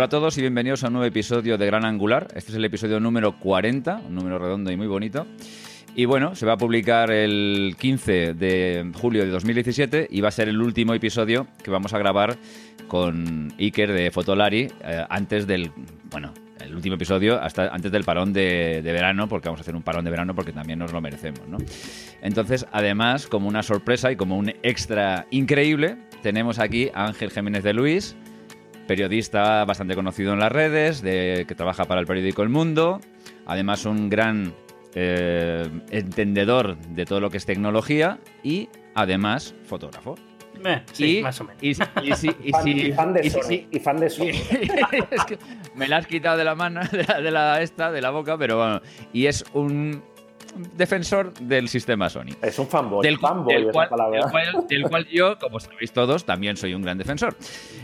Hola 0.00 0.06
a 0.06 0.08
todos 0.08 0.38
y 0.38 0.40
bienvenidos 0.40 0.82
a 0.82 0.86
un 0.86 0.94
nuevo 0.94 1.04
episodio 1.04 1.58
de 1.58 1.66
Gran 1.66 1.84
Angular. 1.84 2.28
Este 2.34 2.52
es 2.52 2.56
el 2.56 2.64
episodio 2.64 3.00
número 3.00 3.38
40, 3.38 4.00
un 4.06 4.14
número 4.14 4.38
redondo 4.38 4.72
y 4.72 4.76
muy 4.78 4.86
bonito. 4.86 5.26
Y 5.94 6.06
bueno, 6.06 6.34
se 6.34 6.46
va 6.46 6.54
a 6.54 6.56
publicar 6.56 7.10
el 7.10 7.76
15 7.78 8.32
de 8.32 8.92
julio 8.94 9.26
de 9.26 9.30
2017 9.30 10.08
y 10.10 10.22
va 10.22 10.28
a 10.28 10.30
ser 10.30 10.48
el 10.48 10.58
último 10.62 10.94
episodio 10.94 11.48
que 11.62 11.70
vamos 11.70 11.92
a 11.92 11.98
grabar 11.98 12.38
con 12.88 13.52
Iker 13.58 13.92
de 13.92 14.10
Fotolari 14.10 14.68
eh, 14.82 15.04
antes 15.10 15.46
del, 15.46 15.70
bueno, 16.10 16.32
el 16.64 16.74
último 16.74 16.94
episodio 16.94 17.38
hasta 17.38 17.68
antes 17.68 17.92
del 17.92 18.04
parón 18.04 18.32
de, 18.32 18.80
verano, 18.82 19.28
porque 19.28 19.48
vamos 19.50 19.60
a 19.60 19.64
hacer 19.64 19.76
un 19.76 19.82
parón 19.82 20.06
de 20.06 20.10
verano 20.10 20.34
porque 20.34 20.52
también 20.52 20.78
nos 20.78 20.94
lo 20.94 21.02
merecemos, 21.02 21.46
¿no? 21.46 21.58
Entonces, 22.22 22.64
además, 22.72 23.26
como 23.26 23.48
una 23.48 23.62
sorpresa 23.62 24.10
y 24.10 24.16
como 24.16 24.38
un 24.38 24.48
extra 24.62 25.26
increíble, 25.30 25.98
tenemos 26.22 26.58
aquí 26.58 26.88
a 26.94 27.04
Ángel 27.04 27.30
Jiménez 27.30 27.64
de 27.64 27.74
Luis, 27.74 28.16
periodista 28.90 29.64
bastante 29.64 29.94
conocido 29.94 30.32
en 30.32 30.40
las 30.40 30.50
redes, 30.50 31.00
de, 31.00 31.44
que 31.46 31.54
trabaja 31.54 31.84
para 31.84 32.00
el 32.00 32.08
periódico 32.08 32.42
El 32.42 32.48
Mundo, 32.48 33.00
además 33.46 33.86
un 33.86 34.10
gran 34.10 34.52
eh, 34.96 35.62
entendedor 35.92 36.76
de 36.76 37.04
todo 37.04 37.20
lo 37.20 37.30
que 37.30 37.36
es 37.36 37.46
tecnología 37.46 38.18
y 38.42 38.68
además 38.96 39.54
fotógrafo. 39.62 40.16
Eh, 40.64 40.82
sí, 40.90 41.18
y, 41.18 41.22
más 41.22 41.40
o 41.40 41.44
menos. 41.44 41.62
Y, 41.62 41.68
y, 41.68 41.74
fan, 41.76 42.66
y 42.66 42.92
fan 42.92 43.12
de 43.12 43.30
Sony. 43.30 43.68
Y 43.70 43.78
fan 43.78 44.00
de 44.00 44.10
Sony. 44.10 44.24
es 45.12 45.24
que 45.24 45.38
me 45.76 45.86
la 45.86 45.98
has 45.98 46.08
quitado 46.08 46.36
de 46.36 46.44
la 46.44 46.56
mano, 46.56 46.80
de 46.90 47.04
la, 47.04 47.20
de 47.20 47.30
la, 47.30 47.62
esta, 47.62 47.92
de 47.92 48.00
la 48.00 48.10
boca, 48.10 48.36
pero 48.38 48.56
bueno. 48.56 48.80
Y 49.12 49.26
es 49.26 49.44
un 49.52 50.02
defensor 50.76 51.32
del 51.34 51.68
sistema 51.68 52.08
Sony. 52.08 52.36
Es 52.42 52.58
un 52.58 52.66
fanboy. 52.66 53.04
Del, 53.04 53.18
fanboy 53.18 53.54
del, 53.54 53.72
cual, 53.72 53.88
palabra. 53.88 54.20
del, 54.20 54.30
cual, 54.30 54.66
del 54.68 54.82
cual 54.82 55.06
yo, 55.08 55.38
como 55.38 55.60
sabéis 55.60 55.92
todos, 55.92 56.24
también 56.24 56.56
soy 56.56 56.74
un 56.74 56.82
gran 56.82 56.98
defensor. 56.98 57.36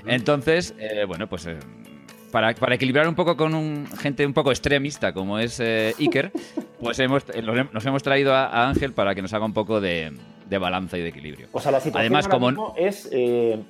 Entonces, 0.06 0.74
eh, 0.78 1.04
bueno, 1.06 1.28
pues 1.28 1.46
eh, 1.46 1.58
para, 2.30 2.54
para, 2.54 2.74
equilibrar 2.74 3.08
un 3.08 3.14
poco 3.14 3.36
con 3.36 3.54
un, 3.54 3.86
gente 3.98 4.26
un 4.26 4.34
poco 4.34 4.50
extremista 4.50 5.12
como 5.12 5.38
es 5.38 5.60
eh, 5.60 5.94
Iker, 5.98 6.32
pues 6.80 6.98
hemos, 6.98 7.24
nos 7.72 7.86
hemos 7.86 8.02
traído 8.02 8.34
a, 8.34 8.46
a, 8.46 8.68
Ángel 8.68 8.92
para 8.92 9.14
que 9.14 9.22
nos 9.22 9.32
haga 9.32 9.44
un 9.44 9.54
poco 9.54 9.80
de, 9.80 10.12
de 10.48 10.58
balanza 10.58 10.98
y 10.98 11.02
de 11.02 11.08
equilibrio. 11.08 11.48
O 11.52 11.60
sea, 11.60 11.72
la 11.72 11.80
situación 11.80 12.12
Además, 12.12 12.26
ahora 12.26 12.34
como... 12.34 12.46
mismo 12.48 12.74
es... 12.76 13.08
Eh, 13.12 13.62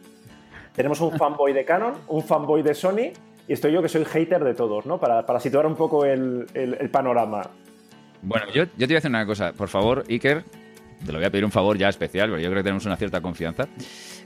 tenemos 0.74 1.00
un 1.00 1.12
fanboy 1.16 1.54
de 1.54 1.64
Canon, 1.64 1.94
un 2.08 2.22
fanboy 2.22 2.62
de 2.62 2.74
Sony 2.74 3.12
y 3.48 3.52
estoy 3.52 3.72
yo 3.72 3.80
que 3.80 3.88
soy 3.88 4.04
hater 4.04 4.44
de 4.44 4.52
todos, 4.52 4.84
¿no? 4.84 5.00
Para, 5.00 5.24
para 5.24 5.40
situar 5.40 5.66
un 5.66 5.74
poco 5.74 6.04
el, 6.04 6.46
el, 6.52 6.76
el 6.78 6.90
panorama. 6.90 7.48
Bueno, 8.26 8.46
yo, 8.52 8.64
yo, 8.64 8.70
te 8.76 8.86
voy 8.86 8.94
a 8.94 8.96
decir 8.96 9.10
una 9.10 9.24
cosa. 9.24 9.52
Por 9.52 9.68
favor, 9.68 10.04
Iker, 10.08 10.42
te 11.04 11.12
lo 11.12 11.18
voy 11.18 11.26
a 11.26 11.30
pedir 11.30 11.44
un 11.44 11.52
favor 11.52 11.78
ya 11.78 11.88
especial, 11.88 12.28
pero 12.28 12.40
yo 12.40 12.48
creo 12.48 12.58
que 12.58 12.64
tenemos 12.64 12.84
una 12.84 12.96
cierta 12.96 13.20
confianza. 13.20 13.68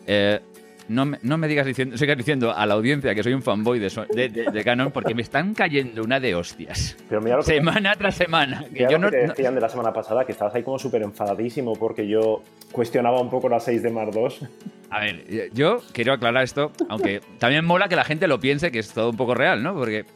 Eh, 0.07 0.41
no 0.89 1.05
me, 1.05 1.19
no 1.23 1.37
me, 1.37 1.47
digas 1.47 1.67
diciendo, 1.67 1.99
sigas 1.99 2.17
diciendo 2.17 2.53
a 2.57 2.65
la 2.65 2.75
audiencia 2.75 3.15
que 3.15 3.23
soy 3.23 3.35
un 3.35 3.43
fanboy 3.43 3.79
de, 3.79 3.91
de, 4.09 4.29
de, 4.31 4.51
de, 4.51 4.65
Canon 4.65 4.91
porque 4.91 5.15
me 5.15 5.21
están 5.21 5.53
cayendo 5.53 6.03
una 6.03 6.19
de 6.19 6.35
hostias. 6.35 6.97
Pero 7.11 7.21
mira 7.21 7.37
lo 7.37 7.43
que, 7.43 7.53
semana 7.53 7.95
tras 7.95 8.15
semana. 8.15 8.65
Que 8.75 8.89
yo 8.91 8.99
no, 8.99 9.11
que 9.11 9.19
te 9.19 9.27
decían 9.29 9.55
de 9.55 9.61
la 9.61 9.69
semana 9.69 9.93
pasada, 9.93 10.25
que 10.25 10.33
estabas 10.33 10.55
ahí 10.55 10.63
como 10.63 10.79
súper 10.79 11.03
enfadadísimo 11.03 11.75
porque 11.75 12.09
yo 12.09 12.43
cuestionaba 12.73 13.21
un 13.21 13.29
poco 13.29 13.51
la 13.51 13.61
6 13.61 13.83
de 13.83 13.91
Mar 13.91 14.11
2. 14.11 14.41
A 14.89 15.01
ver, 15.01 15.51
yo 15.53 15.83
quiero 15.93 16.15
aclarar 16.15 16.43
esto, 16.43 16.73
aunque 16.89 17.21
también 17.39 17.67
mola 17.67 17.89
que 17.89 17.97
la 17.97 18.05
gente 18.05 18.27
lo 18.27 18.41
piense 18.41 18.73
que 18.73 18.79
es 18.79 18.93
todo 18.93 19.11
un 19.11 19.17
poco 19.17 19.35
real, 19.35 19.63
¿no? 19.63 19.75
Porque, 19.75 20.07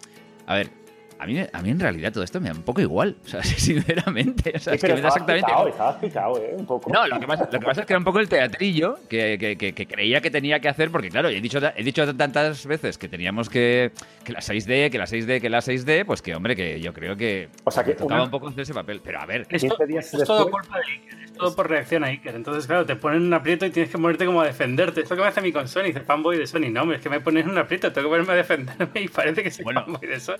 a 0.46 0.56
ver, 0.56 0.70
a 1.18 1.26
mí, 1.26 1.38
a 1.52 1.62
mí 1.62 1.70
en 1.70 1.80
realidad 1.80 2.12
todo 2.12 2.24
esto 2.24 2.40
me 2.40 2.48
da 2.48 2.54
un 2.54 2.62
poco 2.62 2.80
igual, 2.80 3.16
o 3.24 3.28
sea, 3.28 3.42
sinceramente. 3.42 4.52
O 4.56 4.58
sea, 4.58 4.72
sí, 4.72 4.76
es 4.76 4.82
que 4.82 4.94
me 4.94 5.00
da 5.00 5.08
exactamente 5.08 5.46
picado, 5.46 5.68
estabas 5.68 5.96
picado, 5.96 6.38
¿eh? 6.38 6.54
Un 6.56 6.66
poco. 6.66 6.90
No, 6.90 7.06
lo 7.06 7.20
que, 7.20 7.26
pasa, 7.26 7.48
lo 7.50 7.58
que 7.58 7.66
pasa 7.66 7.80
es 7.82 7.86
que 7.86 7.92
era 7.92 7.98
un 7.98 8.04
poco 8.04 8.20
el 8.20 8.28
teatrillo 8.28 8.98
que, 9.08 9.38
que, 9.38 9.56
que, 9.56 9.72
que, 9.72 9.86
creía 9.86 10.20
que 10.20 10.30
tenía 10.30 10.60
que 10.60 10.68
hacer, 10.68 10.90
porque 10.90 11.08
claro, 11.08 11.28
he 11.28 11.40
dicho, 11.40 11.58
he 11.74 11.82
dicho 11.82 12.14
tantas 12.14 12.66
veces 12.66 12.98
que 12.98 13.08
teníamos 13.08 13.48
que, 13.48 13.92
que 14.24 14.32
la 14.32 14.40
6D, 14.40 14.90
que 14.90 14.98
la 14.98 15.06
6D, 15.06 15.40
que 15.40 15.50
la 15.50 15.58
6D, 15.58 16.04
pues 16.04 16.22
que 16.22 16.34
hombre, 16.34 16.56
que 16.56 16.80
yo 16.80 16.92
creo 16.92 17.16
que, 17.16 17.48
o 17.64 17.70
sea, 17.70 17.84
que 17.84 17.94
tocaba 17.94 18.14
una... 18.14 18.24
un 18.24 18.30
poco 18.30 18.48
hacer 18.48 18.60
ese 18.62 18.74
papel. 18.74 19.00
Pero 19.02 19.20
a 19.20 19.26
ver, 19.26 19.46
esto, 19.50 19.76
esto 19.86 20.22
es 20.22 20.24
todo 20.24 20.50
culpa 20.50 20.78
de 20.78 21.23
es 21.23 21.23
todo 21.36 21.54
por 21.54 21.68
reacción 21.68 22.04
a 22.04 22.08
Iker. 22.08 22.34
Entonces, 22.34 22.66
claro, 22.66 22.86
te 22.86 22.96
ponen 22.96 23.22
un 23.22 23.32
aprieto 23.32 23.66
y 23.66 23.70
tienes 23.70 23.90
que 23.90 23.98
ponerte 23.98 24.26
como 24.26 24.40
a 24.40 24.46
defenderte. 24.46 25.02
Esto 25.02 25.16
que 25.16 25.22
me 25.22 25.28
hace 25.28 25.40
mí 25.40 25.52
con 25.52 25.68
Sony, 25.68 25.84
dice 25.84 26.00
fanboy 26.00 26.38
de 26.38 26.46
Sony. 26.46 26.70
No, 26.70 26.82
hombre, 26.82 26.96
es 26.98 27.02
que 27.02 27.10
me 27.10 27.20
pones 27.20 27.44
en 27.44 27.50
un 27.50 27.58
aprieto, 27.58 27.92
tengo 27.92 28.08
que 28.08 28.12
ponerme 28.12 28.32
a 28.32 28.36
defenderme 28.36 29.00
y 29.00 29.08
parece 29.08 29.42
que 29.42 29.50
soy 29.50 29.64
bueno, 29.64 29.84
fanboy 29.84 30.08
de 30.08 30.20
Sony. 30.20 30.36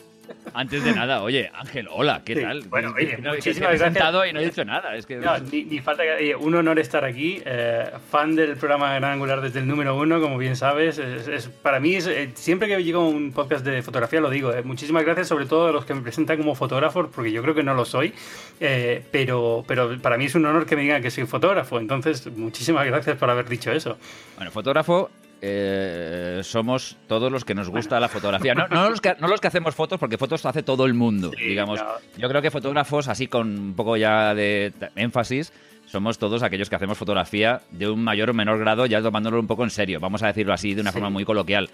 Antes 0.54 0.84
de 0.84 0.92
nada, 0.92 1.22
oye, 1.22 1.50
Ángel, 1.52 1.88
hola, 1.90 2.22
¿qué 2.24 2.34
sí, 2.34 2.42
tal? 2.42 2.62
Bueno, 2.68 2.94
oye, 2.96 3.18
no, 3.18 3.34
muchísimas 3.34 3.72
que 3.72 3.78
gracias. 3.78 4.30
y 4.30 4.32
no 4.32 4.40
he 4.40 4.44
dicho 4.44 4.64
nada. 4.64 4.96
Es 4.96 5.04
que... 5.06 5.16
No, 5.16 5.38
ni, 5.38 5.64
ni, 5.64 5.80
falta 5.80 6.02
que. 6.02 6.12
Oye, 6.12 6.36
un 6.36 6.54
honor 6.54 6.78
estar 6.78 7.04
aquí. 7.04 7.42
Eh, 7.44 7.90
fan 8.10 8.34
del 8.36 8.56
programa 8.56 8.94
Gran 8.94 9.12
Angular 9.12 9.40
desde 9.40 9.60
el 9.60 9.66
número 9.66 9.96
uno, 9.96 10.20
como 10.20 10.38
bien 10.38 10.56
sabes. 10.56 10.98
Es, 10.98 11.28
es, 11.28 11.48
para 11.48 11.80
mí, 11.80 11.96
es, 11.96 12.06
eh, 12.06 12.30
siempre 12.34 12.68
que 12.68 12.82
llego 12.82 13.00
a 13.00 13.08
un 13.08 13.32
podcast 13.32 13.64
de 13.64 13.82
fotografía, 13.82 14.20
lo 14.20 14.30
digo. 14.30 14.52
Eh, 14.52 14.62
muchísimas 14.62 15.04
gracias, 15.04 15.28
sobre 15.28 15.46
todo 15.46 15.68
a 15.68 15.72
los 15.72 15.84
que 15.84 15.94
me 15.94 16.02
presentan 16.02 16.38
como 16.38 16.54
fotógrafo, 16.54 17.10
porque 17.10 17.32
yo 17.32 17.42
creo 17.42 17.54
que 17.54 17.62
no 17.62 17.74
lo 17.74 17.84
soy. 17.84 18.12
Eh, 18.60 19.02
pero, 19.10 19.64
pero 19.66 20.00
para 20.00 20.16
mí 20.16 20.26
es 20.26 20.34
un 20.34 20.46
honor 20.46 20.66
que 20.66 20.76
me 20.76 20.83
digan 20.84 21.02
que 21.02 21.10
soy 21.10 21.26
fotógrafo. 21.26 21.78
Entonces, 21.78 22.26
muchísimas 22.36 22.86
gracias 22.86 23.16
por 23.16 23.30
haber 23.30 23.48
dicho 23.48 23.70
eso. 23.72 23.98
Bueno, 24.36 24.50
fotógrafo 24.50 25.10
eh, 25.40 26.40
somos 26.42 26.96
todos 27.06 27.30
los 27.30 27.44
que 27.44 27.54
nos 27.54 27.68
gusta 27.68 28.00
la 28.00 28.08
fotografía. 28.08 28.54
No, 28.54 28.66
no, 28.68 28.88
los 28.88 29.00
que, 29.00 29.14
no, 29.18 29.28
los 29.28 29.40
que, 29.40 29.48
hacemos 29.48 29.74
fotos, 29.74 29.98
porque 29.98 30.16
fotos 30.16 30.46
hace 30.46 30.62
todo 30.62 30.86
el 30.86 30.94
mundo, 30.94 31.32
sí, 31.36 31.44
digamos. 31.44 31.80
No. 31.80 31.86
Yo 32.16 32.28
creo 32.28 32.40
que 32.40 32.50
fotógrafos, 32.50 33.08
así 33.08 33.26
con 33.26 33.58
un 33.58 33.74
poco 33.74 33.96
ya 33.96 34.34
de 34.34 34.72
énfasis, 34.96 35.52
somos 35.86 36.18
todos 36.18 36.42
aquellos 36.42 36.70
que 36.70 36.76
hacemos 36.76 36.96
fotografía 36.96 37.60
de 37.70 37.88
un 37.88 38.02
mayor 38.02 38.30
o 38.30 38.34
menor 38.34 38.58
grado, 38.58 38.86
ya 38.86 39.02
tomándolo 39.02 39.38
un 39.38 39.46
poco 39.46 39.64
en 39.64 39.70
serio, 39.70 40.00
vamos 40.00 40.22
a 40.22 40.28
decirlo 40.28 40.52
así, 40.52 40.74
de 40.74 40.80
una 40.80 40.90
sí. 40.90 40.94
forma 40.94 41.10
muy 41.10 41.24
coloquial. 41.24 41.68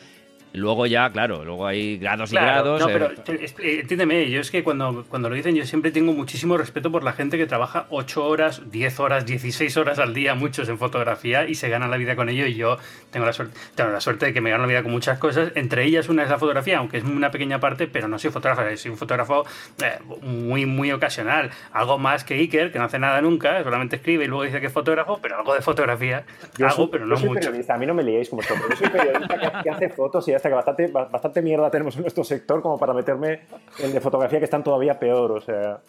Luego 0.52 0.86
ya, 0.86 1.10
claro, 1.12 1.44
luego 1.44 1.66
hay 1.66 1.98
grados 1.98 2.30
claro, 2.30 2.46
y 2.46 2.50
grados. 2.50 2.80
No, 2.80 2.86
pero 2.86 3.10
eh... 3.10 3.80
entiéndeme, 3.80 4.28
yo 4.30 4.40
es 4.40 4.50
que 4.50 4.64
cuando, 4.64 5.04
cuando 5.08 5.28
lo 5.28 5.36
dicen, 5.36 5.54
yo 5.54 5.64
siempre 5.64 5.92
tengo 5.92 6.12
muchísimo 6.12 6.56
respeto 6.56 6.90
por 6.90 7.04
la 7.04 7.12
gente 7.12 7.38
que 7.38 7.46
trabaja 7.46 7.86
8 7.90 8.26
horas, 8.26 8.62
10 8.70 9.00
horas, 9.00 9.26
16 9.26 9.76
horas 9.76 9.98
al 9.98 10.12
día, 10.12 10.34
muchos 10.34 10.68
en 10.68 10.78
fotografía, 10.78 11.48
y 11.48 11.54
se 11.54 11.68
ganan 11.68 11.90
la 11.90 11.96
vida 11.96 12.16
con 12.16 12.28
ello. 12.28 12.46
Y 12.46 12.54
yo 12.54 12.78
tengo 13.10 13.26
la 13.26 13.32
suerte, 13.32 13.56
tengo 13.76 13.90
la 13.90 14.00
suerte 14.00 14.26
de 14.26 14.32
que 14.32 14.40
me 14.40 14.50
gano 14.50 14.64
la 14.64 14.68
vida 14.68 14.82
con 14.82 14.90
muchas 14.90 15.18
cosas. 15.18 15.52
Entre 15.54 15.84
ellas, 15.84 16.08
una 16.08 16.24
es 16.24 16.30
la 16.30 16.38
fotografía, 16.38 16.78
aunque 16.78 16.98
es 16.98 17.04
una 17.04 17.30
pequeña 17.30 17.60
parte, 17.60 17.86
pero 17.86 18.08
no 18.08 18.18
soy 18.18 18.30
fotógrafo, 18.30 18.62
soy 18.76 18.90
un 18.90 18.98
fotógrafo 18.98 19.44
eh, 19.82 19.98
muy, 20.22 20.66
muy 20.66 20.90
ocasional. 20.90 21.50
Algo 21.72 21.98
más 21.98 22.24
que 22.24 22.34
Iker, 22.34 22.72
que 22.72 22.78
no 22.78 22.86
hace 22.86 22.98
nada 22.98 23.20
nunca, 23.20 23.62
solamente 23.62 23.96
escribe 23.96 24.24
y 24.24 24.26
luego 24.26 24.42
dice 24.42 24.60
que 24.60 24.66
es 24.66 24.72
fotógrafo, 24.72 25.20
pero 25.22 25.38
algo 25.38 25.54
de 25.54 25.62
fotografía 25.62 26.24
yo 26.58 26.66
hago, 26.66 26.76
soy, 26.76 26.88
pero 26.90 27.06
no 27.06 27.14
yo 27.14 27.20
soy 27.20 27.28
mucho. 27.28 27.40
Periodista. 27.40 27.74
A 27.74 27.78
mí 27.78 27.86
no 27.86 27.94
me 27.94 28.02
liéis 28.02 28.28
como 28.28 28.42
esto, 28.42 28.54
pero 28.56 28.70
yo 28.70 28.76
soy 28.76 28.88
periodista 28.88 29.38
que, 29.38 29.62
que 29.62 29.70
hace 29.70 29.88
fotos 29.90 30.26
y 30.28 30.39
hasta 30.40 30.48
que 30.48 30.54
bastante, 30.54 30.86
bastante 30.88 31.42
mierda 31.42 31.70
tenemos 31.70 31.94
en 31.96 32.02
nuestro 32.02 32.24
sector 32.24 32.62
como 32.62 32.78
para 32.78 32.92
meterme 32.92 33.40
en 33.78 33.92
de 33.92 34.00
fotografía 34.00 34.38
que 34.38 34.44
están 34.44 34.64
todavía 34.64 34.98
peor, 34.98 35.32
o 35.32 35.40
sea. 35.40 35.80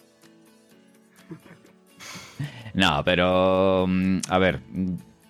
No, 2.74 3.02
pero 3.04 3.86
mm, 3.86 4.20
a 4.28 4.38
ver, 4.38 4.60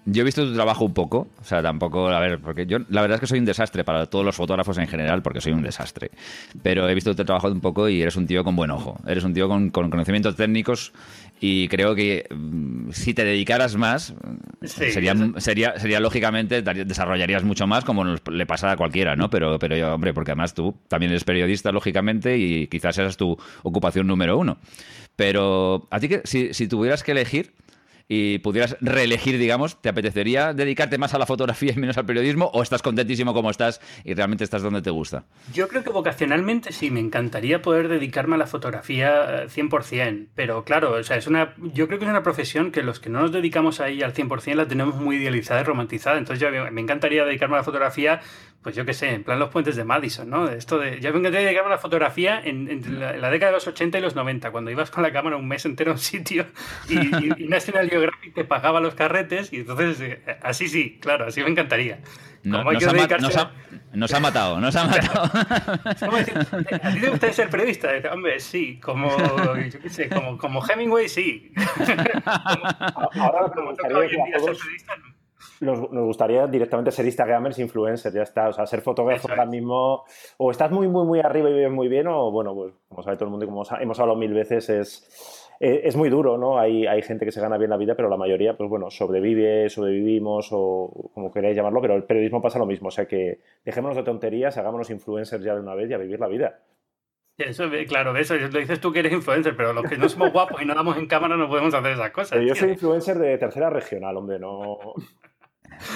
yo 0.04 0.22
he 0.22 0.24
visto 0.24 0.44
tu 0.44 0.54
trabajo 0.54 0.84
un 0.84 0.94
poco, 0.94 1.28
o 1.40 1.44
sea, 1.44 1.62
tampoco, 1.62 2.08
a 2.08 2.18
ver, 2.18 2.40
porque 2.40 2.66
yo 2.66 2.78
la 2.88 3.02
verdad 3.02 3.16
es 3.16 3.20
que 3.20 3.26
soy 3.26 3.38
un 3.38 3.44
desastre 3.44 3.84
para 3.84 4.06
todos 4.06 4.24
los 4.24 4.34
fotógrafos 4.34 4.76
en 4.78 4.88
general, 4.88 5.22
porque 5.22 5.40
soy 5.40 5.52
un 5.52 5.62
desastre. 5.62 6.10
Pero 6.62 6.88
he 6.88 6.94
visto 6.94 7.14
tu 7.14 7.24
trabajo 7.24 7.48
un 7.48 7.60
poco 7.60 7.88
y 7.88 8.02
eres 8.02 8.16
un 8.16 8.26
tío 8.26 8.42
con 8.42 8.56
buen 8.56 8.70
ojo, 8.70 8.98
eres 9.06 9.24
un 9.24 9.32
tío 9.32 9.48
con, 9.48 9.70
con 9.70 9.90
conocimientos 9.90 10.34
técnicos 10.34 10.92
y 11.40 11.68
creo 11.68 11.94
que 11.94 12.26
um, 12.30 12.90
si 12.92 13.14
te 13.14 13.24
dedicaras 13.24 13.76
más, 13.76 14.14
sí, 14.62 14.92
sería, 14.92 15.14
sería, 15.38 15.78
sería 15.78 16.00
lógicamente, 16.00 16.62
desarrollarías 16.62 17.44
mucho 17.44 17.66
más 17.66 17.84
como 17.84 18.04
nos 18.04 18.20
le 18.30 18.46
pasa 18.46 18.72
a 18.72 18.76
cualquiera, 18.76 19.16
¿no? 19.16 19.30
Pero, 19.30 19.58
pero 19.58 19.76
yo, 19.76 19.94
hombre, 19.94 20.12
porque 20.14 20.32
además 20.32 20.54
tú 20.54 20.74
también 20.88 21.10
eres 21.10 21.24
periodista, 21.24 21.72
lógicamente, 21.72 22.38
y 22.38 22.66
quizás 22.66 22.98
esa 22.98 23.08
es 23.08 23.16
tu 23.16 23.36
ocupación 23.62 24.06
número 24.06 24.38
uno. 24.38 24.58
Pero 25.16 25.86
a 25.90 26.00
ti, 26.00 26.08
que, 26.08 26.22
si, 26.24 26.54
si 26.54 26.68
tuvieras 26.68 27.02
que 27.02 27.12
elegir, 27.12 27.52
y 28.08 28.38
pudieras 28.38 28.76
reelegir, 28.80 29.38
digamos, 29.38 29.80
¿te 29.80 29.88
apetecería 29.88 30.52
dedicarte 30.52 30.98
más 30.98 31.14
a 31.14 31.18
la 31.18 31.26
fotografía 31.26 31.72
y 31.72 31.78
menos 31.78 31.98
al 31.98 32.06
periodismo 32.06 32.50
o 32.52 32.62
estás 32.62 32.82
contentísimo 32.82 33.34
como 33.34 33.50
estás 33.50 33.80
y 34.04 34.14
realmente 34.14 34.44
estás 34.44 34.62
donde 34.62 34.82
te 34.82 34.90
gusta? 34.90 35.24
Yo 35.52 35.68
creo 35.68 35.82
que 35.82 35.90
vocacionalmente 35.90 36.72
sí, 36.72 36.90
me 36.90 37.00
encantaría 37.00 37.62
poder 37.62 37.88
dedicarme 37.88 38.36
a 38.36 38.38
la 38.38 38.46
fotografía 38.46 39.46
100%, 39.46 40.28
pero 40.34 40.64
claro, 40.64 40.92
o 40.92 41.02
sea, 41.02 41.16
es 41.16 41.26
una, 41.26 41.54
yo 41.58 41.86
creo 41.86 41.98
que 41.98 42.04
es 42.04 42.10
una 42.10 42.22
profesión 42.22 42.70
que 42.70 42.82
los 42.82 43.00
que 43.00 43.10
no 43.10 43.20
nos 43.20 43.32
dedicamos 43.32 43.80
ahí 43.80 44.02
al 44.02 44.14
100% 44.14 44.54
la 44.54 44.66
tenemos 44.66 44.96
muy 44.96 45.16
idealizada 45.16 45.60
y 45.60 45.64
romantizada, 45.64 46.18
entonces 46.18 46.40
yo, 46.40 46.50
me 46.70 46.80
encantaría 46.80 47.24
dedicarme 47.24 47.56
a 47.56 47.58
la 47.58 47.64
fotografía 47.64 48.20
pues 48.62 48.76
yo 48.76 48.84
qué 48.84 48.94
sé, 48.94 49.10
en 49.10 49.24
plan 49.24 49.38
los 49.38 49.50
puentes 49.50 49.74
de 49.74 49.84
Madison, 49.84 50.30
¿no? 50.30 50.48
Esto 50.48 50.78
de, 50.78 51.00
yo 51.00 51.12
me 51.12 51.18
encantaría 51.18 51.46
dedicarme 51.46 51.68
a 51.68 51.76
la 51.76 51.78
fotografía 51.78 52.40
en, 52.42 52.70
en, 52.70 53.00
la, 53.00 53.14
en, 53.14 53.20
la, 53.20 53.30
década 53.30 53.50
de 53.50 53.56
los 53.56 53.66
80 53.66 53.98
y 53.98 54.00
los 54.00 54.14
90, 54.14 54.52
cuando 54.52 54.70
ibas 54.70 54.90
con 54.90 55.02
la 55.02 55.12
cámara 55.12 55.36
un 55.36 55.48
mes 55.48 55.64
entero 55.64 55.90
a 55.90 55.94
un 55.94 55.98
sitio 55.98 56.46
y, 56.88 56.98
y, 56.98 57.32
y 57.44 57.48
National 57.48 57.90
Geographic 57.90 58.34
te 58.34 58.44
pagaba 58.44 58.80
los 58.80 58.94
carretes 58.94 59.52
y 59.52 59.56
entonces, 59.56 60.00
eh, 60.00 60.38
así 60.42 60.68
sí, 60.68 60.98
claro, 61.00 61.26
así 61.26 61.42
me 61.42 61.50
encantaría. 61.50 62.00
No, 62.44 62.64
nos, 62.64 62.84
ha 62.84 62.92
dedicarse... 62.92 63.24
nos, 63.24 63.36
ha, 63.36 63.52
nos, 63.92 64.12
ha, 64.14 64.20
matado, 64.20 64.60
nos 64.60 64.74
ha 64.74 64.86
matado. 64.86 65.22
¿A 66.82 66.92
ti 66.92 67.00
te 67.00 67.08
gusta 67.08 67.32
ser 67.32 67.48
periodista? 67.50 67.88
Hombre, 68.12 68.40
sí, 68.40 68.80
como, 68.80 69.16
yo 69.16 69.80
qué 69.80 69.88
sé, 69.88 70.08
como, 70.08 70.36
como 70.38 70.60
Hemingway, 70.68 71.08
sí. 71.08 71.52
como, 73.14 73.24
Ahora 73.24 73.52
como 73.54 73.74
toca 73.74 73.96
hoy 73.96 74.08
en 74.10 74.24
día 74.24 74.38
ser 74.40 74.56
periodista, 74.56 74.96
no. 74.96 75.21
Nos, 75.62 75.88
gustaría 75.88 76.46
directamente 76.46 76.90
ser 76.90 77.06
Instagramers, 77.06 77.58
influencers, 77.58 78.14
ya 78.14 78.22
está. 78.22 78.48
O 78.48 78.52
sea, 78.52 78.66
ser 78.66 78.80
fotógrafo 78.80 79.28
ahora 79.30 79.46
mismo, 79.46 80.04
o 80.38 80.50
estás 80.50 80.70
muy, 80.70 80.88
muy, 80.88 81.06
muy 81.06 81.20
arriba 81.20 81.50
y 81.50 81.54
vives 81.54 81.72
muy 81.72 81.88
bien, 81.88 82.06
o 82.08 82.30
bueno, 82.30 82.54
pues 82.54 82.74
como 82.88 83.02
sabe 83.02 83.16
todo 83.16 83.26
el 83.26 83.30
mundo 83.30 83.44
y 83.44 83.48
como 83.48 83.62
hemos 83.80 84.00
hablado 84.00 84.18
mil 84.18 84.34
veces, 84.34 84.68
es, 84.68 85.48
eh, 85.60 85.82
es 85.84 85.96
muy 85.96 86.10
duro, 86.10 86.36
¿no? 86.36 86.58
Hay, 86.58 86.86
hay 86.86 87.02
gente 87.02 87.24
que 87.24 87.32
se 87.32 87.40
gana 87.40 87.56
bien 87.56 87.70
la 87.70 87.76
vida, 87.76 87.94
pero 87.94 88.08
la 88.08 88.16
mayoría, 88.16 88.56
pues 88.56 88.68
bueno, 88.68 88.90
sobrevive, 88.90 89.68
sobrevivimos, 89.68 90.48
o 90.50 91.10
como 91.14 91.30
queráis 91.30 91.56
llamarlo, 91.56 91.80
pero 91.80 91.94
el 91.94 92.04
periodismo 92.04 92.42
pasa 92.42 92.58
lo 92.58 92.66
mismo. 92.66 92.88
O 92.88 92.90
sea 92.90 93.06
que 93.06 93.38
dejémonos 93.64 93.96
de 93.96 94.02
tonterías, 94.02 94.58
hagámonos 94.58 94.90
influencers 94.90 95.44
ya 95.44 95.54
de 95.54 95.60
una 95.60 95.74
vez 95.74 95.88
y 95.88 95.94
a 95.94 95.98
vivir 95.98 96.18
la 96.18 96.28
vida. 96.28 96.58
Eso, 97.38 97.64
claro, 97.88 98.16
eso 98.16 98.34
lo 98.36 98.58
dices 98.58 98.80
tú 98.80 98.92
que 98.92 98.98
eres 98.98 99.12
influencer, 99.12 99.56
pero 99.56 99.72
los 99.72 99.84
que 99.88 99.96
no 99.96 100.08
somos 100.08 100.32
guapos 100.32 100.60
y 100.60 100.66
no 100.66 100.74
damos 100.74 100.96
en 100.98 101.06
cámara 101.06 101.36
no 101.36 101.48
podemos 101.48 101.72
hacer 101.72 101.92
esas 101.92 102.10
cosas. 102.10 102.40
yo 102.44 102.54
soy 102.54 102.70
influencer 102.70 103.18
de 103.18 103.38
tercera 103.38 103.70
regional, 103.70 104.16
hombre, 104.16 104.38
no. 104.38 104.78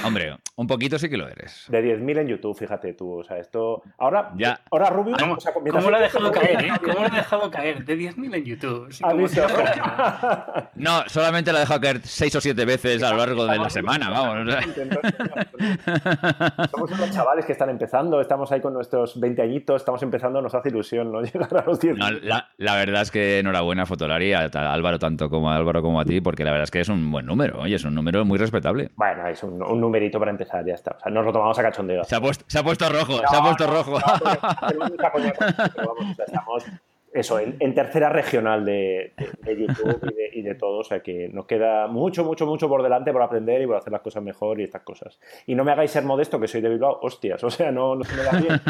Hombre, 0.05 0.37
un 0.57 0.67
poquito 0.67 0.99
sí 0.99 1.09
que 1.09 1.17
lo 1.17 1.29
eres. 1.29 1.67
De 1.69 1.83
10.000 1.83 2.21
en 2.21 2.29
YouTube, 2.29 2.57
fíjate 2.57 2.95
tú. 2.95 3.21
O 3.21 3.25
sea, 3.25 3.39
esto. 3.39 3.83
Ahora, 3.99 4.33
ya. 4.37 4.61
ahora 4.71 4.91
Rubio. 4.91 5.17
¿Cómo, 5.19 5.91
lo 5.91 5.97
ha 5.97 6.01
dejado 6.01 6.33
caer, 6.33 6.65
eh? 6.65 6.73
¿Cómo 6.83 7.01
lo 7.01 7.07
ha 7.07 7.11
dejado 7.11 7.51
caer? 7.51 7.85
De 7.85 7.97
10.000 7.97 8.35
en 8.35 8.45
YouTube. 8.45 8.89
no, 10.77 11.09
solamente 11.09 11.53
lo 11.53 11.59
ha 11.59 11.61
dejado 11.61 11.81
caer 11.81 12.01
6 12.03 12.37
o 12.37 12.41
7 12.41 12.65
veces 12.65 13.03
a 13.03 13.11
lo 13.11 13.19
largo 13.19 13.47
de 13.47 13.59
la 13.59 13.71
semana, 13.71 14.11
vamos. 14.11 14.55
Somos 16.71 16.91
unos 16.93 17.11
chavales 17.11 17.45
que 17.45 17.53
están 17.53 17.71
empezando, 17.71 18.21
estamos 18.21 18.51
ahí 18.53 18.61
con 18.61 18.73
nuestros 18.75 19.19
20 19.21 19.43
añitos, 19.43 19.83
estamos 19.83 20.03
empezando, 20.03 20.41
nos 20.41 20.55
hace 20.55 20.69
ilusión 20.69 21.13
no 21.13 21.21
llegar 21.23 21.57
a 21.57 21.65
los 21.65 21.81
10. 21.81 21.97
No, 21.97 22.11
la, 22.11 22.49
la, 22.57 22.75
verdad 22.77 23.03
es 23.03 23.11
que 23.11 23.39
enhorabuena, 23.41 23.87
Fotolari, 23.87 24.33
a 24.33 24.45
Álvaro, 24.45 24.99
tanto 24.99 25.29
como 25.29 25.51
a 25.51 25.57
Álvaro 25.57 25.83
como 25.83 26.01
a 26.01 26.05
ti, 26.05 26.21
porque 26.21 26.45
la 26.45 26.51
verdad 26.51 26.65
es 26.65 26.71
que 26.71 26.81
es 26.81 26.89
un 26.89 27.11
buen 27.11 27.27
número, 27.27 27.61
oye, 27.61 27.77
es 27.77 27.85
un 27.85 27.95
número 27.95 28.25
muy 28.25 28.39
respetable. 28.39 28.91
Bueno, 28.97 29.27
es 29.27 29.43
un, 29.43 29.63
un 29.69 29.81
numerito 29.81 30.19
para 30.19 30.31
empezar, 30.31 30.65
ya 30.65 30.75
está. 30.75 30.97
O 30.97 31.01
sea, 31.01 31.11
nos 31.13 31.25
lo 31.25 31.33
tomamos 31.33 31.59
a 31.59 31.63
cachondeo. 31.63 32.05
Se 32.05 32.17
ha 32.17 32.21
puesto, 32.21 32.45
se 32.47 32.59
ha 32.59 32.63
puesto 32.63 32.89
rojo, 32.89 33.19
se 33.19 33.37
ha 33.37 33.43
puesto 33.43 33.67
rojo. 33.67 33.99
estamos 36.27 36.65
eso, 37.17 37.39
en, 37.41 37.75
tercera 37.75 38.11
regional 38.11 38.65
de, 38.65 39.15
YouTube 39.47 40.15
y 40.35 40.43
de, 40.43 40.55
todo. 40.55 40.81
O 40.81 40.85
sea 40.85 41.01
que 41.01 41.31
nos 41.31 41.47
queda 41.47 41.87
mucho, 41.87 42.25
mucho, 42.25 42.47
mucho 42.47 42.69
por 42.69 42.83
delante 42.83 43.11
por 43.11 43.23
aprender 43.23 43.63
y 43.63 43.67
por 43.67 43.77
hacer 43.77 43.93
las 43.93 44.03
cosas 44.03 44.23
mejor 44.23 44.61
y 44.61 44.65
estas 44.65 44.83
cosas. 44.83 45.19
Y 45.47 45.55
no 45.55 45.65
me 45.65 45.73
hagáis 45.73 45.91
ser 45.91 46.05
modesto, 46.05 46.39
que 46.39 46.47
soy 46.47 46.61
de 46.61 46.69
Bilbao, 46.69 46.99
hostias. 47.01 47.43
O 47.43 47.51
sea, 47.51 47.73
no, 47.73 47.97
no 47.97 48.05
se 48.05 48.17
me 48.17 48.23
da 48.23 48.33
bien. 48.33 48.61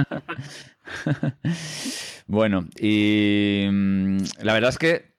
bueno, 2.28 2.66
y 2.78 3.66
mm, 3.68 4.18
la 4.42 4.54
verdad 4.54 4.70
es 4.70 4.78
que 4.78 5.15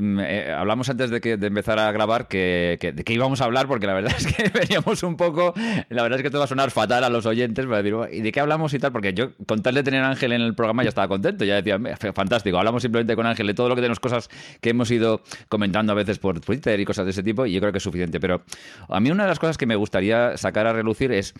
eh, 0.00 0.54
hablamos 0.56 0.88
antes 0.88 1.10
de, 1.10 1.20
que, 1.20 1.36
de 1.36 1.46
empezar 1.48 1.78
a 1.80 1.90
grabar 1.90 2.28
que, 2.28 2.78
de 2.80 3.04
qué 3.04 3.12
íbamos 3.12 3.40
a 3.40 3.46
hablar, 3.46 3.66
porque 3.66 3.86
la 3.86 3.94
verdad 3.94 4.14
es 4.18 4.26
que 4.26 4.48
veníamos 4.48 5.02
un 5.02 5.16
poco. 5.16 5.52
La 5.88 6.02
verdad 6.02 6.20
es 6.20 6.22
que 6.22 6.30
todo 6.30 6.38
va 6.38 6.44
a 6.44 6.48
sonar 6.48 6.70
fatal 6.70 7.02
a 7.02 7.08
los 7.08 7.26
oyentes. 7.26 7.66
Para 7.66 7.82
decir, 7.82 7.96
¿y 8.12 8.20
de 8.20 8.30
qué 8.30 8.40
hablamos 8.40 8.72
y 8.74 8.78
tal? 8.78 8.92
Porque 8.92 9.12
yo, 9.12 9.32
con 9.46 9.60
tal 9.62 9.74
de 9.74 9.82
tener 9.82 10.02
a 10.04 10.10
Ángel 10.10 10.32
en 10.32 10.42
el 10.42 10.54
programa, 10.54 10.84
ya 10.84 10.90
estaba 10.90 11.08
contento. 11.08 11.44
Ya 11.44 11.60
decía, 11.60 11.78
fantástico. 12.12 12.58
Hablamos 12.58 12.82
simplemente 12.82 13.16
con 13.16 13.26
Ángel 13.26 13.46
de 13.48 13.54
todo 13.54 13.68
lo 13.68 13.74
que 13.74 13.80
tenemos 13.80 13.98
cosas 13.98 14.28
que 14.60 14.70
hemos 14.70 14.90
ido 14.90 15.22
comentando 15.48 15.92
a 15.92 15.96
veces 15.96 16.18
por 16.18 16.40
Twitter 16.40 16.78
y 16.78 16.84
cosas 16.84 17.04
de 17.04 17.10
ese 17.10 17.22
tipo, 17.22 17.46
y 17.46 17.52
yo 17.52 17.60
creo 17.60 17.72
que 17.72 17.78
es 17.78 17.84
suficiente. 17.84 18.20
Pero 18.20 18.42
a 18.88 19.00
mí, 19.00 19.10
una 19.10 19.24
de 19.24 19.30
las 19.30 19.38
cosas 19.38 19.58
que 19.58 19.66
me 19.66 19.74
gustaría 19.74 20.36
sacar 20.36 20.66
a 20.66 20.72
relucir 20.72 21.10
es 21.10 21.34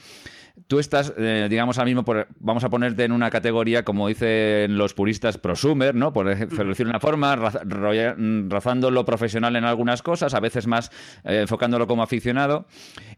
tú 0.66 0.78
estás, 0.78 1.12
eh, 1.16 1.46
digamos, 1.48 1.78
ahora 1.78 1.86
mismo, 1.86 2.04
vamos 2.40 2.64
a 2.64 2.70
ponerte 2.70 3.04
en 3.04 3.12
una 3.12 3.30
categoría, 3.30 3.84
como 3.84 4.08
dicen 4.08 4.76
los 4.76 4.94
puristas, 4.94 5.38
prosumer, 5.38 5.94
¿no? 5.94 6.12
Por 6.12 6.26
decirlo 6.26 6.74
de 6.74 6.84
una 6.84 7.00
forma, 7.00 7.36
razando 7.36 8.90
lo 8.90 9.04
profesional 9.04 9.56
en 9.56 9.64
algunas 9.64 10.02
cosas, 10.02 10.34
a 10.34 10.40
veces 10.40 10.66
más 10.66 10.90
eh, 11.24 11.40
enfocándolo 11.42 11.86
como 11.86 12.02
aficionado. 12.02 12.66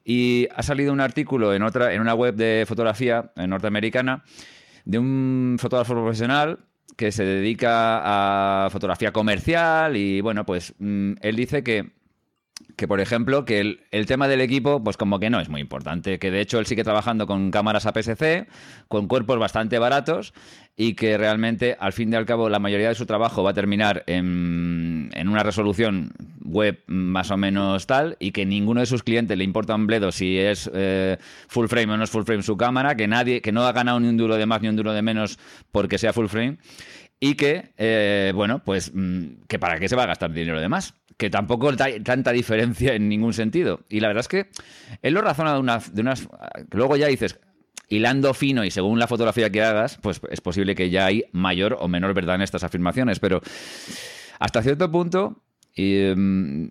Y 0.05 0.49
ha 0.55 0.63
salido 0.63 0.93
un 0.93 1.01
artículo 1.01 1.55
en, 1.55 1.63
otra, 1.63 1.95
en 1.95 2.01
una 2.01 2.15
web 2.15 2.35
de 2.35 2.65
fotografía 2.67 3.33
norteamericana 3.37 4.25
de 4.85 4.99
un 4.99 5.57
fotógrafo 5.59 5.95
profesional 5.95 6.61
que 6.97 7.13
se 7.13 7.25
dedica 7.25 8.65
a 8.67 8.71
fotografía 8.71 9.13
comercial 9.13 9.97
y, 9.97 10.21
bueno, 10.21 10.45
pues 10.45 10.75
mm, 10.79 11.13
él 11.21 11.37
dice 11.37 11.63
que 11.63 11.93
que 12.81 12.89
por 12.89 13.01
ejemplo, 13.01 13.45
que 13.45 13.61
el, 13.91 14.07
tema 14.07 14.27
del 14.27 14.41
equipo, 14.41 14.83
pues 14.83 14.97
como 14.97 15.19
que 15.19 15.29
no 15.29 15.39
es 15.39 15.51
muy 15.51 15.61
importante, 15.61 16.19
que 16.19 16.31
de 16.31 16.41
hecho 16.41 16.59
él 16.59 16.65
sigue 16.65 16.83
trabajando 16.83 17.27
con 17.27 17.51
cámaras 17.51 17.85
APS-C, 17.85 18.47
con 18.89 19.07
cuerpos 19.07 19.39
bastante 19.39 19.79
baratos 19.79 20.33
y 20.77 20.95
que 20.95 21.19
realmente 21.19 21.77
al 21.79 21.93
fin 21.93 22.11
y 22.11 22.17
al 22.17 22.25
cabo 22.25 22.49
la 22.49 22.59
mayoría 22.59 22.89
de 22.89 22.95
su 22.95 23.05
trabajo 23.05 23.43
va 23.43 23.51
a 23.51 23.55
terminar 23.55 24.03
en, 24.07 25.11
una 25.29 25.43
resolución 25.43 26.13
web 26.43 26.83
más 26.87 27.31
o 27.31 27.37
menos 27.37 27.87
tal 27.87 28.17
y 28.19 28.33
que 28.33 28.47
ninguno 28.47 28.81
de 28.81 28.87
sus 28.87 29.03
clientes 29.03 29.37
le 29.37 29.45
importa 29.45 29.75
un 29.75 29.87
bledo 29.87 30.11
si 30.11 30.39
es 30.39 30.71
eh, 30.73 31.19
full 31.49 31.67
frame 31.67 31.93
o 31.93 31.97
no 31.99 32.05
es 32.05 32.11
full 32.11 32.25
frame 32.25 32.43
su 32.43 32.57
cámara, 32.57 32.95
que 32.97 33.07
nadie, 33.07 33.43
que 33.43 33.53
no 33.53 33.65
ha 33.65 33.73
ganado 33.73 34.01
ni 34.01 34.09
un 34.09 34.17
duro 34.17 34.37
de 34.37 34.47
más 34.47 34.63
ni 34.63 34.69
un 34.69 34.77
duro 34.77 34.95
de 34.95 35.03
menos 35.03 35.39
porque 35.71 35.99
sea 35.99 36.15
full 36.15 36.29
frame 36.29 36.57
y 37.21 37.35
que, 37.35 37.73
eh, 37.77 38.33
bueno, 38.35 38.65
pues 38.65 38.93
mm, 38.95 39.43
que 39.47 39.59
para 39.59 39.79
qué 39.79 39.89
se 39.89 39.97
va 39.97 40.05
a 40.05 40.07
gastar 40.07 40.33
dinero 40.33 40.61
de 40.61 40.69
más 40.69 40.95
que 41.21 41.29
tampoco 41.29 41.71
hay 41.79 42.01
tanta 42.01 42.33
diferencia 42.33 42.95
en 42.95 43.09
ningún 43.09 43.35
sentido. 43.35 43.81
Y 43.91 44.01
la 44.01 44.09
verdad 44.09 44.23
es 44.23 44.29
que 44.29 44.49
él 45.03 45.13
lo 45.13 45.21
razona 45.21 45.53
de, 45.53 45.61
una, 45.61 45.79
de 45.79 46.01
unas... 46.01 46.27
Luego 46.71 46.97
ya 46.97 47.09
dices, 47.09 47.39
hilando 47.91 48.33
fino 48.33 48.65
y 48.65 48.71
según 48.71 48.99
la 48.99 49.07
fotografía 49.07 49.51
que 49.51 49.63
hagas, 49.63 49.99
pues 50.01 50.23
es 50.31 50.41
posible 50.41 50.75
que 50.75 50.89
ya 50.89 51.05
hay 51.05 51.25
mayor 51.33 51.77
o 51.79 51.89
menor 51.89 52.15
verdad 52.15 52.37
en 52.37 52.43
estas 52.43 52.65
afirmaciones, 52.65 53.21
pero 53.21 53.43
hasta 54.39 54.63
cierto 54.63 54.91
punto 54.91 55.43
em, 55.75 56.71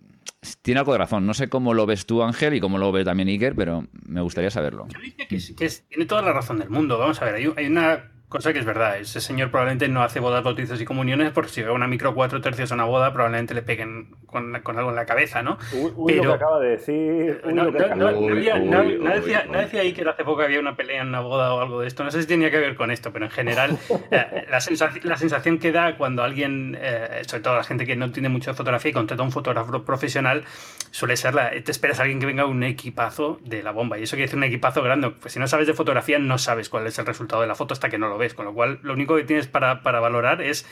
tiene 0.63 0.79
algo 0.79 0.93
de 0.93 0.97
razón. 0.97 1.27
No 1.27 1.35
sé 1.35 1.47
cómo 1.47 1.75
lo 1.75 1.85
ves 1.85 2.07
tú, 2.07 2.23
Ángel, 2.23 2.55
y 2.55 2.59
cómo 2.59 2.79
lo 2.79 2.91
ve 2.91 3.05
también 3.05 3.29
Iker, 3.29 3.53
pero 3.53 3.85
me 4.07 4.21
gustaría 4.21 4.49
saberlo. 4.49 4.87
Yo 4.87 4.99
diría 4.99 5.27
que, 5.27 5.69
tiene 5.89 6.05
toda 6.07 6.23
la 6.23 6.33
razón 6.33 6.57
del 6.57 6.71
mundo. 6.71 6.97
Vamos 6.97 7.21
a 7.21 7.25
ver, 7.25 7.35
hay 7.35 7.67
una 7.67 8.11
Cosa 8.29 8.53
que 8.53 8.59
es 8.59 8.65
verdad, 8.65 8.99
ese 8.99 9.21
señor 9.21 9.49
probablemente 9.49 9.87
no 9.87 10.03
hace 10.03 10.19
bodas, 10.19 10.43
bautizos 10.43 10.79
y 10.79 10.85
comuniones 10.85 11.31
porque 11.31 11.49
si 11.49 11.63
ve 11.63 11.71
una 11.71 11.87
micro 11.87 12.13
cuatro 12.13 12.39
tercios 12.41 12.71
a 12.71 12.75
una 12.75 12.83
boda 12.83 13.11
probablemente 13.11 13.55
le 13.55 13.63
peguen 13.63 14.11
con, 14.27 14.55
algo 14.55 14.91
en 14.91 14.95
la 14.95 15.07
cabeza, 15.07 15.41
¿no? 15.41 15.57
Uy, 15.95 16.13
lo 16.13 16.21
que 16.21 16.33
acaba 16.33 16.59
de 16.59 16.69
decir. 16.69 17.41
no, 17.51 17.71
decía, 17.71 19.45
ahí 19.81 19.93
que 19.93 20.07
hace 20.07 20.23
poco 20.23 20.43
había 20.43 20.59
una 20.59 20.75
pelea 20.75 21.01
en 21.01 21.07
una 21.07 21.21
boda 21.21 21.55
o 21.55 21.59
algo 21.59 21.81
de 21.81 21.87
esto. 21.87 22.03
No 22.03 22.11
sé 22.11 22.21
si 22.21 22.27
tenía 22.27 22.51
que 22.51 22.59
ver 22.59 22.75
con 22.75 22.91
esto, 22.91 23.11
pero 23.11 23.25
en 23.25 23.31
general 23.31 23.79
eh, 24.11 24.45
la, 24.47 24.61
sensación, 24.61 25.09
la 25.09 25.17
sensación 25.17 25.57
que 25.57 25.71
da 25.71 25.97
cuando 25.97 26.21
alguien, 26.21 26.77
eh, 26.79 27.23
sobre 27.25 27.41
todo 27.41 27.55
la 27.55 27.63
gente 27.63 27.87
que 27.87 27.95
no 27.95 28.11
tiene 28.11 28.29
mucha 28.29 28.53
fotografía 28.53 28.91
y 28.91 28.93
contrata 28.93 29.23
a 29.23 29.25
un 29.25 29.31
fotógrafo 29.31 29.83
profesional, 29.83 30.43
suele 30.91 31.17
ser 31.17 31.33
la, 31.33 31.49
te 31.49 31.71
esperas 31.71 31.99
a 31.99 32.03
alguien 32.03 32.19
que 32.19 32.27
venga 32.27 32.45
un 32.45 32.61
equipazo 32.61 33.39
de 33.43 33.63
la 33.63 33.71
bomba. 33.71 33.97
Y 33.97 34.03
eso 34.03 34.11
quiere 34.11 34.25
decir 34.25 34.37
un 34.37 34.43
equipazo 34.43 34.83
grande. 34.83 35.09
Pues 35.09 35.33
si 35.33 35.39
no 35.39 35.47
sabes 35.47 35.65
de 35.65 35.73
fotografía, 35.73 36.19
no 36.19 36.37
sabes 36.37 36.69
cuál 36.69 36.85
es 36.85 36.99
el 36.99 37.07
resultado 37.07 37.41
de 37.41 37.47
la 37.47 37.55
foto 37.55 37.73
hasta 37.73 37.89
que 37.89 37.97
no 37.97 38.07
lo 38.07 38.18
ves. 38.19 38.35
Con 38.35 38.45
lo 38.45 38.53
cual, 38.53 38.79
lo 38.83 38.93
único 38.93 39.15
que 39.15 39.23
tienes 39.23 39.47
para, 39.47 39.81
para 39.81 39.99
valorar 39.99 40.43
es 40.43 40.67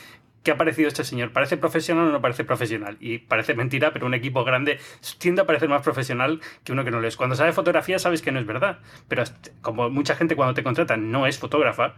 ¿qué 0.48 0.52
ha 0.52 0.58
parecido 0.58 0.88
este 0.88 1.04
señor? 1.04 1.34
¿Parece 1.34 1.58
profesional 1.58 2.08
o 2.08 2.12
no 2.12 2.22
parece 2.22 2.46
profesional? 2.46 2.96
Y 3.02 3.18
parece 3.18 3.54
mentira, 3.54 3.92
pero 3.92 4.06
un 4.06 4.14
equipo 4.14 4.46
grande 4.46 4.80
tiende 5.18 5.42
a 5.42 5.46
parecer 5.46 5.68
más 5.68 5.82
profesional 5.82 6.40
que 6.64 6.72
uno 6.72 6.86
que 6.86 6.92
no 6.92 7.02
lo 7.02 7.08
es. 7.10 7.18
Cuando 7.18 7.36
sabe 7.36 7.52
fotografía 7.52 8.00
sabes 8.00 8.22
que 8.22 8.32
no 8.32 8.40
es 8.40 8.46
verdad, 8.46 8.80
pero 9.10 9.26
como 9.62 9.90
mucha 9.90 10.16
gente 10.16 10.38
cuando 10.38 10.54
te 10.54 10.64
contrata 10.64 10.96
no 10.96 11.28
es 11.28 11.38
fotógrafa, 11.38 11.96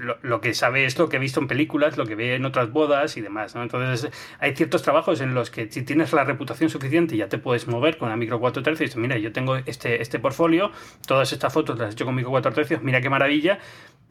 lo, 0.00 0.40
que 0.40 0.52
sabe 0.54 0.84
es 0.84 0.98
lo 0.98 1.08
que 1.08 1.18
he 1.18 1.20
visto 1.20 1.38
en 1.38 1.46
películas, 1.46 1.96
lo 1.96 2.04
que 2.04 2.16
ve 2.16 2.34
en 2.34 2.44
otras 2.44 2.72
bodas 2.72 3.16
y 3.16 3.20
demás. 3.20 3.54
Entonces, 3.54 4.10
hay 4.40 4.56
ciertos 4.56 4.82
trabajos 4.82 5.20
en 5.20 5.34
los 5.34 5.50
que 5.50 5.70
si 5.70 5.82
tienes 5.82 6.12
la 6.12 6.24
reputación 6.24 6.70
suficiente 6.70 7.16
ya 7.16 7.28
te 7.28 7.38
puedes 7.38 7.68
mover 7.68 7.98
con 7.98 8.08
la 8.08 8.16
micro 8.16 8.40
4 8.40 8.64
tercios 8.64 8.96
y 8.96 8.98
mira, 8.98 9.16
yo 9.18 9.32
tengo 9.32 9.56
este, 9.56 10.02
este 10.02 10.18
portfolio, 10.18 10.72
todas 11.06 11.32
estas 11.32 11.52
fotos 11.52 11.78
las 11.78 11.90
he 11.90 11.92
hecho 11.92 12.04
con 12.04 12.16
micro 12.16 12.30
4 12.30 12.52
tercios, 12.52 12.82
mira 12.82 13.00
qué 13.00 13.10
maravilla, 13.10 13.58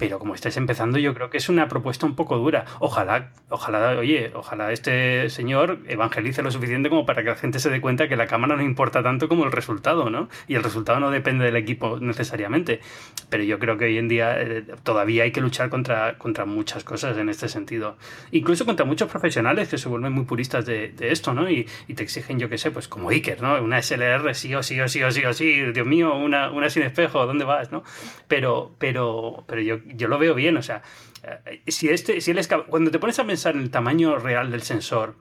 pero 0.02 0.18
como 0.18 0.34
estáis 0.34 0.58
empezando 0.58 0.98
yo 0.98 1.14
creo 1.14 1.30
que 1.30 1.38
es 1.38 1.48
una 1.48 1.68
propuesta 1.68 2.08
un 2.08 2.16
poco 2.16 2.36
dura. 2.36 2.66
Ojalá, 2.80 3.30
ojalá, 3.50 4.00
oye, 4.00 4.32
ojalá 4.34 4.72
este 4.72 5.30
señor 5.30 5.78
evangelice 5.88 6.42
lo 6.42 6.50
suficiente 6.50 6.90
como 6.90 7.06
para 7.06 7.22
que 7.22 7.30
la 7.30 7.36
gente 7.36 7.60
se 7.60 7.70
dé 7.70 7.80
cuenta 7.82 8.08
que 8.08 8.16
la 8.16 8.26
cámara 8.26 8.56
no 8.56 8.64
importa 8.64 9.04
tanto 9.04 9.30
como 9.30 9.46
el 9.46 9.52
resultado, 9.52 10.10
¿no? 10.10 10.28
Y 10.48 10.56
el 10.56 10.64
resultado 10.64 11.00
no 11.00 11.12
depende 11.12 11.46
del 11.46 11.56
equipo 11.56 12.00
necesariamente. 12.00 12.80
Pero 13.30 13.44
yo 13.44 13.60
creo 13.60 13.78
que 13.78 13.86
hoy 13.86 14.00
en 14.00 14.08
día 14.08 14.42
eh, 14.42 14.66
todavía 14.82 15.22
hay 15.22 15.32
que 15.32 15.40
luchar 15.40 15.70
contra, 15.70 16.18
contra 16.18 16.46
muchas 16.46 16.84
cosas 16.84 17.16
en 17.20 17.30
este 17.30 17.48
sentido. 17.48 17.96
Incluso 18.32 18.66
contra 18.66 18.88
muchos 18.88 19.08
profesionales 19.08 19.70
que 19.70 19.78
se 19.78 19.88
vuelven 19.88 20.14
muy 20.14 20.26
puristas 20.26 20.66
de, 20.66 20.96
esto, 21.00 21.36
¿no? 21.36 21.48
Y, 21.48 21.68
te 21.94 22.02
exigen, 22.02 22.40
yo 22.40 22.50
qué 22.50 22.58
sé, 22.58 22.72
pues 22.72 22.88
como 22.88 23.10
Iker, 23.10 23.40
¿no? 23.40 23.62
Una 23.62 23.80
SLR 23.80 24.34
sí 24.34 24.56
o 24.56 24.64
sí 24.64 24.82
o 24.82 24.88
sí 24.88 25.04
o 25.04 25.12
sí 25.12 25.26
o 25.26 25.34
sí, 25.34 25.62
Dios 25.74 25.86
mío, 25.86 26.16
una, 26.16 26.50
una 26.50 26.72
sin 26.72 26.82
espejo, 26.82 27.28
¿dónde 27.28 27.46
vas, 27.46 27.72
no? 27.72 27.84
Pero, 28.28 28.72
pero, 28.80 29.44
pero 29.46 29.62
yo, 29.62 29.78
yo 29.96 30.08
lo 30.08 30.18
veo 30.18 30.34
bien, 30.36 30.58
o 30.58 30.62
sea, 30.62 30.82
eh, 31.24 31.62
si 31.68 31.90
este, 31.90 32.22
si 32.22 32.34
cuando 32.68 32.92
te 32.92 33.00
pones 33.00 33.20
a 33.20 33.26
pensar 33.26 33.56
en 33.56 33.62
el 33.62 33.72
tamaño 33.72 34.18
real 34.18 34.52
del 34.52 34.62
sensor, 34.62 35.16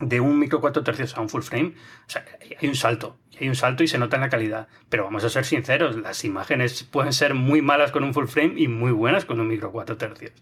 de 0.00 0.20
un 0.20 0.38
micro 0.38 0.60
4 0.60 0.82
tercios 0.82 1.16
a 1.16 1.20
un 1.20 1.28
full 1.28 1.42
frame, 1.42 1.74
o 2.06 2.10
sea, 2.10 2.24
hay 2.60 2.68
un 2.68 2.74
salto, 2.74 3.18
hay 3.40 3.48
un 3.48 3.54
salto 3.54 3.82
y 3.82 3.88
se 3.88 3.98
nota 3.98 4.16
en 4.16 4.22
la 4.22 4.28
calidad. 4.28 4.68
Pero 4.88 5.04
vamos 5.04 5.24
a 5.24 5.30
ser 5.30 5.44
sinceros, 5.44 5.96
las 5.96 6.24
imágenes 6.24 6.82
pueden 6.84 7.12
ser 7.12 7.34
muy 7.34 7.62
malas 7.62 7.92
con 7.92 8.04
un 8.04 8.12
full 8.12 8.26
frame 8.26 8.54
y 8.56 8.68
muy 8.68 8.92
buenas 8.92 9.24
con 9.24 9.40
un 9.40 9.48
micro 9.48 9.72
4 9.72 9.96
tercios. 9.96 10.32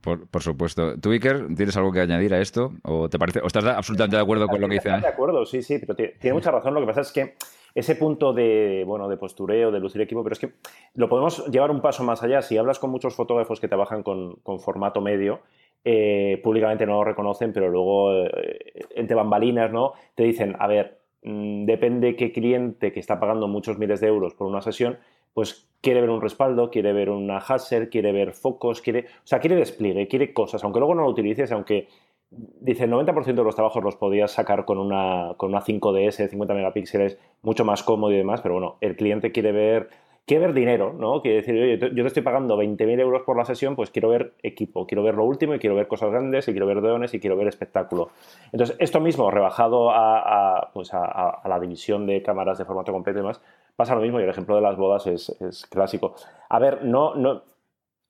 Por, 0.00 0.42
supuesto. 0.42 0.98
¿Tú, 1.00 1.10
Iker, 1.10 1.54
tienes 1.54 1.76
algo 1.76 1.92
que 1.92 2.00
añadir 2.00 2.32
a 2.32 2.40
esto? 2.40 2.72
¿O 2.82 3.08
te 3.08 3.18
parece, 3.18 3.40
o 3.40 3.46
estás 3.46 3.64
absolutamente 3.64 4.16
de 4.16 4.22
acuerdo 4.22 4.46
con 4.46 4.60
lo 4.60 4.68
que 4.68 4.74
dice? 4.74 4.90
De 4.90 5.06
acuerdo, 5.06 5.44
sí, 5.44 5.62
sí, 5.62 5.78
pero 5.80 5.94
tiene 5.94 6.32
mucha 6.32 6.50
razón. 6.50 6.72
Lo 6.74 6.80
que 6.80 6.86
pasa 6.86 7.00
es 7.00 7.12
que 7.12 7.34
ese 7.74 7.96
punto 7.96 8.32
de, 8.32 8.84
bueno, 8.86 9.08
de 9.08 9.16
postureo, 9.16 9.70
de 9.70 9.80
lucir 9.80 10.00
equipo, 10.00 10.22
pero 10.22 10.32
es 10.32 10.38
que 10.38 10.52
lo 10.94 11.08
podemos 11.08 11.46
llevar 11.48 11.70
un 11.70 11.80
paso 11.80 12.04
más 12.04 12.22
allá. 12.22 12.42
Si 12.42 12.56
hablas 12.56 12.78
con 12.78 12.90
muchos 12.90 13.14
fotógrafos 13.14 13.60
que 13.60 13.68
trabajan 13.68 14.02
con, 14.02 14.36
con 14.36 14.60
formato 14.60 15.00
medio, 15.00 15.40
eh, 15.84 16.40
públicamente 16.42 16.86
no 16.86 16.94
lo 16.94 17.04
reconocen, 17.04 17.52
pero 17.52 17.68
luego 17.68 18.12
eh, 18.26 18.86
entre 18.94 19.16
bambalinas, 19.16 19.72
¿no? 19.72 19.92
Te 20.14 20.24
dicen, 20.24 20.56
a 20.58 20.66
ver, 20.66 20.98
mm, 21.22 21.66
depende 21.66 22.16
qué 22.16 22.32
cliente 22.32 22.92
que 22.92 23.00
está 23.00 23.20
pagando 23.20 23.48
muchos 23.48 23.78
miles 23.78 24.00
de 24.00 24.08
euros 24.08 24.34
por 24.34 24.46
una 24.46 24.60
sesión, 24.60 24.98
pues 25.38 25.68
quiere 25.80 26.00
ver 26.00 26.10
un 26.10 26.20
respaldo, 26.20 26.68
quiere 26.68 26.92
ver 26.92 27.10
una 27.10 27.38
Hasser, 27.38 27.90
quiere 27.90 28.10
ver 28.10 28.32
focos, 28.32 28.80
quiere, 28.80 29.06
o 29.22 29.22
sea, 29.22 29.38
quiere 29.38 29.54
despliegue, 29.54 30.08
quiere 30.08 30.32
cosas, 30.32 30.64
aunque 30.64 30.80
luego 30.80 30.96
no 30.96 31.02
lo 31.02 31.10
utilices, 31.10 31.52
aunque 31.52 31.86
dice 32.28 32.86
el 32.86 32.90
90% 32.90 33.22
de 33.22 33.44
los 33.44 33.54
trabajos 33.54 33.84
los 33.84 33.94
podías 33.94 34.32
sacar 34.32 34.64
con 34.64 34.78
una, 34.78 35.34
con 35.36 35.50
una 35.50 35.62
5DS 35.62 36.16
de 36.16 36.28
50 36.28 36.54
megapíxeles, 36.54 37.18
mucho 37.42 37.64
más 37.64 37.84
cómodo 37.84 38.12
y 38.12 38.16
demás, 38.16 38.40
pero 38.40 38.54
bueno, 38.54 38.78
el 38.80 38.96
cliente 38.96 39.30
quiere 39.30 39.52
ver 39.52 39.90
quiere 40.28 40.46
ver 40.46 40.54
dinero, 40.54 40.92
¿no? 40.92 41.22
Quiere 41.22 41.38
decir, 41.38 41.54
oye, 41.54 41.78
yo 41.78 42.02
te 42.02 42.06
estoy 42.06 42.22
pagando 42.22 42.58
20.000 42.58 43.00
euros 43.00 43.22
por 43.22 43.36
la 43.38 43.46
sesión, 43.46 43.74
pues 43.74 43.90
quiero 43.90 44.10
ver 44.10 44.34
equipo, 44.42 44.86
quiero 44.86 45.02
ver 45.02 45.14
lo 45.14 45.24
último 45.24 45.54
y 45.54 45.58
quiero 45.58 45.74
ver 45.74 45.88
cosas 45.88 46.10
grandes 46.10 46.46
y 46.48 46.52
quiero 46.52 46.66
ver 46.66 46.82
drones 46.82 47.14
y 47.14 47.18
quiero 47.18 47.34
ver 47.34 47.48
espectáculo. 47.48 48.10
Entonces, 48.52 48.76
esto 48.78 49.00
mismo 49.00 49.30
rebajado 49.30 49.90
a, 49.90 50.70
pues 50.74 50.90
a, 50.92 51.40
la 51.48 51.58
división 51.58 52.06
de 52.06 52.22
cámaras 52.22 52.58
de 52.58 52.66
formato 52.66 52.92
completo 52.92 53.18
y 53.18 53.22
demás, 53.22 53.40
pasa 53.78 53.94
lo 53.94 54.00
mismo 54.00 54.18
y 54.18 54.24
el 54.24 54.28
ejemplo 54.28 54.56
de 54.56 54.60
las 54.60 54.76
bodas 54.76 55.06
es, 55.06 55.66
clásico. 55.70 56.16
A 56.48 56.58
ver, 56.58 56.84
no, 56.84 57.14
no, 57.14 57.44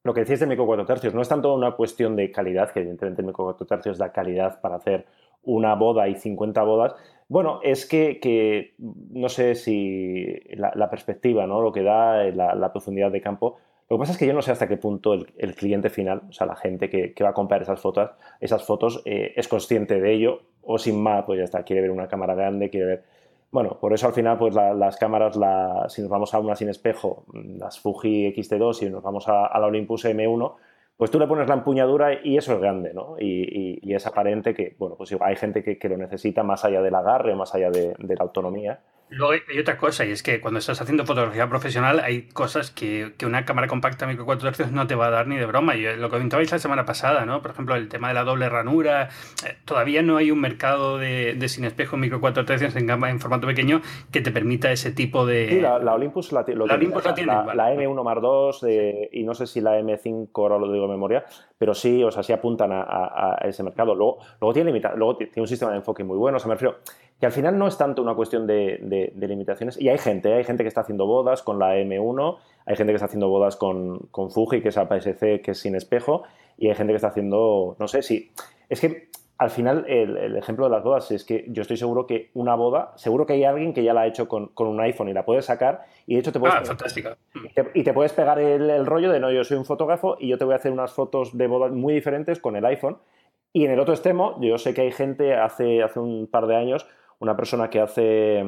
lo 0.03 0.15
que 0.15 0.21
decías 0.21 0.41
de 0.41 0.47
micro 0.47 0.65
4 0.65 0.87
tercios 0.87 1.13
no 1.13 1.21
es 1.21 1.29
tanto 1.29 1.53
una 1.53 1.73
cuestión 1.73 2.17
de 2.17 2.33
calidad, 2.33 2.71
que 2.71 2.81
evidentemente 2.81 3.21
el 3.21 3.27
micro 3.27 3.45
4 3.45 3.67
tercios 3.67 3.99
da 3.99 4.11
calidad 4.11 4.63
para 4.63 4.77
hacer 4.77 5.05
una 5.43 5.75
boda 5.75 6.09
y 6.09 6.15
50 6.15 6.63
bodas, 6.63 6.95
bueno, 7.29 7.61
es 7.63 7.85
que, 7.85 8.75
no 8.79 9.29
sé 9.29 9.55
si 9.57 10.41
la, 10.57 10.89
perspectiva, 10.89 11.47
¿no? 11.47 11.61
Lo 11.61 11.71
que 11.71 11.83
da 11.83 12.25
eh, 12.25 12.33
la, 12.33 12.73
profundidad 12.73 13.11
de 13.13 13.21
campo. 13.21 13.59
Lo 13.91 13.99
que 13.99 14.01
pasa 14.01 14.13
es 14.13 14.19
que 14.19 14.27
yo 14.27 14.33
no 14.33 14.41
sé 14.41 14.53
hasta 14.53 14.69
qué 14.69 14.79
punto 14.79 15.13
el, 15.13 15.55
cliente 15.55 15.91
final, 15.91 16.23
o 16.31 16.33
sea, 16.33 16.47
la 16.47 16.57
gente 16.57 16.89
que, 16.89 17.13
va 17.23 17.29
a 17.29 17.35
comprar 17.35 17.61
esas 17.61 17.79
fotos, 17.79 18.09
esas 18.41 18.65
fotos 18.65 19.03
eh, 19.05 19.35
es 19.37 19.47
consciente 19.47 20.01
de 20.01 20.15
ello 20.15 20.41
o 20.63 20.79
sin 20.79 21.03
más, 21.03 21.27
pues 21.27 21.37
ya 21.37 21.45
está, 21.45 21.63
quiere 21.63 21.83
ver 21.83 21.91
una 21.91 22.09
cámara 22.09 22.35
grande, 22.35 22.71
quiere 22.71 22.87
ver... 22.87 23.18
Bueno, 23.51 23.79
por 23.81 23.95
eso 23.95 24.07
al 24.07 24.13
final, 24.13 24.37
pues 24.39 24.55
las 24.55 24.97
cámaras, 24.99 25.37
la, 25.37 25.87
si 25.89 26.03
nos 26.03 26.11
vamos 26.11 26.35
a 26.35 26.39
una 26.39 26.55
sin 26.55 26.69
espejo, 26.69 27.25
las 27.33 27.81
Fuji 27.81 28.27
X-T2 28.27 28.87
y 28.87 28.91
nos 28.91 29.03
vamos 29.03 29.27
a, 29.29 29.47
a 29.47 29.59
la 29.59 29.67
Olympus 29.67 30.05
M1, 30.05 30.55
pues 30.99 31.11
tú 31.11 31.19
le 31.19 31.27
pones 31.27 31.49
la 31.49 31.55
empuñadura 31.55 32.21
y 32.23 32.37
eso 32.37 32.53
es 32.55 32.61
grande, 32.61 32.93
¿no? 32.93 33.17
Y, 33.19 33.81
es 33.95 34.07
aparente 34.07 34.53
que, 34.53 34.77
bueno, 34.79 34.97
pues 34.97 35.17
hay 35.19 35.37
gente 35.37 35.63
que, 35.63 35.89
lo 35.89 35.97
necesita 35.97 36.43
más 36.43 36.65
allá 36.65 36.83
del 36.83 36.95
agarre, 36.95 37.35
más 37.35 37.55
allá 37.55 37.71
de 37.71 37.95
la 37.99 38.23
autonomía. 38.23 38.81
Luego 39.11 39.33
hay 39.33 39.59
otra 39.59 39.79
cosa, 39.79 40.05
y 40.05 40.11
es 40.11 40.23
que 40.23 40.41
cuando 40.41 40.59
estás 40.59 40.81
haciendo 40.81 41.07
fotografía 41.07 41.49
profesional 41.49 42.01
hay 42.01 42.23
cosas 42.29 42.71
que, 42.71 43.15
una 43.25 43.45
cámara 43.45 43.67
compacta 43.67 44.07
micro 44.07 44.25
4 44.25 44.49
tercios 44.49 44.73
no 44.73 44.87
te 44.87 44.95
va 44.95 45.07
a 45.07 45.11
dar 45.11 45.27
ni 45.27 45.37
de 45.37 45.47
broma. 45.47 45.77
Y 45.77 45.97
lo 45.97 46.11
comentabais 46.11 46.51
la 46.51 46.59
semana 46.59 46.85
pasada, 46.85 47.25
¿no? 47.25 47.41
Por 47.41 47.53
ejemplo, 47.53 47.75
el 47.75 47.89
tema 47.89 48.09
de 48.09 48.15
la 48.15 48.25
doble 48.25 48.49
ranura. 48.49 49.09
Eh, 49.47 49.57
todavía 49.65 50.03
no 50.03 50.17
hay 50.17 50.31
un 50.31 50.41
mercado 50.41 50.99
de, 50.99 51.37
sin 51.49 51.65
espejo 51.65 51.97
micro 51.97 52.21
4 52.21 52.45
tercios 52.45 52.77
en, 52.77 52.91
en, 52.91 53.21
formato 53.21 53.47
pequeño 53.47 53.81
que 54.13 54.21
te 54.21 54.31
permita 54.31 54.71
ese 54.71 54.93
tipo 54.93 55.25
de... 55.25 55.49
Sí, 55.49 55.61
la, 55.61 55.77
Olympus 55.77 56.33
la, 56.33 56.45
la, 56.47 56.75
Olympus 56.75 57.05
la 57.05 57.15
tiene. 57.15 57.33
La, 57.33 57.73
M1 57.73 58.05
más 58.05 58.21
2 58.21 58.67
y 59.13 59.23
no 59.25 59.35
sé 59.35 59.47
si 59.47 59.61
la 59.61 59.79
M5, 59.81 60.29
ahora 60.35 60.59
lo 60.59 60.71
digo 60.71 60.87
de 60.87 60.93
memoria, 60.93 61.25
pero 61.57 61.75
sí, 61.75 62.03
o 62.05 62.11
sea, 62.11 62.23
sí 62.23 62.33
apuntan 62.33 62.71
a, 62.73 63.39
ese 63.43 63.63
mercado. 63.63 63.95
Luego, 63.95 64.19
luego 64.41 64.53
tiene 64.53 64.73
luego 64.97 65.17
tiene 65.17 65.33
un 65.37 65.49
sistema 65.49 65.73
de 65.73 65.79
enfoque 65.79 66.05
muy 66.05 66.17
bueno. 66.17 66.37
O 66.37 66.41
sea, 66.41 66.49
me 66.49 66.55
refiero 66.55 66.79
que 67.21 67.27
al 67.27 67.33
final 67.33 67.59
no 67.59 67.67
es 67.67 67.77
tanto 67.77 68.03
una 68.03 68.15
cuestión 68.15 68.47
de, 68.47 69.13
limitaciones. 69.17 69.81
Y 69.81 69.89
hay 69.89 69.99
gente, 69.99 70.33
hay 70.33 70.45
gente 70.45 70.63
que 70.63 70.69
está 70.69 70.83
haciendo 70.83 71.07
bodas 71.07 71.43
con 71.43 71.59
la 71.59 71.77
M1, 71.77 72.39
hay 72.67 72.77
gente 72.77 72.93
que 72.93 72.97
está 72.97 73.07
haciendo 73.07 73.29
bodas 73.29 73.57
con, 73.57 73.99
con 74.11 74.31
Fuji, 74.31 74.61
que 74.61 74.69
es 74.69 74.79
APS-C, 74.79 75.41
que 75.41 75.51
es 75.51 75.59
sin 75.59 75.75
espejo, 75.75 76.23
y 76.57 76.69
hay 76.69 76.75
gente 76.75 76.93
que 76.93 76.97
está 76.97 77.09
haciendo, 77.09 77.77
no 77.79 77.89
sé 77.89 78.03
si... 78.03 78.31
Es 78.69 78.81
que 78.81 79.09
al 79.39 79.51
final 79.51 79.85
el, 79.89 80.37
ejemplo 80.37 80.65
de 80.65 80.73
las 80.73 80.83
bodas 80.83 81.11
es 81.13 81.25
que 81.25 81.45
yo 81.49 81.63
estoy 81.63 81.77
seguro 81.77 82.07
que 82.07 82.31
una 82.35 82.57
boda, 82.57 82.93
seguro 82.97 83.25
que 83.25 83.35
hay 83.35 83.45
alguien 83.45 83.73
que 83.73 83.85
ya 83.85 83.95
la 83.95 84.03
ha 84.03 84.07
hecho 84.09 84.27
con, 84.29 84.51
un 84.57 84.81
iPhone 84.81 85.09
y 85.09 85.13
la 85.13 85.25
puedes 85.25 85.45
sacar 85.45 85.85
y 86.07 86.15
de 86.15 86.21
hecho 86.21 86.33
te 86.33 86.41
puedes... 86.41 86.57
Ah, 86.57 86.65
fantástica. 86.65 87.17
Y 87.73 87.85
te, 87.85 87.93
puedes 87.93 88.13
pegar 88.13 88.41
el, 88.41 88.85
rollo 88.85 89.13
de 89.13 89.21
no, 89.21 89.31
yo 89.31 89.45
soy 89.45 89.57
un 89.57 89.65
fotógrafo 89.65 90.17
y 90.19 90.29
yo 90.29 90.39
te 90.39 90.45
voy 90.45 90.55
a 90.55 90.57
hacer 90.57 90.73
unas 90.73 90.93
fotos 90.93 91.39
de 91.39 91.47
bodas 91.47 91.71
muy 91.71 91.95
diferentes 91.95 92.41
con 92.41 92.57
el 92.57 92.65
iPhone. 92.65 92.99
Y 93.53 93.65
en 93.65 93.71
el 93.71 93.79
otro 93.79 93.95
extremo, 93.95 94.37
yo 94.41 94.59
sé 94.59 94.75
que 94.75 94.83
hay 94.83 94.93
gente, 94.93 95.35
hace, 95.35 95.85
hace 95.85 96.01
un 96.01 96.27
par 96.27 96.49
de 96.49 96.57
años, 96.57 96.87
una 97.21 97.37
persona 97.37 97.71
que 97.71 97.81
hace, 97.81 98.43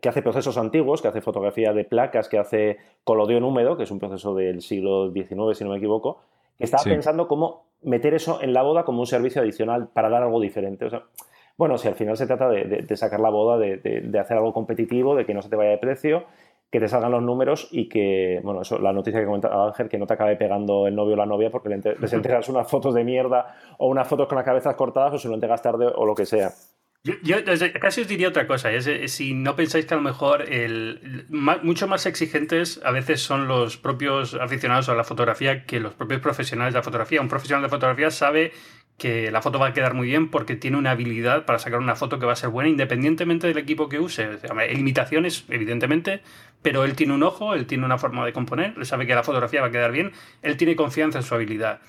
que 0.00 0.08
hace 0.08 0.22
procesos 0.22 0.56
antiguos, 0.58 1.02
que 1.02 1.08
hace 1.08 1.20
fotografía 1.20 1.72
de 1.72 1.84
placas, 1.84 2.28
que 2.28 2.38
hace 2.38 2.78
colodión 3.04 3.44
húmedo, 3.44 3.76
que 3.76 3.84
es 3.84 3.90
un 3.90 3.98
proceso 3.98 4.34
del 4.34 4.62
siglo 4.62 5.12
XIX, 5.12 5.56
si 5.56 5.64
no 5.64 5.70
me 5.70 5.78
equivoco, 5.78 6.20
que 6.58 6.64
estaba 6.64 6.84
pensando 6.84 7.28
cómo 7.28 7.66
meter 7.82 8.14
eso 8.14 8.40
en 8.42 8.52
la 8.52 8.62
boda 8.62 8.84
como 8.84 9.00
un 9.00 9.06
servicio 9.06 9.42
adicional 9.42 9.88
para 9.88 10.08
dar 10.08 10.22
algo 10.22 10.40
diferente. 10.40 10.84
O 10.84 10.90
sea, 10.90 11.04
bueno, 11.56 11.78
si 11.78 11.88
al 11.88 11.94
final 11.94 12.16
se 12.16 12.26
trata 12.26 12.48
de, 12.48 12.96
sacar 12.96 13.20
la 13.20 13.30
boda, 13.30 13.58
de, 13.58 14.18
hacer 14.18 14.36
algo 14.36 14.52
competitivo, 14.52 15.14
de 15.14 15.26
que 15.26 15.34
no 15.34 15.42
se 15.42 15.48
te 15.48 15.56
vaya 15.56 15.70
de 15.70 15.78
precio, 15.78 16.24
que 16.70 16.80
te 16.80 16.88
salgan 16.88 17.12
los 17.12 17.22
números 17.22 17.68
y 17.70 17.88
que, 17.88 18.40
bueno, 18.42 18.62
eso, 18.62 18.78
la 18.78 18.94
noticia 18.94 19.20
que 19.20 19.26
comentaba 19.26 19.66
Ángel, 19.66 19.90
que 19.90 19.98
no 19.98 20.06
te 20.06 20.14
acabe 20.14 20.36
pegando 20.36 20.86
el 20.86 20.96
novio 20.96 21.12
o 21.12 21.16
la 21.16 21.26
novia 21.26 21.50
porque 21.50 21.68
les 21.68 22.12
entregas 22.14 22.48
unas 22.48 22.70
fotos 22.70 22.94
de 22.94 23.04
mierda 23.04 23.54
o 23.76 23.88
unas 23.88 24.08
fotos 24.08 24.26
con 24.26 24.36
las 24.36 24.44
cabezas 24.44 24.74
cortadas 24.74 25.12
o 25.12 25.18
se 25.18 25.28
lo 25.28 25.34
entregas 25.34 25.60
tarde 25.60 25.86
o 25.94 26.06
lo 26.06 26.14
que 26.14 26.24
sea. 26.24 26.50
Yo, 27.04 27.36
casi 27.80 28.02
os 28.02 28.06
diría 28.06 28.28
otra 28.28 28.46
cosa, 28.46 28.70
es, 28.70 29.12
si 29.12 29.34
no 29.34 29.56
pensáis 29.56 29.86
que 29.86 29.94
a 29.94 29.96
lo 29.96 30.04
mejor 30.04 30.42
el, 30.52 31.26
mucho 31.30 31.88
más 31.88 32.06
exigentes 32.06 32.80
a 32.84 32.92
veces 32.92 33.20
son 33.20 33.48
los 33.48 33.76
propios 33.76 34.34
aficionados 34.34 34.88
a 34.88 34.94
la 34.94 35.02
fotografía 35.02 35.66
que 35.66 35.80
los 35.80 35.94
propios 35.94 36.20
profesionales 36.20 36.74
de 36.74 36.78
la 36.78 36.84
fotografía. 36.84 37.20
Un 37.20 37.26
profesional 37.26 37.60
de 37.64 37.68
fotografía 37.70 38.12
sabe 38.12 38.52
que 38.98 39.32
la 39.32 39.42
foto 39.42 39.58
va 39.58 39.68
a 39.68 39.72
quedar 39.72 39.94
muy 39.94 40.06
bien 40.06 40.30
porque 40.30 40.54
tiene 40.54 40.76
una 40.76 40.92
habilidad 40.92 41.44
para 41.44 41.58
sacar 41.58 41.80
una 41.80 41.96
foto 41.96 42.20
que 42.20 42.26
va 42.26 42.34
a 42.34 42.36
ser 42.36 42.50
buena 42.50 42.70
independientemente 42.70 43.48
del 43.48 43.58
equipo 43.58 43.88
que 43.88 43.98
use. 43.98 44.38
Limitaciones, 44.72 45.44
evidentemente, 45.48 46.22
pero 46.62 46.84
él 46.84 46.94
tiene 46.94 47.14
un 47.14 47.24
ojo, 47.24 47.54
él 47.54 47.66
tiene 47.66 47.84
una 47.84 47.98
forma 47.98 48.24
de 48.24 48.32
componer, 48.32 48.74
él 48.76 48.86
sabe 48.86 49.08
que 49.08 49.14
la 49.16 49.24
fotografía 49.24 49.60
va 49.60 49.66
a 49.66 49.72
quedar 49.72 49.90
bien, 49.90 50.12
él 50.42 50.56
tiene 50.56 50.76
confianza 50.76 51.18
en 51.18 51.24
su 51.24 51.34
habilidad. 51.34 51.80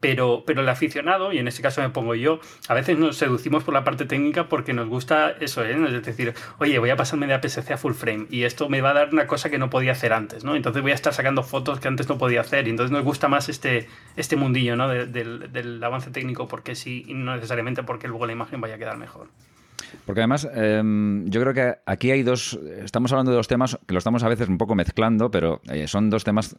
Pero, 0.00 0.44
pero 0.46 0.60
el 0.60 0.68
aficionado, 0.68 1.32
y 1.32 1.38
en 1.38 1.48
este 1.48 1.60
caso 1.60 1.80
me 1.80 1.90
pongo 1.90 2.14
yo, 2.14 2.38
a 2.68 2.74
veces 2.74 2.96
nos 2.96 3.16
seducimos 3.16 3.64
por 3.64 3.74
la 3.74 3.82
parte 3.82 4.04
técnica 4.04 4.48
porque 4.48 4.72
nos 4.72 4.88
gusta 4.88 5.32
eso, 5.40 5.64
¿eh? 5.64 5.76
es 5.88 6.04
decir, 6.04 6.34
oye, 6.58 6.78
voy 6.78 6.90
a 6.90 6.96
pasarme 6.96 7.26
de 7.26 7.34
APS-C 7.34 7.72
a 7.72 7.76
full 7.76 7.94
frame 7.94 8.26
y 8.30 8.44
esto 8.44 8.68
me 8.68 8.80
va 8.80 8.90
a 8.90 8.94
dar 8.94 9.08
una 9.12 9.26
cosa 9.26 9.50
que 9.50 9.58
no 9.58 9.70
podía 9.70 9.92
hacer 9.92 10.12
antes, 10.12 10.44
¿no? 10.44 10.54
Entonces 10.54 10.82
voy 10.82 10.92
a 10.92 10.94
estar 10.94 11.12
sacando 11.12 11.42
fotos 11.42 11.80
que 11.80 11.88
antes 11.88 12.08
no 12.08 12.16
podía 12.16 12.42
hacer 12.42 12.68
y 12.68 12.70
entonces 12.70 12.92
nos 12.92 13.02
gusta 13.02 13.26
más 13.28 13.48
este, 13.48 13.88
este 14.16 14.36
mundillo, 14.36 14.76
¿no? 14.76 14.88
del, 14.88 15.82
avance 15.82 16.10
técnico 16.10 16.46
porque 16.46 16.74
sí 16.74 17.04
y 17.06 17.14
no 17.14 17.34
necesariamente 17.34 17.82
porque 17.82 18.08
luego 18.08 18.26
la 18.26 18.32
imagen 18.32 18.60
vaya 18.60 18.76
a 18.76 18.78
quedar 18.78 18.96
mejor. 18.96 19.28
Porque 20.04 20.20
además, 20.20 20.48
em, 20.54 21.28
yo 21.30 21.40
creo 21.40 21.54
que 21.54 21.74
aquí 21.86 22.10
hay 22.10 22.22
dos. 22.22 22.58
Estamos 22.82 23.12
hablando 23.12 23.30
de 23.30 23.36
dos 23.36 23.48
temas 23.48 23.78
que 23.86 23.94
lo 23.94 23.98
estamos 23.98 24.22
a 24.22 24.28
veces 24.28 24.48
un 24.48 24.58
poco 24.58 24.74
mezclando, 24.74 25.30
pero 25.30 25.60
eh, 25.70 25.86
son 25.86 26.10
dos 26.10 26.24
temas 26.24 26.56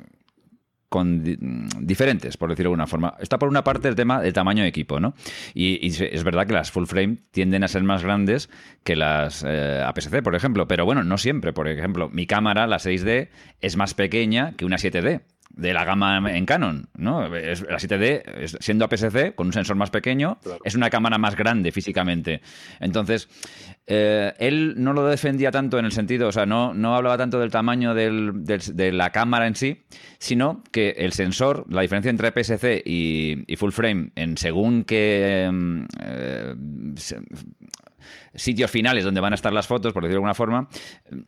con 0.90 1.24
diferentes, 1.80 2.36
por 2.36 2.50
decirlo 2.50 2.70
de 2.70 2.74
alguna 2.74 2.88
forma. 2.88 3.14
Está 3.20 3.38
por 3.38 3.48
una 3.48 3.64
parte 3.64 3.88
el 3.88 3.96
tema 3.96 4.22
del 4.22 4.34
tamaño 4.34 4.64
de 4.64 4.70
equipo, 4.70 5.00
¿no? 5.00 5.14
Y, 5.54 5.88
es 5.88 6.24
verdad 6.24 6.48
que 6.48 6.54
las 6.54 6.72
full 6.72 6.86
frame 6.86 7.18
tienden 7.32 7.64
a 7.64 7.68
ser 7.68 7.84
más 7.84 8.04
grandes 8.04 8.50
que 8.84 8.96
las 8.96 9.46
eh, 9.48 9.84
APS-C, 9.86 10.22
por 10.24 10.36
ejemplo, 10.36 10.68
pero 10.68 10.86
bueno, 10.86 11.04
no 11.04 11.18
siempre. 11.18 11.54
Por 11.54 11.68
ejemplo, 11.68 12.10
mi 12.10 12.26
cámara, 12.26 12.68
la 12.68 12.78
6D, 12.78 13.30
es 13.62 13.78
más 13.78 13.94
pequeña 13.94 14.54
que 14.58 14.66
una 14.66 14.78
7D 14.78 15.22
de 15.50 15.74
la 15.74 15.84
gama 15.84 16.22
en 16.36 16.46
Canon, 16.46 16.88
¿no? 16.98 17.28
la 17.28 17.30
7D, 17.30 18.58
siendo 18.60 18.86
APS-C, 18.86 19.34
con 19.36 19.48
un 19.48 19.54
sensor 19.54 19.76
más 19.76 19.90
pequeño, 19.90 20.40
es 20.64 20.76
una 20.76 20.90
cámara 20.90 21.18
más 21.18 21.36
grande 21.36 21.72
físicamente. 21.72 22.42
Entonces, 22.80 23.28
eh, 23.86 24.34
él 24.40 24.76
no 24.78 24.94
lo 24.94 25.06
defendía 25.06 25.52
tanto 25.52 25.80
en 25.80 25.86
el 25.86 25.92
sentido, 25.92 26.28
o 26.28 26.32
sea, 26.32 26.46
no, 26.46 26.74
no 26.74 26.96
hablaba 26.96 27.18
tanto 27.18 27.40
del 27.40 27.52
tamaño 27.52 27.94
de 27.94 28.92
la 28.94 29.10
cámara 29.10 29.48
en 29.48 29.56
sí, 29.56 29.84
sino 30.20 30.64
que 30.72 30.92
el 30.92 31.14
sensor, 31.14 31.66
la 31.70 31.82
diferencia 31.82 32.10
entre 32.10 32.28
APS-C 32.28 32.84
y, 32.86 33.56
full 33.56 33.72
frame, 33.72 34.12
en 34.16 34.38
según 34.38 34.84
qué 34.84 35.50
mm, 35.52 35.84
eh, 36.02 36.56
sitios 38.34 38.72
finales 38.72 39.04
donde 39.04 39.22
van 39.22 39.34
a 39.34 39.36
estar 39.36 39.54
las 39.54 39.68
fotos, 39.68 39.94
por 39.94 40.04
decirlo 40.04 40.16
de 40.16 40.18
alguna 40.18 40.34
forma, 40.34 40.68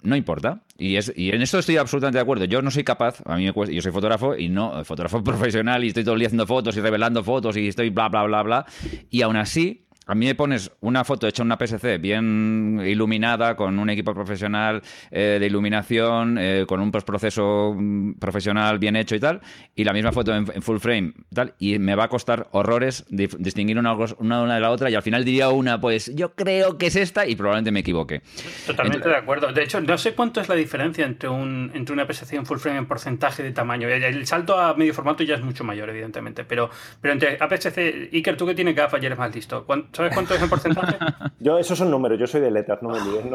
no 0.03 0.15
importa. 0.15 0.63
Y, 0.77 0.95
es, 0.95 1.11
y 1.15 1.29
en 1.29 1.41
esto 1.41 1.59
estoy 1.59 1.77
absolutamente 1.77 2.17
de 2.17 2.23
acuerdo. 2.23 2.45
Yo 2.45 2.61
no 2.61 2.71
soy 2.71 2.83
capaz, 2.83 3.21
a 3.25 3.35
mí 3.35 3.45
me 3.45 3.53
cuesta, 3.53 3.73
yo 3.73 3.81
soy 3.81 3.91
fotógrafo 3.91 4.35
y 4.35 4.49
no, 4.49 4.83
fotógrafo 4.83 5.23
profesional 5.23 5.83
y 5.83 5.89
estoy 5.89 6.03
todo 6.03 6.13
el 6.13 6.19
día 6.19 6.27
haciendo 6.27 6.47
fotos 6.47 6.75
y 6.77 6.81
revelando 6.81 7.23
fotos 7.23 7.57
y 7.57 7.67
estoy 7.67 7.89
bla, 7.89 8.09
bla, 8.09 8.23
bla, 8.23 8.43
bla. 8.43 8.65
Y 9.09 9.21
aún 9.21 9.35
así, 9.35 9.85
a 10.11 10.15
mí 10.15 10.25
me 10.25 10.35
pones 10.35 10.69
una 10.81 11.05
foto 11.05 11.25
hecha 11.25 11.41
en 11.41 11.47
una 11.47 11.57
PSC 11.57 11.97
bien 11.97 12.81
iluminada, 12.85 13.55
con 13.55 13.79
un 13.79 13.89
equipo 13.89 14.13
profesional 14.13 14.81
eh, 15.09 15.37
de 15.39 15.45
iluminación, 15.45 16.37
eh, 16.37 16.65
con 16.67 16.81
un 16.81 16.91
postproceso 16.91 17.73
mm, 17.73 18.15
profesional 18.15 18.77
bien 18.77 18.97
hecho 18.97 19.15
y 19.15 19.21
tal, 19.21 19.39
y 19.73 19.85
la 19.85 19.93
misma 19.93 20.11
foto 20.11 20.35
en, 20.35 20.45
full 20.61 20.79
frame 20.79 21.13
tal, 21.33 21.53
y 21.59 21.79
me 21.79 21.95
va 21.95 22.03
a 22.03 22.07
costar 22.09 22.49
horrores 22.51 23.05
distinguir 23.07 23.77
una, 23.77 23.93
una, 23.93 24.53
de 24.53 24.59
la 24.59 24.71
otra, 24.71 24.89
y 24.89 24.95
al 24.95 25.01
final 25.01 25.23
diría 25.23 25.47
una, 25.47 25.79
pues 25.79 26.13
yo 26.13 26.35
creo 26.35 26.77
que 26.77 26.87
es 26.87 26.97
esta, 26.97 27.25
y 27.25 27.37
probablemente 27.37 27.71
me 27.71 27.79
equivoque. 27.79 28.21
Totalmente 28.67 29.07
de 29.07 29.15
acuerdo. 29.15 29.53
De 29.53 29.63
hecho, 29.63 29.79
no 29.79 29.97
sé 29.97 30.13
cuánto 30.13 30.41
es 30.41 30.49
la 30.49 30.55
diferencia 30.55 31.05
entre, 31.05 31.29
un, 31.29 31.71
entre 31.73 31.93
una 31.93 32.05
PSC 32.05 32.33
en 32.33 32.45
full 32.45 32.57
frame 32.57 32.79
en 32.79 32.85
porcentaje 32.85 33.43
de 33.43 33.53
tamaño. 33.53 33.87
El 33.87 34.27
salto 34.27 34.59
a 34.59 34.73
medio 34.73 34.93
formato 34.93 35.23
ya 35.23 35.35
es 35.35 35.41
mucho 35.41 35.63
mayor, 35.63 35.89
evidentemente, 35.89 36.43
pero, 36.43 36.69
pero 36.99 37.13
entre 37.13 37.37
APS-C, 37.39 38.09
Iker, 38.11 38.35
tú 38.35 38.45
que 38.45 38.55
tienes 38.55 38.75
gafas 38.75 38.99
ya 38.99 39.07
eres 39.07 39.17
más 39.17 39.33
listo. 39.33 39.65
¿Sabes 40.01 40.13
cuánto 40.15 40.33
es 40.33 40.41
el 40.41 40.49
porcentaje? 40.49 40.97
yo, 41.39 41.59
esos 41.59 41.77
son 41.77 41.91
números, 41.91 42.19
yo 42.19 42.25
soy 42.25 42.41
de 42.41 42.49
letras, 42.49 42.81
no 42.81 42.89
me 42.89 42.99
olvides. 42.99 43.25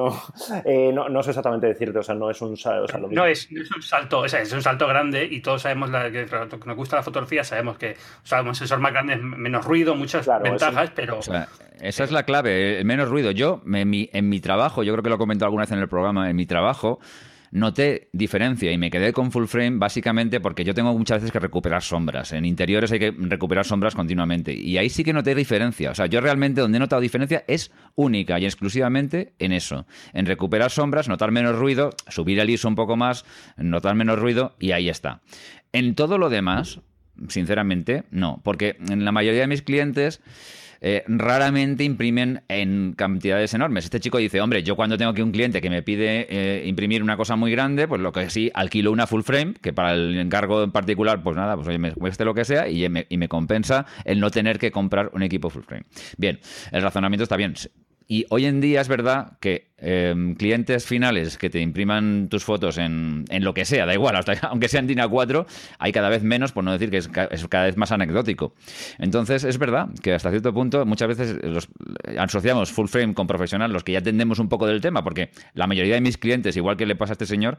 Eh, 0.65 0.91
no, 0.93 1.09
no, 1.09 1.23
sé 1.23 1.31
exactamente 1.31 1.69
decirte, 1.69 2.01
o 2.01 2.03
sea, 2.03 2.17
no 2.17 2.29
es 2.29 2.43
un, 2.43 2.57
salto. 2.57 3.09
no, 3.09 3.25
es, 3.25 3.49
un 3.51 3.83
salto, 3.83 4.21
o 4.21 4.29
sea, 4.29 4.41
es 4.41 4.53
un 4.53 4.63
salto 4.63 4.89
grande 4.89 5.29
y 5.31 5.41
todos 5.41 5.63
sabemos 5.63 5.91
la, 5.91 6.11
que, 6.11 6.27
nos 6.65 6.77
gusta 6.77 6.97
la 6.97 7.03
fotografía, 7.03 7.45
sabemos 7.45 7.79
que 7.79 7.97
o 8.33 8.43
un 8.43 8.55
sensor 8.55 8.81
más 8.81 8.93
grande 8.93 9.15
es 9.15 9.23
menos 9.23 9.65
ruido, 9.65 9.95
muchas 9.95 10.27
ventajas, 10.43 10.91
pero. 10.95 11.21
esa 11.81 12.05
es 12.05 12.11
la 12.11 12.25
clave, 12.25 12.83
menos 12.85 13.09
ruido. 13.09 13.31
Yo, 13.31 13.63
en 13.73 13.89
mi, 13.89 14.11
en 14.13 14.29
mi 14.29 14.41
trabajo, 14.41 14.83
yo 14.83 14.93
creo 14.93 15.05
que 15.05 15.11
lo 15.11 15.15
he 15.15 15.19
comentado 15.19 15.47
alguna 15.47 15.63
vez 15.63 15.73
en 15.73 15.79
el 15.79 15.89
programa, 15.89 16.29
en 16.29 16.37
mi 16.37 16.47
trabajo 16.47 16.99
noté 17.51 18.09
diferencia 18.13 18.73
y 18.73 18.79
me 18.79 18.91
quedé 18.91 19.13
con 19.13 19.31
full 19.31 19.47
frame 19.47 19.79
básicamente 19.79 20.41
porque 20.41 20.65
yo 20.65 20.75
tengo 20.75 20.97
muchas 20.97 21.19
veces 21.19 21.33
que 21.33 21.39
recuperar 21.39 21.83
sombras. 21.83 22.33
En 22.33 22.45
interiores 22.45 22.93
hay 22.93 22.99
que 22.99 23.15
recuperar 23.17 23.65
sombras 23.65 23.95
continuamente. 23.95 24.53
Y 24.53 24.79
ahí 24.79 24.89
sí 24.89 25.05
que 25.05 25.13
noté 25.13 25.35
diferencia. 25.35 25.91
O 25.91 25.95
sea, 25.95 26.07
yo 26.07 26.21
realmente 26.21 26.61
donde 26.61 26.77
he 26.77 26.81
notado 26.81 27.01
diferencia 27.01 27.45
es 27.47 27.71
única 27.95 28.39
y 28.39 28.45
exclusivamente 28.45 29.35
en 29.39 29.53
eso. 29.53 29.87
En 30.13 30.27
recuperar 30.27 30.71
sombras, 30.71 31.09
notar 31.09 31.31
menos 31.31 31.57
ruido, 31.57 31.91
subir 32.09 32.39
el 32.39 32.51
ISO 32.51 32.69
un 32.69 32.75
poco 32.75 32.97
más, 32.97 33.25
notar 33.57 33.95
menos 33.95 34.19
ruido 34.19 34.57
y 34.59 34.73
ahí 34.73 34.89
está. 34.89 35.21
En 35.73 35.95
todo 35.95 36.19
lo 36.19 36.31
demás, 36.31 36.81
sinceramente, 37.29 38.05
no. 38.11 38.41
Porque 38.43 38.77
en 38.89 39.05
la 39.05 39.13
mayoría 39.13 39.43
de 39.43 39.47
mis 39.47 39.63
clientes 39.63 40.21
eh, 40.81 41.05
raramente 41.07 41.85
imprimen 41.85 42.43
en 42.49 42.95
cantidades 42.95 43.55
enormes. 43.55 43.85
Este 43.85 44.01
chico 44.01 44.19
dice, 44.19 44.41
hombre, 44.41 44.63
yo 44.63 44.77
cuando 44.77 44.97
tengo 44.97 45.11
aquí 45.11 45.23
un 45.23 45.33
cliente 45.33 45.61
que 45.61 45.71
me 45.71 45.83
pide 45.83 46.27
eh, 46.29 46.67
imprimir 46.67 47.03
una 47.03 47.17
cosa 47.17 47.37
muy 47.37 47.51
grande, 47.51 47.89
pues 47.89 48.01
lo 48.01 48.13
que 48.13 48.31
sí, 48.31 48.51
alquilo 48.55 48.93
una 48.93 49.07
full 49.07 49.23
frame, 49.23 49.55
que 49.61 49.73
para 49.73 49.93
el 49.95 50.19
encargo 50.19 50.63
en 50.63 50.73
particular, 50.73 51.23
pues 51.23 51.37
nada, 51.37 51.57
pues 51.57 51.69
oye, 51.69 51.79
me 51.79 51.93
cueste 51.93 52.25
lo 52.25 52.35
que 52.35 52.45
sea 52.45 52.69
y 52.69 52.89
me, 52.89 53.07
y 53.09 53.17
me 53.17 53.29
compensa 53.29 53.87
el 54.05 54.21
no 54.21 54.31
tener 54.31 54.59
que 54.59 54.71
comprar 54.71 55.11
un 55.13 55.23
equipo 55.23 55.51
full 55.51 55.63
frame. 55.63 55.85
Bien, 56.17 56.39
el 56.73 56.83
razonamiento 56.83 57.23
está 57.25 57.37
bien. 57.37 57.55
Y 58.09 58.25
hoy 58.31 58.47
en 58.47 58.61
día 58.61 58.81
es 58.81 58.89
verdad 58.89 59.33
que 59.41 59.73
em, 59.79 60.37
clientes 60.37 60.87
finales 60.87 61.37
que 61.39 61.51
te 61.51 61.61
impriman 61.61 62.29
tus 62.29 62.45
fotos 62.45 62.79
en, 62.79 63.25
en 63.31 63.45
lo 63.45 63.53
que 63.53 63.65
sea, 63.65 63.85
da 63.85 63.95
igual, 63.95 64.17
aunque 64.43 64.69
sea 64.69 64.81
en 64.81 64.87
DIN 64.87 64.99
A4, 64.99 65.45
hay 65.79 65.93
cada 65.93 66.09
vez 66.09 66.23
menos, 66.23 66.53
por 66.53 66.63
no 66.63 66.73
decir 66.73 66.91
que 66.91 66.99
es, 66.99 67.09
cada 67.49 67.65
vez 67.65 67.77
más 67.77 67.91
anecdótico. 67.91 68.55
Entonces, 68.99 69.43
es 69.43 69.59
verdad 69.59 69.89
que 70.03 70.15
hasta 70.15 70.31
cierto 70.31 70.55
punto 70.55 70.87
muchas 70.87 71.09
veces 71.09 71.39
los, 71.43 71.69
asociamos 72.17 72.71
full 72.71 72.87
frame 72.87 73.15
con 73.15 73.27
profesional, 73.27 73.73
los 73.73 73.83
que 73.83 73.93
ya 73.93 73.99
entendemos 73.99 74.39
un 74.39 74.49
poco 74.49 74.67
del 74.67 74.81
tema, 74.81 75.03
porque 75.03 75.31
la 75.55 75.67
mayoría 75.67 75.95
de 75.95 76.01
mis 76.01 76.17
clientes, 76.17 76.57
igual 76.57 76.77
que 76.77 76.87
le 76.87 76.95
pasa 76.95 77.13
a 77.13 77.15
este 77.15 77.27
señor, 77.27 77.59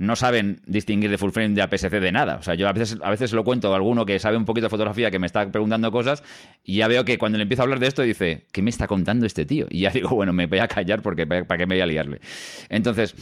no 0.00 0.16
saben 0.16 0.62
distinguir 0.66 1.10
de 1.10 1.18
full 1.18 1.30
frame 1.30 1.50
de 1.50 1.60
APS-C 1.60 2.00
de 2.00 2.10
nada. 2.10 2.36
O 2.36 2.42
sea, 2.42 2.54
yo 2.54 2.66
a 2.68 2.72
veces, 2.72 2.96
a 3.02 3.10
veces 3.10 3.34
lo 3.34 3.44
cuento 3.44 3.70
a 3.70 3.76
alguno 3.76 4.06
que 4.06 4.18
sabe 4.18 4.38
un 4.38 4.46
poquito 4.46 4.64
de 4.64 4.70
fotografía 4.70 5.10
que 5.10 5.18
me 5.18 5.26
está 5.26 5.52
preguntando 5.52 5.92
cosas 5.92 6.24
y 6.64 6.76
ya 6.76 6.88
veo 6.88 7.04
que 7.04 7.18
cuando 7.18 7.36
le 7.36 7.42
empiezo 7.42 7.62
a 7.62 7.64
hablar 7.64 7.80
de 7.80 7.86
esto 7.86 8.00
dice, 8.00 8.46
¿qué 8.50 8.62
me 8.62 8.70
está 8.70 8.86
contando 8.86 9.26
este 9.26 9.44
tío? 9.44 9.66
Ya 9.80 9.90
digo, 9.94 10.10
bueno, 10.10 10.32
me 10.32 10.46
voy 10.46 10.58
a 10.58 10.68
callar 10.68 11.02
porque 11.02 11.26
para 11.26 11.58
qué 11.58 11.66
me 11.66 11.76
voy 11.76 11.82
a 11.82 11.86
liarle. 11.86 12.20
Entonces, 12.68 13.14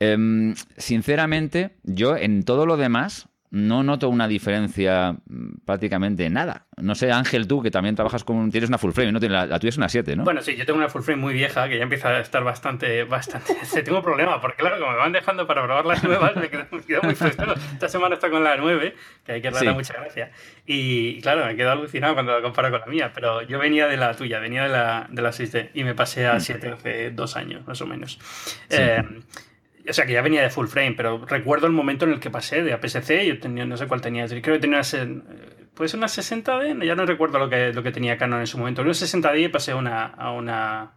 em, 0.00 0.54
sinceramente, 0.76 1.76
yo 1.82 2.16
en 2.16 2.44
todo 2.44 2.66
lo 2.66 2.76
demás 2.76 3.28
no 3.50 3.82
noto 3.82 4.08
una 4.08 4.28
diferencia 4.28 5.12
mm, 5.26 5.64
prácticamente 5.64 6.28
nada. 6.30 6.66
No 6.76 6.94
sé, 6.94 7.10
Ángel, 7.10 7.46
tú 7.46 7.62
que 7.62 7.70
también 7.70 7.94
trabajas 7.94 8.24
con. 8.24 8.50
Tienes 8.50 8.68
una 8.68 8.78
full 8.78 8.92
frame, 8.92 9.12
¿no? 9.12 9.18
La, 9.20 9.46
la 9.46 9.58
tuya 9.58 9.70
es 9.70 9.76
una 9.76 9.88
7, 9.88 10.16
¿no? 10.16 10.24
Bueno, 10.24 10.42
sí, 10.42 10.56
yo 10.56 10.66
tengo 10.66 10.78
una 10.78 10.88
full 10.88 11.02
frame 11.02 11.20
muy 11.20 11.34
vieja 11.34 11.68
que 11.68 11.76
ya 11.76 11.82
empieza 11.82 12.08
a 12.08 12.20
estar 12.20 12.44
bastante. 12.44 13.04
bastante 13.16 13.54
tengo 13.82 14.02
problema, 14.02 14.40
porque 14.40 14.58
claro, 14.58 14.78
como 14.78 14.92
me 14.92 14.98
van 14.98 15.12
dejando 15.12 15.46
para 15.46 15.64
probar 15.64 15.86
las 15.86 16.02
nuevas, 16.02 16.36
me 16.36 16.48
quedo, 16.50 16.66
muy 17.02 17.14
frustrado. 17.14 17.54
Esta 17.72 17.88
semana 17.88 18.14
está 18.14 18.30
con 18.30 18.42
la 18.44 18.56
9, 18.56 18.94
que 19.24 19.32
hay 19.32 19.42
que 19.42 19.50
darle 19.50 19.72
mucha 19.72 19.94
gracia. 19.94 20.30
Y 20.66 21.20
claro, 21.20 21.46
me 21.46 21.56
quedo 21.56 21.70
alucinado 21.70 22.14
cuando 22.14 22.32
la 22.32 22.42
comparo 22.42 22.70
con 22.70 22.80
la 22.80 22.86
mía, 22.86 23.12
pero 23.14 23.42
yo 23.42 23.58
venía 23.58 23.86
de 23.86 23.96
la 23.96 24.14
tuya, 24.14 24.38
venía 24.40 24.64
de 24.64 24.68
la, 24.68 25.06
de 25.10 25.22
la 25.22 25.30
6D 25.30 25.70
y 25.74 25.84
me 25.84 25.94
pasé 25.94 26.26
a 26.26 26.40
7 26.40 26.68
mm. 26.68 26.72
hace 26.72 27.10
dos 27.10 27.36
años, 27.36 27.66
más 27.66 27.80
o 27.80 27.86
menos. 27.86 28.18
Eh, 28.70 29.02
o 29.88 29.92
sea, 29.92 30.06
que 30.06 30.12
ya 30.12 30.22
venía 30.22 30.42
de 30.42 30.50
full 30.50 30.66
frame, 30.66 30.94
pero 30.96 31.24
recuerdo 31.24 31.66
el 31.66 31.72
momento 31.72 32.04
en 32.04 32.12
el 32.12 32.20
que 32.20 32.30
pasé 32.30 32.62
de 32.62 32.72
APS-C, 32.72 33.26
yo 33.26 33.38
tenía, 33.38 33.64
no 33.64 33.76
sé 33.76 33.86
cuál 33.86 34.00
tenía, 34.00 34.26
creo 34.26 34.40
que 34.40 34.58
tenía 34.58 34.80
una, 34.80 35.22
puede 35.74 35.88
ser 35.88 35.98
una 35.98 36.06
60D, 36.06 36.84
ya 36.84 36.94
no 36.94 37.06
recuerdo 37.06 37.38
lo 37.38 37.48
que, 37.48 37.72
lo 37.72 37.82
que 37.82 37.92
tenía 37.92 38.16
Canon 38.16 38.40
en 38.40 38.46
su 38.46 38.58
momento, 38.58 38.82
una 38.82 38.90
60D 38.90 39.44
y 39.44 39.48
pasé 39.48 39.74
una, 39.74 40.06
a 40.06 40.32
una... 40.32 40.92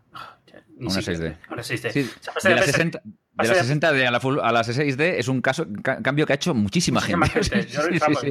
una 0.77 0.89
6D. 0.89 1.37
Una 1.51 1.61
6D. 1.61 1.91
Sí, 1.91 2.09
de, 2.43 2.55
la 2.55 2.63
60, 2.63 3.01
de 3.03 3.47
la 3.47 3.53
60 3.55 3.91
d 3.91 4.07
a 4.07 4.11
la, 4.11 4.19
full, 4.19 4.39
a 4.41 4.51
la 4.51 4.61
6D 4.61 5.15
es 5.17 5.27
un 5.27 5.41
caso, 5.41 5.67
cambio 5.83 6.25
que 6.25 6.33
ha 6.33 6.35
hecho 6.35 6.53
muchísima, 6.53 7.01
gente. 7.01 7.17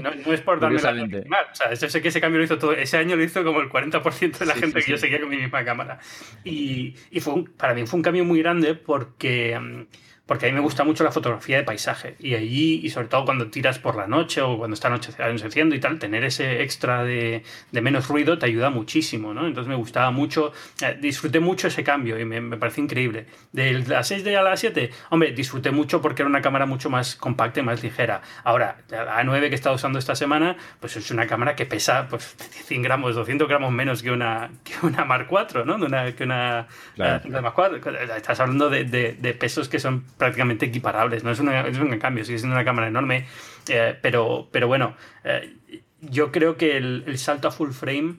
no, 0.03 0.33
es 0.33 0.40
por 0.40 0.59
darme 0.59 0.81
la. 0.81 0.90
O 1.53 1.77
sea, 1.77 1.77
sé 1.77 2.03
que 2.03 2.09
ese 2.09 2.21
cambio 2.21 2.38
lo 2.38 2.44
hizo 2.44 2.59
todo. 2.59 2.73
Ese 2.73 2.97
año 2.97 3.16
lo 3.16 3.23
hizo 3.23 3.44
como 3.44 3.61
el 3.61 3.68
40% 3.68 4.38
de 4.38 4.47
la 4.47 4.55
gente 4.55 4.83
que 4.83 4.90
yo 4.90 4.99
seguía 4.99 5.21
con 5.21 5.29
mi 5.29 5.37
misma 5.37 5.64
cámara. 5.64 5.99
Y, 6.44 6.94
y 7.11 7.21
fue 7.21 7.44
para 7.57 7.75
mí 7.75 7.87
fue 7.87 7.99
un 7.99 8.03
cambio 8.03 8.25
muy 8.25 8.40
grande 8.42 8.75
porque... 8.75 9.59
Mm, 9.59 9.87
porque 10.28 10.44
a 10.44 10.50
mí 10.50 10.54
me 10.54 10.60
gusta 10.60 10.84
mucho 10.84 11.04
la 11.04 11.10
fotografía 11.10 11.56
de 11.56 11.62
paisaje. 11.62 12.14
Y 12.18 12.34
allí, 12.34 12.80
y 12.84 12.90
sobre 12.90 13.08
todo 13.08 13.24
cuando 13.24 13.46
tiras 13.46 13.78
por 13.78 13.96
la 13.96 14.06
noche 14.06 14.42
o 14.42 14.58
cuando 14.58 14.74
está 14.74 14.88
anocheciendo 14.88 15.74
y 15.74 15.80
tal, 15.80 15.98
tener 15.98 16.22
ese 16.22 16.62
extra 16.62 17.02
de, 17.02 17.42
menos 17.72 18.08
ruido 18.08 18.38
te 18.38 18.44
ayuda 18.44 18.68
muchísimo, 18.68 19.32
¿no? 19.32 19.46
Entonces 19.46 19.70
me 19.70 19.74
gustaba 19.74 20.10
mucho, 20.10 20.52
eh, 20.82 20.98
disfruté 21.00 21.40
mucho 21.40 21.68
ese 21.68 21.82
cambio 21.82 22.20
y 22.20 22.26
me, 22.26 22.42
me 22.42 22.58
parece 22.58 22.82
increíble. 22.82 23.24
De 23.52 23.72
la 23.72 24.00
6D 24.00 24.36
a 24.36 24.42
la 24.42 24.54
7, 24.58 24.90
hombre, 25.08 25.32
disfruté 25.32 25.70
mucho 25.70 26.02
porque 26.02 26.20
era 26.20 26.28
una 26.28 26.42
cámara 26.42 26.66
mucho 26.66 26.90
más 26.90 27.16
compacta 27.16 27.60
y 27.60 27.62
más 27.62 27.82
ligera. 27.82 28.20
Ahora, 28.44 28.82
la 28.90 29.22
A9 29.22 29.40
que 29.40 29.46
he 29.46 29.54
estado 29.54 29.76
usando 29.76 29.98
esta 29.98 30.14
semana, 30.14 30.58
pues 30.78 30.94
es 30.98 31.10
una 31.10 31.26
cámara 31.26 31.56
que 31.56 31.64
pesa 31.64 32.06
pues, 32.06 32.36
100 32.66 32.82
gramos, 32.82 33.14
200 33.14 33.48
gramos 33.48 33.72
menos 33.72 34.02
que 34.02 34.10
una, 34.10 34.50
que 34.62 34.74
una 34.84 35.06
Mark 35.06 35.26
4, 35.26 35.64
¿no? 35.64 35.78
De 35.78 35.86
una, 35.86 36.14
que 36.14 36.24
una, 36.24 36.66
eh, 36.98 37.20
Mark 37.30 37.54
4. 37.54 37.78
Estás 38.14 38.40
hablando 38.40 38.68
de, 38.68 38.84
de 38.84 39.32
pesos 39.32 39.70
que 39.70 39.78
son 39.78 40.04
prácticamente 40.18 40.66
equiparables. 40.66 41.24
No 41.24 41.31
es, 41.31 41.40
es 41.40 41.78
un 41.78 41.98
cambio, 41.98 42.24
sigue 42.24 42.38
siendo 42.38 42.57
una 42.57 42.64
cámara 42.64 42.88
enorme, 42.88 43.26
eh, 43.68 43.96
pero, 44.02 44.48
pero 44.52 44.66
bueno, 44.66 44.94
eh, 45.24 45.57
yo 46.00 46.31
creo 46.31 46.57
que 46.57 46.76
el, 46.76 47.18
salto 47.18 47.48
a 47.48 47.50
full 47.50 47.70
frame, 47.70 48.16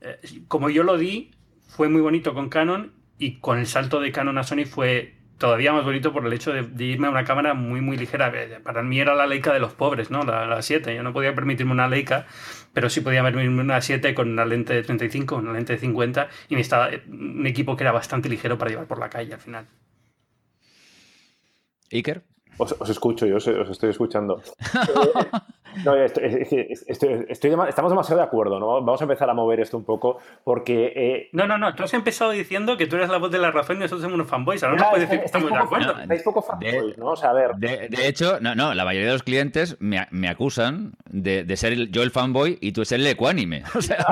eh, 0.00 0.18
como 0.48 0.70
yo 0.70 0.82
lo 0.82 0.96
di, 0.96 1.32
fue 1.68 1.88
muy 1.88 2.00
bonito 2.00 2.32
con 2.32 2.48
Canon 2.48 2.92
y 3.18 3.38
con 3.40 3.58
el 3.58 3.66
salto 3.66 4.00
de 4.00 4.12
Canon 4.12 4.38
a 4.38 4.44
Sony 4.44 4.64
fue 4.64 5.14
todavía 5.38 5.72
más 5.72 5.84
bonito 5.84 6.12
por 6.12 6.26
el 6.26 6.32
hecho 6.34 6.52
de, 6.52 6.84
irme 6.84 7.06
a 7.06 7.10
una 7.10 7.24
cámara 7.24 7.54
muy 7.54 7.80
muy 7.80 7.96
ligera. 7.96 8.32
Para 8.62 8.82
mí 8.82 9.00
era 9.00 9.14
la 9.14 9.26
Leica 9.26 9.52
de 9.54 9.60
los 9.60 9.72
pobres, 9.72 10.10
¿no? 10.10 10.22
La, 10.22 10.60
7. 10.60 10.94
Yo 10.94 11.02
no 11.02 11.14
podía 11.14 11.34
permitirme 11.34 11.72
una 11.72 11.88
Leica, 11.88 12.26
pero 12.74 12.90
sí 12.90 13.00
podía 13.00 13.22
permitirme 13.22 13.62
una 13.62 13.80
7 13.80 14.14
con 14.14 14.28
una 14.30 14.44
lente 14.44 14.74
de 14.74 14.82
35, 14.82 15.36
una 15.36 15.52
lente 15.52 15.72
de 15.72 15.78
50 15.78 16.28
y 16.50 16.54
me 16.54 16.60
estaba 16.60 16.90
un 17.08 17.46
equipo 17.46 17.74
que 17.76 17.84
era 17.84 17.92
bastante 17.92 18.28
ligero 18.28 18.58
para 18.58 18.70
llevar 18.70 18.86
por 18.86 18.98
la 18.98 19.08
calle 19.08 19.32
al 19.32 19.40
final. 19.40 19.66
Iker. 21.92 22.22
Os, 22.60 22.90
escucho, 22.90 23.26
yo 23.26 23.36
os, 23.36 23.46
estoy 23.46 23.90
escuchando. 23.90 24.40
No, 25.84 25.94
estamos 25.94 27.92
demasiado 27.92 28.16
de 28.16 28.26
acuerdo, 28.26 28.58
¿no? 28.58 28.82
Vamos 28.82 29.00
a 29.00 29.04
empezar 29.04 29.30
a 29.30 29.34
mover 29.34 29.60
esto 29.60 29.76
un 29.76 29.84
poco 29.84 30.18
porque... 30.42 30.92
Eh, 30.96 31.28
no, 31.32 31.46
no, 31.46 31.58
no, 31.58 31.74
tú 31.76 31.84
has 31.84 31.94
empezado 31.94 32.32
diciendo 32.32 32.76
que 32.76 32.88
tú 32.88 32.96
eres 32.96 33.08
la 33.08 33.18
voz 33.18 33.30
de 33.30 33.38
la 33.38 33.52
razón 33.52 33.76
y 33.76 33.80
nosotros 33.80 34.02
somos 34.02 34.16
unos 34.16 34.26
fanboys, 34.26 34.62
ahora 34.64 34.76
no, 34.76 34.90
puedes 34.90 35.08
decir 35.08 35.20
que 35.20 35.26
estamos 35.26 35.48
de 35.48 35.58
acuerdo. 35.58 35.96
Estáis 36.00 36.22
poco 36.22 36.42
fanboys, 36.42 36.98
¿no? 36.98 37.10
O 37.10 37.16
sea, 37.16 37.30
a 37.30 37.34
ver... 37.34 37.54
De, 37.54 38.08
hecho, 38.08 38.40
no, 38.40 38.56
no, 38.56 38.74
la 38.74 38.84
mayoría 38.84 39.06
de 39.06 39.12
los 39.12 39.22
clientes 39.22 39.76
me, 39.78 40.06
me 40.10 40.28
acusan 40.28 40.94
de, 41.08 41.44
de, 41.44 41.56
ser 41.56 41.88
yo 41.90 42.02
el 42.02 42.10
fanboy 42.10 42.58
y 42.60 42.72
tú 42.72 42.84
ser 42.84 43.00
el 43.00 43.06
ecuánime. 43.06 43.62
O 43.80 43.82
sea, 43.82 44.04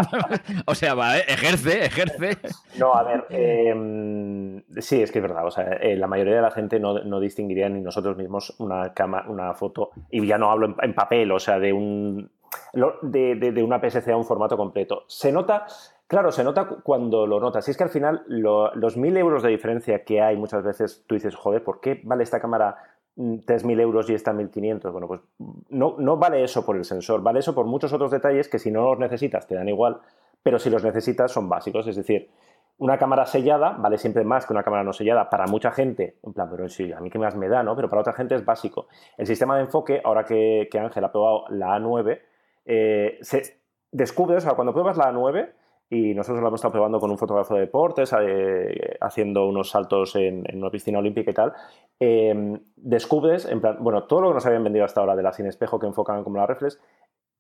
o 0.65 0.75
sea 0.75 0.95
va, 0.95 1.19
ejerce, 1.19 1.85
ejerce. 1.85 2.39
No, 2.79 2.95
a 2.95 3.03
ver, 3.03 3.27
em, 3.29 4.63
sí, 4.79 5.03
es 5.03 5.11
que 5.13 5.19
es 5.19 5.23
verdad, 5.23 5.47
o 5.47 5.51
sea, 5.51 5.65
eh, 5.65 5.97
la 5.97 6.07
mayoría 6.07 6.37
de 6.37 6.43
la 6.43 6.51
gente 6.51 6.81
no, 6.81 7.03
no 7.03 7.21
distinguiría 7.21 7.69
ni 7.69 7.81
nosotros 7.81 8.17
mismos 8.17 8.38
una, 8.59 8.93
cama, 8.93 9.25
una 9.29 9.55
foto, 9.55 9.91
y 10.11 10.27
ya 10.27 10.39
no 10.39 10.51
hablo 10.51 10.75
en, 10.81 10.95
papel, 10.95 11.31
o 11.33 11.39
sea, 11.39 11.59
de, 11.59 11.73
un, 11.73 12.31
de, 13.03 13.63
una 13.63 13.81
PSC 13.81 14.09
a 14.11 14.17
un 14.17 14.25
formato 14.25 14.57
completo. 14.57 15.05
Se 15.07 15.33
nota, 15.33 15.67
claro, 16.07 16.33
se 16.33 16.45
nota 16.45 16.67
cuando 16.83 17.27
lo 17.27 17.41
notas. 17.41 17.67
Y 17.69 17.71
es 17.71 17.77
que 17.77 17.85
al 17.85 17.91
final 17.91 18.25
los 18.27 18.97
mil 18.97 19.17
euros 19.17 19.43
de 19.43 19.51
diferencia 19.51 20.05
que 20.05 20.21
hay 20.21 20.37
muchas 20.37 20.63
veces, 20.63 21.05
tú 21.07 21.15
dices, 21.15 21.35
joder, 21.35 21.63
¿por 21.63 21.81
qué 21.81 22.01
vale 22.05 22.23
esta 22.23 22.41
cámara 22.41 22.77
3.000 23.17 23.65
mm, 23.65 23.81
euros 23.81 24.09
y 24.11 24.15
esta 24.15 24.33
1.500? 24.33 24.93
Bueno, 24.93 25.09
pues 25.09 25.21
no, 25.69 25.97
no 25.99 26.17
vale 26.17 26.45
eso 26.45 26.65
por 26.65 26.77
el 26.77 26.85
sensor, 26.85 27.23
vale 27.23 27.41
eso 27.41 27.55
por 27.55 27.67
muchos 27.67 27.93
otros 27.93 28.11
detalles 28.11 28.49
que 28.49 28.59
si 28.59 28.71
no 28.71 28.83
los 28.83 28.99
necesitas 28.99 29.47
te 29.47 29.55
dan 29.55 29.69
igual, 29.69 29.99
pero 30.43 30.59
si 30.59 30.71
los 30.71 30.85
necesitas 30.85 31.33
son 31.33 31.49
básicos, 31.49 31.87
es 31.89 31.97
decir, 31.97 32.31
una 32.79 32.97
cámara 32.97 33.27
sellada 33.27 33.77
vale 33.79 33.99
siempre 33.99 34.25
más 34.25 34.47
que 34.47 34.53
una 34.53 34.63
cámara 34.63 34.85
no 34.85 34.93
sellada. 34.93 35.29
Para 35.29 35.47
mucha 35.47 35.73
gente, 35.73 36.19
en 36.23 36.33
plan, 36.33 36.49
pero 36.51 36.69
sí, 36.69 36.93
a 36.93 37.01
mí 37.01 37.11
que 37.11 37.19
más 37.19 37.37
me 37.37 37.49
da, 37.49 37.63
¿no? 37.63 37.75
Pero 37.77 37.89
para 37.89 38.01
otra 38.01 38.13
gente 38.13 38.35
es 38.35 38.45
básico. 38.45 38.87
El 39.17 39.27
sistema 39.27 39.57
de 39.57 39.63
enfoque, 39.63 40.01
ahora 40.05 40.25
que, 40.25 40.69
Ángel 40.79 41.05
ha 41.05 41.13
probado 41.13 41.45
la 41.51 41.77
A9, 41.79 42.21
eh, 42.67 43.19
se 43.21 43.61
descubre, 43.91 44.37
o 44.37 44.41
sea, 44.41 44.53
cuando 44.55 44.73
pruebas 44.73 44.97
la 44.97 45.13
A9, 45.13 45.53
y 45.91 46.15
nosotros 46.15 46.43
lo 46.43 46.49
hemos 46.49 46.59
estado 46.59 46.73
probando 46.73 47.01
con 47.01 47.11
un 47.11 47.19
fotógrafo 47.19 47.55
de 47.55 47.61
deportes, 47.61 48.15
eh, 48.21 48.97
haciendo 49.01 49.47
unos 49.47 49.71
saltos 49.71 50.15
en, 50.17 50.45
una 50.55 50.71
piscina 50.71 50.99
olímpica 50.99 51.31
y 51.31 51.35
tal, 51.35 51.53
em, 51.99 52.61
descubres, 52.77 53.47
en 53.47 53.61
plan, 53.61 53.79
bueno, 53.81 54.05
todo 54.05 54.21
lo 54.21 54.29
que 54.29 54.35
nos 54.35 54.47
habían 54.47 54.65
vendido 54.65 54.85
hasta 54.85 55.01
ahora 55.01 55.17
de 55.17 55.23
las 55.23 55.37
sin 55.37 55.47
espejo 55.47 55.79
que 55.79 55.87
enfocan 55.87 56.23
como 56.25 56.37
la 56.37 56.47
reflex, 56.47 56.79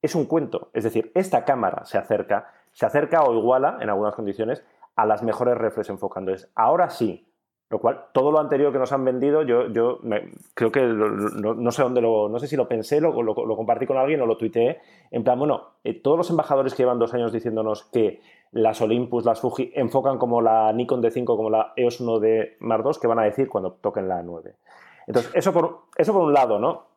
es 0.00 0.14
un 0.14 0.26
cuento. 0.26 0.70
Es 0.72 0.84
decir, 0.84 1.12
esta 1.14 1.44
cámara 1.44 1.84
se 1.84 1.98
acerca, 1.98 2.50
se 2.72 2.86
acerca 2.86 3.22
o 3.22 3.34
iguala 3.34 3.78
en 3.80 3.90
algunas 3.90 4.14
condiciones 4.14 4.64
a 4.98 5.06
las 5.06 5.22
mejores 5.22 5.56
reflex 5.56 5.90
enfocando. 5.90 6.34
ahora 6.56 6.90
sí, 6.90 7.24
lo 7.70 7.78
cual, 7.78 8.06
todo 8.12 8.32
lo 8.32 8.40
anterior 8.40 8.72
que 8.72 8.80
nos 8.80 8.92
han 8.92 9.04
vendido, 9.04 9.42
yo, 9.42 9.68
yo 9.68 10.00
creo 10.54 10.72
que 10.72 10.82
no, 10.82 11.70
sé 11.70 11.82
dónde 11.82 12.00
lo, 12.00 12.28
no 12.28 12.40
sé 12.40 12.48
si 12.48 12.56
lo 12.56 12.66
pensé, 12.66 13.00
lo, 13.00 13.22
lo, 13.22 13.56
compartí 13.56 13.86
con 13.86 13.96
alguien 13.96 14.20
o 14.22 14.26
lo 14.26 14.36
tuiteé, 14.36 14.80
en 15.12 15.22
plan, 15.22 15.38
bueno, 15.38 15.74
eh, 15.84 15.94
todos 15.94 16.18
los 16.18 16.30
embajadores 16.30 16.74
que 16.74 16.82
llevan 16.82 16.98
dos 16.98 17.14
años 17.14 17.32
diciéndonos 17.32 17.84
que 17.84 18.20
las 18.50 18.80
Olympus, 18.80 19.24
las 19.24 19.40
Fuji, 19.40 19.70
enfocan 19.76 20.18
como 20.18 20.42
la 20.42 20.72
Nikon 20.72 21.00
D5, 21.00 21.24
como 21.26 21.48
la 21.48 21.74
EOS 21.76 22.00
1D 22.00 22.56
Mark 22.58 22.82
II, 22.84 22.92
que 23.00 23.06
van 23.06 23.20
a 23.20 23.24
decir 23.24 23.48
cuando 23.48 23.74
toquen 23.74 24.08
la 24.08 24.20
9. 24.20 24.56
Entonces, 25.06 25.30
eso 25.32 25.52
por, 25.52 25.82
eso 25.96 26.12
por 26.12 26.22
un 26.22 26.32
lado, 26.32 26.58
¿no? 26.58 26.88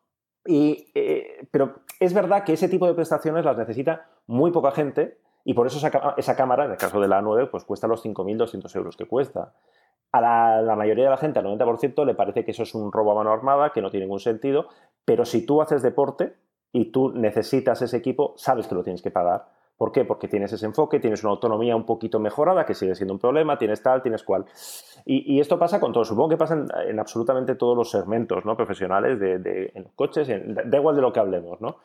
Y, 0.44 0.88
eh, 0.96 1.48
pero 1.52 1.82
es 2.00 2.16
verdad 2.16 2.44
que 2.46 2.54
ese 2.54 2.68
tipo 2.68 2.88
de 2.88 2.96
prestaciones 2.96 3.46
las 3.46 3.60
necesita 3.60 4.08
muy 4.26 4.50
poca 4.50 4.72
gente 4.72 5.20
y 5.44 5.54
por 5.54 5.68
eso 5.68 5.86
esa, 6.18 6.36
cámara, 6.36 6.66
en 6.66 6.72
el 6.72 6.78
caso 6.78 7.00
de 7.00 7.08
la 7.08 7.22
A9, 7.22 7.50
pues 7.50 7.64
cuesta 7.66 7.88
los 7.88 8.04
5.200 8.04 8.76
euros 8.76 8.96
que 8.96 9.06
cuesta. 9.06 9.54
A 10.12 10.22
la, 10.22 10.76
mayoría 10.76 11.06
de 11.06 11.10
la 11.10 11.18
gente, 11.18 11.40
al 11.40 11.46
90%, 11.46 12.06
le 12.06 12.16
parece 12.16 12.44
que 12.44 12.52
eso 12.52 12.64
es 12.64 12.76
un 12.76 12.92
robo 12.92 13.14
a 13.14 13.16
mano 13.16 13.32
armada, 13.32 13.72
que 13.72 13.82
no 13.82 13.90
tiene 13.90 14.06
ningún 14.06 14.20
sentido, 14.20 14.68
pero 15.06 15.26
si 15.26 15.46
tú 15.46 15.62
haces 15.62 15.82
deporte 15.82 16.36
y 16.72 16.92
tú 16.92 17.12
necesitas 17.14 17.82
ese 17.82 17.98
equipo, 17.98 18.34
sabes 18.38 18.68
que 18.68 18.76
lo 18.76 18.84
tienes 18.84 19.02
que 19.02 19.10
pagar. 19.10 19.46
¿Por 19.78 19.92
qué? 19.92 20.06
Porque 20.06 20.28
tienes 20.28 20.54
ese 20.54 20.68
enfoque, 20.68 21.00
tienes 21.00 21.24
una 21.24 21.32
autonomía 21.32 21.76
un 21.76 21.88
poquito 21.88 22.20
mejorada, 22.20 22.68
que 22.68 22.76
sigue 22.76 22.94
siendo 22.94 23.16
un 23.16 23.20
problema, 23.20 23.58
tienes 23.58 23.82
tal, 23.82 24.04
tienes 24.04 24.22
cual. 24.22 24.46
Y, 25.06 25.40
esto 25.40 25.58
pasa 25.58 25.80
con 25.80 25.92
todo, 25.92 26.06
supongo 26.06 26.30
que 26.30 26.38
pasa 26.38 26.66
en, 26.86 27.00
absolutamente 27.00 27.56
todos 27.56 27.76
los 27.76 27.90
segmentos 27.90 28.46
¿no? 28.46 28.56
profesionales, 28.56 29.20
de, 29.20 29.72
en 29.74 29.84
los 29.84 29.92
coches, 29.94 30.28
da 30.30 30.78
igual 30.78 30.96
de 30.96 31.02
lo 31.02 31.12
que 31.12 31.20
hablemos, 31.20 31.60
¿no? 31.62 31.78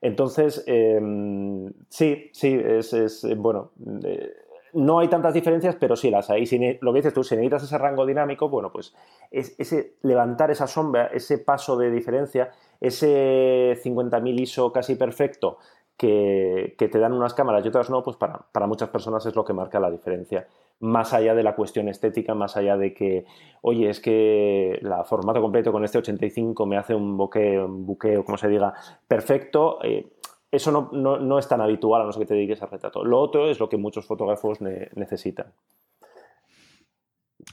Entonces, 0.00 0.62
em, 0.66 1.72
sí, 1.88 2.30
sí, 2.32 2.60
es, 2.62 3.26
bueno, 3.36 3.72
eh, 4.04 4.32
no 4.74 4.98
hay 5.00 5.08
tantas 5.08 5.34
diferencias, 5.34 5.76
pero 5.76 5.96
sí 5.96 6.10
las 6.10 6.30
hay. 6.30 6.44
lo 6.80 6.92
que 6.92 6.98
dices 6.98 7.14
tú, 7.14 7.24
si 7.24 7.34
necesitas 7.34 7.64
ese 7.64 7.78
rango 7.78 8.06
dinámico, 8.06 8.48
bueno, 8.48 8.70
pues 8.70 8.94
es, 9.30 9.54
ese 9.58 9.94
levantar 10.02 10.50
esa 10.50 10.66
sombra, 10.66 11.06
ese 11.06 11.38
paso 11.38 11.76
de 11.76 11.90
diferencia, 11.90 12.50
ese 12.80 13.76
50.000 13.82 14.40
ISO 14.40 14.72
casi 14.72 14.94
perfecto 14.94 15.58
que, 15.96 16.76
te 16.78 16.98
dan 16.98 17.12
unas 17.12 17.34
cámaras 17.34 17.64
y 17.64 17.68
otras 17.68 17.90
no, 17.90 18.02
pues 18.02 18.16
para, 18.16 18.46
para 18.52 18.66
muchas 18.66 18.90
personas 18.90 19.26
es 19.26 19.34
lo 19.34 19.44
que 19.44 19.52
marca 19.52 19.80
la 19.80 19.90
diferencia 19.90 20.46
más 20.80 21.12
allá 21.12 21.34
de 21.34 21.42
la 21.42 21.54
cuestión 21.54 21.88
estética, 21.88 22.34
más 22.34 22.56
allá 22.56 22.76
de 22.76 22.94
que, 22.94 23.24
oye, 23.62 23.90
es 23.90 24.00
que 24.00 24.78
la 24.82 25.04
formato 25.04 25.40
completo 25.40 25.72
con 25.72 25.84
este 25.84 25.98
85 25.98 26.66
me 26.66 26.76
hace 26.76 26.94
un 26.94 27.16
buqueo, 27.16 27.66
un 27.66 27.86
buqueo 27.86 28.24
como 28.24 28.38
se 28.38 28.48
diga, 28.48 28.74
perfecto. 29.06 29.78
Eh, 29.82 30.06
eso 30.50 30.90
no, 30.92 31.38
es 31.38 31.48
tan 31.48 31.60
habitual 31.60 32.02
a 32.02 32.04
no 32.06 32.12
ser 32.12 32.20
que 32.20 32.26
te 32.26 32.34
dediques 32.34 32.62
al 32.62 32.70
retrato. 32.70 33.04
Lo 33.04 33.20
otro 33.20 33.50
es 33.50 33.60
lo 33.60 33.68
que 33.68 33.76
muchos 33.76 34.06
fotógrafos 34.06 34.60
necesitan. 34.60 35.52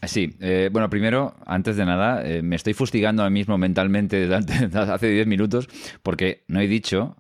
Sí, 0.04 0.30
eh, 0.40 0.70
bueno, 0.72 0.90
primero, 0.90 1.34
antes 1.46 1.76
de 1.78 1.86
nada, 1.86 2.26
eh, 2.26 2.42
me 2.42 2.56
estoy 2.56 2.74
fustigando 2.74 3.22
ahora 3.22 3.32
mismo 3.32 3.58
mentalmente 3.58 4.28
desde 4.28 4.80
hace 4.80 5.10
10 5.10 5.28
minutos 5.28 5.68
porque 6.04 6.44
no 6.48 6.60
he 6.60 6.68
dicho 6.68 7.18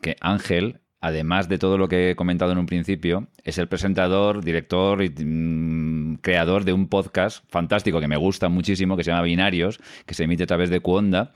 que 0.00 0.16
Ángel 0.20 0.80
además 1.00 1.48
de 1.48 1.58
todo 1.58 1.78
lo 1.78 1.88
que 1.88 2.10
he 2.10 2.16
comentado 2.16 2.52
en 2.52 2.58
un 2.58 2.66
principio, 2.66 3.28
es 3.44 3.58
el 3.58 3.68
presentador, 3.68 4.44
director 4.44 5.02
y 5.02 5.10
mm, 5.10 6.16
creador 6.16 6.64
de 6.64 6.72
un 6.72 6.88
podcast 6.88 7.44
fantástico 7.48 8.00
que 8.00 8.08
me 8.08 8.16
gusta 8.16 8.48
muchísimo, 8.48 8.96
que 8.96 9.04
se 9.04 9.10
llama 9.10 9.22
Binarios, 9.22 9.80
que 10.06 10.14
se 10.14 10.24
emite 10.24 10.42
a 10.44 10.46
través 10.46 10.70
de 10.70 10.80
Cuonda 10.80 11.32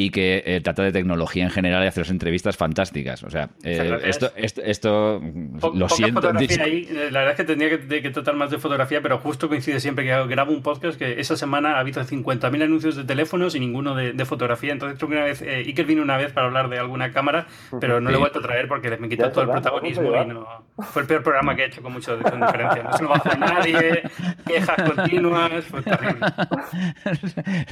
y 0.00 0.10
que 0.10 0.44
eh, 0.46 0.60
trata 0.60 0.84
de 0.84 0.92
tecnología 0.92 1.42
en 1.42 1.50
general 1.50 1.82
y 1.82 1.88
hace 1.88 1.98
las 1.98 2.10
entrevistas 2.10 2.56
fantásticas. 2.56 3.24
O 3.24 3.30
sea, 3.30 3.50
eh, 3.64 3.98
esto, 4.04 4.30
esto, 4.36 5.20
lo 5.74 5.88
siento. 5.88 6.28
Eh, 6.38 7.08
la 7.10 7.20
verdad 7.20 7.30
es 7.32 7.36
que 7.36 7.44
tendría 7.44 8.02
que, 8.02 8.10
tratar 8.10 8.36
más 8.36 8.50
de 8.50 8.58
fotografía, 8.58 9.00
pero 9.02 9.18
justo 9.18 9.48
coincide 9.48 9.80
siempre 9.80 10.04
que 10.04 10.26
grabo 10.26 10.52
un 10.52 10.62
podcast 10.62 10.98
que 10.98 11.18
esa 11.18 11.36
semana 11.36 11.76
ha 11.76 11.80
habido 11.80 12.02
50.000 12.02 12.62
anuncios 12.62 12.94
de 12.94 13.04
teléfonos 13.04 13.54
y 13.54 13.60
ninguno 13.60 13.94
de, 13.96 14.24
fotografía. 14.24 14.72
Entonces 14.72 14.98
creo 14.98 15.08
que 15.08 15.16
una 15.16 15.24
vez, 15.24 15.42
Iker 15.42 15.84
vino 15.84 16.02
una 16.02 16.16
vez 16.16 16.32
para 16.32 16.46
hablar 16.46 16.68
de 16.68 16.78
alguna 16.78 17.10
cámara, 17.10 17.48
pero 17.80 18.00
no 18.00 18.10
le 18.10 18.16
he 18.16 18.20
vuelto 18.20 18.38
a 18.38 18.42
traer 18.42 18.68
porque 18.68 18.96
me 18.98 19.08
quitó 19.08 19.30
todo 19.32 19.42
el 19.42 19.50
protagonismo 19.50 20.14
y 20.14 20.26
no. 20.26 20.46
Fue 20.78 21.02
el 21.02 21.08
peor 21.08 21.24
programa 21.24 21.56
que 21.56 21.62
he 21.62 21.66
hecho 21.66 21.82
con 21.82 21.92
mucha 21.92 22.14
diferencia. 22.14 22.84
No 22.84 22.92
se 22.92 23.02
lo 23.02 23.08
va 23.08 23.16
a 23.16 23.18
hacer 23.18 23.38
nadie, 23.38 24.02
quejas 24.46 24.82
continuas, 24.94 25.64
fue 25.64 25.82
terrible. 25.82 26.26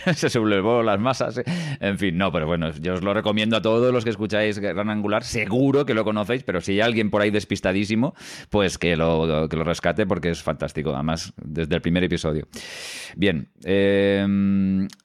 se 0.14 0.28
sublevó 0.28 0.82
las 0.82 0.98
masas. 0.98 1.40
En 1.80 1.98
fin, 1.98 2.15
no, 2.16 2.32
pero 2.32 2.46
bueno, 2.46 2.70
yo 2.80 2.94
os 2.94 3.02
lo 3.02 3.14
recomiendo 3.14 3.56
a 3.56 3.62
todos 3.62 3.92
los 3.92 4.04
que 4.04 4.10
escucháis 4.10 4.58
Gran 4.58 4.90
Angular. 4.90 5.24
Seguro 5.24 5.86
que 5.86 5.94
lo 5.94 6.04
conocéis, 6.04 6.42
pero 6.42 6.60
si 6.60 6.72
hay 6.72 6.80
alguien 6.80 7.10
por 7.10 7.22
ahí 7.22 7.30
despistadísimo, 7.30 8.14
pues 8.50 8.78
que 8.78 8.96
lo, 8.96 9.48
que 9.48 9.56
lo 9.56 9.64
rescate 9.64 10.06
porque 10.06 10.30
es 10.30 10.42
fantástico, 10.42 10.94
además, 10.94 11.32
desde 11.42 11.74
el 11.74 11.80
primer 11.80 12.04
episodio. 12.04 12.48
Bien, 13.16 13.48
eh, 13.64 14.26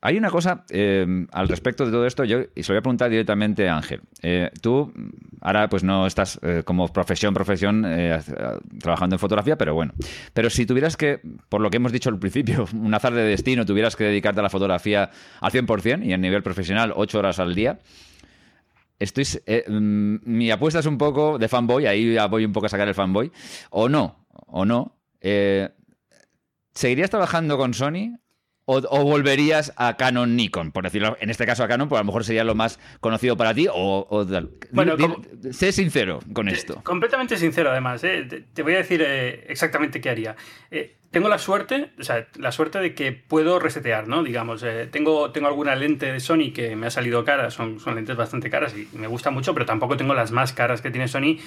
hay 0.02 0.18
una 0.18 0.30
cosa 0.30 0.66
eh, 0.70 1.26
al 1.32 1.48
respecto 1.48 1.86
de 1.86 1.92
todo 1.92 2.06
esto, 2.06 2.24
yo 2.24 2.40
y 2.56 2.64
se 2.64 2.72
lo 2.72 2.76
voy 2.76 2.80
a 2.80 2.82
preguntar 2.82 3.10
directamente 3.10 3.70
a 3.70 3.78
Ángel. 3.78 4.02
Eh, 4.22 4.50
tú 4.62 4.94
ahora 5.42 5.70
pues 5.70 5.84
no 5.84 6.06
estás 6.06 6.40
como 6.66 6.88
profesión, 6.90 7.34
profesión 7.34 7.86
trabajando 8.80 9.16
en 9.16 9.20
fotografía, 9.20 9.58
pero 9.58 9.74
bueno. 9.74 9.94
Pero 10.34 10.50
si 10.50 10.66
tuvieras 10.66 10.98
que, 10.98 11.20
por 11.50 11.62
lo 11.62 11.70
que 11.70 11.78
hemos 11.78 11.92
dicho 11.92 12.10
al 12.10 12.20
principio, 12.20 12.66
un 12.74 12.94
azar 12.94 13.14
de 13.14 13.24
destino, 13.24 13.66
tuvieras 13.66 13.96
que 13.96 14.06
dedicarte 14.06 14.40
a 14.40 14.44
la 14.44 14.50
fotografía 14.50 15.10
al 15.40 15.52
100% 15.52 16.06
y 16.06 16.14
a 16.14 16.18
nivel 16.18 16.44
profesional 16.44 16.94
8 17.02 17.20
horas 17.20 17.40
al 17.40 17.56
día, 17.56 17.80
estoy, 19.00 19.26
eh, 19.46 19.66
mm, 19.68 20.18
mi 20.24 20.52
apuesta 20.52 20.80
es 20.80 20.86
un 20.86 20.98
poco 20.98 21.38
de 21.38 21.48
fanboy, 21.48 21.86
ahí 21.86 22.18
voy 22.30 22.46
un 22.46 22.54
poco 22.54 22.68
a 22.68 22.70
sacar 22.70 22.88
el 22.88 22.96
fanboy, 22.96 23.32
o 23.70 23.90
no, 23.90 24.26
o 24.48 24.66
no. 24.66 24.98
¿Seguirías 26.74 27.10
trabajando 27.10 27.58
con 27.58 27.74
Sony 27.74 28.18
o, 28.80 29.04
volverías 29.04 29.74
a 29.76 29.98
Canon 29.98 30.36
Nikon, 30.36 30.72
por 30.72 30.84
decirlo, 30.84 31.18
en 31.20 31.30
este 31.30 31.46
caso 31.46 31.64
a 31.64 31.68
Canon, 31.68 31.90
pues 31.90 32.00
a 32.00 32.04
lo 32.04 32.06
mejor 32.06 32.24
sería 32.24 32.44
lo 32.44 32.56
más 32.56 32.80
conocido 33.00 33.36
para 33.38 33.54
ti, 33.54 33.68
o, 33.72 34.26
bueno, 34.72 34.98
sé 35.52 35.72
sincero 35.72 36.20
con 36.34 36.48
esto. 36.48 36.82
Completamente 36.84 37.38
sincero, 37.38 37.72
además, 37.72 38.04
¿eh? 38.04 38.46
te, 38.54 38.64
voy 38.64 38.74
a 38.74 38.78
decir 38.78 39.04
eh, 39.06 39.46
exactamente 39.50 40.00
qué 40.00 40.10
haría. 40.10 40.36
Eh, 40.70 40.96
tengo 41.12 41.28
la 41.28 41.38
suerte, 41.38 41.92
o 42.00 42.04
sea, 42.04 42.28
la 42.40 42.54
suerte 42.54 42.80
de 42.80 42.96
que 42.96 43.12
puedo 43.12 43.60
resetear, 43.60 44.08
¿no? 44.08 44.24
Digamos, 44.24 44.64
tengo, 44.92 45.32
tengo 45.32 45.48
alguna 45.48 45.76
lente 45.76 46.10
de 46.10 46.22
Sony 46.22 46.54
que 46.54 46.78
me 46.78 46.88
ha 46.88 46.92
salido 46.92 47.26
cara, 47.26 47.52
son, 47.52 47.82
son 47.82 47.96
lentes 47.96 48.16
bastante 48.16 48.50
caras 48.50 48.74
y 48.78 48.88
me 48.96 49.08
gusta 49.08 49.30
mucho, 49.30 49.54
pero 49.54 49.66
tampoco 49.66 49.98
tengo 49.98 50.14
las 50.14 50.32
más 50.32 50.54
caras 50.54 50.82
que 50.82 50.90
tiene 50.90 51.10
Sony 51.10 51.38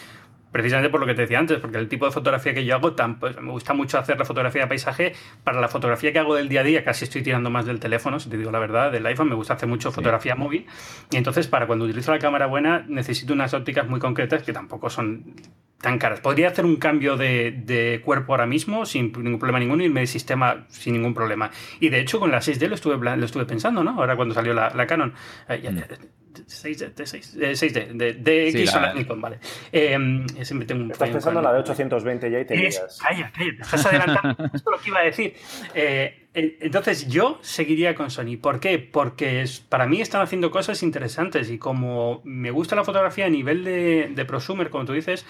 precisamente 0.54 0.88
por 0.88 1.00
lo 1.00 1.06
que 1.06 1.14
te 1.14 1.22
decía 1.22 1.40
antes, 1.40 1.58
porque 1.58 1.78
el 1.78 1.88
tipo 1.88 2.06
de 2.06 2.12
fotografía 2.12 2.54
que 2.54 2.64
yo 2.64 2.76
hago, 2.76 2.94
pues, 3.18 3.40
me 3.40 3.50
gusta 3.50 3.74
mucho 3.74 3.98
hacer 3.98 4.16
la 4.16 4.24
fotografía 4.24 4.62
de 4.62 4.68
paisaje. 4.68 5.12
Para 5.42 5.60
la 5.60 5.66
fotografía 5.66 6.12
que 6.12 6.20
hago 6.20 6.36
del 6.36 6.48
día 6.48 6.60
a 6.60 6.62
día, 6.62 6.84
casi 6.84 7.06
estoy 7.06 7.24
tirando 7.24 7.50
más 7.50 7.66
del 7.66 7.80
teléfono, 7.80 8.20
si 8.20 8.30
te 8.30 8.36
digo 8.36 8.52
la 8.52 8.60
verdad, 8.60 8.92
del 8.92 9.04
iPhone, 9.04 9.30
me 9.30 9.34
gusta 9.34 9.54
hacer 9.54 9.68
mucho 9.68 9.90
fotografía 9.90 10.36
móvil. 10.36 10.64
Y 11.10 11.16
entonces, 11.16 11.48
para 11.48 11.66
cuando 11.66 11.86
utilizo 11.86 12.12
la 12.12 12.20
cámara 12.20 12.46
buena, 12.46 12.84
necesito 12.86 13.32
unas 13.32 13.52
ópticas 13.52 13.88
muy 13.88 13.98
concretas 13.98 14.44
que 14.44 14.52
tampoco 14.52 14.88
son 14.90 15.34
tan 15.80 15.98
caras. 15.98 16.20
Podría 16.20 16.48
hacer 16.48 16.64
un 16.64 16.76
cambio 16.76 17.16
de, 17.16 18.00
cuerpo 18.04 18.32
ahora 18.32 18.46
mismo 18.46 18.86
sin 18.86 19.12
ningún 19.12 19.38
problema 19.38 19.58
ninguno 19.58 19.82
y 19.82 19.86
irme 19.86 20.00
de 20.00 20.06
sistema 20.06 20.66
sin 20.68 20.94
ningún 20.94 21.14
problema. 21.14 21.50
Y 21.80 21.90
de 21.90 22.00
hecho, 22.00 22.20
con 22.20 22.30
la 22.30 22.38
6D 22.38 22.68
lo 22.68 22.74
estuve, 22.74 22.96
lo 22.96 23.24
estuve 23.24 23.44
pensando, 23.44 23.84
¿no? 23.84 23.90
Ahora 23.98 24.16
cuando 24.16 24.34
salió 24.34 24.54
la, 24.54 24.86
Canon. 24.86 25.12
Eh, 25.48 25.70
mm. 25.70 26.24
6D, 26.42 26.94
de 26.94 27.06
6, 27.06 27.34
d 27.36 27.52
6D, 27.52 27.86
de, 27.92 28.12
de 28.14 28.48
X 28.48 28.70
sí, 28.70 28.76
la... 28.76 28.92
Nikon, 28.92 29.20
vale. 29.20 29.38
Eh, 29.72 29.96
siempre 30.42 30.66
tengo 30.66 30.84
un 30.84 30.90
Estás 30.90 31.10
pensando 31.10 31.40
en 31.40 31.44
la 31.44 31.52
de 31.52 31.60
820 31.60 32.30
ya 32.30 32.40
y 32.40 32.44
te 32.44 32.54
digas. 32.54 32.98
Calla, 33.00 33.32
calla, 33.32 33.52
estás 33.60 33.86
adelantando. 33.86 34.44
Esto 34.54 34.56
es 34.56 34.76
lo 34.76 34.78
que 34.82 34.88
iba 34.88 35.00
a 35.00 35.04
decir. 35.04 35.34
Eh, 35.74 36.28
entonces 36.34 37.08
yo 37.08 37.38
seguiría 37.42 37.94
con 37.94 38.10
Sony. 38.10 38.36
¿Por 38.40 38.58
qué? 38.58 38.78
Porque 38.78 39.42
es, 39.42 39.60
para 39.60 39.86
mí 39.86 40.00
están 40.00 40.20
haciendo 40.20 40.50
cosas 40.50 40.82
interesantes 40.82 41.50
y 41.50 41.58
como 41.58 42.20
me 42.24 42.50
gusta 42.50 42.74
la 42.74 42.84
fotografía 42.84 43.26
a 43.26 43.30
nivel 43.30 43.64
de, 43.64 44.10
de 44.14 44.24
prosumer, 44.24 44.70
como 44.70 44.84
tú 44.84 44.92
dices, 44.92 45.24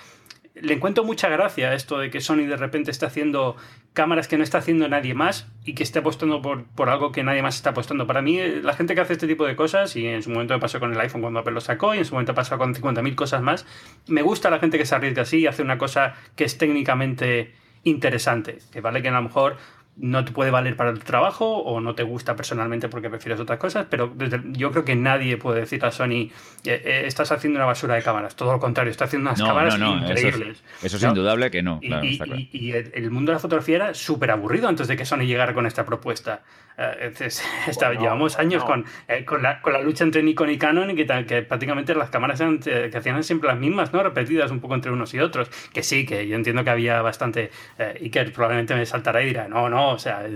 le 0.55 0.75
encuentro 0.75 1.05
mucha 1.05 1.29
gracia 1.29 1.71
a 1.71 1.75
esto 1.75 1.99
de 1.99 2.11
que 2.11 2.21
Sony 2.21 2.47
de 2.47 2.57
repente 2.57 2.91
está 2.91 3.07
haciendo 3.07 3.57
cámaras 3.93 4.29
que 4.29 4.39
no 4.39 4.45
está 4.45 4.59
haciendo 4.59 4.89
nadie 4.89 5.13
más 5.15 5.49
y 5.65 5.75
que 5.75 5.83
esté 5.83 5.99
apostando 5.99 6.43
por, 6.43 6.65
por 6.65 6.89
algo 6.89 7.11
que 7.11 7.25
nadie 7.25 7.43
más 7.43 7.57
está 7.57 7.71
apostando. 7.71 8.07
Para 8.07 8.23
mí, 8.23 8.39
la 8.63 8.75
gente 8.75 8.95
que 8.95 9.01
hace 9.01 9.15
este 9.15 9.27
tipo 9.27 9.47
de 9.47 9.57
cosas, 9.57 9.97
y 9.97 10.07
en 10.07 10.23
su 10.23 10.31
momento 10.31 10.55
me 10.55 10.61
pasó 10.61 10.79
con 10.79 10.93
el 10.93 11.01
iPhone 11.01 11.23
cuando 11.23 11.41
Apple 11.41 11.55
lo 11.55 11.61
sacó, 11.61 11.95
y 11.95 11.99
en 11.99 12.05
su 12.05 12.15
momento 12.15 12.35
pasó 12.35 12.57
con 12.57 12.75
50.000 12.75 13.15
cosas 13.15 13.43
más, 13.43 13.67
me 14.07 14.23
gusta 14.23 14.49
la 14.49 14.61
gente 14.61 14.79
que 14.79 14.87
se 14.87 14.95
arriesga 14.95 15.23
así 15.23 15.39
y 15.39 15.47
hace 15.47 15.63
una 15.63 15.79
cosa 15.79 16.15
que 16.37 16.45
es 16.45 16.57
técnicamente 16.57 17.53
interesante. 17.83 18.59
Que 18.73 18.81
vale 18.81 19.03
que 19.03 19.09
a 19.09 19.13
lo 19.13 19.23
mejor 19.23 19.57
no 19.97 20.25
te 20.25 20.33
puede 20.33 20.51
valer 20.51 20.77
para 20.77 20.91
el 20.91 20.99
trabajo 20.99 21.59
o 21.59 21.81
no 21.81 21.95
te 21.95 22.03
gusta 22.03 22.35
personalmente 22.35 22.89
porque 22.89 23.09
prefieres 23.09 23.41
otras 23.41 23.59
cosas, 23.59 23.87
pero 23.89 24.13
yo 24.51 24.73
creo 24.73 24.85
que 24.85 24.97
nadie 24.97 25.37
puede 25.37 25.61
decir 25.61 25.85
a 25.85 25.93
Sony, 25.93 26.11
eh, 26.13 26.31
eh, 26.65 27.03
estás 27.07 27.31
haciendo 27.31 27.59
una 27.59 27.67
basura 27.67 27.95
de 27.95 28.03
cámaras. 28.03 28.35
Todo 28.35 28.53
lo 28.53 28.61
contrario, 28.61 28.91
está 28.91 29.05
haciendo 29.05 29.31
unas 29.31 29.41
cámaras 29.41 29.79
increíbles. 29.79 30.63
Eso 30.83 30.97
es, 30.97 31.03
indudable 31.03 31.51
que 31.51 31.63
no. 31.63 31.79
y, 31.83 32.73
el, 32.73 33.11
mundo 33.11 33.31
de 33.31 33.37
la 33.37 33.41
fotografía 33.41 33.77
era 33.77 33.95
súper 33.95 34.31
aburrido 34.33 34.69
antes 34.69 34.89
de 34.89 34.97
que 34.97 35.05
Sony 35.05 35.27
llegara 35.27 35.55
con 35.55 35.67
esta 35.67 35.85
propuesta. 35.85 36.43
Eh, 36.77 37.13
llevamos 38.01 38.37
años 38.37 38.65
con, 38.65 38.85
con, 39.27 39.43
la, 39.45 39.63
con, 39.63 39.73
la, 39.75 39.81
lucha 39.81 40.03
entre 40.03 40.25
Nikon 40.25 40.51
y 40.51 40.59
Canon 40.59 40.91
y 40.91 40.97
que, 40.97 41.07
que 41.25 41.43
prácticamente 41.43 41.95
las 41.95 42.11
cámaras 42.11 42.41
eran, 42.41 42.59
que 42.59 42.91
hacían 42.93 43.23
siempre 43.23 43.49
las 43.49 43.59
mismas, 43.59 43.93
¿no? 43.93 44.03
repetidas 44.03 44.51
un 44.51 44.59
poco 44.59 44.75
entre 44.75 44.91
unos 44.91 45.15
y 45.15 45.21
otros. 45.21 45.49
Que 45.73 45.85
sí, 45.85 46.05
que 46.05 46.27
yo 46.27 46.35
entiendo 46.35 46.65
que 46.65 46.71
había 46.71 47.01
bastante... 47.01 47.53
y 48.01 48.11
que 48.11 48.25
probablemente 48.25 48.75
me 48.75 48.85
saltará 48.87 49.23
y 49.23 49.27
dirá, 49.27 49.47
no, 49.47 49.69
no, 49.69 49.84
o 49.91 49.99
sea, 49.99 50.27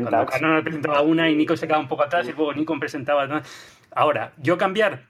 cuando 0.00 0.26
Canon 0.26 0.62
presentaba 0.62 1.02
una 1.02 1.30
y 1.30 1.36
Nico 1.36 1.56
se 1.56 1.66
quedaba 1.66 1.82
un 1.82 1.88
poco 1.88 2.04
atrás 2.04 2.28
y 2.28 2.32
luego 2.32 2.52
Nikon 2.52 2.80
presentaba. 2.80 3.42
Ahora, 3.94 4.32
yo 4.38 4.58
cambiar, 4.58 5.06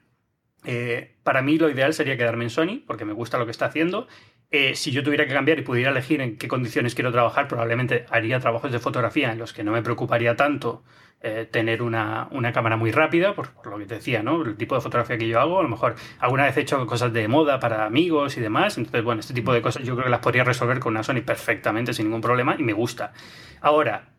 eh, 0.64 1.16
para 1.22 1.42
mí 1.42 1.58
lo 1.58 1.70
ideal 1.70 1.94
sería 1.94 2.16
quedarme 2.16 2.44
en 2.44 2.50
Sony, 2.50 2.82
porque 2.86 3.04
me 3.04 3.12
gusta 3.12 3.38
lo 3.38 3.44
que 3.44 3.50
está 3.50 3.66
haciendo. 3.66 4.08
Eh, 4.54 4.74
si 4.74 4.90
yo 4.90 5.02
tuviera 5.02 5.26
que 5.26 5.32
cambiar 5.32 5.58
y 5.58 5.62
pudiera 5.62 5.90
elegir 5.90 6.20
en 6.20 6.36
qué 6.36 6.46
condiciones 6.46 6.94
quiero 6.94 7.10
trabajar, 7.10 7.48
probablemente 7.48 8.04
haría 8.10 8.38
trabajos 8.38 8.70
de 8.70 8.78
fotografía 8.78 9.32
en 9.32 9.38
los 9.38 9.54
que 9.54 9.64
no 9.64 9.72
me 9.72 9.80
preocuparía 9.80 10.36
tanto 10.36 10.82
eh, 11.22 11.48
tener 11.50 11.82
una, 11.82 12.28
cámara 12.52 12.76
muy 12.76 12.90
rápida, 12.90 13.34
por, 13.34 13.48
lo 13.64 13.78
que 13.78 13.86
te 13.86 13.94
decía, 13.94 14.22
¿no? 14.22 14.42
El 14.42 14.56
tipo 14.56 14.74
de 14.74 14.82
fotografía 14.82 15.16
que 15.16 15.26
yo 15.26 15.40
hago, 15.40 15.60
a 15.60 15.62
lo 15.62 15.70
mejor 15.70 15.94
alguna 16.18 16.44
vez 16.44 16.56
he 16.58 16.60
hecho 16.60 16.84
cosas 16.86 17.14
de 17.14 17.28
moda 17.28 17.60
para 17.60 17.86
amigos 17.86 18.36
y 18.36 18.40
demás, 18.40 18.76
entonces, 18.76 19.02
bueno, 19.02 19.20
este 19.20 19.32
tipo 19.32 19.54
de 19.54 19.62
cosas 19.62 19.84
yo 19.84 19.94
creo 19.94 20.04
que 20.04 20.10
las 20.10 20.20
podría 20.20 20.44
resolver 20.44 20.80
con 20.80 20.92
una 20.92 21.02
Sony 21.02 21.22
perfectamente, 21.24 21.94
sin 21.94 22.06
ningún 22.06 22.20
problema, 22.20 22.54
y 22.58 22.62
me 22.62 22.74
gusta. 22.74 23.14
Ahora, 23.62 24.10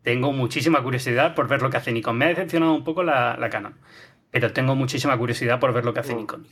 tengo 0.00 0.32
muchísima 0.32 0.82
curiosidad 0.82 1.34
por 1.34 1.48
ver 1.48 1.60
lo 1.60 1.68
que 1.68 1.76
hace 1.76 1.92
Nikon. 1.92 2.16
Me 2.16 2.24
ha 2.24 2.28
decepcionado 2.28 2.72
un 2.72 2.84
poco 2.84 3.02
la, 3.02 3.36
la 3.36 3.50
Canon, 3.50 3.74
pero 4.30 4.52
tengo 4.52 4.74
muchísima 4.74 5.18
curiosidad 5.18 5.60
por 5.60 5.74
ver 5.74 5.84
lo 5.84 5.92
que 5.92 6.00
hace 6.00 6.14
Nikon. 6.14 6.46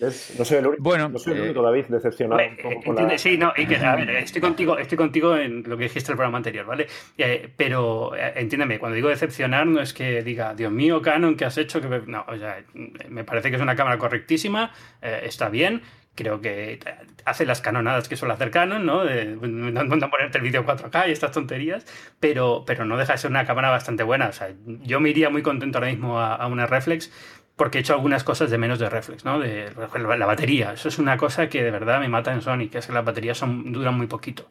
No 0.00 0.44
soy 0.44 0.58
el 0.58 0.66
único, 0.66 0.82
bueno, 0.82 1.08
no 1.08 1.18
soy 1.18 1.34
el 1.34 1.40
único 1.42 1.60
David, 1.60 1.86
decepcionado 1.88 2.40
un 2.48 2.56
poco 2.56 2.94
con 2.94 3.08
la... 3.08 3.18
Sí, 3.18 3.36
no, 3.36 3.52
y 3.56 3.66
que, 3.66 3.76
a 3.76 3.96
ver, 3.96 4.08
estoy 4.10 4.40
contigo, 4.40 4.78
estoy 4.78 4.96
contigo 4.96 5.36
en 5.36 5.64
lo 5.66 5.76
que 5.76 5.84
dijiste 5.84 6.12
el 6.12 6.16
programa 6.16 6.38
anterior, 6.38 6.66
¿vale? 6.66 6.86
Eh, 7.16 7.52
pero 7.56 8.14
eh, 8.14 8.34
entiéndeme, 8.36 8.78
cuando 8.78 8.94
digo 8.94 9.08
decepcionar 9.08 9.66
no 9.66 9.80
es 9.80 9.92
que 9.92 10.22
diga, 10.22 10.54
Dios 10.54 10.70
mío, 10.70 11.02
Canon, 11.02 11.36
¿qué 11.36 11.46
has 11.46 11.58
hecho? 11.58 11.80
Que 11.80 11.88
no, 12.06 12.24
o 12.28 12.36
sea, 12.36 12.62
me 13.08 13.24
parece 13.24 13.50
que 13.50 13.56
es 13.56 13.62
una 13.62 13.74
cámara 13.74 13.98
correctísima, 13.98 14.72
eh, 15.02 15.22
está 15.24 15.48
bien, 15.48 15.82
creo 16.18 16.40
que 16.40 16.80
hace 17.24 17.46
las 17.46 17.60
canonadas 17.60 18.08
que 18.08 18.16
suele 18.16 18.34
hacer 18.34 18.50
Canon, 18.50 18.84
¿no? 18.84 19.04
De, 19.04 19.24
no, 19.24 20.10
ponerte 20.10 20.38
el 20.38 20.44
vídeo 20.44 20.66
4K 20.66 21.08
y 21.08 21.12
estas 21.12 21.30
tonterías, 21.30 21.86
pero, 22.18 22.64
pero 22.66 22.84
no 22.84 22.96
deja 22.96 23.12
de 23.12 23.18
ser 23.18 23.30
una 23.30 23.46
cámara 23.46 23.70
bastante 23.70 24.02
buena. 24.02 24.28
O 24.28 24.32
sea, 24.32 24.52
yo 24.66 24.98
me 24.98 25.10
iría 25.10 25.30
muy 25.30 25.42
contento 25.42 25.78
ahora 25.78 25.90
mismo 25.90 26.18
a, 26.18 26.34
a 26.34 26.48
una 26.48 26.66
Reflex 26.66 27.12
porque 27.58 27.78
he 27.78 27.80
hecho 27.80 27.92
algunas 27.92 28.22
cosas 28.22 28.50
de 28.50 28.56
menos 28.56 28.78
de 28.78 28.88
reflex, 28.88 29.24
¿no? 29.24 29.40
De 29.40 29.72
la 30.16 30.26
batería. 30.26 30.72
Eso 30.72 30.88
es 30.88 30.98
una 31.00 31.16
cosa 31.16 31.48
que 31.48 31.62
de 31.62 31.72
verdad 31.72 31.98
me 31.98 32.08
mata 32.08 32.32
en 32.32 32.40
Sony, 32.40 32.68
que 32.70 32.78
es 32.78 32.86
que 32.86 32.92
las 32.92 33.04
baterías 33.04 33.36
son, 33.36 33.72
duran 33.72 33.96
muy 33.96 34.06
poquito. 34.06 34.46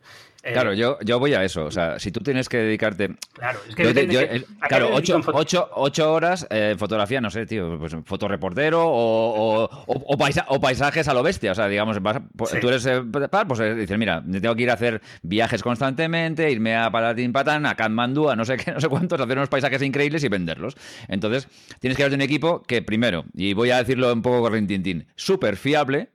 Eh, 0.47 0.53
claro, 0.53 0.73
yo, 0.73 0.97
yo 1.03 1.19
voy 1.19 1.33
a 1.33 1.43
eso. 1.43 1.65
O 1.65 1.71
sea, 1.71 1.99
si 1.99 2.10
tú 2.10 2.21
tienes 2.21 2.47
que 2.47 2.57
dedicarte. 2.57 3.15
Claro, 3.33 3.60
es 3.67 3.75
que. 3.75 4.45
claro, 4.69 4.91
ocho, 4.93 6.13
horas 6.13 6.47
eh, 6.49 6.75
fotografía, 6.77 7.19
no 7.19 7.29
sé, 7.29 7.45
tío, 7.45 7.77
pues 7.77 7.93
fotoreportero 8.05 8.81
o, 8.81 9.69
o, 9.86 10.60
paisajes 10.62 11.07
a 11.10 11.13
lo 11.13 11.21
bestia. 11.21 11.51
O 11.51 11.55
sea, 11.55 11.67
digamos, 11.67 11.97
pues, 12.33 12.57
tú 12.62 12.69
eres. 12.69 12.86
Eh, 12.86 13.01
pues 13.45 13.60
dices, 13.75 13.97
mira, 13.97 14.23
tengo 14.23 14.55
que 14.55 14.63
ir 14.63 14.69
a 14.69 14.75
hacer 14.75 15.01
viajes 15.21 15.62
constantemente, 15.62 16.49
irme 16.49 16.77
a 16.77 16.89
Palatín 16.89 17.33
Patán, 17.33 17.65
a 17.65 17.75
Kathmandu, 17.75 18.29
a 18.29 18.38
no 18.38 18.45
sé 18.45 18.55
qué, 18.55 18.71
no 18.73 18.79
sé 18.79 18.88
cuántos, 18.88 19.19
hacer 19.19 19.38
unos 19.38 19.49
paisajes 19.49 19.81
increíbles 19.81 20.23
y 20.23 20.29
venderlos. 20.29 20.77
Entonces, 21.10 21.49
tienes 21.81 21.97
que 21.97 22.03
darte 22.03 22.15
un 22.15 22.21
equipo 22.21 22.63
que 22.63 22.81
primero, 22.81 23.25
y 23.33 23.51
voy 23.51 23.71
a 23.71 23.77
decirlo 23.79 24.13
un 24.13 24.21
poco 24.21 24.39
correntintín, 24.39 25.07
súper 25.17 25.57
fiable, 25.57 26.10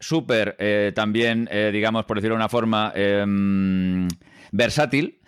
súper 0.00 0.56
eh, 0.58 0.92
también, 0.94 1.48
eh, 1.52 1.70
digamos, 1.72 2.04
por 2.06 2.16
decirlo 2.16 2.34
de 2.34 2.40
una 2.40 2.48
forma, 2.48 2.92
em, 2.96 4.08
versátil 4.50 5.20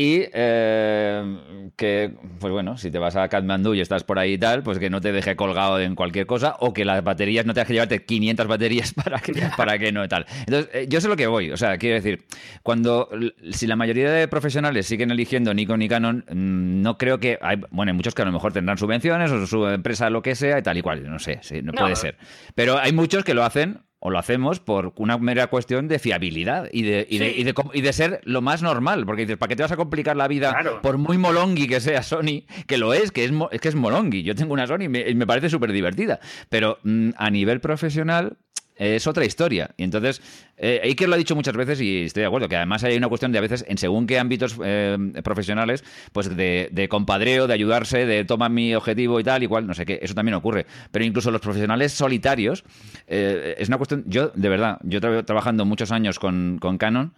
y 0.00 0.22
eh, 0.32 1.70
que, 1.76 2.14
pues 2.38 2.52
bueno, 2.52 2.78
si 2.78 2.88
te 2.88 3.00
vas 3.00 3.16
a 3.16 3.28
Kathmandu 3.28 3.74
y 3.74 3.80
estás 3.80 4.04
por 4.04 4.20
ahí 4.20 4.34
y 4.34 4.38
tal, 4.38 4.62
pues 4.62 4.78
que 4.78 4.90
no 4.90 5.00
te 5.00 5.10
deje 5.10 5.34
colgado 5.34 5.80
en 5.80 5.96
cualquier 5.96 6.24
cosa 6.24 6.54
o 6.60 6.72
que 6.72 6.84
las 6.84 7.02
baterías 7.02 7.44
no 7.44 7.52
te 7.52 7.64
que 7.64 7.72
llevarte 7.72 8.04
500 8.04 8.46
baterías 8.46 8.94
para 9.04 9.18
que, 9.18 9.32
para 9.56 9.76
que 9.76 9.90
no 9.90 10.06
tal. 10.06 10.24
Entonces, 10.46 10.70
eh, 10.72 10.86
yo 10.88 11.00
sé 11.00 11.08
lo 11.08 11.16
que 11.16 11.26
voy. 11.26 11.50
O 11.50 11.56
sea, 11.56 11.78
quiero 11.78 11.96
decir, 11.96 12.22
cuando, 12.62 13.10
si 13.50 13.66
la 13.66 13.74
mayoría 13.74 14.12
de 14.12 14.28
profesionales 14.28 14.86
siguen 14.86 15.10
eligiendo 15.10 15.52
Nikon 15.52 15.82
y 15.82 15.88
Canon, 15.88 16.24
mm, 16.28 16.80
no 16.80 16.96
creo 16.96 17.18
que, 17.18 17.40
hay, 17.42 17.56
bueno, 17.72 17.90
hay 17.90 17.96
muchos 17.96 18.14
que 18.14 18.22
a 18.22 18.24
lo 18.24 18.30
mejor 18.30 18.52
tendrán 18.52 18.78
subvenciones 18.78 19.32
o 19.32 19.48
su 19.48 19.66
empresa 19.66 20.10
lo 20.10 20.22
que 20.22 20.36
sea 20.36 20.60
y 20.60 20.62
tal 20.62 20.78
y 20.78 20.82
cual, 20.82 21.10
no 21.10 21.18
sé, 21.18 21.40
sí, 21.42 21.60
no, 21.60 21.72
puede 21.72 21.96
ser. 21.96 22.16
Pero 22.54 22.78
hay 22.78 22.92
muchos 22.92 23.24
que 23.24 23.34
lo 23.34 23.42
hacen 23.42 23.80
o 24.00 24.10
lo 24.10 24.18
hacemos 24.18 24.60
por 24.60 24.92
una 24.96 25.18
mera 25.18 25.48
cuestión 25.48 25.88
de 25.88 25.98
fiabilidad 25.98 26.68
y 26.72 26.82
de, 26.82 27.06
y, 27.08 27.18
de, 27.18 27.54
y, 27.74 27.80
de, 27.80 27.92
ser 27.92 28.20
lo 28.24 28.40
más 28.40 28.62
normal. 28.62 29.04
Porque 29.06 29.22
dices, 29.22 29.36
¿para 29.38 29.48
qué 29.48 29.56
te 29.56 29.62
vas 29.62 29.72
a 29.72 29.76
complicar 29.76 30.16
la 30.16 30.28
vida 30.28 30.56
por 30.82 30.98
muy 30.98 31.18
molongi 31.18 31.66
que 31.66 31.80
sea 31.80 32.02
Sony? 32.02 32.44
Que 32.66 32.78
lo 32.78 32.94
es, 32.94 33.10
que 33.10 33.24
es, 33.24 33.32
es 33.50 33.60
que 33.60 33.68
es 33.68 33.74
molongi. 33.74 34.22
Yo 34.22 34.34
tengo 34.34 34.52
una 34.52 34.66
Sony 34.66 34.82
y 34.82 34.88
me, 34.88 35.14
me 35.14 35.26
parece 35.26 35.50
súper 35.50 35.72
divertida. 35.72 36.20
Pero 36.48 36.78
mm, 36.84 37.10
a 37.16 37.30
nivel 37.30 37.60
profesional, 37.60 38.38
es 38.78 39.06
otra 39.06 39.24
historia. 39.24 39.70
Y 39.76 39.82
entonces, 39.82 40.22
eh, 40.56 40.80
Iker 40.84 41.08
lo 41.08 41.16
ha 41.16 41.18
dicho 41.18 41.34
muchas 41.34 41.56
veces 41.56 41.80
y 41.80 42.04
estoy 42.04 42.22
de 42.22 42.26
acuerdo, 42.26 42.48
que 42.48 42.56
además 42.56 42.84
hay 42.84 42.96
una 42.96 43.08
cuestión 43.08 43.32
de 43.32 43.38
a 43.38 43.40
veces, 43.40 43.64
en 43.68 43.76
según 43.76 44.06
qué 44.06 44.18
ámbitos 44.18 44.56
eh, 44.64 44.96
profesionales, 45.24 45.84
pues 46.12 46.34
de, 46.34 46.86
compadreo, 46.88 47.46
de 47.46 47.54
ayudarse, 47.54 48.06
de 48.06 48.24
toma 48.24 48.48
mi 48.48 48.74
objetivo 48.74 49.20
y 49.20 49.24
tal, 49.24 49.42
igual, 49.42 49.66
no 49.66 49.74
sé 49.74 49.84
qué, 49.84 49.98
eso 50.00 50.14
también 50.14 50.34
ocurre. 50.34 50.66
Pero 50.90 51.04
incluso 51.04 51.30
los 51.30 51.40
profesionales 51.40 51.92
solitarios, 51.92 52.64
eh, 53.06 53.56
es 53.58 53.68
una 53.68 53.78
cuestión, 53.78 54.04
yo 54.06 54.28
de 54.34 54.48
verdad, 54.48 54.78
yo 54.82 54.98
he 54.98 55.22
trabajando 55.24 55.64
muchos 55.64 55.90
años 55.90 56.18
con, 56.18 56.58
con 56.60 56.78
Canon 56.78 57.14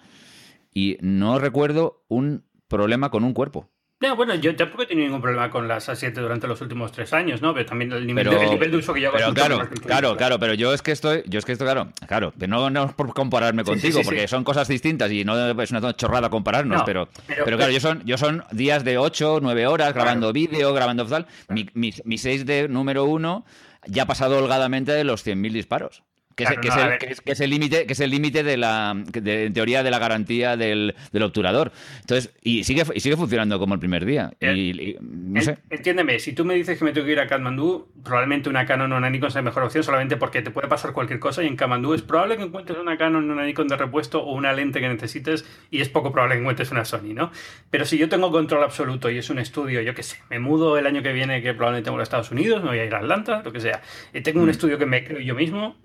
y 0.73 0.97
no 1.01 1.39
recuerdo 1.39 2.05
un 2.09 2.45
problema 2.69 3.11
con 3.11 3.25
un 3.25 3.35
cuerpo. 3.35 3.69
No, 4.01 4.17
bueno, 4.17 4.35
yo 4.35 4.57
tampoco 4.57 4.85
he 4.85 4.87
tenido 4.87 5.07
ningún 5.07 5.21
problema 5.21 5.51
con 5.51 5.69
las 5.69 5.91
A7 5.91 6.15
durante 6.15 6.47
los 6.47 6.59
últimos 6.63 6.91
tres 6.91 7.13
años, 7.13 7.43
¿no? 7.43 7.53
Pero 7.53 7.67
también 7.67 7.93
el 7.93 8.07
nivel, 8.07 8.31
de, 8.31 8.77
uso 8.77 8.95
que 8.95 9.01
llevo 9.01 9.13
Pero 9.13 9.35
claro, 9.35 9.69
claro, 9.85 10.17
claro, 10.17 10.39
pero 10.39 10.55
yo 10.55 10.73
es 10.73 10.81
que 10.81 10.93
estoy, 10.93 11.23
yo 11.27 11.39
es 11.39 11.45
que 11.45 11.53
estoy, 11.53 11.67
claro, 11.67 11.89
claro, 12.07 12.33
no, 12.49 12.71
no 12.71 12.85
es 12.87 12.95
por 12.95 13.13
compararme 13.13 13.63
contigo, 13.63 14.01
porque 14.03 14.27
son 14.27 14.43
cosas 14.43 14.69
distintas 14.69 15.13
y 15.13 15.27
no 15.27 15.37
es 15.51 15.71
una 15.71 15.95
chorrada 15.95 16.31
compararnos, 16.31 16.83
pero, 16.87 17.11
pero, 17.27 17.59
claro, 17.59 17.71
yo 17.71 17.81
son, 17.81 18.03
yo 18.07 18.17
son 18.17 18.43
días 18.53 18.85
de 18.85 18.97
8, 18.97 19.41
9 19.43 19.67
horas 19.67 19.93
grabando 19.93 20.33
vídeo, 20.33 20.73
grabando 20.73 21.05
tal. 21.05 21.27
Mi, 21.51 21.69
mi, 21.75 21.93
mi 22.05 22.17
6 22.17 22.47
de 22.47 22.69
número 22.69 23.05
uno 23.05 23.45
ya 23.87 24.05
ha 24.05 24.07
pasado 24.07 24.39
holgadamente 24.39 24.93
de 24.93 25.05
los 25.05 25.27
100.000 25.27 25.53
disparos. 25.53 26.03
Que, 26.47 27.33
es, 27.33 27.41
el 27.41 27.51
límite 27.51 27.87
que 27.87 27.93
es 27.93 28.01
el 28.01 28.11
límite 28.11 28.43
de 28.43 28.57
la 28.57 28.93
en 28.93 29.53
teoría 29.53 29.83
de 29.83 29.91
la 29.91 29.99
garantía 29.99 30.57
del, 30.57 30.95
obturador 31.21 31.73
entonces 32.01 32.33
y 32.43 32.65
sigue 32.65 32.85
y 32.95 33.01
sigue 33.01 33.17
funcionando 33.17 33.59
como 33.59 33.75
el 33.75 33.81
primer 33.81 34.05
día 34.05 34.33
y, 34.41 34.97
no 35.01 35.41
sé. 35.43 35.59
entiéndeme 35.69 36.19
si 36.19 36.33
tú 36.33 36.45
me 36.45 36.55
dices 36.55 36.79
que 36.79 36.85
me 36.85 36.93
tengo 36.93 37.07
que 37.07 37.13
ir 37.13 37.21
a 37.21 37.27
Kathmandú 37.27 37.89
probablemente 38.03 38.49
una 38.49 38.65
Canon 38.65 38.93
o 38.93 38.97
una 38.97 39.11
Nikon 39.11 39.31
sea 39.31 39.43
la 39.43 39.47
mejor 39.47 39.65
opción 39.65 39.85
solamente 39.85 40.17
porque 40.17 40.41
te 40.43 40.51
puede 40.51 40.69
pasar 40.69 40.93
cualquier 40.93 41.19
cosa 41.19 41.43
y 41.43 41.47
en 41.47 41.57
Kathmandú 41.57 41.95
es 41.95 42.03
probable 42.03 42.37
que 42.37 42.45
encuentres 42.45 42.79
una 42.79 42.97
Canon 42.97 43.29
o 43.29 43.33
una 43.33 43.45
Nikon 43.45 43.69
de 43.69 43.77
repuesto 43.77 44.23
o 44.23 44.33
una 44.35 44.53
lente 44.53 44.81
que 44.81 44.89
necesites 44.89 45.45
y 45.71 45.81
es 45.81 45.89
poco 45.89 46.13
probable 46.13 46.37
que 46.37 46.41
encuentres 46.41 46.71
una 46.71 46.85
Sony 46.85 47.15
no 47.15 47.31
pero 47.71 47.85
si 47.85 47.99
yo 47.99 48.09
tengo 48.09 48.31
control 48.31 48.63
absoluto 48.63 49.11
y 49.11 49.19
es 49.19 49.29
un 49.31 49.39
estudio 49.39 49.83
yo 49.83 49.95
qué 49.95 50.03
sé 50.03 50.19
me 50.31 50.39
mudo 50.39 50.79
el 50.79 50.87
año 50.87 51.03
que 51.03 51.13
viene 51.13 51.43
que 51.43 51.53
probablemente 51.55 51.89
tengo 51.89 52.01
a 52.01 52.03
Estados 52.03 52.31
Unidos 52.31 52.63
me 52.63 52.71
voy 52.71 52.79
a 52.79 52.85
ir 52.85 52.95
a 52.95 52.99
Atlanta 52.99 53.43
lo 53.45 53.53
que 53.53 53.61
sea 53.61 53.83
y 54.13 54.21
tengo 54.23 54.41
un 54.41 54.47
mm. 54.47 54.51
estudio 54.51 54.79
que 54.79 54.87
me 54.87 55.05
creo 55.05 55.21
yo 55.21 55.35
mismo 55.35 55.77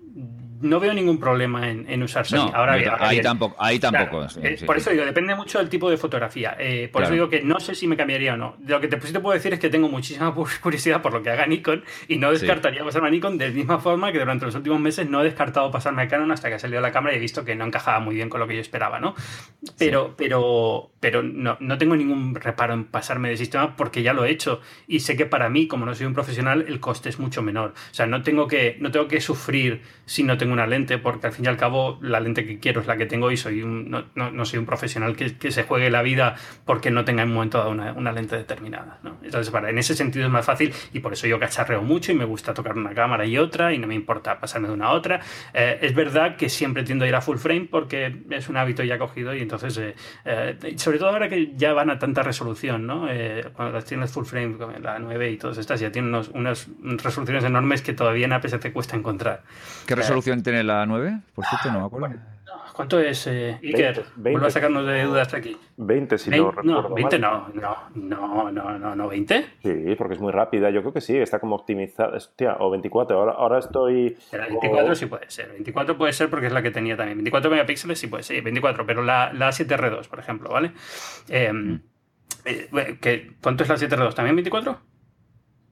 no 0.60 0.80
veo 0.80 0.94
ningún 0.94 1.18
problema 1.18 1.68
en, 1.68 2.02
usar 2.02 2.26
Sony. 2.26 2.50
ahora, 2.52 2.74
ahí, 3.00 3.20
tampoco. 3.20 3.56
Ahí 3.58 3.78
tampoco 3.78 4.26
eh, 4.42 4.58
por 4.64 4.76
eso 4.76 4.90
digo, 4.90 5.04
depende 5.04 5.34
mucho 5.34 5.58
del 5.58 5.68
tipo 5.68 5.90
de 5.90 5.96
fotografía. 5.96 6.56
Eh, 6.58 6.88
por 6.92 7.02
eso 7.02 7.12
digo 7.12 7.28
que 7.28 7.42
no 7.42 7.60
sé 7.60 7.74
si 7.74 7.86
me 7.86 7.96
cambiaría 7.96 8.34
o 8.34 8.36
no. 8.36 8.56
Lo 8.66 8.80
que 8.80 8.88
te, 8.88 8.96
te 8.96 9.20
puedo 9.20 9.34
decir 9.34 9.52
es 9.52 9.60
que 9.60 9.70
tengo 9.70 9.88
muchísima 9.88 10.34
curiosidad 10.62 11.02
por 11.02 11.12
lo 11.12 11.22
que 11.22 11.30
haga 11.30 11.46
Nikon 11.46 11.84
y 12.08 12.18
no 12.18 12.30
descartaría 12.30 12.84
pasarme 12.84 13.08
a 13.08 13.10
Nikon 13.10 13.38
de 13.38 13.48
la 13.48 13.54
misma 13.54 13.78
forma 13.78 14.12
que 14.12 14.18
durante 14.18 14.46
los 14.46 14.54
últimos 14.54 14.80
meses 14.80 15.08
no 15.08 15.20
he 15.20 15.24
descartado 15.24 15.70
pasarme 15.70 16.02
a 16.02 16.08
Canon 16.08 16.32
hasta 16.32 16.48
que 16.48 16.54
ha 16.54 16.58
salido 16.58 16.80
la 16.80 16.92
cámara 16.92 17.14
y 17.14 17.18
he 17.18 17.20
visto 17.20 17.44
que 17.44 17.54
no 17.54 17.64
encajaba 17.64 18.00
muy 18.00 18.14
bien 18.14 18.28
con 18.28 18.40
lo 18.40 18.46
que 18.46 18.54
yo 18.54 18.60
esperaba, 18.60 19.00
¿no? 19.00 19.14
Pero, 19.78 20.14
pero, 20.16 20.90
pero 21.00 21.22
no, 21.22 21.56
no 21.60 21.78
tengo 21.78 21.96
ningún 21.96 22.34
reparo 22.34 22.74
en 22.74 22.84
pasarme 22.84 23.28
de 23.28 23.36
sistema 23.36 23.76
porque 23.76 24.02
ya 24.02 24.12
lo 24.12 24.24
he 24.24 24.30
hecho 24.30 24.60
y 24.86 25.00
sé 25.00 25.16
que 25.16 25.26
para 25.26 25.48
mí, 25.48 25.66
como 25.66 25.86
no 25.86 25.94
soy 25.94 26.06
un 26.06 26.14
profesional, 26.14 26.64
el 26.68 26.80
coste 26.80 27.08
es 27.08 27.18
mucho 27.18 27.42
menor. 27.42 27.74
O 27.90 27.94
sea, 27.94 28.06
no 28.06 28.22
tengo 28.22 28.46
que, 28.46 28.76
no 28.80 28.90
tengo 28.90 29.08
que 29.08 29.20
sufrir 29.20 29.82
si 30.04 30.22
no 30.22 30.36
tengo 30.38 30.55
una 30.56 30.66
lente, 30.66 30.98
porque 30.98 31.28
al 31.28 31.32
fin 31.32 31.44
y 31.44 31.48
al 31.48 31.56
cabo 31.56 31.98
la 32.02 32.20
lente 32.20 32.44
que 32.44 32.58
quiero 32.58 32.80
es 32.80 32.86
la 32.86 32.96
que 32.96 33.06
tengo 33.06 33.30
y 33.30 33.36
soy 33.36 33.64
no, 33.64 34.04
no, 34.14 34.44
soy 34.44 34.58
un 34.58 34.66
profesional 34.66 35.16
que, 35.16 35.36
que, 35.36 35.50
se 35.50 35.62
juegue 35.62 35.90
la 35.90 36.02
vida 36.02 36.36
porque 36.64 36.90
no 36.90 37.04
tenga 37.04 37.22
en 37.22 37.28
un 37.28 37.34
momento 37.34 37.58
dado 37.58 37.70
una, 37.70 37.92
una 37.92 38.12
lente 38.12 38.36
determinada. 38.36 38.98
¿no? 39.02 39.16
Entonces, 39.22 39.50
para, 39.50 39.70
en 39.70 39.78
ese 39.78 39.94
sentido 39.94 40.26
es 40.26 40.30
más 40.30 40.44
fácil 40.44 40.72
y 40.92 41.00
por 41.00 41.12
eso 41.12 41.26
yo 41.26 41.38
cacharreo 41.38 41.82
mucho 41.82 42.12
y 42.12 42.14
me 42.14 42.24
gusta 42.24 42.54
tocar 42.54 42.76
una 42.76 42.94
cámara 42.94 43.24
y 43.26 43.38
otra 43.38 43.72
y 43.72 43.78
no 43.78 43.86
me 43.86 43.94
importa 43.94 44.38
pasarme 44.38 44.68
de 44.68 44.74
una 44.74 44.86
a 44.86 44.92
otra. 44.92 45.20
Eh, 45.54 45.78
es 45.82 45.94
verdad 45.94 46.36
que 46.36 46.48
siempre 46.48 46.82
tiendo 46.84 47.04
a 47.04 47.08
ir 47.08 47.14
a 47.14 47.20
full 47.20 47.36
frame 47.36 47.68
porque 47.70 48.24
es 48.30 48.48
un 48.48 48.56
hábito 48.56 48.82
ya 48.82 48.98
cogido 48.98 49.34
y 49.34 49.40
entonces, 49.40 49.76
eh, 49.78 49.94
eh, 50.24 50.74
sobre 50.76 50.98
todo 50.98 51.10
ahora 51.10 51.28
que 51.28 51.52
ya 51.56 51.72
van 51.72 51.90
a 51.90 51.98
tanta 51.98 52.22
resolución, 52.22 52.86
¿no? 52.86 53.06
cuando 53.54 53.74
las 53.74 53.84
tienes 53.84 54.10
full 54.10 54.24
frame, 54.24 54.56
la 54.82 54.98
9 54.98 55.30
y 55.30 55.36
todas 55.36 55.58
estas, 55.58 55.80
ya 55.80 55.90
tienen 55.90 56.14
unas 56.32 56.68
resoluciones 56.82 57.44
enormes 57.44 57.82
que 57.82 57.92
todavía 57.92 58.26
en 58.26 58.32
APS 58.32 58.58
te 58.60 58.72
cuesta 58.72 58.96
encontrar. 58.96 59.42
¿Qué 59.86 59.94
resolución 59.94 60.35
tiene 60.42 60.64
la 60.64 60.86
9? 60.86 61.20
Por 61.34 61.44
cierto, 61.46 61.72
no 61.72 61.80
me 61.80 61.86
acuerdo. 61.86 62.16
¿Cuánto 62.76 63.00
es, 63.00 63.26
eh, 63.26 63.58
Iker? 63.62 64.04
Vuelvo 64.16 64.46
a 64.46 64.50
sacarnos 64.50 64.86
de 64.86 65.04
dudas 65.04 65.22
hasta 65.22 65.38
aquí. 65.38 65.56
20, 65.78 66.18
si 66.18 66.30
no 66.30 66.50
recuerdo. 66.50 66.82
No, 66.82 66.94
20 66.94 67.18
no, 67.18 67.48
no, 67.54 67.76
no, 67.94 68.50
no, 68.52 68.78
no, 68.78 68.94
no, 68.94 69.08
20. 69.08 69.46
Sí, 69.62 69.94
porque 69.96 70.14
es 70.14 70.20
muy 70.20 70.30
rápida. 70.30 70.68
Yo 70.68 70.82
creo 70.82 70.92
que 70.92 71.00
sí, 71.00 71.16
está 71.16 71.38
como 71.40 71.56
optimizada. 71.56 72.16
Hostia, 72.16 72.56
o 72.60 72.70
24. 72.70 73.18
Ahora, 73.18 73.32
ahora 73.32 73.58
estoy. 73.60 74.18
La 74.30 74.46
24 74.46 74.94
sí 74.94 75.06
puede 75.06 75.30
ser. 75.30 75.52
24 75.52 75.96
puede 75.96 76.12
ser 76.12 76.28
porque 76.28 76.48
es 76.48 76.52
la 76.52 76.62
que 76.62 76.70
tenía 76.70 76.98
también. 76.98 77.16
24 77.16 77.50
megapíxeles 77.50 77.98
sí 77.98 78.08
puede 78.08 78.22
ser. 78.22 78.42
24, 78.42 78.84
pero 78.84 79.02
la, 79.02 79.32
la 79.32 79.48
7R2, 79.48 80.06
por 80.08 80.18
ejemplo, 80.18 80.50
¿vale? 80.50 80.72
Eh, 81.30 81.50
mm. 81.50 81.80
eh, 82.44 83.30
¿Cuánto 83.40 83.62
es 83.62 83.68
la 83.70 83.76
7R2? 83.76 84.14
¿También 84.14 84.36
24? 84.36 84.78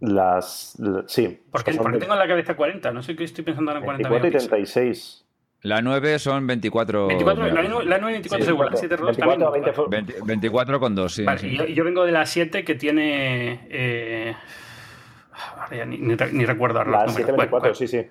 Las, 0.00 0.76
sí. 1.06 1.40
¿Por 1.50 1.64
qué, 1.64 1.72
tengo 1.72 2.12
en 2.12 2.18
la 2.18 2.28
cabeza 2.28 2.56
40? 2.56 2.92
No 2.92 3.02
sé 3.02 3.16
qué 3.16 3.24
estoy 3.24 3.44
pensando 3.44 3.70
ahora 3.70 3.80
en 3.80 3.84
40 3.84 4.08
24 4.08 4.28
y 4.28 4.48
36. 4.48 5.24
La 5.62 5.80
9 5.80 6.18
son 6.18 6.46
24. 6.46 7.06
24 7.06 7.46
la, 7.46 7.62
9, 7.62 7.84
la 7.86 7.98
9 7.98 8.12
24 8.12 8.44
sí, 8.44 8.52
igual, 8.52 8.70
la 8.70 8.76
7 8.76 8.96
24, 8.96 9.88
20, 9.88 10.14
24 10.26 10.80
con 10.80 10.94
2, 10.94 11.14
sí. 11.14 11.24
Vale, 11.24 11.38
sí. 11.38 11.56
Yo, 11.56 11.64
yo, 11.64 11.84
vengo 11.84 12.04
de 12.04 12.12
la 12.12 12.26
7 12.26 12.64
que 12.64 12.74
tiene. 12.74 13.66
Eh, 13.70 14.34
ya 15.72 15.86
ni, 15.86 15.96
ni, 15.96 16.16
ni 16.32 16.44
recuerdo 16.44 16.80
ahora. 16.80 17.06
La 17.06 17.08
7 17.08 17.32
24, 17.32 17.74
sí, 17.74 17.88
sí. 17.88 18.06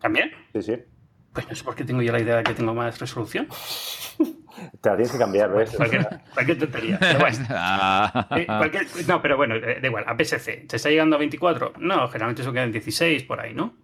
¿También? 0.00 0.30
Sí, 0.54 0.62
sí. 0.62 0.76
Pues 1.34 1.48
no 1.48 1.54
sé 1.54 1.64
por 1.64 1.74
qué 1.74 1.84
tengo 1.84 2.00
yo 2.00 2.12
la 2.12 2.20
idea 2.20 2.36
de 2.36 2.44
que 2.44 2.54
tengo 2.54 2.72
más 2.72 2.98
resolución. 2.98 3.48
Te 4.80 4.88
la 4.88 4.96
tienes 4.96 5.12
que 5.12 5.18
cambiar, 5.18 5.52
¿ves? 5.52 5.74
Cualquier, 5.76 6.06
cualquier 6.32 6.58
tontería. 6.58 6.98
Pero 7.00 7.18
bueno, 7.18 7.36
eh, 8.36 8.46
cualquier, 8.46 8.86
no, 9.08 9.22
pero 9.22 9.36
bueno, 9.36 9.60
da 9.60 9.86
igual. 9.86 10.04
A 10.06 10.16
PSC, 10.16 10.66
¿se 10.68 10.76
está 10.76 10.90
llegando 10.90 11.16
a 11.16 11.18
24? 11.18 11.74
No, 11.78 12.08
generalmente 12.08 12.42
eso 12.42 12.52
queda 12.52 12.64
en 12.64 12.72
16 12.72 13.24
por 13.24 13.40
ahí, 13.40 13.54
¿no? 13.54 13.74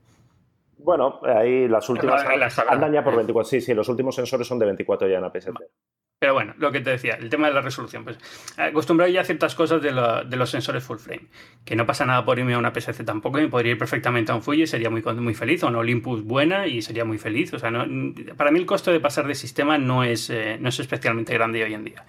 Bueno, 0.79 1.21
ahí 1.23 1.69
las 1.69 1.89
últimas 1.89 2.25
andan 2.69 2.93
ya 2.93 3.05
por 3.05 3.15
24. 3.15 3.49
Sí, 3.49 3.61
sí, 3.61 3.75
los 3.75 3.89
últimos 3.89 4.15
sensores 4.15 4.47
son 4.47 4.59
de 4.59 4.67
24 4.67 5.09
ya 5.09 5.19
en 5.19 5.25
APS-C. 5.25 5.53
Pero 6.21 6.35
bueno, 6.35 6.53
lo 6.59 6.71
que 6.71 6.81
te 6.81 6.91
decía, 6.91 7.15
el 7.15 7.31
tema 7.31 7.49
de 7.49 7.55
la 7.55 7.63
resolución. 7.63 8.05
Pues 8.05 8.19
acostumbrado 8.59 9.11
ya 9.11 9.23
a 9.23 9.25
ciertas 9.25 9.55
cosas 9.55 9.81
de, 9.81 9.91
de, 9.91 10.37
los 10.37 10.51
sensores 10.51 10.85
full 10.85 10.99
frame. 10.99 11.29
Que 11.65 11.75
no 11.77 11.87
pasa 11.87 12.05
nada 12.05 12.27
por 12.27 12.39
irme 12.39 12.53
a 12.53 12.59
una 12.59 12.75
PSC 12.75 13.05
tampoco, 13.07 13.39
me 13.39 13.49
podría 13.49 13.73
ir 13.73 13.79
perfectamente 13.79 14.31
a 14.31 14.35
un 14.35 14.43
Fuji 14.43 14.65
y 14.65 14.67
sería 14.67 14.91
muy, 14.91 15.01
muy 15.01 15.33
feliz, 15.33 15.63
o 15.63 15.69
una 15.69 15.79
Olympus 15.79 16.23
buena 16.23 16.67
y 16.67 16.83
sería 16.83 17.07
muy 17.07 17.17
feliz. 17.17 17.55
O 17.55 17.59
sea, 17.59 17.71
no, 17.71 17.87
para 18.37 18.51
mí 18.51 18.59
el 18.59 18.67
costo 18.67 18.93
de 18.93 19.01
pasar 19.01 19.27
de 19.27 19.35
sistema 19.35 19.79
no 19.79 20.05
es, 20.05 20.29
eh, 20.29 20.59
no 20.61 20.69
es 20.69 20.79
especialmente 20.79 21.33
grande 21.33 21.65
hoy 21.65 21.73
en 21.73 21.85
día. 21.85 22.05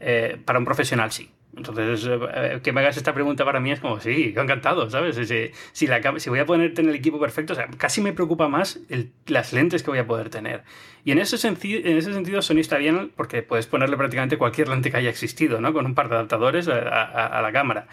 Eh, 0.00 0.40
para 0.42 0.58
un 0.58 0.64
profesional 0.64 1.12
sí. 1.12 1.30
Entonces, 1.56 2.08
eh, 2.08 2.60
que 2.62 2.72
me 2.72 2.80
hagas 2.80 2.96
esta 2.96 3.12
pregunta 3.12 3.44
para 3.44 3.58
mí 3.60 3.72
es 3.72 3.80
como, 3.80 4.00
sí, 4.00 4.34
encantado, 4.36 4.88
¿sabes? 4.88 5.16
Si, 5.16 5.50
si, 5.72 5.86
la, 5.86 6.00
si 6.18 6.30
voy 6.30 6.38
a 6.38 6.46
ponerte 6.46 6.80
en 6.80 6.88
el 6.88 6.94
equipo 6.94 7.18
perfecto, 7.18 7.54
o 7.54 7.56
sea, 7.56 7.68
casi 7.76 8.00
me 8.00 8.12
preocupa 8.12 8.48
más 8.48 8.80
el, 8.88 9.12
las 9.26 9.52
lentes 9.52 9.82
que 9.82 9.90
voy 9.90 9.98
a 9.98 10.06
poder 10.06 10.30
tener. 10.30 10.62
Y 11.04 11.12
en 11.12 11.18
ese, 11.18 11.36
en 11.46 11.98
ese 11.98 12.12
sentido, 12.12 12.40
Sony 12.42 12.58
está 12.58 12.78
bien 12.78 13.10
porque 13.16 13.42
puedes 13.42 13.66
ponerle 13.66 13.96
prácticamente 13.96 14.38
cualquier 14.38 14.68
lente 14.68 14.90
que 14.90 14.98
haya 14.98 15.10
existido, 15.10 15.60
¿no? 15.60 15.72
Con 15.72 15.86
un 15.86 15.94
par 15.94 16.08
de 16.08 16.16
adaptadores 16.16 16.68
a, 16.68 17.40
la 17.42 17.52
cámara. 17.52 17.88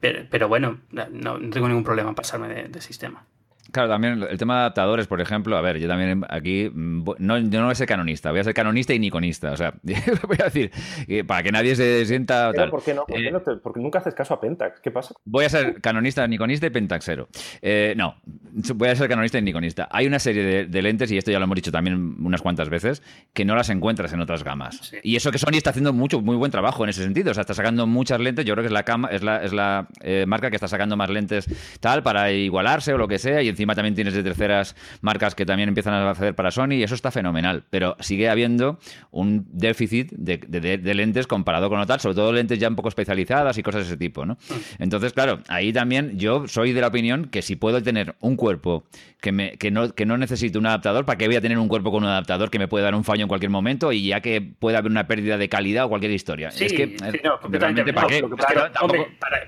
Eh, 0.00 0.26
pero, 0.30 0.48
bueno, 0.48 0.78
no, 0.90 1.38
tengo 1.50 1.68
ningún 1.68 1.84
problema 1.84 2.08
en 2.08 2.14
pasarme 2.14 2.48
de 2.48 2.80
sistema. 2.80 3.26
Claro, 3.72 3.88
también 3.88 4.22
el 4.30 4.38
tema 4.38 4.54
de 4.54 4.60
adaptadores, 4.60 5.06
por 5.06 5.20
ejemplo, 5.20 5.56
a 5.56 5.60
ver, 5.60 5.78
yo 5.78 5.88
también 5.88 6.24
aquí, 6.28 6.70
mm, 6.72 7.04
no, 7.18 7.38
yo 7.38 7.58
no 7.58 7.64
voy 7.64 7.72
a 7.72 7.74
ser 7.74 7.88
canonista, 7.88 8.30
voy 8.30 8.40
a 8.40 8.44
ser 8.44 8.54
canonista 8.54 8.92
y 8.92 8.98
niconista, 8.98 9.52
o 9.52 9.56
sea, 9.56 9.74
voy 9.82 10.36
a 10.40 10.44
decir, 10.44 10.70
para 11.26 11.42
que 11.42 11.50
nadie 11.52 11.74
se 11.74 12.04
sienta 12.04 12.52
tal. 12.52 12.70
¿Por 12.70 12.84
qué 12.84 12.94
no? 12.94 13.04
Eh, 13.08 13.32
porque 13.62 13.80
nunca 13.80 13.98
haces 13.98 14.14
caso 14.14 14.34
a 14.34 14.40
Pentax, 14.40 14.80
¿qué 14.80 14.90
pasa? 14.90 15.14
Voy 15.24 15.46
a 15.46 15.48
ser 15.48 15.80
canonista, 15.80 16.26
niconista 16.26 16.66
y 16.66 16.70
pentaxero. 16.70 17.28
Eh, 17.62 17.94
no, 17.96 18.16
voy 18.74 18.88
a 18.88 18.96
ser 18.96 19.08
canonista 19.08 19.38
y 19.38 19.42
niconista. 19.42 19.88
Hay 19.90 20.06
una 20.06 20.18
serie 20.18 20.66
de, 20.66 20.82
lentes, 20.82 21.10
y 21.10 21.16
esto 21.16 21.30
ya 21.30 21.38
lo 21.38 21.44
hemos 21.44 21.56
dicho 21.56 21.72
también 21.72 22.16
unas 22.22 22.42
cuantas 22.42 22.68
veces, 22.68 23.02
que 23.32 23.44
no 23.44 23.56
las 23.56 23.70
encuentras 23.70 24.12
en 24.12 24.20
otras 24.20 24.44
gamas. 24.44 24.92
Y 25.02 25.16
eso 25.16 25.32
que 25.32 25.38
Sony 25.38 25.54
está 25.54 25.70
haciendo 25.70 25.92
mucho, 25.92 26.20
muy 26.20 26.36
buen 26.36 26.50
trabajo 26.50 26.84
en 26.84 26.90
ese 26.90 27.02
sentido, 27.02 27.30
o 27.30 27.34
sea, 27.34 27.42
está 27.42 27.54
sacando 27.54 27.86
muchas 27.86 28.20
lentes, 28.20 28.44
yo 28.44 28.54
creo 28.54 28.62
que 28.62 28.68
es 28.68 28.72
la, 28.72 28.82
cama, 28.82 29.08
es 29.08 29.22
la, 29.22 29.42
es 29.42 29.52
la 29.52 29.88
eh, 30.02 30.24
marca 30.26 30.50
que 30.50 30.56
está 30.56 30.68
sacando 30.68 30.96
más 30.96 31.08
lentes 31.08 31.46
tal 31.80 32.02
para 32.02 32.30
igualarse 32.32 32.92
o 32.92 32.98
lo 32.98 33.08
que 33.08 33.18
sea, 33.18 33.42
y 33.42 33.48
encima 33.48 33.61
también 33.66 33.94
tienes 33.94 34.14
de 34.14 34.22
terceras 34.22 34.76
marcas 35.00 35.34
que 35.34 35.46
también 35.46 35.68
empiezan 35.68 35.94
a 35.94 36.10
hacer 36.10 36.34
para 36.34 36.50
Sony 36.50 36.72
y 36.72 36.82
eso 36.82 36.94
está 36.94 37.10
fenomenal. 37.10 37.64
Pero 37.70 37.96
sigue 38.00 38.28
habiendo 38.28 38.78
un 39.10 39.46
déficit 39.52 40.10
de, 40.12 40.94
lentes 40.94 41.26
comparado 41.26 41.68
con 41.68 41.78
lo 41.78 41.86
tal, 41.86 42.00
sobre 42.00 42.14
todo 42.14 42.32
lentes 42.32 42.58
ya 42.58 42.68
un 42.68 42.76
poco 42.76 42.88
especializadas 42.88 43.56
y 43.58 43.62
cosas 43.62 43.82
de 43.82 43.86
ese 43.88 43.96
tipo, 43.96 44.26
¿no? 44.26 44.36
Entonces, 44.78 45.12
claro, 45.12 45.40
ahí 45.48 45.72
también 45.72 46.18
yo 46.18 46.46
soy 46.48 46.72
de 46.72 46.80
la 46.80 46.88
opinión 46.88 47.26
que 47.26 47.42
si 47.42 47.56
puedo 47.56 47.82
tener 47.82 48.14
un 48.20 48.36
cuerpo 48.36 48.84
que, 49.20 49.32
me, 49.32 49.56
que, 49.56 49.70
no, 49.70 49.94
que 49.94 50.06
no 50.06 50.18
necesito 50.18 50.58
un 50.58 50.66
adaptador, 50.66 51.04
¿para 51.04 51.16
qué 51.16 51.26
voy 51.26 51.36
a 51.36 51.40
tener 51.40 51.58
un 51.58 51.68
cuerpo 51.68 51.90
con 51.90 52.02
un 52.02 52.10
adaptador 52.10 52.50
que 52.50 52.58
me 52.58 52.68
puede 52.68 52.84
dar 52.84 52.94
un 52.94 53.04
fallo 53.04 53.22
en 53.22 53.28
cualquier 53.28 53.50
momento 53.50 53.92
y 53.92 54.08
ya 54.08 54.20
que 54.20 54.40
puede 54.40 54.76
haber 54.76 54.90
una 54.90 55.06
pérdida 55.06 55.38
de 55.38 55.48
calidad 55.48 55.84
o 55.84 55.88
cualquier 55.88 56.12
historia? 56.12 56.48
es 56.48 56.72
que, 56.72 56.96
no, 57.22 57.40
completamente. 57.40 57.92
¿para 57.92 58.06
qué? 58.06 58.22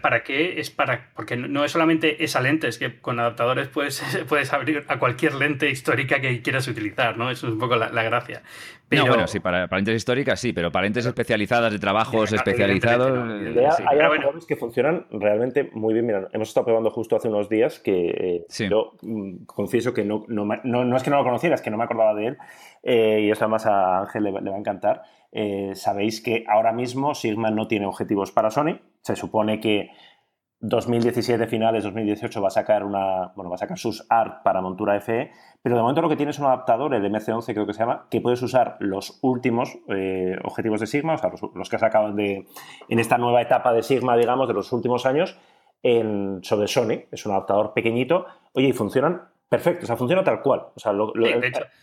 para, 0.01 0.23
qué 0.23 0.61
es 0.61 0.71
para. 0.71 1.11
Porque 1.15 1.37
no 1.37 1.65
es 1.65 1.73
solamente 1.73 2.25
esa 2.25 2.41
lente, 2.41 2.69
es 2.69 2.79
que 2.79 3.01
con 3.01 3.19
adaptadores 3.19 3.69
puedes, 3.69 4.03
puedes 4.29 4.53
abrir 4.53 4.85
a 4.89 4.99
cualquier 4.99 5.35
lente 5.35 5.71
histórica 5.71 6.21
que 6.21 6.43
quieras 6.43 6.67
utilizar, 6.69 7.17
¿no? 7.17 7.31
Eso 7.31 7.47
es 7.47 7.53
un 7.53 7.59
poco 7.59 7.77
la, 7.77 8.03
gracia. 8.03 8.43
No, 8.91 9.07
bueno, 9.07 9.27
sí, 9.27 9.41
para, 9.41 9.67
lentes 9.67 9.97
históricas 9.97 10.39
sí, 10.39 10.53
pero 10.53 10.71
para 10.71 10.85
lentes 10.85 11.07
especializadas, 11.07 11.73
de 11.73 11.79
trabajos 11.79 12.33
especializados. 12.33 13.11
hay 13.11 13.99
adaptadores 13.99 14.47
que 14.47 14.57
funcionan 14.57 15.07
realmente 15.11 15.71
muy 15.73 15.95
bien. 15.95 16.07
Mira, 16.07 16.29
hemos 16.33 16.49
estado 16.49 16.67
probando 16.67 16.91
justo 16.91 17.17
hace 17.17 17.29
unos 17.29 17.49
días 17.49 17.81
que 17.81 18.11
eh, 18.11 18.67
yo 18.69 18.93
mm, 19.03 19.45
confieso 19.47 19.93
que 19.93 20.05
no, 20.05 20.25
no, 20.29 20.45
no, 20.45 20.97
es 20.97 21.03
que 21.03 21.11
no 21.11 21.17
lo 21.17 21.25
conociera, 21.25 21.55
es 21.55 21.63
que 21.63 21.71
no 21.71 21.77
me 21.77 21.85
acordaba 21.85 22.15
de 22.15 22.29
él. 22.29 22.39
Eh, 22.83 23.23
y 23.23 23.31
eso 23.31 23.45
además 23.45 23.67
a 23.67 24.01
Ángel 24.01 24.25
le, 24.25 24.31
va 24.31 24.41
a 24.41 24.59
encantar. 24.59 25.03
Eh, 25.33 25.73
sabéis 25.75 26.21
que 26.21 26.45
ahora 26.47 26.73
mismo 26.73 27.15
Sigma 27.15 27.51
no 27.51 27.67
tiene 27.67 27.87
objetivos 27.87 28.31
para 28.31 28.51
Sony. 28.51 28.79
Se 29.01 29.17
supone 29.17 29.59
que 29.59 29.91
2017 30.67 31.47
finales, 31.47 31.85
2018 31.85 32.41
va 32.41 32.49
a 32.49 32.51
sacar 32.51 32.85
una, 32.85 33.33
bueno, 33.37 33.51
va 33.51 33.57
a 33.57 33.59
sacar 33.59 33.79
sus 33.79 34.07
ART 34.09 34.43
para 34.43 34.63
montura 34.63 34.99
FE, 34.99 35.31
pero 35.63 35.77
de 35.77 35.83
momento 35.83 36.01
lo 36.01 36.09
que 36.09 36.17
tiene 36.17 36.31
es 36.31 36.39
un 36.39 36.47
adaptador, 36.47 36.95
el 36.95 37.05
MC11 37.05 37.53
creo 37.53 37.67
que 37.67 37.75
se 37.75 37.81
llama, 37.81 38.07
que 38.11 38.23
puedes 38.23 38.41
usar 38.41 38.77
los 38.81 39.19
últimos 39.21 39.79
eh, 39.89 40.37
objetivos 40.43 40.81
de 40.81 40.87
Sigma, 40.87 41.15
o 41.15 41.19
sea, 41.19 41.31
los, 41.55 41.69
que 41.69 41.77
has 41.77 41.81
sacado 41.81 42.13
de, 42.13 42.47
en 42.89 42.99
esta 42.99 43.19
nueva 43.19 43.43
etapa 43.43 43.75
de 43.75 43.83
Sigma, 43.83 44.17
digamos, 44.17 44.49
de 44.49 44.55
los 44.55 44.73
últimos 44.73 45.05
años, 45.05 45.39
en, 45.83 46.39
sobre 46.43 46.67
Sony. 46.67 47.05
Es 47.13 47.27
un 47.27 47.33
adaptador 47.33 47.75
pequeñito. 47.75 48.25
Oye, 48.55 48.69
y 48.69 48.73
funcionan 48.73 49.34
Perfecto, 49.55 49.85
o 49.85 49.87
sea, 49.87 49.97
funciona 49.97 50.25
tal 50.25 50.43
cual. 50.43 50.63
O 50.75 50.81
sea, 50.81 50.93
lo, 50.93 51.15
el, 51.15 51.23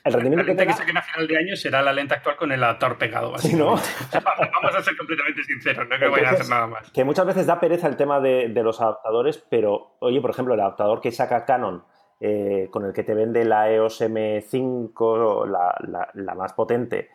rendimiento 0.04 0.44
la 0.44 0.44
lente 0.44 0.68
que, 0.68 0.74
saquen 0.74 0.98
a 0.98 1.02
final 1.02 1.26
de 1.26 1.38
año 1.38 1.56
será 1.56 1.82
la 1.82 1.94
lente 1.94 2.14
actual 2.16 2.36
con 2.36 2.52
el 2.52 2.62
adaptador 2.62 2.98
pegado. 2.98 3.38
¿Sí, 3.38 3.56
¿no? 3.56 3.68
vamos 3.68 4.76
a 4.76 4.82
ser 4.82 4.98
completamente 4.98 5.42
sinceros, 5.46 5.88
no 5.88 5.98
que 5.98 6.08
voy 6.10 6.20
a 6.20 6.32
hacer 6.32 6.50
nada 6.50 6.68
más. 6.68 6.92
Que 6.92 7.06
muchas 7.06 7.26
veces 7.26 7.46
da 7.46 7.62
pereza 7.62 7.88
el 7.88 7.96
tema 7.96 8.20
de, 8.20 8.50
los 8.62 8.82
adaptadores, 8.82 9.38
pero 9.50 9.96
oye, 10.00 10.20
por 10.20 10.32
ejemplo, 10.32 10.54
el 10.54 10.60
adaptador 10.60 11.00
que 11.00 11.14
saca 11.14 11.46
Canon 11.46 11.86
eh, 12.20 12.68
con 12.72 12.84
el 12.84 12.92
que 12.92 13.04
te 13.04 13.14
vende 13.14 13.46
la 13.46 13.72
EOS 13.72 14.02
M5, 14.02 15.48
la, 15.48 16.10
la, 16.14 16.36
más 16.36 16.52
potente, 16.52 17.10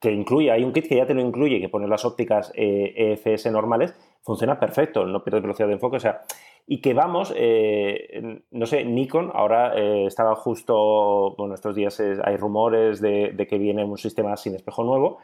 que 0.00 0.10
incluye, 0.10 0.50
hay 0.50 0.64
un 0.64 0.72
kit 0.72 0.88
que 0.88 0.96
ya 0.96 1.06
te 1.06 1.12
lo 1.12 1.20
incluye, 1.20 1.60
que 1.60 1.68
pone 1.68 1.86
las 1.86 2.06
ópticas 2.06 2.52
EFS 2.54 3.44
eh, 3.44 3.48
e 3.50 3.52
normales, 3.52 3.94
funciona 4.22 4.58
perfecto, 4.58 5.04
no 5.04 5.22
pierde 5.22 5.40
velocidad 5.40 5.68
de 5.68 5.74
enfoque, 5.74 5.98
o 5.98 6.00
sea, 6.00 6.22
y 6.70 6.82
que 6.82 6.92
vamos, 6.92 7.32
eh, 7.34 8.42
no 8.50 8.66
sé, 8.66 8.84
Nikon 8.84 9.30
ahora 9.32 9.74
eh, 9.74 10.04
estaba 10.04 10.34
justo, 10.36 11.34
bueno, 11.38 11.54
estos 11.54 11.74
días 11.74 11.98
hay 11.98 12.36
rumores 12.36 13.00
de, 13.00 13.34
que 13.48 13.56
viene 13.56 13.84
un 13.84 13.96
sistema 13.96 14.36
sin 14.36 14.54
espejo 14.54 14.84
nuevo 14.84 15.18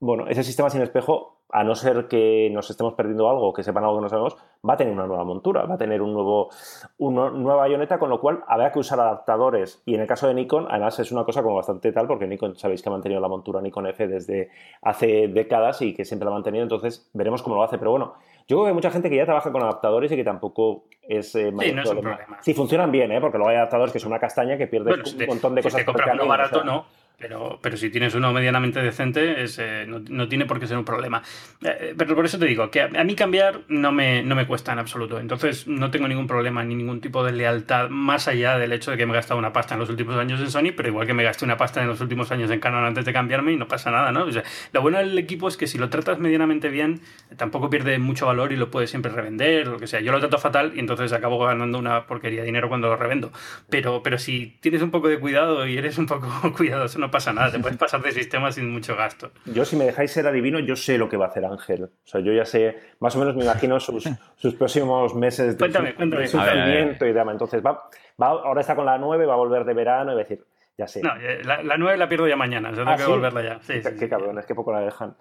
bueno, 0.00 0.26
ese 0.28 0.42
sistema 0.42 0.70
sin 0.70 0.80
espejo, 0.80 1.42
a 1.50 1.62
no 1.62 1.74
ser 1.74 2.08
que 2.08 2.48
nos 2.52 2.70
estemos 2.70 2.94
perdiendo 2.94 3.28
algo, 3.28 3.52
que 3.52 3.62
sepan 3.62 3.84
algo 3.84 3.96
que 3.96 4.02
no 4.02 4.08
sabemos, 4.08 4.36
va 4.66 4.74
a 4.74 4.76
tener 4.78 4.94
una 4.94 5.06
nueva 5.06 5.24
montura, 5.24 5.66
va 5.66 5.74
a 5.74 5.78
tener 5.78 6.00
un 6.00 6.14
nuevo, 6.14 6.48
una 6.96 7.28
nueva 7.28 7.56
bayoneta, 7.56 7.98
con 7.98 8.08
lo 8.08 8.18
cual 8.18 8.42
habrá 8.46 8.72
que 8.72 8.78
usar 8.78 8.98
adaptadores. 8.98 9.82
Y 9.84 9.94
en 9.94 10.00
el 10.00 10.06
caso 10.06 10.26
de 10.26 10.32
Nikon, 10.32 10.68
además 10.70 10.98
es 11.00 11.12
una 11.12 11.24
cosa 11.24 11.42
como 11.42 11.56
bastante 11.56 11.92
tal, 11.92 12.06
porque 12.06 12.26
Nikon 12.26 12.56
sabéis 12.56 12.82
que 12.82 12.88
ha 12.88 12.92
mantenido 12.92 13.20
la 13.20 13.28
montura 13.28 13.60
Nikon 13.60 13.88
F 13.88 14.08
desde 14.08 14.48
hace 14.80 15.28
décadas 15.28 15.82
y 15.82 15.92
que 15.92 16.06
siempre 16.06 16.24
la 16.24 16.30
ha 16.30 16.34
mantenido, 16.34 16.62
entonces 16.62 17.10
veremos 17.12 17.42
cómo 17.42 17.56
lo 17.56 17.62
hace. 17.62 17.76
Pero 17.76 17.90
bueno, 17.90 18.14
yo 18.46 18.56
creo 18.56 18.62
que 18.64 18.68
hay 18.68 18.74
mucha 18.74 18.90
gente 18.90 19.10
que 19.10 19.16
ya 19.16 19.24
trabaja 19.24 19.52
con 19.52 19.62
adaptadores 19.62 20.10
y 20.12 20.16
que 20.16 20.24
tampoco 20.24 20.84
es 21.02 21.34
eh, 21.34 21.52
sí, 21.58 21.72
no 21.72 21.82
es 21.82 21.90
un 21.90 22.00
problema. 22.00 22.38
Sí, 22.40 22.54
funcionan 22.54 22.90
bien, 22.90 23.12
¿eh? 23.12 23.20
porque 23.20 23.38
luego 23.38 23.50
hay 23.50 23.56
adaptadores 23.56 23.92
que 23.92 23.98
son 23.98 24.12
una 24.12 24.20
castaña 24.20 24.56
que 24.56 24.66
pierdes 24.66 25.14
un 25.14 25.26
montón 25.26 25.54
de 25.54 25.62
cosas. 25.62 25.80
Si 25.80 25.86
te 25.86 25.86
compras 25.86 26.14
uno 26.14 26.26
barato, 26.26 26.64
no 26.64 26.99
pero, 27.20 27.58
pero 27.60 27.76
si 27.76 27.90
tienes 27.90 28.14
uno 28.14 28.32
medianamente 28.32 28.80
decente, 28.80 29.42
es, 29.42 29.58
eh, 29.58 29.86
no, 29.86 30.28
tiene 30.28 30.46
por 30.46 30.58
qué 30.58 30.66
ser 30.66 30.78
un 30.78 30.84
problema. 30.84 31.22
Eh, 31.62 31.94
pero 31.96 32.16
por 32.16 32.24
eso 32.24 32.38
te 32.38 32.46
digo, 32.46 32.70
que 32.70 32.80
a, 32.80 33.04
mí 33.04 33.14
cambiar 33.14 33.60
no 33.68 33.92
me, 33.92 34.22
no 34.22 34.34
me 34.34 34.46
cuesta 34.46 34.72
en 34.72 34.78
absoluto. 34.78 35.20
Entonces 35.20 35.68
no 35.68 35.90
tengo 35.90 36.08
ningún 36.08 36.26
problema 36.26 36.64
ni 36.64 36.74
ningún 36.74 37.00
tipo 37.00 37.22
de 37.22 37.32
lealtad 37.32 37.90
más 37.90 38.26
allá 38.26 38.58
del 38.58 38.72
hecho 38.72 38.90
de 38.90 38.96
que 38.96 39.04
me 39.04 39.12
he 39.12 39.16
gastado 39.16 39.38
una 39.38 39.52
pasta 39.52 39.74
en 39.74 39.80
los 39.80 39.90
últimos 39.90 40.16
años 40.16 40.40
en 40.40 40.50
Sony, 40.50 40.72
pero 40.74 40.88
igual 40.88 41.06
que 41.06 41.14
me 41.14 41.22
gasté 41.22 41.44
una 41.44 41.58
pasta 41.58 41.82
en 41.82 41.88
los 41.88 42.00
últimos 42.00 42.32
años 42.32 42.50
en 42.50 42.58
Canon 42.58 42.84
antes 42.84 43.04
de 43.04 43.12
cambiarme 43.12 43.52
y 43.52 43.56
no 43.56 43.68
pasa 43.68 43.90
nada, 43.90 44.12
¿no? 44.12 44.26
lo 44.72 44.82
bueno 44.82 44.98
del 44.98 45.18
equipo 45.18 45.48
es 45.48 45.56
que 45.56 45.66
si 45.66 45.76
lo 45.76 45.90
tratas 45.90 46.18
medianamente 46.18 46.68
bien, 46.68 47.00
tampoco 47.36 47.68
pierde 47.68 47.98
mucho 47.98 48.26
valor 48.26 48.52
y 48.52 48.56
lo 48.56 48.70
puedes 48.70 48.90
siempre 48.90 49.12
revender, 49.12 49.66
lo 49.66 49.78
que 49.78 49.86
sea. 49.86 50.00
Yo 50.00 50.12
lo 50.12 50.20
trato 50.20 50.38
fatal 50.38 50.72
y 50.74 50.80
entonces 50.80 51.12
acabo 51.12 51.38
ganando 51.38 51.78
una 51.78 52.06
porquería 52.06 52.40
de 52.40 52.46
dinero 52.46 52.68
cuando 52.68 52.88
lo 52.88 52.96
revendo. 52.96 53.30
Pero, 53.68 54.02
pero 54.02 54.18
si 54.18 54.56
tienes 54.60 54.82
un 54.82 54.90
poco 54.90 55.08
de 55.08 55.18
cuidado 55.18 55.66
y 55.66 55.76
eres 55.76 55.98
un 55.98 56.06
poco 56.06 56.28
cuidadoso, 56.56 56.98
no 56.98 57.09
pasa 57.10 57.32
nada, 57.32 57.50
te 57.50 57.58
puedes 57.58 57.78
pasar 57.78 58.02
de 58.02 58.12
sistema 58.12 58.50
sin 58.52 58.70
mucho 58.70 58.96
gasto. 58.96 59.32
Yo, 59.46 59.64
si 59.64 59.76
me 59.76 59.84
dejáis 59.84 60.10
ser 60.10 60.26
adivino, 60.26 60.58
yo 60.58 60.76
sé 60.76 60.98
lo 60.98 61.08
que 61.08 61.16
va 61.16 61.26
a 61.26 61.28
hacer 61.28 61.44
Ángel. 61.44 61.84
O 61.84 61.90
sea, 62.04 62.20
yo 62.20 62.32
ya 62.32 62.44
sé, 62.44 62.78
más 63.00 63.16
o 63.16 63.18
menos 63.18 63.36
me 63.36 63.44
imagino 63.44 63.80
sus, 63.80 64.08
sus 64.36 64.54
próximos 64.54 65.14
meses 65.14 65.58
de, 65.58 66.28
sufrimiento 66.28 67.06
y 67.06 67.12
demás. 67.12 67.34
Entonces, 67.34 67.62
va, 67.64 67.88
va, 68.20 68.28
ahora 68.28 68.60
está 68.60 68.74
con 68.74 68.86
la 68.86 68.98
9, 68.98 69.26
va 69.26 69.34
a 69.34 69.36
volver 69.36 69.64
de 69.64 69.74
verano 69.74 70.12
y 70.12 70.14
va 70.14 70.20
a 70.20 70.24
decir, 70.24 70.44
ya 70.80 70.86
sé. 70.86 71.02
No, 71.02 71.10
eh, 71.16 71.42
la, 71.44 71.62
la 71.62 71.76
9 71.76 71.98
la 71.98 72.08
pierdo 72.08 72.26
ya 72.26 72.36
mañana, 72.36 72.70
o 72.70 72.74
sea, 72.74 72.84
tengo 72.84 72.94
¿Ah, 72.94 72.96
que 72.96 73.06
volverla 73.06 73.42
ya. 73.42 73.60
Sí, 73.60 73.74
qué, 73.98 74.08
cabrón, 74.08 74.38
es 74.38 74.46
que 74.46 74.54
poco 74.54 74.72
la 74.72 74.80
dejan. 74.80 75.14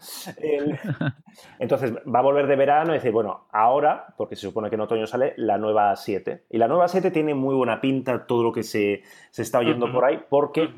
Entonces, 1.59 1.93
va 1.93 2.19
a 2.19 2.21
volver 2.21 2.47
de 2.47 2.55
verano 2.55 2.91
y 2.91 2.95
decir, 2.95 3.11
bueno, 3.11 3.47
ahora, 3.51 4.13
porque 4.17 4.37
se 4.37 4.43
supone 4.43 4.69
que 4.69 4.75
en 4.75 4.81
otoño 4.81 5.05
sale 5.05 5.33
la 5.35 5.57
nueva 5.57 5.93
7. 5.95 6.45
Y 6.49 6.57
la 6.57 6.69
nueva 6.69 6.87
7 6.87 7.11
tiene 7.11 7.33
muy 7.33 7.55
buena 7.55 7.81
pinta 7.81 8.25
todo 8.25 8.41
lo 8.41 8.53
que 8.53 8.63
se, 8.63 9.03
se 9.31 9.41
está 9.41 9.59
oyendo 9.59 9.91
por 9.91 10.05
ahí, 10.05 10.23
porque 10.29 10.69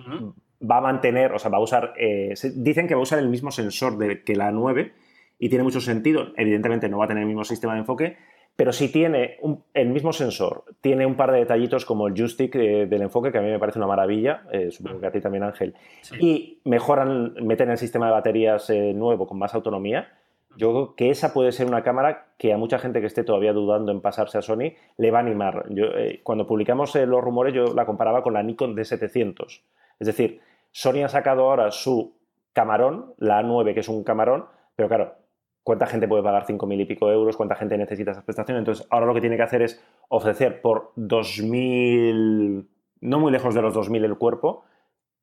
va 0.70 0.78
a 0.78 0.82
mantener, 0.82 1.34
o 1.34 1.40
sea, 1.40 1.50
va 1.50 1.58
a 1.58 1.62
usar, 1.62 1.94
eh, 1.98 2.34
dicen 2.56 2.88
que 2.88 2.96
va 2.96 3.00
a 3.00 3.04
usar 3.04 3.20
el 3.20 3.30
mismo 3.30 3.52
sensor 3.52 3.98
de, 3.98 4.24
que 4.24 4.36
la 4.36 4.52
9 4.52 4.94
y 5.40 5.50
tiene 5.50 5.64
mucho 5.64 5.82
sentido. 5.82 6.34
Evidentemente 6.38 6.90
no 6.90 7.00
va 7.00 7.06
a 7.06 7.08
tener 7.08 7.22
el 7.22 7.28
mismo 7.28 7.44
sistema 7.44 7.74
de 7.74 7.80
enfoque, 7.80 8.18
pero 8.56 8.72
si 8.74 8.92
tiene 8.92 9.38
el 9.74 9.90
mismo 9.90 10.14
sensor, 10.14 10.66
tiene 10.82 11.06
un 11.06 11.16
par 11.16 11.32
de 11.32 11.40
detallitos 11.40 11.86
como 11.86 12.08
el 12.08 12.14
joystick 12.14 12.56
eh, 12.56 12.86
del 12.86 13.02
enfoque, 13.02 13.32
que 13.32 13.40
a 13.40 13.42
mí 13.42 13.50
me 13.50 13.60
parece 13.60 13.80
una 13.80 13.88
maravilla, 13.88 14.44
eh, 14.52 14.70
supongo 14.72 15.00
que 15.00 15.08
a 15.08 15.12
ti 15.12 15.22
también 15.22 15.44
Ángel, 15.44 15.74
y 16.20 16.60
mejoran, 16.66 17.34
meten 17.42 17.72
el 17.72 17.78
sistema 17.78 18.06
de 18.06 18.12
baterías 18.12 18.70
nuevo 18.94 19.28
con 19.28 19.40
más 19.40 19.56
autonomía. 19.56 20.10
Yo 20.58 20.72
creo 20.72 20.96
que 20.96 21.10
esa 21.10 21.34
puede 21.34 21.54
ser 21.54 21.66
una 21.66 21.82
cámara 21.82 22.26
que 22.38 22.52
a 22.52 22.58
mucha 22.58 22.78
gente 22.78 23.00
que 23.00 23.08
esté 23.08 23.24
todavía 23.24 23.54
dudando 23.54 23.94
en 23.94 24.02
pasarse 24.02 24.38
a 24.38 24.42
Sony 24.42 24.74
le 24.98 25.10
va 25.10 25.20
a 25.20 25.22
animar. 25.22 25.64
Yo, 25.70 25.86
cuando 26.24 26.46
publicamos 26.46 26.94
los 26.94 27.24
rumores 27.24 27.54
yo 27.54 27.74
la 27.74 27.86
comparaba 27.86 28.22
con 28.22 28.34
la 28.34 28.44
Nikon 28.44 28.76
D700. 28.76 29.62
Es 30.02 30.08
decir, 30.08 30.42
Sony 30.72 31.04
ha 31.04 31.10
sacado 31.10 31.44
ahora 31.44 31.72
su 31.72 32.18
camarón, 32.54 33.14
la 33.18 33.42
A9, 33.42 33.74
que 33.74 33.82
es 33.82 33.90
un 33.90 34.04
camarón, 34.04 34.46
pero 34.76 34.88
claro, 34.88 35.16
¿cuánta 35.64 35.86
gente 35.86 36.08
puede 36.08 36.24
pagar 36.24 36.46
5.000 36.46 36.82
y 36.82 36.86
pico 36.86 37.12
euros? 37.12 37.38
¿Cuánta 37.38 37.56
gente 37.56 37.78
necesita 37.78 38.12
esas 38.12 38.24
prestaciones? 38.24 38.60
Entonces, 38.60 38.88
ahora 38.90 39.06
lo 39.06 39.14
que 39.14 39.22
tiene 39.22 39.38
que 39.38 39.44
hacer 39.44 39.62
es 39.62 39.84
ofrecer 40.10 40.62
por 40.62 40.94
2.000, 40.96 42.68
no 43.02 43.20
muy 43.20 43.32
lejos 43.32 43.54
de 43.54 43.62
los 43.62 43.76
2.000 43.76 44.06
el 44.06 44.18
cuerpo, 44.18 44.64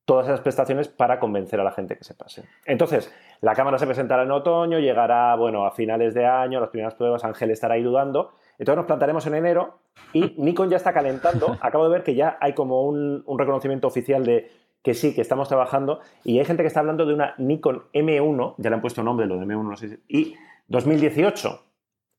todas 0.05 0.27
esas 0.27 0.41
prestaciones 0.41 0.89
para 0.89 1.21
convencer 1.21 1.61
a 1.61 1.65
la 1.65 1.73
gente 1.73 1.97
que 1.97 2.05
se 2.05 2.15
pase. 2.15 2.45
Entonces, 2.65 3.13
la 3.43 3.55
cámara 3.55 3.79
se 3.79 3.85
presentará 3.85 4.23
en 4.23 4.31
otoño, 4.31 4.79
llegará, 4.79 5.37
bueno, 5.37 5.67
a 5.67 5.73
finales 5.73 6.15
de 6.15 6.25
año, 6.25 6.61
las 6.61 6.71
primeras 6.71 6.95
pruebas, 6.95 7.25
Ángel 7.25 7.51
estará 7.51 7.75
ahí 7.75 7.83
dudando, 7.83 8.33
entonces 8.59 8.77
nos 8.77 8.87
plantaremos 8.87 9.27
en 9.27 9.35
enero 9.35 9.81
y 10.15 10.35
Nikon 10.39 10.71
ya 10.71 10.79
está 10.79 10.95
calentando. 10.95 11.59
Acabo 11.61 11.85
de 11.85 11.91
ver 11.91 12.05
que 12.05 12.15
ya 12.15 12.39
hay 12.41 12.55
como 12.55 12.85
un 12.85 13.39
reconocimiento 13.39 13.87
oficial 13.87 14.25
de 14.25 14.51
que 14.89 14.95
sí, 14.95 15.15
que 15.15 15.21
estamos 15.21 15.49
trabajando. 15.49 16.01
Y 16.25 16.39
hay 16.39 16.47
gente 16.47 16.63
que 16.63 16.67
está 16.67 16.81
hablando 16.81 17.05
de 17.05 17.13
una 17.13 17.35
Nikon 17.37 17.83
M1, 17.93 18.55
ya 18.57 18.71
le 18.71 18.77
han 18.77 18.81
puesto 18.81 19.03
nombre, 19.03 19.27
lo 19.27 19.37
de 19.37 19.45
M1, 19.45 19.63
no 19.63 19.77
sé 19.77 19.99
y 20.09 20.35
2018. 20.69 21.63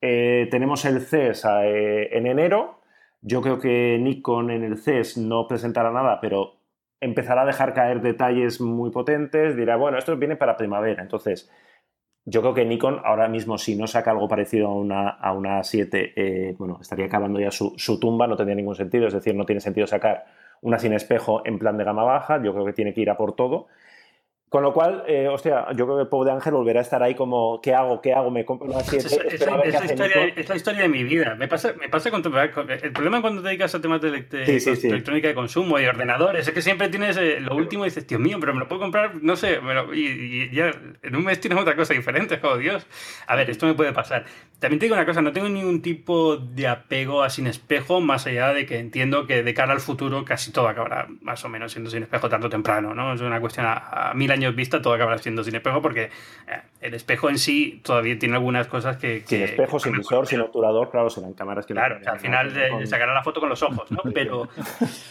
Eh, 0.02 0.48
tenemos 0.52 0.86
el 0.86 1.02
CES 1.02 1.46
eh, 1.64 2.10
en 2.16 2.28
enero. 2.28 2.82
Yo 3.22 3.42
creo 3.42 3.60
que 3.60 3.98
Nikon 4.00 4.52
en 4.52 4.64
el 4.64 4.78
CES 4.78 5.18
no 5.18 5.48
presentará 5.48 5.90
nada, 5.90 6.20
pero 6.22 6.58
empezará 7.02 7.42
a 7.42 7.46
dejar 7.48 7.74
caer 7.74 8.02
detalles 8.02 8.62
muy 8.62 8.92
potentes. 8.92 9.56
Dirá, 9.56 9.76
bueno, 9.76 9.98
esto 9.98 10.16
viene 10.16 10.36
para 10.36 10.56
primavera. 10.56 11.02
Entonces, 11.02 11.52
yo 12.26 12.42
creo 12.42 12.54
que 12.54 12.66
Nikon 12.66 13.02
ahora 13.04 13.28
mismo, 13.28 13.58
si 13.58 13.76
no 13.76 13.88
saca 13.88 14.12
algo 14.12 14.28
parecido 14.28 14.68
a 14.68 14.74
una, 14.74 15.10
a 15.10 15.34
una 15.34 15.64
7, 15.64 16.14
eh, 16.16 16.56
bueno, 16.58 16.78
estaría 16.82 17.06
acabando 17.06 17.40
ya 17.40 17.52
su, 17.52 17.74
su 17.78 18.00
tumba, 18.00 18.28
no 18.28 18.36
tendría 18.36 18.56
ningún 18.56 18.76
sentido. 18.76 19.08
Es 19.08 19.14
decir, 19.14 19.36
no 19.36 19.46
tiene 19.46 19.62
sentido 19.62 19.88
sacar 19.88 20.26
una 20.62 20.78
sin 20.78 20.94
espejo 20.94 21.42
en 21.46 21.58
plan 21.58 21.78
de 21.78 21.84
gama 21.84 22.04
baja, 22.04 22.42
yo 22.44 22.54
creo 22.54 22.66
que 22.66 22.74
tiene 22.74 22.94
que 22.94 23.02
ir 23.02 23.10
a 23.10 23.18
por 23.18 23.34
todo. 23.34 23.68
Con 24.50 24.64
lo 24.64 24.74
cual, 24.74 25.04
eh, 25.08 25.28
hostia, 25.28 25.68
yo 25.76 25.86
creo 25.86 25.98
que 25.98 26.02
el 26.02 26.08
pobre 26.08 26.32
Ángel 26.32 26.54
volverá 26.54 26.80
a 26.80 26.82
estar 26.82 27.04
ahí 27.04 27.14
como, 27.14 27.62
¿qué 27.62 27.76
hago? 27.76 28.02
¿Qué 28.02 28.14
hago? 28.14 28.32
¿Me 28.32 28.46
compro 28.46 28.68
una 28.68 28.80
7? 28.80 29.06
Es, 30.36 30.50
la 30.50 30.56
historia 30.56 30.82
de 30.82 30.90
mi 30.90 31.04
vida. 31.04 31.36
Me 31.36 31.48
pasa, 31.48 31.74
me 31.80 31.88
pasa 31.88 32.10
con, 32.10 32.24
El 32.26 32.92
problema 32.92 33.22
cuando 33.22 33.44
te 33.44 33.50
dedicas 33.50 33.76
a 33.76 33.80
temas 33.80 34.02
de, 34.02 34.08
electrónica 34.08 35.28
de 35.28 35.36
consumo 35.36 35.80
y 35.80 35.86
ordenadores 35.86 36.48
es 36.48 36.54
que 36.54 36.64
siempre 36.64 36.90
tienes 36.90 37.16
eh, 37.18 37.40
lo 37.40 37.56
último 37.56 37.86
y 37.86 37.90
dices, 37.90 38.08
Dios 38.08 38.20
mío, 38.20 38.38
pero 38.40 38.56
me 38.56 38.60
lo 38.62 38.68
puedo 38.68 38.82
comprar, 38.82 39.22
no 39.22 39.36
sé, 39.36 39.60
y, 39.94 40.50
ya 40.50 40.72
en 41.04 41.16
un 41.16 41.26
mes 41.26 41.40
tienes 41.40 41.60
otra 41.60 41.76
cosa 41.76 41.94
diferente, 41.94 42.40
oh 42.42 42.58
Dios. 42.58 42.88
A 43.28 43.36
ver, 43.36 43.52
esto 43.52 43.68
me 43.68 43.76
puede 43.76 43.94
pasar. 43.94 44.26
También 44.58 44.80
te 44.80 44.88
digo 44.88 44.96
una 44.96 45.06
cosa, 45.06 45.22
no 45.22 45.32
tengo 45.32 45.48
ningún 45.48 45.84
tipo 45.84 46.38
de 46.38 46.68
apego 46.68 47.22
a 47.22 47.30
sin 47.30 47.46
espejo, 47.46 48.02
más 48.02 48.26
allá 48.26 48.52
de 48.52 48.66
que 48.66 48.80
entiendo 48.80 49.28
que 49.28 49.44
de 49.44 49.54
cara 49.54 49.74
al 49.74 49.80
futuro 49.80 50.26
casi 50.26 50.52
todo 50.52 50.68
acabará 50.68 51.08
más 51.22 51.46
o 51.46 51.50
menos 51.50 51.72
siendo 51.72 51.92
sin 51.92 52.02
espejo 52.02 52.30
tanto 52.30 52.50
temprano, 52.50 52.96
¿no? 52.96 53.14
Es 53.14 53.22
una 53.22 53.40
cuestión 53.40 53.68
a, 53.68 54.10
a 54.10 54.14
mil 54.16 54.32
años 54.32 54.39
años 54.40 54.56
vista 54.56 54.82
todo 54.82 54.94
acabará 54.94 55.18
siendo 55.20 55.44
sin 55.44 55.56
espejo 55.56 55.82
porque 55.82 56.04
eh, 56.48 56.62
el 56.82 56.94
espejo 56.94 57.30
en 57.30 57.38
sí 57.38 57.82
todavía 57.84 58.18
tiene 58.18 58.36
algunas 58.36 58.68
cosas 58.68 58.98
que... 58.98 59.24
sin 59.26 59.44
espejo, 59.44 59.80
sin 59.80 59.94
visor, 59.94 60.26
sin 60.28 60.42
obturador, 60.42 60.90
claro, 60.90 61.10
serán 61.10 61.34
cámaras 61.34 61.66
que... 61.66 61.74
Claro, 61.74 62.00
al 62.06 62.20
final 62.20 62.52
sacará 62.88 63.14
la 63.14 63.24
foto 63.24 63.40
con 63.40 63.50
los 63.50 63.62
ojos, 63.64 63.92
¿no? 63.92 64.00
Pero, 64.14 64.50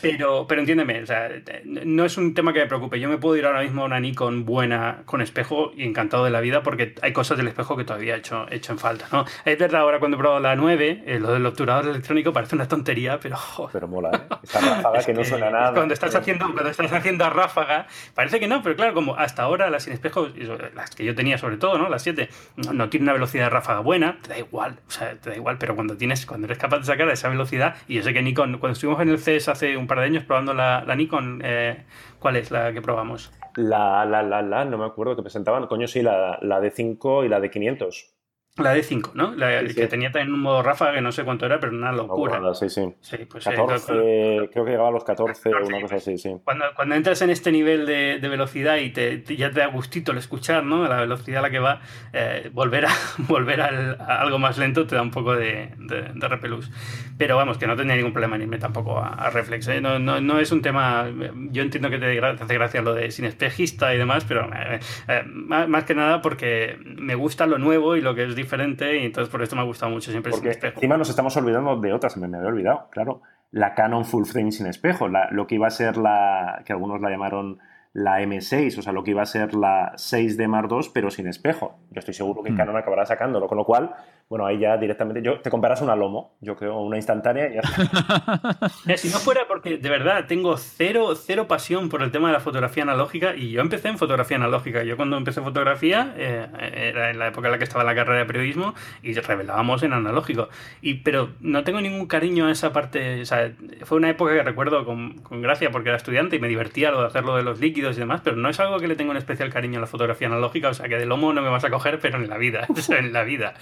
pero, 0.02 0.46
pero 0.46 0.60
entiéndeme, 0.60 1.02
o 1.02 1.06
sea, 1.06 1.30
no 1.64 2.04
es 2.04 2.18
un 2.18 2.34
tema 2.34 2.52
que 2.52 2.60
me 2.60 2.66
preocupe. 2.66 3.00
Yo 3.00 3.08
me 3.08 3.16
puedo 3.16 3.36
ir 3.36 3.46
ahora 3.46 3.62
mismo 3.62 3.82
a 3.82 3.84
una 3.86 4.00
Nikon 4.00 4.44
buena 4.44 5.02
con 5.04 5.20
espejo 5.20 5.72
y 5.74 5.84
encantado 5.84 6.24
de 6.24 6.30
la 6.30 6.40
vida 6.40 6.62
porque 6.62 6.94
hay 7.00 7.12
cosas 7.12 7.38
del 7.38 7.48
espejo 7.48 7.76
que 7.76 7.84
todavía 7.84 8.14
he 8.14 8.18
hecho, 8.18 8.46
hecho 8.50 8.72
en 8.72 8.78
falta, 8.78 9.06
¿no? 9.12 9.24
Es 9.44 9.58
verdad, 9.58 9.82
ahora 9.82 9.98
cuando 9.98 10.16
he 10.16 10.20
probado 10.20 10.40
la 10.40 10.56
9, 10.56 11.04
eh, 11.06 11.18
lo 11.20 11.32
del 11.32 11.46
obturador 11.46 11.88
electrónico 11.88 12.32
parece 12.32 12.54
una 12.54 12.68
tontería, 12.68 13.18
pero... 13.20 13.36
Pero 13.72 13.88
mola, 13.88 14.10
¿eh? 14.12 14.36
Esa 14.42 14.60
ráfaga 14.60 15.02
que 15.02 15.14
no 15.14 15.24
suena 15.24 15.50
nada. 15.50 15.72
Cuando 15.72 15.94
estás, 15.94 16.14
haciendo, 16.14 16.52
cuando 16.52 16.70
estás 16.70 16.92
haciendo 16.92 17.24
a 17.24 17.30
ráfaga, 17.30 17.86
parece 18.14 18.40
que 18.40 18.48
no, 18.48 18.62
pero 18.62 18.76
claro, 18.76 18.94
como 18.94 19.14
hasta 19.18 19.42
ahora 19.42 19.68
las 19.70 19.82
sin 19.84 19.92
espejo, 19.92 20.28
las 20.74 20.94
que 20.94 21.04
yo 21.04 21.14
tenía 21.14 21.38
sobre 21.38 21.56
todo, 21.56 21.76
¿no? 21.76 21.88
Las 21.88 22.02
7, 22.02 22.28
no, 22.56 22.72
no 22.72 22.88
tiene 22.88 23.04
una 23.04 23.12
velocidad 23.12 23.44
de 23.44 23.50
ráfaga 23.50 23.80
buena, 23.80 24.18
te 24.22 24.30
da 24.30 24.38
igual, 24.38 24.78
o 24.86 24.90
sea, 24.90 25.16
te 25.16 25.30
da 25.30 25.36
igual, 25.36 25.58
pero 25.58 25.74
cuando 25.74 25.96
tienes, 25.96 26.24
cuando 26.24 26.46
eres 26.46 26.58
capaz 26.58 26.78
de 26.78 26.84
sacar 26.84 27.08
esa 27.08 27.28
velocidad, 27.28 27.76
y 27.88 27.96
yo 27.96 28.02
sé 28.02 28.12
que 28.12 28.22
Nikon, 28.22 28.58
cuando 28.58 28.74
estuvimos 28.74 29.02
en 29.02 29.08
el 29.08 29.18
CES 29.18 29.48
hace 29.48 29.76
un 29.76 29.86
par 29.86 29.98
de 29.98 30.06
años 30.06 30.24
probando 30.24 30.54
la, 30.54 30.84
Nikon, 30.96 31.40
eh, 31.44 31.84
¿cuál 32.18 32.36
es 32.36 32.50
la 32.50 32.72
que 32.72 32.80
probamos? 32.80 33.32
La, 33.56 34.04
la, 34.04 34.22
la, 34.22 34.40
la, 34.42 34.64
no 34.64 34.78
me 34.78 34.86
acuerdo 34.86 35.16
que 35.16 35.22
presentaban, 35.22 35.66
coño, 35.66 35.88
sí, 35.88 36.02
la, 36.02 36.38
la 36.42 36.60
D5 36.60 37.26
y 37.26 37.28
la 37.28 37.40
D500. 37.40 38.17
La 38.58 38.72
de 38.72 38.82
5, 38.82 39.12
¿no? 39.14 39.34
La 39.34 39.60
sí, 39.60 39.66
que 39.68 39.82
sí. 39.82 39.88
tenía 39.88 40.10
también 40.10 40.34
un 40.34 40.40
modo 40.40 40.62
Rafa 40.62 40.92
que 40.92 41.00
no 41.00 41.12
sé 41.12 41.24
cuánto 41.24 41.46
era, 41.46 41.60
pero 41.60 41.72
una 41.72 41.92
locura. 41.92 42.40
Sí, 42.54 42.68
sí. 42.68 42.92
sí 43.00 43.16
pues, 43.28 43.44
14, 43.44 43.92
eh, 43.94 44.50
creo, 44.52 44.64
que 44.64 44.72
llegaba 44.72 44.88
a 44.88 44.92
los 44.92 45.04
14, 45.04 45.50
14 45.50 45.72
una 45.72 45.80
cosa 45.80 45.96
así, 45.96 46.18
sí. 46.18 46.36
Cuando, 46.44 46.64
cuando 46.74 46.94
entras 46.94 47.22
en 47.22 47.30
este 47.30 47.52
nivel 47.52 47.86
de, 47.86 48.18
de 48.20 48.28
velocidad 48.28 48.76
y 48.78 48.90
te, 48.90 49.18
te, 49.18 49.36
ya 49.36 49.50
te 49.50 49.60
da 49.60 49.66
gustito 49.66 50.12
el 50.12 50.18
escuchar, 50.18 50.64
¿no? 50.64 50.84
A 50.84 50.88
la 50.88 50.96
velocidad 51.00 51.38
a 51.38 51.42
la 51.42 51.50
que 51.50 51.60
va, 51.60 51.80
eh, 52.12 52.50
volver, 52.52 52.86
a, 52.86 52.90
volver 53.28 53.60
al, 53.60 54.00
a 54.00 54.20
algo 54.20 54.38
más 54.38 54.58
lento 54.58 54.86
te 54.86 54.96
da 54.96 55.02
un 55.02 55.10
poco 55.10 55.36
de, 55.36 55.70
de, 55.78 56.02
de, 56.14 56.28
repelús. 56.28 56.70
Pero 57.16 57.36
vamos, 57.36 57.58
que 57.58 57.66
no 57.66 57.76
tenía 57.76 57.94
ningún 57.94 58.12
problema 58.12 58.36
en 58.36 58.42
irme 58.42 58.58
tampoco 58.58 58.98
a, 58.98 59.08
a 59.08 59.30
Reflex. 59.30 59.68
¿eh? 59.68 59.80
No, 59.80 59.98
no, 59.98 60.20
no, 60.20 60.40
es 60.40 60.50
un 60.52 60.62
tema. 60.62 61.08
Yo 61.50 61.62
entiendo 61.62 61.90
que 61.90 61.98
te, 61.98 62.20
te 62.20 62.44
hace 62.44 62.54
gracia 62.54 62.82
lo 62.82 62.94
de 62.94 63.10
sin 63.10 63.24
espejista 63.24 63.94
y 63.94 63.98
demás, 63.98 64.24
pero 64.26 64.50
eh, 64.52 64.80
eh, 65.08 65.22
más, 65.26 65.68
más 65.68 65.84
que 65.84 65.94
nada 65.94 66.22
porque 66.22 66.76
me 66.82 67.14
gusta 67.14 67.46
lo 67.46 67.58
nuevo 67.58 67.96
y 67.96 68.00
lo 68.00 68.14
que 68.14 68.24
es 68.24 68.34
diferente 68.34 68.47
diferente 68.48 68.98
y 68.98 69.06
entonces 69.06 69.30
por 69.30 69.42
esto 69.42 69.54
me 69.54 69.62
ha 69.62 69.64
gustado 69.64 69.92
mucho 69.92 70.10
siempre 70.10 70.32
Porque 70.32 70.48
sin 70.48 70.50
espejo. 70.52 70.74
Encima 70.76 70.96
nos 70.96 71.10
estamos 71.10 71.36
olvidando 71.36 71.76
de 71.76 71.92
otras, 71.92 72.16
me, 72.16 72.28
me 72.28 72.38
había 72.38 72.48
olvidado, 72.48 72.88
claro. 72.90 73.20
La 73.50 73.74
Canon 73.74 74.04
Full 74.04 74.24
Frame 74.24 74.52
sin 74.52 74.66
espejo, 74.66 75.08
lo 75.08 75.46
que 75.46 75.54
iba 75.54 75.66
a 75.66 75.70
ser 75.70 75.96
la, 75.96 76.62
que 76.66 76.72
algunos 76.72 77.00
la 77.00 77.10
llamaron 77.10 77.58
la 77.94 78.20
M6, 78.20 78.78
o 78.78 78.82
sea, 78.82 78.92
lo 78.92 79.02
que 79.02 79.12
iba 79.12 79.22
a 79.22 79.26
ser 79.26 79.54
la 79.54 79.92
6D 79.94 80.46
Mark 80.48 80.68
II, 80.70 80.90
pero 80.92 81.10
sin 81.10 81.26
espejo. 81.26 81.78
Yo 81.90 81.98
estoy 81.98 82.14
seguro 82.14 82.42
que 82.42 82.52
mm. 82.52 82.56
Canon 82.56 82.76
acabará 82.76 83.06
sacándolo, 83.06 83.48
con 83.48 83.58
lo 83.58 83.64
cual, 83.64 83.94
bueno, 84.28 84.44
ahí 84.44 84.58
ya 84.58 84.76
directamente 84.76 85.22
yo 85.22 85.40
te 85.40 85.50
comparas 85.50 85.80
una 85.80 85.96
Lomo, 85.96 86.36
yo 86.40 86.54
creo, 86.54 86.78
una 86.80 86.96
instantánea 86.96 87.48
y 87.48 87.54
ya 87.54 87.60
está. 87.60 88.68
si 88.96 89.08
no 89.08 89.18
fuera 89.18 89.46
porque 89.48 89.78
de 89.78 89.88
verdad 89.88 90.26
tengo 90.26 90.56
cero, 90.58 91.14
cero 91.14 91.48
pasión 91.48 91.88
por 91.88 92.02
el 92.02 92.10
tema 92.10 92.28
de 92.28 92.34
la 92.34 92.40
fotografía 92.40 92.82
analógica 92.82 93.34
y 93.34 93.50
yo 93.50 93.60
empecé 93.60 93.88
en 93.88 93.96
fotografía 93.96 94.36
analógica. 94.36 94.82
Yo 94.82 94.96
cuando 94.96 95.16
empecé 95.16 95.40
fotografía 95.40 96.14
eh, 96.16 96.46
era 96.90 97.10
en 97.10 97.18
la 97.18 97.28
época 97.28 97.48
en 97.48 97.52
la 97.52 97.58
que 97.58 97.64
estaba 97.64 97.84
la 97.84 97.94
carrera 97.94 98.18
de 98.18 98.26
periodismo 98.26 98.74
y 99.02 99.14
revelábamos 99.14 99.82
en 99.82 99.94
analógico. 99.94 100.48
Y, 100.82 100.94
pero 100.94 101.30
no 101.40 101.64
tengo 101.64 101.80
ningún 101.80 102.06
cariño 102.06 102.46
a 102.46 102.50
esa 102.50 102.72
parte. 102.72 103.22
O 103.22 103.24
sea, 103.24 103.52
fue 103.84 103.96
una 103.96 104.10
época 104.10 104.34
que 104.34 104.42
recuerdo 104.42 104.84
con, 104.84 105.18
con 105.18 105.40
gracia 105.40 105.70
porque 105.70 105.88
era 105.88 105.96
estudiante 105.96 106.36
y 106.36 106.38
me 106.38 106.48
divertía 106.48 106.90
lo 106.90 107.00
de 107.00 107.06
hacerlo 107.06 107.36
de 107.36 107.42
los 107.42 107.60
líquidos 107.60 107.96
y 107.96 108.00
demás, 108.00 108.20
pero 108.22 108.36
no 108.36 108.48
es 108.48 108.60
algo 108.60 108.78
que 108.78 108.88
le 108.88 108.96
tengo 108.96 109.10
un 109.10 109.16
especial 109.16 109.50
cariño 109.50 109.78
a 109.78 109.80
la 109.80 109.86
fotografía 109.86 110.28
analógica, 110.28 110.68
o 110.68 110.74
sea 110.74 110.88
que 110.88 110.96
de 110.96 111.06
lomo 111.06 111.32
no 111.32 111.42
me 111.42 111.48
vas 111.48 111.64
a 111.64 111.70
coger, 111.70 111.98
pero 112.00 112.18
en 112.18 112.28
la 112.28 112.36
vida, 112.36 112.66
en 112.90 113.12
la 113.12 113.22
vida. 113.22 113.54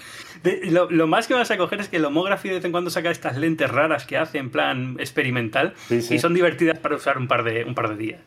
lo, 0.69 1.07
más 1.07 1.27
que 1.27 1.33
vas 1.33 1.51
a 1.51 1.57
coger 1.57 1.79
es 1.79 1.89
que 1.89 1.97
el 1.97 2.05
homography 2.05 2.49
de 2.49 2.55
vez 2.55 2.65
en 2.65 2.71
cuando 2.71 2.89
saca 2.89 3.11
estas 3.11 3.37
lentes 3.37 3.69
raras 3.69 4.05
que 4.05 4.17
hace 4.17 4.37
en 4.37 4.49
plan 4.49 4.97
experimental 4.99 5.73
y 5.89 6.19
son 6.19 6.33
divertidas 6.33 6.79
para 6.79 6.95
usar 6.95 7.17
un 7.17 7.27
par 7.27 7.43
de, 7.43 7.63
un 7.63 7.75
par 7.75 7.89
de 7.89 7.95
días. 7.97 8.21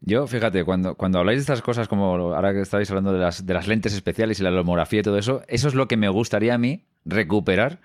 Yo, 0.00 0.26
fíjate, 0.26 0.64
cuando, 0.64 0.94
cuando 0.94 1.18
habláis 1.18 1.38
de 1.38 1.40
estas 1.40 1.62
cosas, 1.62 1.88
como 1.88 2.14
ahora 2.14 2.52
que 2.52 2.60
estáis 2.60 2.88
hablando 2.90 3.12
de 3.12 3.18
las, 3.18 3.44
de 3.44 3.54
las 3.54 3.66
lentes 3.66 3.92
especiales 3.92 4.38
y 4.38 4.44
la 4.44 4.50
homografía 4.60 5.00
y 5.00 5.02
todo 5.02 5.18
eso, 5.18 5.42
eso 5.48 5.68
es 5.68 5.74
lo 5.74 5.88
que 5.88 5.96
me 5.96 6.08
gustaría 6.08 6.54
a 6.54 6.58
mí 6.58 6.84
recuperar 7.04 7.80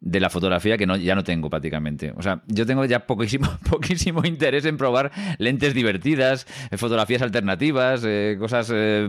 de 0.00 0.20
la 0.20 0.28
fotografía 0.28 0.76
que 0.76 0.86
no, 0.86 0.96
ya 0.96 1.14
no 1.14 1.24
tengo 1.24 1.48
prácticamente. 1.48 2.12
O 2.16 2.22
sea, 2.22 2.42
yo 2.46 2.66
tengo 2.66 2.84
ya 2.84 3.06
poquísimo, 3.06 3.48
poquísimo 3.70 4.24
interés 4.24 4.64
en 4.66 4.76
probar 4.76 5.10
lentes 5.38 5.74
divertidas, 5.74 6.46
eh, 6.70 6.76
fotografías 6.76 7.22
alternativas, 7.22 8.02
eh, 8.06 8.36
cosas 8.38 8.70
eh, 8.74 9.08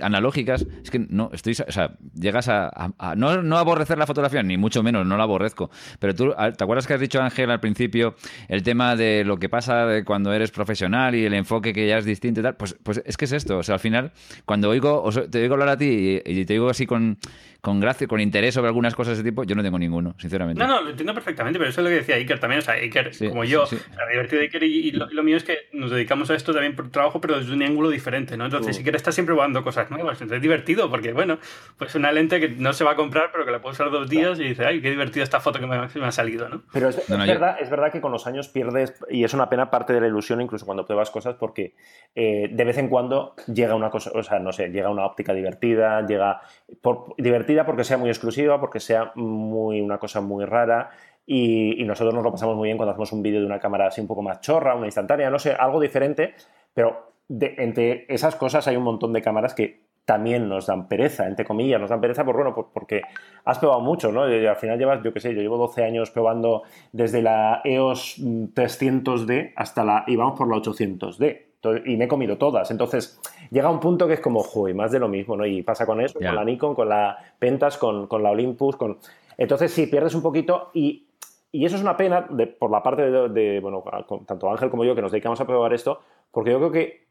analógicas. 0.00 0.66
Es 0.82 0.90
que 0.90 0.98
no, 0.98 1.30
estoy, 1.32 1.52
o 1.52 1.72
sea, 1.72 1.96
llegas 2.14 2.48
a, 2.48 2.70
no, 3.16 3.42
no, 3.42 3.58
aborrecer 3.58 3.98
la 3.98 4.06
fotografía, 4.06 4.42
ni 4.42 4.56
mucho 4.56 4.82
menos, 4.82 5.06
no 5.06 5.16
la 5.16 5.24
aborrezco. 5.24 5.70
Pero 5.98 6.14
tú, 6.14 6.32
¿te 6.32 6.64
acuerdas 6.64 6.86
que 6.86 6.94
has 6.94 7.00
dicho, 7.00 7.20
Ángel, 7.20 7.50
al 7.50 7.60
principio, 7.60 8.16
el 8.48 8.62
tema 8.62 8.96
de 8.96 9.24
lo 9.24 9.36
que 9.38 9.48
pasa 9.48 10.02
cuando 10.04 10.32
eres 10.32 10.50
profesional 10.50 11.14
y 11.14 11.24
el 11.24 11.34
enfoque 11.34 11.72
que 11.72 11.86
ya 11.86 11.98
es 11.98 12.04
distinto 12.04 12.40
y 12.40 12.42
tal? 12.42 12.56
Pues, 12.56 12.76
pues 12.82 13.02
es 13.04 13.16
que 13.16 13.26
es 13.26 13.32
esto. 13.32 13.58
O 13.58 13.62
sea, 13.62 13.74
al 13.74 13.80
final, 13.80 14.12
cuando 14.46 14.70
oigo, 14.70 15.08
te 15.30 15.42
oigo 15.42 15.54
hablar 15.54 15.68
a 15.68 15.76
ti 15.76 16.20
y 16.24 16.44
te 16.44 16.54
digo 16.54 16.70
así 16.70 16.86
con 16.86 17.18
con 17.64 17.80
gracia, 17.80 18.06
con 18.06 18.20
interés 18.20 18.52
sobre 18.52 18.68
algunas 18.68 18.94
cosas 18.94 19.16
de 19.16 19.22
ese 19.22 19.30
tipo, 19.30 19.42
yo 19.42 19.54
no 19.54 19.62
tengo 19.62 19.78
ninguno, 19.78 20.14
sinceramente. 20.18 20.62
No, 20.62 20.68
no, 20.68 20.82
lo 20.82 20.90
entiendo 20.90 21.14
perfectamente, 21.14 21.58
pero 21.58 21.70
eso 21.70 21.80
es 21.80 21.84
lo 21.84 21.88
que 21.88 21.96
decía 21.96 22.16
Iker 22.16 22.38
también. 22.38 22.58
O 22.58 22.62
sea, 22.62 22.74
Iker, 22.74 23.10
como 23.30 23.42
yo, 23.44 23.64
sí, 23.64 23.78
divertido 24.10 24.40
de 24.40 24.44
Iker 24.44 24.62
y, 24.64 24.90
lo, 24.90 25.22
mío 25.22 25.38
es 25.38 25.44
que 25.44 25.56
nos 25.72 25.90
dedicamos 25.90 26.30
a 26.30 26.34
esto 26.34 26.52
también 26.52 26.76
por 26.76 26.90
trabajo, 26.90 27.22
pero 27.22 27.38
desde 27.38 27.54
un 27.54 27.62
ángulo 27.62 27.88
diferente, 27.88 28.36
¿no? 28.36 28.44
Entonces, 28.44 28.76
uh. 28.76 28.80
Iker 28.80 28.96
está 28.96 29.12
siempre 29.12 29.34
probando 29.34 29.64
cosas 29.64 29.90
nuevas. 29.90 30.20
Entonces, 30.20 30.36
es 30.36 30.42
divertido 30.42 30.90
porque, 30.90 31.14
bueno, 31.14 31.38
pues 31.78 31.94
una 31.94 32.12
lente 32.12 32.38
que 32.38 32.50
no 32.50 32.74
se 32.74 32.84
va 32.84 32.90
a 32.90 32.96
comprar, 32.96 33.30
pero 33.32 33.46
que 33.46 33.50
la 33.50 33.62
puedo 33.62 33.72
usar 33.72 33.90
dos 33.90 34.10
días 34.10 34.38
y 34.38 34.44
dice, 34.44 34.66
ay, 34.66 34.82
qué 34.82 34.90
divertida 34.90 35.24
esta 35.24 35.40
foto 35.40 35.58
que 35.58 35.66
me, 35.66 35.76
ha 35.76 36.12
salido, 36.12 36.50
¿no? 36.50 36.64
Pero 36.70 36.90
es, 36.90 37.08
verdad, 37.08 37.56
es 37.58 37.70
verdad 37.70 37.90
que 37.90 38.02
con 38.02 38.12
los 38.12 38.26
años 38.26 38.48
pierdes, 38.48 38.92
y 39.08 39.24
es 39.24 39.32
una 39.32 39.48
pena 39.48 39.70
parte 39.70 39.94
de 39.94 40.02
la 40.02 40.06
ilusión, 40.06 40.42
incluso 40.42 40.66
cuando 40.66 40.84
pruebas 40.84 41.10
cosas, 41.10 41.36
porque 41.36 41.74
eh, 42.14 42.50
de 42.52 42.64
vez 42.64 42.76
en 42.76 42.88
cuando 42.88 43.34
llega 43.50 43.74
una 43.74 43.88
cosa, 43.88 44.10
o 44.14 44.22
sea, 44.22 44.38
no 44.38 44.52
sé, 44.52 44.68
llega 44.68 44.90
una 44.90 45.06
óptica 45.06 45.32
divertida, 45.32 46.06
llega 46.06 46.42
por, 46.82 47.14
divertida 47.16 47.53
porque 47.64 47.84
sea 47.84 47.96
muy 47.96 48.08
exclusiva 48.08 48.60
porque 48.60 48.80
sea 48.80 49.12
muy, 49.14 49.80
una 49.80 49.98
cosa 49.98 50.20
muy 50.20 50.44
rara. 50.44 50.90
Y, 51.26 51.82
nosotros 51.84 52.14
nos 52.14 52.24
lo 52.24 52.32
pasamos 52.32 52.56
muy 52.56 52.66
bien 52.66 52.76
cuando 52.76 52.90
hacemos 52.90 53.12
un 53.12 53.22
vídeo 53.22 53.40
de 53.40 53.46
una 53.46 53.58
cámara 53.58 53.86
así 53.86 54.00
un 54.00 54.06
poco 54.06 54.22
más 54.22 54.40
chorra, 54.40 54.74
una 54.74 54.86
instantánea, 54.86 55.30
no 55.30 55.38
sé, 55.38 55.52
algo 55.52 55.80
diferente, 55.80 56.34
pero 56.74 57.12
entre 57.28 58.04
esas 58.12 58.36
cosas 58.36 58.66
hay 58.68 58.76
un 58.76 58.82
montón 58.82 59.12
de 59.12 59.22
cámaras 59.22 59.54
que 59.54 59.84
también 60.04 60.48
nos 60.48 60.66
dan 60.66 60.86
pereza, 60.86 61.26
entre 61.26 61.46
comillas, 61.46 61.80
nos 61.80 61.88
dan 61.88 62.00
pereza 62.00 62.24
por, 62.24 62.36
bueno, 62.36 62.54
porque 62.54 63.02
has 63.44 63.58
probado 63.58 63.80
mucho, 63.80 64.12
¿no? 64.12 64.24
Al 64.24 64.56
final 64.56 64.78
llevas, 64.78 65.02
yo 65.02 65.12
qué 65.14 65.20
sé, 65.20 65.34
yo 65.34 65.40
llevo 65.40 65.56
12 65.56 65.82
años 65.82 66.10
probando 66.10 66.62
desde 66.92 67.22
la 67.22 67.62
EOS 67.64 68.18
300D 68.20 69.52
hasta 69.56 69.84
la, 69.84 70.04
y 70.06 70.16
vamos 70.16 70.36
por 70.36 70.48
la 70.48 70.56
800D 70.56 71.53
y 71.84 71.96
me 71.96 72.04
he 72.04 72.08
comido 72.08 72.36
todas. 72.36 72.70
Entonces, 72.70 73.20
llega 73.50 73.70
un 73.70 73.80
punto 73.80 74.06
que 74.06 74.14
es 74.14 74.20
como, 74.20 74.42
joder, 74.42 74.74
más 74.74 74.92
de 74.92 74.98
lo 74.98 75.08
mismo, 75.08 75.36
¿no? 75.36 75.46
Y 75.46 75.62
pasa 75.62 75.86
con 75.86 76.00
eso, 76.00 76.18
con 76.18 76.34
la 76.34 76.44
Nikon, 76.44 76.74
con 76.74 76.88
la 76.88 77.16
Pentas, 77.38 77.78
con, 77.78 78.08
la 78.22 78.30
Olympus, 78.30 78.76
con... 78.76 78.98
Entonces, 79.36 79.72
sí, 79.72 79.86
pierdes 79.86 80.14
un 80.14 80.22
poquito 80.22 80.70
y, 80.74 81.06
eso 81.52 81.76
es 81.76 81.82
una 81.82 81.96
pena 81.96 82.26
por 82.58 82.70
la 82.70 82.82
parte 82.82 83.02
de, 83.10 83.60
bueno, 83.60 83.84
tanto 84.26 84.50
Ángel 84.50 84.70
como 84.70 84.84
yo 84.84 84.96
que 84.96 85.02
nos 85.02 85.12
dedicamos 85.12 85.40
a 85.40 85.46
probar 85.46 85.72
esto, 85.72 86.00
porque 86.32 86.50
yo 86.50 86.58
creo 86.58 86.72
que 86.72 87.04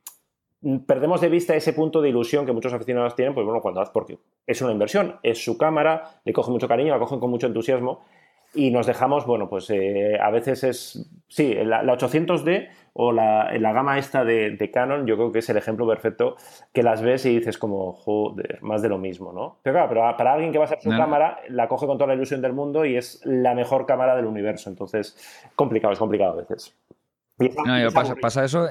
perdemos 0.85 1.21
de 1.21 1.29
vista 1.29 1.55
ese 1.55 1.71
punto 1.71 2.01
de 2.01 2.09
ilusión 2.09 2.45
que 2.45 2.51
muchos 2.51 2.73
aficionados 2.73 3.15
tienen, 3.15 3.33
pues 3.33 3.45
bueno, 3.45 3.61
cuando 3.61 3.79
haz, 3.79 3.89
porque 3.89 4.17
es 4.45 4.61
una 4.61 4.73
inversión, 4.73 5.15
es 5.23 5.43
su 5.43 5.57
cámara, 5.57 6.19
le 6.25 6.33
coge 6.33 6.51
mucho 6.51 6.67
cariño, 6.67 6.91
la 6.91 6.99
cogen 6.99 7.19
con 7.19 7.29
mucho 7.29 7.47
entusiasmo 7.47 8.01
y 8.53 8.71
nos 8.71 8.85
dejamos, 8.85 9.25
bueno, 9.25 9.49
pues 9.49 9.69
eh, 9.69 10.17
a 10.21 10.29
veces 10.29 10.63
es, 10.63 11.09
sí, 11.27 11.55
la, 11.55 11.83
800D 11.83 12.69
o 12.93 13.11
la, 13.11 13.51
la 13.57 13.73
gama 13.73 13.97
esta 13.97 14.23
de, 14.23 14.69
Canon, 14.71 15.07
yo 15.07 15.15
creo 15.15 15.31
que 15.31 15.39
es 15.39 15.49
el 15.49 15.57
ejemplo 15.57 15.87
perfecto 15.87 16.35
que 16.71 16.83
las 16.83 17.01
ves 17.01 17.25
y 17.25 17.39
dices 17.39 17.57
como, 17.57 17.91
joder, 17.93 18.59
más 18.61 18.81
de 18.83 18.89
lo 18.89 18.99
mismo, 18.99 19.33
¿no? 19.33 19.59
Pero 19.63 19.73
claro, 19.73 19.89
pero 19.89 20.17
para 20.17 20.33
alguien 20.33 20.51
que 20.51 20.59
va 20.59 20.65
a 20.65 20.67
ser 20.67 20.81
su 20.81 20.89
cámara, 20.91 21.39
la 21.49 21.67
coge 21.67 21.87
con 21.87 21.97
toda 21.97 22.09
la 22.09 22.13
ilusión 22.13 22.41
del 22.41 22.53
mundo 22.53 22.85
y 22.85 22.95
es 22.95 23.21
la 23.25 23.55
mejor 23.55 23.87
cámara 23.87 24.15
del 24.15 24.25
universo, 24.25 24.69
entonces, 24.69 25.17
complicado, 25.55 25.93
es 25.93 25.99
complicado 25.99 26.33
a 26.33 26.35
veces. 26.35 26.77
No, 27.39 27.91
pasa, 27.91 28.15
pasa, 28.15 28.45
eso, 28.45 28.67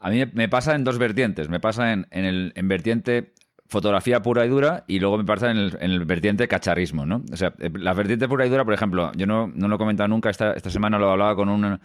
a, 0.00 0.10
mí 0.10 0.24
me 0.32 0.48
pasa 0.48 0.74
en 0.74 0.84
dos 0.84 0.98
vertientes, 0.98 1.50
me 1.50 1.60
pasa 1.60 1.92
en, 1.92 2.06
en, 2.10 2.24
el, 2.24 2.52
en 2.56 2.66
vertiente 2.66 3.34
fotografía 3.68 4.22
pura 4.22 4.46
y 4.46 4.48
dura 4.48 4.84
y 4.86 5.00
luego 5.00 5.18
me 5.18 5.24
pasa 5.24 5.50
en 5.50 5.58
el, 5.58 6.04
vertiente 6.06 6.48
cacharrismo, 6.48 7.04
¿no? 7.04 7.22
O 7.30 7.36
sea, 7.36 7.52
eh, 7.58 7.70
la 7.74 7.92
vertiente 7.92 8.26
pura 8.26 8.46
y 8.46 8.48
dura, 8.48 8.64
por 8.64 8.72
ejemplo, 8.72 9.12
yo 9.16 9.26
no, 9.26 9.48
no 9.48 9.68
lo 9.68 9.74
he 9.74 9.78
comentado 9.78 10.08
nunca, 10.08 10.30
esta, 10.30 10.52
esta 10.54 10.70
semana 10.70 10.98
lo 10.98 11.10
hablaba 11.10 11.36
con 11.36 11.50
un, 11.50 11.78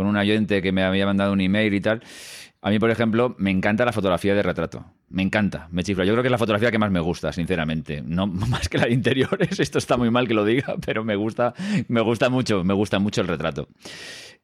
con 0.00 0.06
un 0.06 0.16
oyente 0.16 0.62
que 0.62 0.72
me 0.72 0.82
había 0.82 1.04
mandado 1.04 1.30
un 1.34 1.42
email 1.42 1.74
y 1.74 1.80
tal. 1.82 2.00
A 2.62 2.70
mí, 2.70 2.78
por 2.78 2.90
ejemplo, 2.90 3.34
me 3.36 3.50
encanta 3.50 3.84
la 3.84 3.92
fotografía 3.92 4.34
de 4.34 4.42
retrato. 4.42 4.86
Me 5.10 5.20
encanta, 5.22 5.68
me 5.72 5.84
chifla. 5.84 6.06
Yo 6.06 6.14
creo 6.14 6.22
que 6.22 6.28
es 6.28 6.32
la 6.32 6.38
fotografía 6.38 6.70
que 6.70 6.78
más 6.78 6.90
me 6.90 7.00
gusta, 7.00 7.34
sinceramente. 7.34 8.00
No 8.02 8.26
más 8.26 8.70
que 8.70 8.78
la 8.78 8.86
de 8.86 8.92
interiores, 8.92 9.60
esto 9.60 9.76
está 9.76 9.98
muy 9.98 10.10
mal 10.10 10.26
que 10.26 10.32
lo 10.32 10.46
diga, 10.46 10.76
pero 10.86 11.04
me 11.04 11.16
gusta, 11.16 11.52
me 11.88 12.00
gusta 12.00 12.30
mucho, 12.30 12.64
me 12.64 12.72
gusta 12.72 12.98
mucho 12.98 13.20
el 13.20 13.28
retrato. 13.28 13.68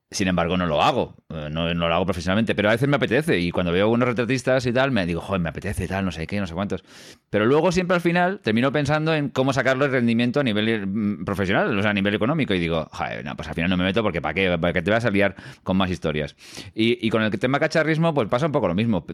Sin 0.08 0.28
embargo, 0.28 0.56
no 0.56 0.66
lo 0.66 0.80
hago, 0.82 1.16
eh, 1.30 1.48
no, 1.50 1.74
lo 1.74 1.92
hago 1.92 2.06
profesionalmente, 2.06 2.54
pero 2.54 2.68
a 2.68 2.72
veces 2.72 2.88
me 2.88 2.94
apetece 2.94 3.40
y 3.40 3.50
cuando 3.50 3.72
veo 3.72 3.88
unos 3.88 4.06
retratistas 4.06 4.64
y 4.64 4.72
tal, 4.72 4.92
me 4.92 5.04
digo, 5.04 5.20
joder, 5.20 5.40
me 5.40 5.48
apetece 5.48 5.88
tal, 5.88 6.04
no 6.04 6.12
sé 6.12 6.28
qué, 6.28 6.38
no 6.38 6.46
sé 6.46 6.54
cuántos. 6.54 6.84
Pero 7.28 7.44
luego 7.44 7.72
siempre 7.72 7.96
al 7.96 8.00
final 8.00 8.38
termino 8.38 8.70
pensando 8.70 9.12
en 9.12 9.30
cómo 9.30 9.52
sacarlo 9.52 9.84
el 9.84 9.90
rendimiento 9.90 10.38
a 10.38 10.44
nivel 10.44 10.86
mm, 10.86 11.24
profesional, 11.24 11.76
o 11.76 11.82
sea, 11.82 11.90
a 11.90 11.94
nivel 11.94 12.14
económico 12.14 12.54
y 12.54 12.60
digo, 12.60 12.86
joder, 12.92 13.24
no, 13.24 13.34
pues 13.34 13.48
al 13.48 13.54
final 13.56 13.68
no 13.68 13.76
me 13.76 13.82
meto 13.82 14.04
porque 14.04 14.22
¿para 14.22 14.32
qué? 14.32 14.56
¿Para 14.56 14.72
qué 14.72 14.80
te 14.80 14.92
vas 14.92 15.04
a 15.04 15.10
liar 15.10 15.34
con 15.64 15.76
más 15.76 15.90
historias? 15.90 16.36
Y, 16.72 17.10
con 17.10 17.22
el 17.22 17.30
tema 17.40 17.58
cacharrismo, 17.58 18.14
pues 18.14 18.28
pasa 18.28 18.46
un 18.46 18.52
poco 18.52 18.68
lo 18.68 18.76
mismo. 18.76 19.04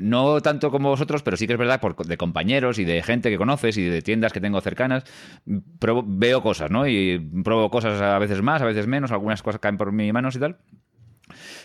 No 0.00 0.40
tanto 0.40 0.72
como 0.72 0.88
vosotros, 0.88 1.22
pero 1.22 1.36
sí 1.36 1.46
que 1.46 1.52
es 1.52 1.58
verdad 1.58 1.80
por, 1.80 1.94
de 2.04 2.16
compañeros 2.16 2.80
y 2.80 2.84
de 2.84 3.00
gente 3.04 3.30
que 3.30 3.38
conoces 3.38 3.76
y 3.78 3.84
de 3.84 4.02
tiendas 4.02 4.32
que 4.32 4.40
tengo 4.40 4.60
cercanas, 4.60 5.04
veo 5.44 6.42
cosas, 6.42 6.68
¿no? 6.72 6.88
Y 6.88 7.20
pruebo 7.44 7.70
cosas 7.70 8.02
a 8.02 8.18
veces 8.18 8.42
más, 8.42 8.60
a 8.60 8.64
veces 8.64 8.88
menos, 8.88 9.12
algunas 9.12 9.40
cosas 9.40 9.60
caen 9.60 9.76
por 9.76 9.92
mi 9.92 10.12
mano 10.12 10.31
y 10.36 10.40
tal. 10.40 10.58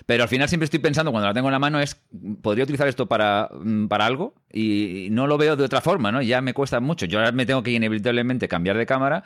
Pero 0.05 0.24
al 0.24 0.30
final 0.30 0.47
siempre 0.47 0.65
estoy 0.65 0.80
pensando, 0.80 1.11
cuando 1.11 1.28
la 1.28 1.34
tengo 1.34 1.49
en 1.49 1.51
la 1.51 1.59
mano, 1.59 1.80
es, 1.80 1.97
¿podría 2.41 2.63
utilizar 2.63 2.88
esto 2.88 3.07
para, 3.07 3.49
mm, 3.51 3.88
para 3.88 4.05
algo? 4.05 4.34
Y 4.51 5.09
no 5.11 5.28
lo 5.28 5.38
veo 5.38 5.55
de 5.55 5.63
otra 5.63 5.82
forma, 5.82 6.11
¿no? 6.11 6.22
Ya 6.22 6.41
me 6.41 6.53
cuesta 6.53 6.80
mucho. 6.80 7.05
Yo 7.05 7.20
ahora 7.20 7.32
me 7.32 7.45
tengo 7.45 7.63
que 7.63 7.72
inevitablemente 7.72 8.47
cambiar 8.47 8.78
de 8.78 8.86
cámara 8.86 9.24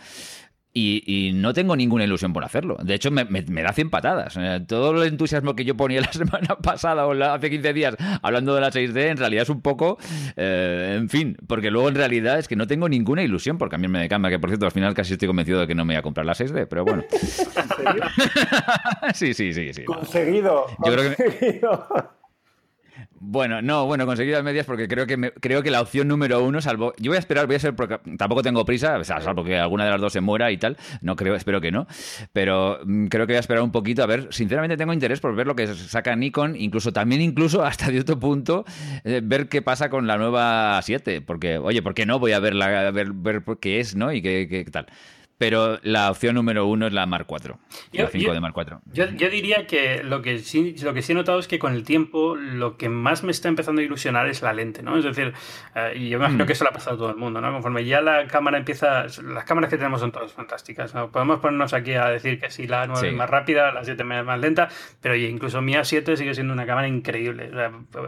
y, 0.73 1.31
no 1.33 1.53
tengo 1.53 1.75
ninguna 1.75 2.05
ilusión 2.05 2.33
por 2.33 2.45
hacerlo. 2.45 2.77
De 2.81 2.93
hecho, 2.93 3.11
me, 3.11 3.23
da 3.23 3.73
100 3.73 3.89
patadas. 3.89 4.37
Eh, 4.37 4.61
todo 4.67 5.01
el 5.01 5.09
entusiasmo 5.09 5.55
que 5.55 5.65
yo 5.65 5.75
ponía 5.75 6.01
la 6.01 6.11
semana 6.13 6.57
pasada 6.57 7.07
o 7.07 7.23
hace 7.23 7.49
15 7.49 7.73
días 7.73 7.95
hablando 8.21 8.55
de 8.55 8.61
la 8.61 8.71
6D, 8.71 9.09
en 9.09 9.17
realidad 9.17 9.43
es 9.43 9.49
un 9.49 9.61
poco, 9.61 9.97
eh, 10.35 10.95
en 10.97 11.09
fin, 11.09 11.37
porque 11.47 11.71
luego 11.71 11.89
en 11.89 11.95
realidad 11.95 12.39
es 12.39 12.47
que 12.47 12.55
no 12.55 12.67
tengo 12.67 12.87
ninguna 12.87 13.23
ilusión 13.23 13.57
por 13.57 13.69
cambiarme 13.69 13.99
de 13.99 14.09
cámara, 14.09 14.35
que 14.35 14.39
por 14.39 14.49
cierto, 14.49 14.65
al 14.65 14.71
final 14.71 14.93
casi 14.93 15.13
estoy 15.13 15.27
convencido 15.27 15.59
de 15.59 15.67
que 15.67 15.75
no 15.75 15.85
me 15.85 15.93
voy 15.93 15.99
a 15.99 16.03
comprar 16.03 16.25
la 16.25 16.33
6D, 16.33 16.67
pero 16.69 16.85
bueno. 16.85 17.03
sí, 19.13 19.33
sí, 19.33 19.53
sí, 19.53 19.73
sí. 19.73 19.83
Conseguido. 19.83 20.67
Yo 20.85 20.93
creo 20.93 21.15
que... 21.15 21.61
Bueno, 23.23 23.61
no, 23.61 23.85
bueno, 23.85 24.07
conseguido 24.07 24.39
a 24.39 24.41
medias 24.41 24.65
porque 24.65 24.87
creo 24.87 25.05
que 25.05 25.31
creo 25.39 25.61
que 25.61 25.69
la 25.69 25.79
opción 25.79 26.07
número 26.07 26.43
uno, 26.43 26.59
salvo. 26.59 26.91
Yo 26.97 27.11
voy 27.11 27.17
a 27.17 27.19
esperar, 27.19 27.45
voy 27.45 27.55
a 27.55 27.59
ser. 27.59 27.75
Tampoco 28.17 28.41
tengo 28.41 28.65
prisa, 28.65 28.97
o 28.97 29.03
sea, 29.03 29.21
salvo 29.21 29.43
que 29.43 29.59
alguna 29.59 29.85
de 29.85 29.91
las 29.91 30.01
dos 30.01 30.11
se 30.11 30.21
muera 30.21 30.51
y 30.51 30.57
tal. 30.57 30.75
No 31.01 31.15
creo, 31.15 31.35
espero 31.35 31.61
que 31.61 31.71
no. 31.71 31.85
Pero 32.33 32.79
mm, 32.83 33.05
creo 33.07 33.27
que 33.27 33.33
voy 33.33 33.37
a 33.37 33.41
esperar 33.41 33.61
un 33.61 33.71
poquito 33.71 34.01
a 34.01 34.07
ver. 34.07 34.29
Sinceramente, 34.31 34.75
tengo 34.75 34.91
interés 34.91 35.19
por 35.19 35.35
ver 35.35 35.45
lo 35.45 35.55
que 35.55 35.67
saca 35.67 36.15
Nikon, 36.15 36.55
incluso 36.55 36.93
también, 36.93 37.21
incluso 37.21 37.63
hasta 37.63 37.91
otro 37.91 38.17
punto, 38.17 38.65
eh, 39.03 39.21
ver 39.23 39.49
qué 39.49 39.61
pasa 39.61 39.91
con 39.91 40.07
la 40.07 40.17
nueva 40.17 40.81
7. 40.81 41.21
Porque, 41.21 41.59
oye, 41.59 41.83
¿por 41.83 41.93
qué 41.93 42.07
no? 42.07 42.17
Voy 42.17 42.31
a 42.31 42.39
ver, 42.39 42.55
la, 42.55 42.89
ver, 42.89 43.11
ver 43.13 43.43
qué 43.61 43.79
es, 43.79 43.95
¿no? 43.95 44.11
Y 44.11 44.23
qué, 44.23 44.47
qué 44.49 44.65
tal. 44.65 44.87
Pero 45.41 45.79
la 45.81 46.11
opción 46.11 46.35
número 46.35 46.67
uno 46.67 46.85
es 46.85 46.93
la 46.93 47.07
Mark 47.07 47.25
IV, 47.27 47.55
la 47.93 48.07
5 48.07 48.31
de 48.31 48.39
Mark 48.39 48.53
IV. 48.55 48.77
Yo, 48.93 49.07
diría 49.07 49.65
que 49.65 50.03
lo 50.03 50.21
que, 50.21 50.37
sí, 50.37 50.75
lo 50.83 50.93
que 50.93 51.01
sí 51.01 51.13
he 51.13 51.15
notado 51.15 51.39
es 51.39 51.47
que 51.47 51.57
con 51.57 51.73
el 51.73 51.83
tiempo 51.83 52.35
lo 52.35 52.77
que 52.77 52.89
más 52.89 53.23
me 53.23 53.31
está 53.31 53.47
empezando 53.47 53.81
a 53.81 53.83
ilusionar 53.83 54.27
es 54.27 54.43
la 54.43 54.53
lente, 54.53 54.83
¿no? 54.83 54.99
Es 54.99 55.03
decir, 55.03 55.33
eh, 55.73 56.07
yo 56.11 56.17
imagino 56.17 56.43
mm. 56.43 56.45
que 56.45 56.53
eso 56.53 56.63
le 56.63 56.69
ha 56.69 56.73
pasado 56.73 56.95
a 56.95 56.99
todo 56.99 57.09
el 57.09 57.15
mundo, 57.15 57.41
¿no? 57.41 57.51
Conforme 57.53 57.83
ya 57.85 58.01
la 58.01 58.27
cámara 58.27 58.59
empieza, 58.59 59.05
las 59.23 59.43
cámaras 59.43 59.71
que 59.71 59.77
tenemos 59.77 59.99
son 59.99 60.11
todas 60.11 60.31
fantásticas, 60.31 60.93
¿no? 60.93 61.09
Podemos 61.09 61.39
ponernos 61.39 61.73
aquí 61.73 61.93
a 61.93 62.09
decir 62.09 62.39
que 62.39 62.51
si 62.51 62.67
la 62.67 62.85
9 62.85 63.07
es 63.07 63.15
más 63.15 63.27
rápida, 63.27 63.71
la 63.71 63.83
7 63.83 63.99
es 63.99 64.23
más 64.23 64.39
lenta, 64.39 64.69
pero 65.01 65.15
oye, 65.15 65.27
incluso 65.27 65.59
mi 65.63 65.73
A7 65.73 66.17
sigue 66.17 66.35
siendo 66.35 66.53
una 66.53 66.67
cámara 66.67 66.87
increíble. 66.87 67.49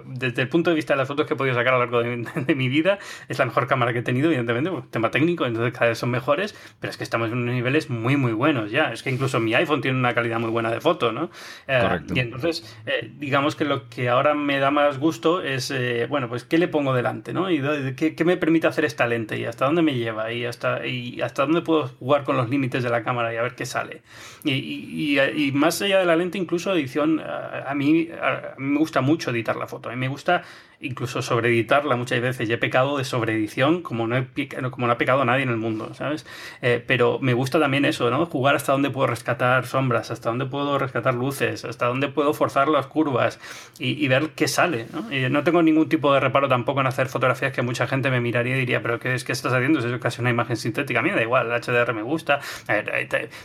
desde 0.05 0.43
el 0.43 0.49
punto 0.49 0.69
de 0.69 0.75
vista 0.75 0.93
de 0.93 0.97
las 0.97 1.07
fotos 1.07 1.25
que 1.25 1.33
he 1.33 1.37
podido 1.37 1.55
sacar 1.55 1.73
a 1.73 1.77
lo 1.77 1.85
largo 1.85 2.03
de, 2.03 2.53
mi 2.55 2.69
vida, 2.69 2.99
es 3.27 3.39
la 3.39 3.45
mejor 3.45 3.65
cámara 3.65 3.91
que 3.91 3.99
he 3.99 4.03
tenido, 4.03 4.27
evidentemente, 4.27 4.69
tema 4.91 5.09
técnico, 5.09 5.47
entonces 5.47 5.73
cada 5.73 5.87
vez 5.87 5.97
son 5.97 6.11
mejores, 6.11 6.53
pero 6.79 6.91
es 6.91 6.97
que 6.97 7.03
estamos 7.03 7.22
en 7.25 7.33
unos 7.33 7.53
niveles 7.53 7.89
muy, 7.89 8.17
muy 8.17 8.33
buenos 8.33 8.71
ya. 8.71 8.91
Es 8.91 9.03
que 9.03 9.09
incluso 9.09 9.39
mi 9.39 9.53
iPhone 9.53 9.81
tiene 9.81 9.97
una 9.97 10.13
calidad 10.13 10.39
muy 10.39 10.49
buena 10.49 10.71
de 10.71 10.81
foto, 10.81 11.11
¿no? 11.11 11.29
Eh, 11.67 11.99
y 12.13 12.19
entonces, 12.19 12.77
eh, 12.85 13.11
digamos 13.17 13.55
que 13.55 13.65
lo 13.65 13.89
que 13.89 14.09
ahora 14.09 14.33
me 14.33 14.59
da 14.59 14.71
más 14.71 14.99
gusto 14.99 15.41
es, 15.41 15.71
eh, 15.71 16.07
bueno, 16.09 16.29
pues, 16.29 16.43
¿qué 16.43 16.57
le 16.57 16.67
pongo 16.67 16.93
delante, 16.93 17.33
¿no? 17.33 17.49
Y 17.51 17.61
qué, 17.95 18.23
me 18.25 18.37
permite 18.37 18.67
hacer 18.67 18.85
esta 18.85 19.05
lente 19.07 19.37
y 19.37 19.45
hasta 19.45 19.65
dónde 19.65 19.81
me 19.81 19.93
lleva 19.95 20.31
y 20.31 20.45
hasta, 20.45 20.85
y 20.85 21.21
hasta 21.21 21.43
dónde 21.45 21.61
puedo 21.61 21.87
jugar 21.87 22.23
con 22.23 22.37
los 22.37 22.49
límites 22.49 22.83
de 22.83 22.89
la 22.89 23.03
cámara 23.03 23.33
y 23.33 23.37
a 23.37 23.41
ver 23.41 23.55
qué 23.55 23.65
sale. 23.65 24.01
Y, 24.43 25.19
y, 25.19 25.51
más 25.53 25.81
allá 25.81 25.99
de 25.99 26.05
la 26.05 26.15
lente, 26.15 26.37
incluso 26.37 26.73
edición, 26.73 27.21
a 27.21 27.73
mí, 27.75 28.09
a 28.21 28.55
mí 28.57 28.71
me 28.71 28.79
gusta 28.79 29.01
mucho 29.01 29.31
editar 29.31 29.55
la 29.55 29.67
foto. 29.67 29.89
A 29.89 29.91
mí 29.91 29.97
me 29.97 30.07
gusta 30.07 30.43
incluso 30.83 31.21
sobreeditarla 31.21 31.95
muchas 31.95 32.21
veces. 32.21 32.49
Y 32.49 32.53
he 32.53 32.57
pecado 32.57 32.97
de 32.97 33.03
sobreedición 33.03 33.81
como 33.81 34.07
no, 34.07 34.17
he, 34.17 34.27
como 34.71 34.87
no 34.87 34.93
ha 34.93 34.97
pecado 34.97 35.25
nadie 35.25 35.43
en 35.43 35.49
el 35.49 35.57
mundo, 35.57 35.93
¿sabes? 35.93 36.25
Eh, 36.61 36.83
pero 36.85 37.19
me 37.19 37.33
gusta 37.33 37.59
también 37.59 37.85
eso, 37.85 38.09
¿no? 38.09 38.25
Jugar 38.25 38.55
hasta 38.55 38.71
dónde 38.71 38.89
puedo 38.89 39.07
rescatar 39.07 39.65
sombras, 39.65 40.11
hasta 40.11 40.29
dónde 40.29 40.45
puedo 40.45 40.77
rescatar 40.77 41.13
luces, 41.13 41.65
hasta 41.65 41.87
dónde 41.87 42.09
puedo 42.09 42.33
forzar 42.33 42.67
las 42.67 42.87
curvas 42.87 43.39
y, 43.79 44.07
ver 44.07 44.31
qué 44.35 44.47
sale, 44.47 44.85
¿no? 44.93 45.11
Y 45.11 45.29
no 45.29 45.43
tengo 45.43 45.63
ningún 45.63 45.89
tipo 45.89 46.13
de 46.13 46.19
reparo 46.19 46.47
tampoco 46.47 46.81
en 46.81 46.87
hacer 46.87 47.07
fotografías 47.07 47.53
que 47.53 47.61
mucha 47.61 47.87
gente 47.87 48.11
me 48.11 48.19
miraría 48.19 48.55
y 48.55 48.59
diría, 48.59 48.81
pero 48.81 48.99
¿qué 48.99 49.15
es 49.15 49.23
que 49.23 49.31
estás 49.31 49.53
haciendo? 49.53 49.79
Es 49.79 49.99
casi 49.99 50.21
una 50.21 50.29
imagen 50.29 50.57
sintética. 50.57 50.99
A 50.99 51.03
me 51.03 51.11
da 51.11 51.21
igual, 51.21 51.51
el 51.51 51.61
HDR 51.61 51.93
me 51.93 52.03
gusta. 52.03 52.39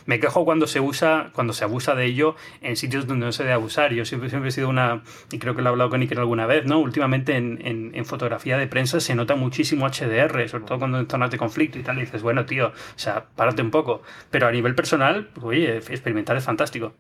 me 0.06 0.20
quejo 0.20 0.44
cuando 0.44 0.66
se 0.66 0.80
usa, 0.80 1.30
cuando 1.32 1.52
se 1.52 1.64
abusa 1.64 1.94
de 1.94 2.04
ello 2.04 2.36
en 2.60 2.76
sitios 2.76 3.06
donde 3.06 3.26
no 3.26 3.32
se 3.32 3.44
debe 3.44 3.54
abusar. 3.54 3.92
Yo 3.92 4.04
siempre, 4.04 4.28
siempre 4.28 4.48
he 4.48 4.52
sido 4.52 4.68
una, 4.68 5.02
y 5.30 5.38
creo 5.38 5.54
que 5.54 5.62
lo 5.62 5.68
he 5.68 5.72
hablado 5.72 5.90
con 5.90 6.00
Iker 6.00 6.18
alguna 6.18 6.46
vez, 6.46 6.66
¿no? 6.66 6.78
Últimamente 6.80 7.27
en, 7.36 8.04
fotografía 8.04 8.56
de 8.56 8.66
prensa 8.66 9.00
se 9.00 9.14
nota 9.14 9.34
muchísimo 9.34 9.86
HDR, 9.86 10.48
sobre 10.48 10.64
todo 10.64 10.78
cuando 10.78 10.98
en 10.98 11.08
zonas 11.08 11.30
de 11.30 11.38
conflicto 11.38 11.78
y 11.78 11.82
tal, 11.82 11.98
y 11.98 12.02
dices, 12.02 12.22
bueno, 12.22 12.46
tío, 12.46 12.68
o 12.68 12.72
sea, 12.96 13.26
párate 13.36 13.62
un 13.62 13.70
poco. 13.70 14.02
Pero 14.30 14.46
a 14.46 14.52
nivel 14.52 14.74
personal, 14.74 15.30
oye, 15.42 15.76
experimentar 15.76 16.36
es 16.36 16.44
fantástico. 16.44 16.94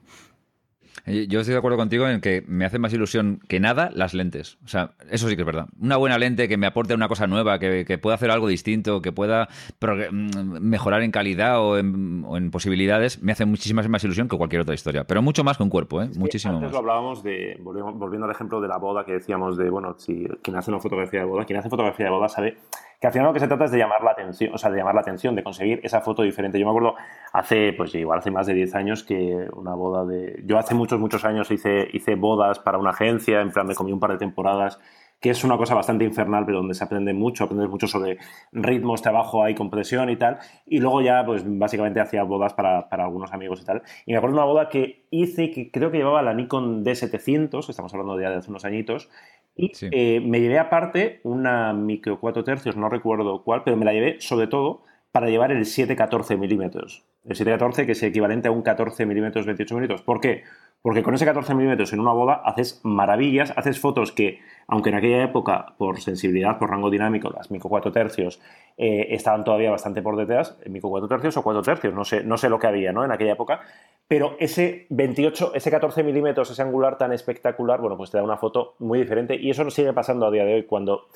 Eh, 1.06 1.26
yo 1.28 1.40
estoy 1.40 1.52
de 1.52 1.58
acuerdo 1.58 1.78
contigo 1.78 2.06
en 2.06 2.20
que 2.20 2.44
me 2.46 2.64
hace 2.64 2.78
más 2.78 2.92
ilusión 2.92 3.40
que 3.48 3.60
nada 3.60 3.90
las 3.94 4.14
lentes. 4.14 4.58
O 4.64 4.68
sea, 4.68 4.92
eso 5.10 5.28
sí 5.28 5.36
que 5.36 5.42
es 5.42 5.46
verdad. 5.46 5.68
Una 5.80 5.96
buena 5.96 6.18
lente 6.18 6.48
que 6.48 6.56
me 6.56 6.66
aporte 6.66 6.94
una 6.94 7.08
cosa 7.08 7.26
nueva, 7.26 7.58
que, 7.58 7.98
pueda 7.98 8.14
hacer 8.14 8.30
algo 8.30 8.48
distinto, 8.48 9.00
que 9.02 9.12
pueda 9.12 9.48
mm, 9.80 10.58
mejorar 10.60 11.02
en 11.02 11.10
calidad 11.10 11.60
o 11.60 11.78
en, 11.78 12.50
posibilidades, 12.50 13.22
me 13.22 13.32
hace 13.32 13.44
muchísima 13.44 13.82
más 13.88 14.04
ilusión 14.04 14.28
que 14.28 14.36
cualquier 14.36 14.62
otra 14.62 14.74
historia. 14.74 15.04
Pero 15.04 15.22
mucho 15.22 15.44
más 15.44 15.56
con 15.56 15.70
cuerpo, 15.70 16.02
¿eh? 16.02 16.10
Muchísimo 16.16 16.54
antes 16.54 16.66
más. 16.66 16.72
lo 16.72 16.78
hablábamos 16.78 17.22
de, 17.22 17.56
volviendo 17.60 18.26
al 18.26 18.30
ejemplo 18.30 18.60
de 18.60 18.68
la 18.68 18.76
boda 18.76 19.04
que 19.04 19.12
decíamos 19.12 19.56
de, 19.56 19.70
bueno, 19.70 19.94
si 19.98 20.26
quien 20.42 20.56
hace 20.56 20.70
una 20.70 20.80
fotografía 20.80 21.20
de 21.20 21.26
boda, 21.26 21.44
quien 21.44 21.58
hace 21.58 21.70
fotografía 21.70 22.06
de 22.06 22.10
boda 22.10 22.28
sabe 22.28 22.56
que 23.00 23.06
al 23.06 23.12
final 23.12 23.28
lo 23.28 23.32
que 23.32 23.40
se 23.40 23.46
trata 23.46 23.64
es 23.64 23.70
de 23.70 23.78
llamar 23.78 24.02
la 24.02 24.10
atención, 24.10 24.52
o 24.52 24.58
sea, 24.58 24.70
de 24.70 24.78
llamar 24.78 24.94
la 24.94 25.02
atención, 25.02 25.36
de 25.36 25.44
conseguir 25.44 25.80
esa 25.84 26.00
foto 26.00 26.22
diferente. 26.22 26.58
Yo 26.58 26.66
me 26.66 26.70
acuerdo 26.70 26.96
hace, 27.32 27.72
pues 27.76 27.94
igual 27.94 28.18
hace 28.18 28.30
más 28.30 28.46
de 28.46 28.54
10 28.54 28.74
años 28.74 29.04
que 29.04 29.48
una 29.52 29.74
boda 29.74 30.04
de... 30.04 30.42
Yo 30.44 30.58
hace 30.58 30.74
muchos, 30.74 30.98
muchos 30.98 31.24
años 31.24 31.50
hice, 31.50 31.88
hice 31.92 32.16
bodas 32.16 32.58
para 32.58 32.78
una 32.78 32.90
agencia, 32.90 33.40
en 33.40 33.50
plan 33.50 33.66
me 33.66 33.74
comí 33.74 33.92
un 33.92 34.00
par 34.00 34.10
de 34.10 34.18
temporadas 34.18 34.80
que 35.20 35.30
es 35.30 35.42
una 35.44 35.56
cosa 35.56 35.74
bastante 35.74 36.04
infernal, 36.04 36.44
pero 36.46 36.58
donde 36.58 36.74
se 36.74 36.84
aprende 36.84 37.12
mucho, 37.12 37.44
aprendes 37.44 37.68
mucho 37.68 37.88
sobre 37.88 38.18
ritmos, 38.52 39.02
trabajo, 39.02 39.42
hay 39.42 39.54
compresión 39.54 40.10
y 40.10 40.16
tal. 40.16 40.38
Y 40.66 40.78
luego 40.78 41.00
ya, 41.02 41.24
pues 41.24 41.42
básicamente 41.44 42.00
hacía 42.00 42.22
bodas 42.22 42.54
para, 42.54 42.88
para, 42.88 43.04
algunos 43.04 43.32
amigos 43.32 43.60
y 43.60 43.64
tal. 43.64 43.82
Y 44.06 44.12
me 44.12 44.18
acuerdo 44.18 44.36
de 44.36 44.42
una 44.42 44.52
boda 44.52 44.68
que 44.68 45.06
hice, 45.10 45.50
que 45.50 45.70
creo 45.70 45.90
que 45.90 45.98
llevaba 45.98 46.22
la 46.22 46.34
Nikon 46.34 46.84
D700, 46.84 47.68
estamos 47.68 47.92
hablando 47.92 48.16
de 48.16 48.24
ya 48.24 48.30
de 48.30 48.36
hace 48.36 48.50
unos 48.50 48.64
añitos, 48.64 49.08
y 49.56 49.72
eh, 49.90 50.20
me 50.20 50.40
llevé 50.40 50.58
aparte 50.60 51.20
una 51.24 51.72
micro 51.72 52.20
4 52.20 52.44
tercios, 52.44 52.76
no 52.76 52.88
recuerdo 52.88 53.42
cuál, 53.42 53.64
pero 53.64 53.76
me 53.76 53.84
la 53.84 53.92
llevé 53.92 54.20
sobre 54.20 54.46
todo 54.46 54.82
para 55.10 55.28
llevar 55.28 55.50
el 55.50 55.66
714 55.66 56.36
milímetros. 56.36 57.04
El 57.24 57.34
714 57.34 57.84
que 57.84 57.92
es 57.92 58.02
equivalente 58.04 58.46
a 58.46 58.52
un 58.52 58.62
14 58.62 59.04
milímetros 59.04 59.46
28 59.46 59.74
minutos. 59.74 60.02
¿Por 60.02 60.20
qué? 60.20 60.44
Porque 60.88 61.02
con 61.02 61.12
ese 61.12 61.26
14 61.26 61.54
milímetros 61.54 61.92
en 61.92 62.00
una 62.00 62.12
boda 62.12 62.40
haces 62.42 62.80
maravillas, 62.82 63.52
haces 63.58 63.78
fotos 63.78 64.10
que, 64.10 64.40
aunque 64.66 64.88
en 64.88 64.94
aquella 64.94 65.22
época, 65.22 65.74
por 65.76 66.00
sensibilidad, 66.00 66.58
por 66.58 66.70
rango 66.70 66.88
dinámico, 66.88 67.28
las 67.28 67.50
micro 67.50 67.68
4 67.68 67.92
tercios 67.92 68.40
eh, 68.78 69.08
estaban 69.10 69.44
todavía 69.44 69.70
bastante 69.70 70.00
por 70.00 70.16
detrás, 70.16 70.56
micro 70.64 70.88
4 70.88 71.06
tercios 71.06 71.36
o 71.36 71.42
4 71.42 71.60
tercios, 71.60 71.92
no 71.92 72.06
sé, 72.06 72.24
no 72.24 72.38
sé 72.38 72.48
lo 72.48 72.58
que 72.58 72.68
había 72.68 72.90
¿no? 72.90 73.04
en 73.04 73.12
aquella 73.12 73.34
época, 73.34 73.60
pero 74.08 74.34
ese 74.38 74.86
28, 74.88 75.52
ese 75.54 75.70
14 75.70 76.02
milímetros, 76.02 76.50
ese 76.50 76.62
angular 76.62 76.96
tan 76.96 77.12
espectacular, 77.12 77.82
bueno, 77.82 77.98
pues 77.98 78.10
te 78.10 78.16
da 78.16 78.24
una 78.24 78.38
foto 78.38 78.74
muy 78.78 78.98
diferente 78.98 79.36
y 79.36 79.50
eso 79.50 79.64
nos 79.64 79.74
sigue 79.74 79.92
pasando 79.92 80.24
a 80.24 80.30
día 80.30 80.46
de 80.46 80.54
hoy 80.54 80.62
cuando 80.62 81.08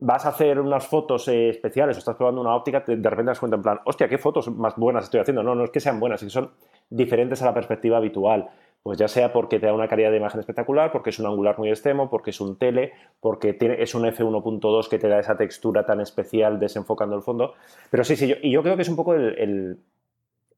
vas 0.00 0.24
a 0.24 0.30
hacer 0.30 0.58
unas 0.58 0.86
fotos 0.86 1.28
eh, 1.28 1.50
especiales 1.50 1.96
o 1.96 1.98
estás 1.98 2.16
probando 2.16 2.40
una 2.40 2.54
óptica, 2.54 2.84
de 2.86 3.10
repente 3.10 3.30
das 3.30 3.40
cuenta 3.40 3.56
en 3.56 3.62
plan, 3.62 3.80
hostia, 3.84 4.08
qué 4.08 4.18
fotos 4.18 4.50
más 4.50 4.76
buenas 4.76 5.04
estoy 5.04 5.20
haciendo. 5.20 5.42
No, 5.42 5.54
no 5.54 5.64
es 5.64 5.70
que 5.70 5.80
sean 5.80 6.00
buenas, 6.00 6.22
es 6.22 6.28
que 6.28 6.30
son 6.30 6.50
diferentes 6.88 7.42
a 7.42 7.44
la 7.44 7.54
perspectiva 7.54 7.98
habitual. 7.98 8.48
Pues 8.82 8.98
ya 8.98 9.08
sea 9.08 9.32
porque 9.32 9.58
te 9.58 9.66
da 9.66 9.74
una 9.74 9.88
calidad 9.88 10.10
de 10.10 10.16
imagen 10.16 10.40
espectacular, 10.40 10.90
porque 10.90 11.10
es 11.10 11.18
un 11.18 11.26
angular 11.26 11.58
muy 11.58 11.68
extremo, 11.68 12.08
porque 12.08 12.30
es 12.30 12.40
un 12.40 12.56
tele, 12.56 12.92
porque 13.20 13.52
tiene, 13.52 13.82
es 13.82 13.94
un 13.94 14.04
f1.2 14.04 14.88
que 14.88 14.98
te 14.98 15.08
da 15.08 15.18
esa 15.18 15.36
textura 15.36 15.84
tan 15.84 16.00
especial 16.00 16.58
desenfocando 16.58 17.14
el 17.14 17.22
fondo. 17.22 17.54
Pero 17.90 18.04
sí, 18.04 18.16
sí, 18.16 18.28
yo, 18.28 18.36
y 18.42 18.50
yo 18.50 18.62
creo 18.62 18.76
que 18.76 18.82
es 18.82 18.88
un 18.88 18.96
poco 18.96 19.14
el 19.14 19.78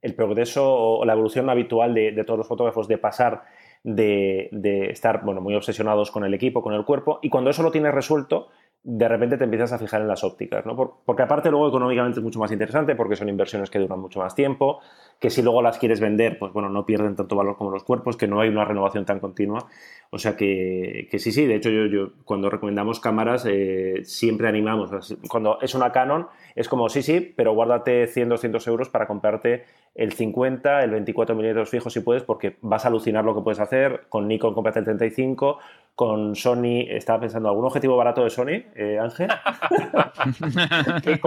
el 0.02 0.14
progreso 0.14 0.68
o 0.68 1.04
la 1.04 1.12
evolución 1.12 1.48
habitual 1.48 1.94
de, 1.94 2.24
todos 2.24 2.38
los 2.38 2.48
fotógrafos 2.48 2.88
de 2.88 2.98
pasar 2.98 3.44
de, 3.84 4.50
estar 4.90 5.24
bueno, 5.24 5.40
muy 5.40 5.54
obsesionados 5.54 6.10
con 6.10 6.24
el 6.24 6.34
equipo, 6.34 6.62
con 6.62 6.74
el 6.74 6.84
cuerpo, 6.84 7.20
y 7.22 7.30
cuando 7.30 7.50
eso 7.50 7.62
lo 7.62 7.70
tienes 7.70 7.94
resuelto, 7.94 8.48
de 8.82 9.08
repente 9.08 9.38
te 9.38 9.44
empiezas 9.44 9.72
a 9.72 9.78
fijar 9.78 10.02
en 10.02 10.08
las 10.08 10.24
ópticas, 10.24 10.66
¿no? 10.66 10.76
porque 10.76 11.22
aparte 11.22 11.50
luego 11.50 11.68
económicamente 11.68 12.18
es 12.18 12.24
mucho 12.24 12.40
más 12.40 12.50
interesante, 12.50 12.96
porque 12.96 13.14
son 13.14 13.28
inversiones 13.28 13.70
que 13.70 13.78
duran 13.78 14.00
mucho 14.00 14.18
más 14.18 14.34
tiempo, 14.34 14.80
que 15.22 15.30
si 15.30 15.40
luego 15.40 15.62
las 15.62 15.78
quieres 15.78 16.00
vender, 16.00 16.36
pues 16.36 16.52
bueno, 16.52 16.68
no 16.68 16.84
pierden 16.84 17.14
tanto 17.14 17.36
valor 17.36 17.56
como 17.56 17.70
los 17.70 17.84
cuerpos, 17.84 18.16
que 18.16 18.26
no 18.26 18.40
hay 18.40 18.48
una 18.48 18.64
renovación 18.64 19.04
tan 19.04 19.20
continua. 19.20 19.68
O 20.10 20.18
sea 20.18 20.36
que, 20.36 21.08
sí, 21.12 21.30
sí, 21.30 21.46
de 21.46 21.54
hecho 21.54 21.70
yo, 21.70 21.86
yo 21.86 22.10
cuando 22.24 22.50
recomendamos 22.50 22.98
cámaras 22.98 23.46
eh, 23.48 24.00
siempre 24.02 24.48
animamos, 24.48 24.90
cuando 25.28 25.60
es 25.62 25.76
una 25.76 25.92
Canon 25.92 26.26
es 26.56 26.68
como, 26.68 26.88
sí, 26.88 27.02
sí, 27.02 27.32
pero 27.36 27.54
guárdate 27.54 28.08
100, 28.08 28.30
200 28.30 28.66
euros 28.66 28.88
para 28.88 29.06
comprarte 29.06 29.64
el 29.94 30.12
50, 30.12 30.84
el 30.84 30.90
24 30.90 31.34
milímetros 31.34 31.68
fijos 31.70 31.92
si 31.92 32.00
puedes, 32.00 32.22
porque 32.22 32.56
vas 32.60 32.84
a 32.84 32.88
alucinar 32.88 33.24
lo 33.24 33.34
que 33.34 33.42
puedes 33.42 33.60
hacer. 33.60 34.06
Con 34.08 34.26
Nikon 34.26 34.54
cómprate 34.54 34.80
el 34.80 34.84
35, 34.86 35.58
con 35.94 36.34
Sony, 36.34 36.86
estaba 36.88 37.20
pensando, 37.20 37.48
¿algún 37.48 37.66
objetivo 37.66 37.96
barato 37.96 38.24
de 38.24 38.30
Sony, 38.30 38.64
eh, 38.74 38.98
Ángel? 39.00 39.28
¿Qué, 41.04 41.20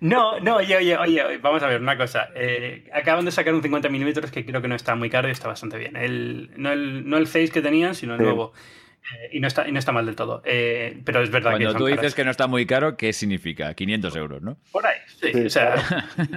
No, 0.00 0.38
no, 0.40 0.59
oye, 0.60 0.78
oye, 0.78 0.96
oye, 0.96 1.38
vamos 1.38 1.62
a 1.62 1.66
ver 1.66 1.80
una 1.80 1.96
cosa. 1.96 2.28
Eh, 2.34 2.88
acaban 2.92 3.24
de 3.24 3.30
sacar 3.30 3.54
un 3.54 3.62
50 3.62 3.88
milímetros 3.88 4.30
que 4.30 4.44
creo 4.44 4.62
que 4.62 4.68
no 4.68 4.74
está 4.74 4.94
muy 4.94 5.10
caro 5.10 5.28
y 5.28 5.32
está 5.32 5.48
bastante 5.48 5.78
bien. 5.78 5.96
El, 5.96 6.50
no, 6.56 6.72
el, 6.72 7.08
no 7.08 7.16
el 7.16 7.26
Face 7.26 7.50
que 7.50 7.62
tenían, 7.62 7.94
sino 7.94 8.14
el 8.14 8.22
nuevo. 8.22 8.52
Eh, 9.02 9.30
y, 9.32 9.40
no 9.40 9.48
está, 9.48 9.66
y 9.66 9.72
no 9.72 9.78
está 9.78 9.92
mal 9.92 10.06
del 10.06 10.14
todo. 10.14 10.42
Eh, 10.44 11.00
pero 11.04 11.22
es 11.22 11.30
verdad 11.30 11.56
que. 11.56 11.64
Cuando 11.64 11.78
tú 11.78 11.86
dices 11.86 12.14
que 12.14 12.24
no 12.24 12.30
está 12.30 12.46
muy 12.46 12.66
caro, 12.66 12.96
¿qué 12.96 13.12
significa? 13.12 13.72
500 13.74 14.16
euros, 14.16 14.42
¿no? 14.42 14.56
Por 14.70 14.86
ahí, 14.86 14.98
sí. 15.06 15.46
o 15.46 15.50
sea, 15.50 15.74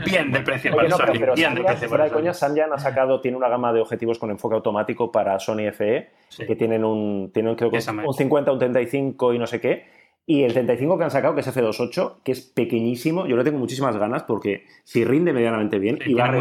bien 0.06 0.32
de 0.32 0.40
precio 0.42 0.76
para 0.76 0.90
Sony. 0.90 1.36
bien 1.36 1.56
de 1.56 1.64
precio 1.64 1.90
para 1.90 2.10
coña, 2.10 2.34
Samyang 2.34 2.74
ha 2.74 2.80
sacado, 2.80 3.22
tiene 3.22 3.38
una 3.38 3.50
gama 3.50 3.74
de 3.74 3.82
objetivos 3.82 4.18
con 4.18 4.32
enfoque 4.32 4.56
automático 4.56 5.12
para 5.12 5.40
Sony 5.40 5.72
FE, 5.72 6.10
que 6.48 6.56
tienen 6.56 6.84
un, 6.84 7.32
tienen 7.34 7.56
creo 7.56 7.70
que 7.70 7.78
un 7.78 8.14
50, 8.14 8.52
un 8.52 8.60
35 8.60 9.34
y 9.34 9.40
no 9.40 9.48
sé 9.48 9.60
qué. 9.60 10.03
Y 10.26 10.44
el 10.44 10.54
35 10.54 10.98
que 10.98 11.04
han 11.04 11.12
sacado, 11.12 11.36
que 11.36 11.42
es 11.42 11.48
F28, 11.48 12.24
que 12.24 12.32
es 12.32 12.42
pequeñísimo, 12.42 13.28
yo 13.28 13.36
le 13.36 13.44
tengo 13.44 13.60
muchísimas 13.60 13.98
ganas 13.98 14.24
porque 14.24 14.66
si 14.86 15.04
rinde 15.04 15.34
medianamente 15.34 15.80
bien 15.80 16.00
y, 16.06 16.14
va 16.14 16.32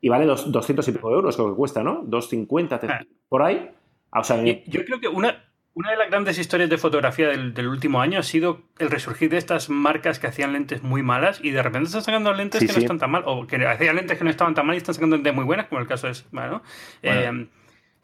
y 0.00 0.08
vale 0.08 0.24
200 0.24 0.88
y 0.88 0.92
pico 0.92 1.10
euros, 1.10 1.36
lo 1.36 1.50
que 1.50 1.56
cuesta, 1.56 1.82
¿no? 1.82 2.02
250, 2.04 2.80
ah. 2.82 3.00
por 3.28 3.42
ahí. 3.42 3.70
Ah, 4.10 4.22
yo 4.66 4.84
creo 4.86 5.00
que 5.00 5.08
una, 5.08 5.44
una 5.74 5.90
de 5.90 5.96
las 5.96 6.08
grandes 6.08 6.38
historias 6.38 6.70
de 6.70 6.78
fotografía 6.78 7.28
del, 7.28 7.66
último 7.66 8.00
año 8.00 8.20
ha 8.20 8.22
sido 8.22 8.62
el 8.78 8.90
resurgir 8.90 9.28
de 9.28 9.36
estas 9.38 9.68
marcas 9.68 10.18
que 10.18 10.28
hacían 10.28 10.52
lentes 10.52 10.82
muy 10.82 11.02
malas 11.02 11.40
y 11.42 11.50
de 11.50 11.62
repente 11.62 11.88
están 11.88 12.04
sacando 12.04 12.32
lentes 12.32 12.60
que 12.60 12.72
no 12.72 12.78
están 12.78 12.98
tan 12.98 13.10
mal, 13.10 13.24
o 13.26 13.46
que 13.46 13.56
hacían 13.66 13.96
lentes 13.96 14.16
que 14.16 14.24
no 14.24 14.30
estaban 14.30 14.54
tan 14.54 14.66
mal 14.66 14.76
y 14.76 14.78
están 14.78 14.94
sacando 14.94 15.16
lentes 15.16 15.34
muy 15.34 15.44
buenas, 15.44 15.66
como 15.66 15.80
el 15.80 15.88
caso 15.88 16.08
es. 16.08 16.24
Bueno, 16.30 16.62
eh, 17.02 17.48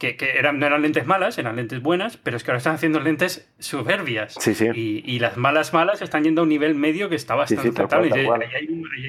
que, 0.01 0.17
eran, 0.39 0.59
no 0.59 0.67
eran 0.67 0.81
lentes 0.81 1.07
malas, 1.07 1.37
eran 1.37 1.57
lentes 1.57 1.83
buenas, 1.83 2.17
pero 2.17 2.37
es 2.39 2.43
que 2.43 2.51
ahora 2.51 2.59
están 2.59 2.75
haciendo 2.75 3.01
lentes 3.01 3.53
soberbias. 3.59 4.35
Sí, 4.39 4.55
sí. 4.55 4.71
Y, 4.75 5.19
las 5.19 5.37
malas 5.37 5.75
malas 5.75 6.01
están 6.01 6.25
yendo 6.25 6.41
a 6.41 6.45
un 6.45 6.49
nivel 6.49 6.75
medio 6.75 7.11
que 7.11 7.17
está 7.17 7.35
bastante 7.35 7.69
aceptable. 7.69 8.09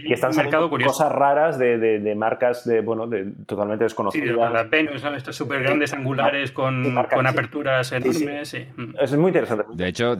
Y, 0.05 0.11
están 0.11 0.31
un 0.31 0.37
mercado 0.37 0.69
curioso. 0.69 0.91
cosas 0.91 1.11
raras 1.13 1.57
de, 1.57 1.77
de, 1.77 2.15
marcas 2.15 2.65
de, 2.65 2.81
bueno, 2.81 3.07
de, 3.07 3.31
totalmente 3.45 3.85
desconocidas. 3.85 4.27
Sí, 4.27 4.53
las 4.53 4.69
Venus, 4.69 5.03
estos 5.15 5.35
súper 5.35 5.63
grandes 5.63 5.93
angulares 5.93 6.51
con, 6.51 6.93
con 7.09 7.25
aperturas 7.25 7.91
enormes. 7.93 8.53
Es 8.53 9.15
muy 9.15 9.29
interesante. 9.29 9.63
De 9.73 9.87
hecho, 9.87 10.17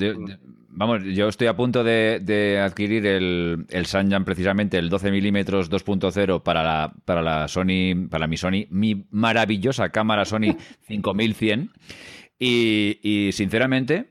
vamos, 0.74 1.04
yo 1.04 1.28
estoy 1.28 1.48
a 1.48 1.56
punto 1.56 1.84
de, 1.84 2.62
adquirir 2.64 3.06
el, 3.06 3.66
el 3.70 4.24
precisamente, 4.26 4.78
el 4.78 4.90
12 4.90 5.12
milímetros 5.12 5.70
2.0 5.70 6.44
para 6.44 6.64
la, 6.64 6.94
para 7.06 7.22
la 7.22 7.48
Sony, 7.48 8.08
para 8.10 8.28
mi 8.28 8.38
Sony, 8.38 8.66
mi 8.70 9.06
maravillosa 9.12 9.90
cámara 9.90 10.26
Sony 10.26 10.58
5100. 10.88 11.72
Y, 12.40 13.00
y 13.04 13.32
sinceramente, 13.34 14.08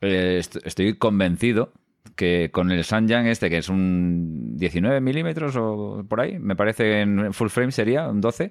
eh, 0.00 0.40
estoy 0.64 0.94
convencido 0.94 1.72
que 2.18 2.50
con 2.52 2.72
el 2.72 2.82
Sanyan 2.82 3.28
este, 3.28 3.48
que 3.48 3.58
es 3.58 3.68
un 3.68 4.56
19 4.56 5.00
milímetros 5.00 5.54
o 5.56 6.04
por 6.06 6.20
ahí, 6.20 6.36
me 6.40 6.56
parece 6.56 7.02
en 7.02 7.32
full 7.32 7.48
frame 7.48 7.70
sería 7.70 8.08
un 8.08 8.20
12, 8.20 8.50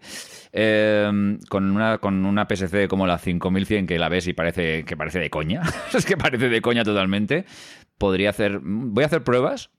eh, 0.53 1.37
con, 1.49 1.71
una, 1.71 1.97
con 1.97 2.25
una 2.25 2.47
PSC 2.47 2.87
como 2.87 3.05
la 3.05 3.17
5100 3.17 3.85
que 3.85 3.99
la 3.99 4.07
ves 4.07 4.27
y 4.27 4.33
parece 4.33 4.85
que 4.85 4.95
parece 4.95 5.19
de 5.19 5.29
coña, 5.29 5.63
es 5.93 6.05
que 6.05 6.15
parece 6.15 6.47
de 6.47 6.61
coña 6.61 6.85
totalmente, 6.85 7.43
podría 7.97 8.29
hacer, 8.29 8.61
voy 8.63 9.03
a 9.03 9.07
hacer 9.07 9.25
pruebas 9.25 9.69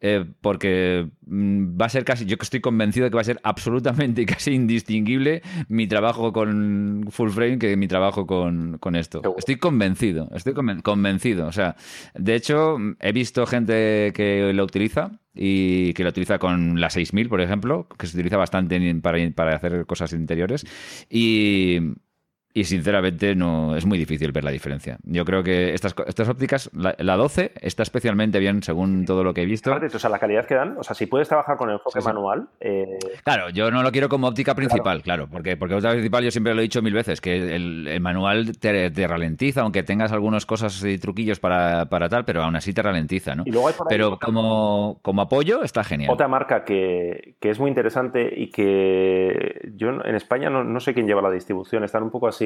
eh, 0.00 0.26
porque 0.42 1.08
mm, 1.26 1.80
va 1.80 1.86
a 1.86 1.88
ser 1.88 2.04
casi, 2.04 2.26
yo 2.26 2.36
estoy 2.40 2.60
convencido 2.60 3.04
de 3.04 3.10
que 3.10 3.14
va 3.14 3.22
a 3.22 3.24
ser 3.24 3.40
absolutamente 3.42 4.22
y 4.22 4.26
casi 4.26 4.52
indistinguible 4.52 5.42
mi 5.68 5.86
trabajo 5.86 6.32
con 6.32 7.06
full 7.10 7.30
frame 7.30 7.58
que 7.58 7.76
mi 7.76 7.88
trabajo 7.88 8.26
con, 8.26 8.78
esto. 8.94 9.22
Estoy 9.36 9.56
convencido, 9.56 10.28
estoy 10.34 10.54
convencido. 10.82 11.46
O 11.46 11.52
sea, 11.52 11.76
de 12.14 12.34
hecho, 12.34 12.78
he 13.00 13.12
visto 13.12 13.46
gente 13.46 14.12
que 14.14 14.52
lo 14.54 14.64
utiliza 14.64 15.12
y 15.34 15.92
que 15.94 16.02
lo 16.02 16.10
utiliza 16.10 16.38
con 16.38 16.80
la 16.80 16.90
6000, 16.90 17.28
por 17.28 17.40
ejemplo, 17.40 17.88
que 17.98 18.06
se 18.06 18.16
utiliza 18.16 18.36
bastante 18.36 18.94
para, 18.96 19.18
para 19.34 19.56
hacer 19.56 19.86
cosas 19.86 20.12
interiores. 20.12 20.66
Y, 21.10 21.78
y 22.56 22.64
sinceramente 22.64 23.34
no 23.34 23.76
es 23.76 23.84
muy 23.84 23.98
difícil 23.98 24.32
ver 24.32 24.42
la 24.42 24.50
diferencia. 24.50 24.96
Yo 25.04 25.26
creo 25.26 25.42
que 25.42 25.74
estas, 25.74 25.94
estas 26.06 26.26
ópticas, 26.26 26.70
la, 26.72 27.16
12 27.16 27.52
está 27.60 27.82
especialmente 27.82 28.38
bien 28.38 28.62
según 28.62 29.04
todo 29.04 29.22
lo 29.22 29.34
que 29.34 29.42
he 29.42 29.44
visto. 29.44 29.74
o 29.74 29.98
sea, 29.98 30.08
la 30.08 30.18
calidad 30.18 30.46
que 30.46 30.54
dan, 30.54 30.74
o 30.78 30.82
sea, 30.82 30.94
si 30.94 31.04
puedes 31.04 31.28
trabajar 31.28 31.58
con 31.58 31.68
el 31.68 31.74
enfoque 31.74 32.00
manual. 32.00 32.48
Eh, 32.60 32.98
claro, 33.24 33.50
yo 33.50 33.70
no 33.70 33.82
lo 33.82 33.92
quiero 33.92 34.08
como 34.08 34.28
óptica 34.28 34.54
principal, 34.54 35.02
claro, 35.02 35.28
porque, 35.30 35.58
porque 35.58 35.74
óptica 35.74 35.92
principal 35.92 36.24
yo 36.24 36.30
siempre 36.30 36.54
lo 36.54 36.60
he 36.60 36.62
dicho 36.62 36.80
mil 36.80 36.94
veces, 36.94 37.20
que 37.20 37.54
el, 37.54 38.00
manual 38.00 38.58
te, 38.58 39.06
ralentiza, 39.06 39.60
aunque 39.60 39.82
tengas 39.82 40.12
algunas 40.12 40.46
cosas 40.46 40.82
y 40.82 40.96
truquillos 40.96 41.38
para, 41.38 41.86
tal, 42.08 42.24
pero 42.24 42.42
aún 42.42 42.56
así 42.56 42.72
te 42.72 42.80
ralentiza, 42.80 43.34
¿no? 43.34 43.44
pero 43.86 44.18
como, 44.18 44.98
como 45.02 45.20
apoyo 45.20 45.62
está 45.62 45.84
genial. 45.84 46.10
Otra 46.10 46.26
marca 46.26 46.64
que, 46.64 47.36
es 47.42 47.60
muy 47.60 47.68
interesante 47.68 48.32
y 48.34 48.48
que 48.48 49.60
yo 49.74 49.90
en 49.90 50.14
España 50.14 50.48
no, 50.48 50.64
no 50.64 50.80
sé 50.80 50.94
quién 50.94 51.06
lleva 51.06 51.20
la 51.20 51.30
distribución, 51.30 51.84
están 51.84 52.02
un 52.02 52.10
poco 52.10 52.28
así 52.28 52.45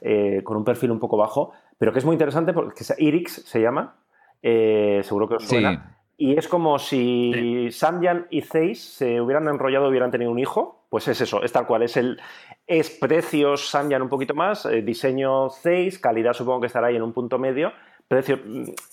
eh, 0.00 0.40
con 0.44 0.56
un 0.56 0.64
perfil 0.64 0.90
un 0.90 0.98
poco 0.98 1.16
bajo, 1.16 1.52
pero 1.78 1.92
que 1.92 1.98
es 1.98 2.04
muy 2.04 2.14
interesante 2.14 2.52
porque 2.52 2.84
Irix 2.98 3.42
se 3.46 3.60
llama, 3.60 3.96
eh, 4.42 5.00
seguro 5.02 5.28
que 5.28 5.34
os 5.34 5.48
suena. 5.48 5.96
Y 6.20 6.36
es 6.36 6.48
como 6.48 6.78
si 6.78 7.68
Samyang 7.70 8.26
y 8.28 8.42
Zeiss 8.42 8.96
se 8.96 9.22
hubieran 9.22 9.48
enrollado 9.48 9.86
y 9.86 9.88
hubieran 9.88 10.10
tenido 10.10 10.30
un 10.30 10.38
hijo. 10.38 10.84
Pues 10.90 11.08
es 11.08 11.18
eso, 11.22 11.42
es 11.42 11.50
tal 11.50 11.66
cual. 11.66 11.82
Es 11.82 11.96
el 11.96 12.20
es 12.66 12.90
precios 12.90 13.70
Samyang 13.70 14.02
un 14.02 14.10
poquito 14.10 14.34
más, 14.34 14.66
eh, 14.66 14.82
diseño 14.82 15.48
Zeiss, 15.48 15.98
calidad 15.98 16.34
supongo 16.34 16.60
que 16.60 16.66
estará 16.66 16.88
ahí 16.88 16.96
en 16.96 17.02
un 17.02 17.14
punto 17.14 17.38
medio. 17.38 17.72
Precio. 18.06 18.38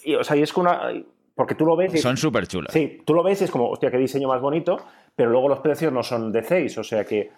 Y, 0.06 0.16
o 0.16 0.24
sea, 0.24 0.38
y 0.38 0.42
es 0.42 0.54
que 0.54 0.60
una. 0.62 0.90
Porque 1.36 1.56
tú 1.56 1.66
lo 1.66 1.76
ves. 1.76 1.94
Y, 1.96 1.98
son 1.98 2.16
súper 2.16 2.48
chulas. 2.48 2.72
Sí, 2.72 3.02
tú 3.06 3.14
lo 3.14 3.24
ves 3.24 3.42
y 3.42 3.44
es 3.44 3.52
como, 3.52 3.72
hostia, 3.72 3.92
qué 3.92 3.98
diseño 3.98 4.30
más 4.30 4.40
bonito, 4.40 4.78
pero 5.14 5.30
luego 5.30 5.50
los 5.50 5.60
precios 5.60 5.92
no 5.92 6.04
son 6.04 6.32
de 6.32 6.44
Zeiss. 6.44 6.78
O 6.78 6.84
sea 6.84 7.04
que 7.04 7.32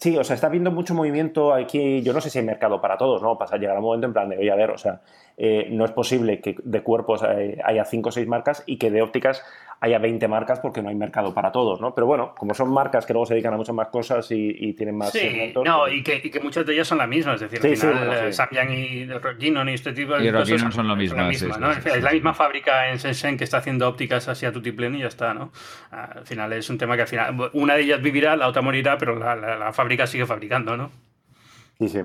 Sí, 0.00 0.16
o 0.16 0.24
sea, 0.24 0.34
está 0.34 0.46
habiendo 0.46 0.70
mucho 0.70 0.94
movimiento 0.94 1.52
aquí. 1.52 2.00
Yo 2.02 2.14
no 2.14 2.22
sé 2.22 2.30
si 2.30 2.38
hay 2.38 2.44
mercado 2.44 2.80
para 2.80 2.96
todos, 2.96 3.20
¿no? 3.20 3.36
Pasa, 3.36 3.58
llegar 3.58 3.76
un 3.76 3.84
momento 3.84 4.06
en 4.06 4.14
plan 4.14 4.30
de, 4.30 4.38
oye, 4.38 4.50
a 4.50 4.56
ver, 4.56 4.70
o 4.70 4.78
sea, 4.78 5.02
eh, 5.42 5.68
no 5.70 5.86
es 5.86 5.90
posible 5.92 6.40
que 6.40 6.54
de 6.62 6.82
cuerpos 6.82 7.22
haya 7.22 7.84
cinco 7.86 8.10
o 8.10 8.12
seis 8.12 8.26
marcas 8.26 8.62
y 8.66 8.76
que 8.76 8.90
de 8.90 9.00
ópticas 9.00 9.42
haya 9.80 9.98
20 9.98 10.28
marcas 10.28 10.60
porque 10.60 10.82
no 10.82 10.90
hay 10.90 10.94
mercado 10.94 11.32
para 11.32 11.50
todos, 11.50 11.80
¿no? 11.80 11.94
Pero 11.94 12.06
bueno, 12.06 12.34
como 12.36 12.52
son 12.52 12.70
marcas 12.70 13.06
que 13.06 13.14
luego 13.14 13.24
se 13.24 13.34
dedican 13.34 13.54
a 13.54 13.56
muchas 13.56 13.74
más 13.74 13.88
cosas 13.88 14.26
y, 14.30 14.74
tienen 14.74 14.96
más... 14.96 15.10
Sí, 15.10 15.52
no, 15.64 15.80
pues 15.80 15.94
y, 15.94 16.02
que, 16.02 16.20
y, 16.22 16.30
que, 16.30 16.40
muchas 16.40 16.66
de 16.66 16.74
ellas 16.74 16.86
son 16.86 16.98
la 16.98 17.06
misma, 17.06 17.34
es 17.34 17.40
decir, 17.40 17.58
al 17.64 17.76
final 17.76 18.26
eh, 18.28 18.32
Samyang 18.32 18.70
y 18.70 19.06
Roginon 19.06 19.68
y 19.70 19.74
este 19.74 19.92
tipo 19.92 20.16
de 20.16 20.28
y 20.28 20.30
cosas 20.30 20.74
son, 20.74 20.86
lo 20.86 20.96
mismo, 20.96 21.16
la 21.16 21.28
misma, 21.28 21.56
¿no? 21.56 21.72
Es 21.72 22.02
la 22.02 22.12
misma 22.12 22.34
fábrica 22.34 22.90
en 22.90 22.98
Shenzhen 22.98 23.38
que 23.38 23.44
está 23.44 23.58
haciendo 23.58 23.88
ópticas 23.88 24.28
así 24.28 24.44
a 24.44 24.52
tutiplén 24.52 24.94
y 24.94 25.00
ya 25.00 25.06
está, 25.06 25.32
¿no? 25.32 25.50
Al 25.90 26.26
final 26.26 26.52
es 26.52 26.68
un 26.68 26.76
tema 26.76 26.96
que 26.96 27.02
al 27.02 27.08
final 27.08 27.50
una 27.54 27.74
de 27.74 27.82
ellas 27.82 28.02
vivirá, 28.02 28.36
la 28.36 28.48
otra 28.48 28.60
morirá, 28.60 28.98
pero 28.98 29.18
la, 29.18 29.34
la 29.34 29.72
fábrica 29.72 30.06
sigue 30.06 30.26
fabricando, 30.26 30.76
¿no? 30.76 30.90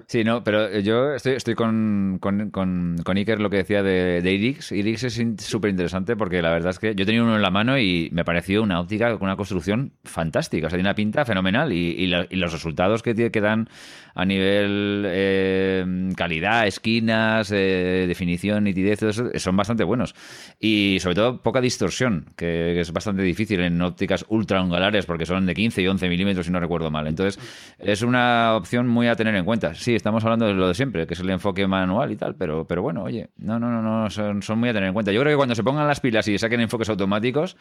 Sí, 0.08 0.24
no, 0.24 0.42
pero 0.42 0.80
yo 0.80 1.14
estoy, 1.14 1.34
estoy 1.34 1.54
con, 1.54 2.18
con, 2.22 2.50
con, 2.50 3.18
Iker 3.18 3.42
lo 3.42 3.50
que 3.50 3.58
decía 3.58 3.84
de, 3.84 4.22
de 4.22 4.32
Irix. 4.32 4.72
Irix 4.72 5.04
es 5.04 5.22
súper 5.40 5.70
interesante 5.70 6.16
porque 6.16 6.42
la 6.42 6.50
verdad 6.52 6.70
es 6.70 6.80
que 6.80 6.96
yo 6.96 7.06
tenía 7.06 7.22
uno 7.22 7.36
en 7.36 7.42
la 7.42 7.52
mano 7.52 7.78
y 7.78 8.10
me 8.14 8.24
pareció 8.24 8.64
una 8.64 8.80
óptica 8.80 9.12
con 9.18 9.24
una 9.24 9.36
construcción 9.36 9.92
fantástica. 10.06 10.68
O 10.68 10.70
sea, 10.70 10.78
tiene 10.78 10.88
una 10.88 10.96
pinta 10.96 11.26
fenomenal 11.26 11.74
y, 11.74 12.08
los 12.08 12.54
resultados 12.54 13.04
que, 13.04 13.32
que 13.32 13.42
dan 13.42 13.68
a 14.16 14.24
nivel 14.24 15.04
eh, 15.08 15.86
calidad, 16.16 16.66
esquinas, 16.66 17.52
eh, 17.52 18.06
definición, 18.08 18.64
nitidez, 18.64 19.00
son 19.36 19.58
bastante 19.58 19.84
buenos. 19.84 20.16
Y 20.60 20.98
sobre 21.02 21.16
todo 21.16 21.42
poca 21.42 21.60
distorsión, 21.60 22.30
que, 22.38 22.80
es 22.80 22.94
bastante 22.94 23.22
difícil 23.24 23.60
en 23.60 23.82
ópticas 23.82 24.26
ultra 24.30 24.62
angulares 24.62 25.06
porque 25.06 25.26
son 25.26 25.46
de 25.46 25.54
15 25.54 25.82
y 25.82 25.88
11 25.88 26.08
milímetros 26.08 26.46
si 26.46 26.52
no 26.52 26.62
recuerdo 26.62 26.90
mal. 26.90 27.08
Entonces, 27.08 27.38
es 27.78 28.02
una 28.02 28.56
opción 28.56 28.88
muy 28.88 29.08
a 29.08 29.16
tener 29.16 29.36
en 29.36 29.44
cuenta. 29.44 29.65
Sí, 29.74 29.96
estamos 29.96 30.24
hablando 30.24 30.46
de 30.46 30.54
lo 30.54 30.68
de 30.68 30.74
siempre, 30.74 31.08
que 31.08 31.14
es 31.14 31.20
el 31.20 31.30
enfoque 31.30 31.66
manual 31.68 32.12
y 32.12 32.16
tal, 32.16 32.36
pero, 32.36 32.66
pero 32.66 32.82
bueno, 32.82 33.04
oye, 33.04 33.30
no, 33.38 33.60
no, 33.60 33.70
no, 33.70 33.82
no 33.82 34.10
son, 34.10 34.42
son 34.42 34.60
muy 34.60 34.70
a 34.70 34.74
tener 34.74 34.88
en 34.88 34.94
cuenta. 34.94 35.12
Yo 35.12 35.22
creo 35.22 35.34
que 35.34 35.38
cuando 35.38 35.56
se 35.56 35.64
pongan 35.64 35.88
las 35.88 36.00
pilas 36.00 36.28
y 36.28 36.38
saquen 36.38 36.62
enfoques 36.62 36.90
automáticos, 36.90 37.58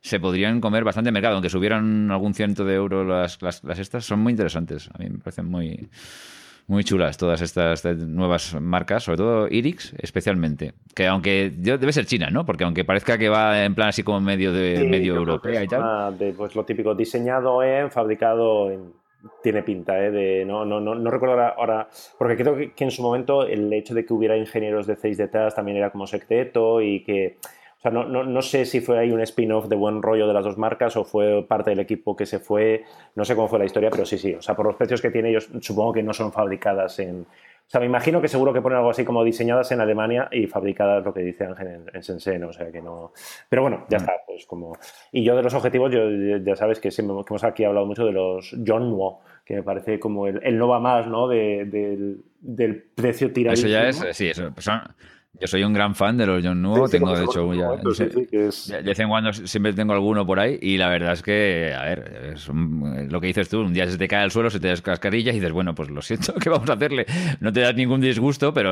se 0.00 0.20
podrían 0.20 0.60
comer 0.60 0.84
bastante 0.84 1.10
mercado, 1.10 1.34
aunque 1.34 1.50
subieran 1.50 2.10
algún 2.10 2.34
ciento 2.34 2.64
de 2.64 2.74
euros 2.74 3.06
las, 3.06 3.62
las, 3.64 3.78
estas, 3.78 4.04
son 4.04 4.20
muy 4.20 4.32
interesantes. 4.32 4.88
A 4.92 4.98
mí 4.98 5.08
me 5.08 5.18
parecen 5.18 5.46
muy, 5.46 5.88
muy 6.66 6.84
chulas 6.84 7.16
todas 7.16 7.40
estas 7.42 7.84
nuevas 7.84 8.54
marcas, 8.60 9.04
sobre 9.04 9.18
todo 9.18 9.48
Irix 9.48 9.94
especialmente. 9.98 10.74
Que 10.94 11.06
aunque 11.06 11.52
debe 11.56 11.92
ser 11.92 12.06
China, 12.06 12.28
¿no? 12.30 12.44
Porque 12.44 12.64
aunque 12.64 12.84
parezca 12.84 13.18
que 13.18 13.28
va 13.28 13.64
en 13.64 13.74
plan 13.74 13.88
así 13.88 14.02
como 14.02 14.20
medio 14.20 14.52
de 14.52 14.86
medio 14.88 15.16
europea 15.16 15.62
y 15.62 15.68
tal. 15.68 16.18
De, 16.18 16.32
pues 16.32 16.54
lo 16.54 16.64
típico, 16.64 16.94
diseñado 16.94 17.62
en, 17.62 17.90
fabricado 17.90 18.70
en 18.70 18.92
tiene 19.42 19.62
pinta, 19.62 19.98
¿eh? 20.04 20.10
De, 20.10 20.44
no, 20.44 20.64
no, 20.64 20.80
no, 20.80 20.94
no 20.94 21.10
recuerdo 21.10 21.40
ahora, 21.40 21.88
porque 22.18 22.36
creo 22.36 22.56
que, 22.56 22.84
en 22.84 22.90
su 22.90 23.02
momento 23.02 23.46
el 23.46 23.72
hecho 23.72 23.94
de 23.94 24.04
que 24.04 24.12
hubiera 24.12 24.36
ingenieros 24.36 24.86
de 24.86 24.96
Zeiss 24.96 25.16
detrás 25.16 25.54
también 25.54 25.76
era 25.76 25.90
como 25.90 26.06
secreto 26.06 26.80
y 26.80 27.02
que, 27.04 27.38
o 27.78 27.80
sea, 27.80 27.90
no, 27.90 28.04
no, 28.04 28.24
no 28.24 28.42
sé 28.42 28.64
si 28.64 28.80
fue 28.80 28.98
ahí 28.98 29.10
un 29.10 29.20
spin-off 29.20 29.68
de 29.68 29.76
buen 29.76 30.02
rollo 30.02 30.26
de 30.26 30.34
las 30.34 30.44
dos 30.44 30.58
marcas 30.58 30.96
o 30.96 31.04
fue 31.04 31.44
parte 31.46 31.70
del 31.70 31.80
equipo 31.80 32.16
que 32.16 32.26
se 32.26 32.38
fue, 32.38 32.84
no 33.14 33.24
sé 33.24 33.34
cómo 33.34 33.48
fue 33.48 33.58
la 33.58 33.64
historia, 33.64 33.90
pero 33.90 34.04
sí, 34.04 34.18
sí, 34.18 34.34
o 34.34 34.42
sea, 34.42 34.54
por 34.54 34.66
los 34.66 34.76
precios 34.76 35.00
que 35.00 35.10
tiene, 35.10 35.32
yo 35.32 35.40
supongo 35.60 35.92
que 35.92 36.02
no 36.02 36.12
son 36.12 36.32
fabricadas 36.32 36.98
en, 36.98 37.26
o 37.66 37.68
sea, 37.68 37.80
me 37.80 37.86
imagino 37.86 38.20
que 38.20 38.28
seguro 38.28 38.52
que 38.52 38.62
ponen 38.62 38.78
algo 38.78 38.90
así 38.90 39.04
como 39.04 39.24
diseñadas 39.24 39.72
en 39.72 39.80
Alemania 39.80 40.28
y 40.30 40.46
fabricadas, 40.46 41.04
lo 41.04 41.12
que 41.12 41.22
dice 41.22 41.46
Ángel, 41.46 41.66
en, 41.66 41.84
en 41.92 42.00
Shenzhen, 42.00 42.44
o 42.44 42.52
sea 42.52 42.70
que 42.70 42.80
no... 42.80 43.12
Pero 43.48 43.62
bueno, 43.62 43.86
ya 43.88 43.98
mm. 43.98 44.00
está, 44.00 44.12
pues 44.24 44.46
como... 44.46 44.76
Y 45.10 45.24
yo 45.24 45.34
de 45.34 45.42
los 45.42 45.52
objetivos, 45.52 45.90
yo 45.92 46.08
ya 46.38 46.54
sabes 46.54 46.78
que 46.78 46.92
siempre 46.92 47.16
hemos 47.28 47.42
aquí 47.42 47.64
hablado 47.64 47.84
mucho 47.84 48.06
de 48.06 48.12
los 48.12 48.54
John 48.64 48.88
Nuo, 48.90 49.20
que 49.44 49.56
me 49.56 49.62
parece 49.64 49.98
como 49.98 50.28
el, 50.28 50.40
el 50.44 50.56
no 50.58 50.68
va 50.68 50.78
más, 50.78 51.08
¿no? 51.08 51.26
De, 51.26 51.64
del, 51.64 52.22
del 52.40 52.82
precio 52.82 53.32
tirado. 53.32 53.54
Eso 53.54 53.66
ya 53.66 53.88
es, 53.88 54.04
sí, 54.12 54.28
eso, 54.28 54.52
son, 54.58 54.82
yo 55.40 55.46
soy 55.46 55.64
un 55.64 55.72
gran 55.72 55.94
fan 55.94 56.16
de 56.16 56.26
los 56.26 56.44
John 56.44 56.62
Nuo, 56.62 56.88
tengo 56.88 57.16
de 57.16 57.24
hecho 57.24 57.52
ya, 57.54 57.72
de 57.76 58.82
vez 58.82 59.00
en 59.00 59.08
cuando 59.08 59.32
siempre 59.32 59.72
tengo 59.72 59.92
alguno 59.92 60.26
por 60.26 60.40
ahí 60.40 60.58
y 60.60 60.78
la 60.78 60.88
verdad 60.88 61.12
es 61.12 61.22
que, 61.22 61.74
a 61.76 61.82
ver, 61.84 62.32
es 62.34 62.48
lo 62.48 63.20
que 63.20 63.26
dices 63.26 63.48
tú, 63.48 63.60
un 63.60 63.72
día 63.72 63.88
se 63.88 63.98
te 63.98 64.08
cae 64.08 64.22
al 64.22 64.30
suelo, 64.30 64.50
se 64.50 64.60
te 64.60 64.68
descascarilla 64.68 65.32
y 65.32 65.36
dices, 65.36 65.52
bueno, 65.52 65.74
pues 65.74 65.90
lo 65.90 66.02
siento, 66.02 66.34
¿qué 66.40 66.48
vamos 66.48 66.68
a 66.70 66.74
hacerle? 66.74 67.06
No 67.40 67.52
te 67.52 67.60
das 67.60 67.74
ningún 67.74 68.00
disgusto, 68.00 68.52
pero 68.54 68.70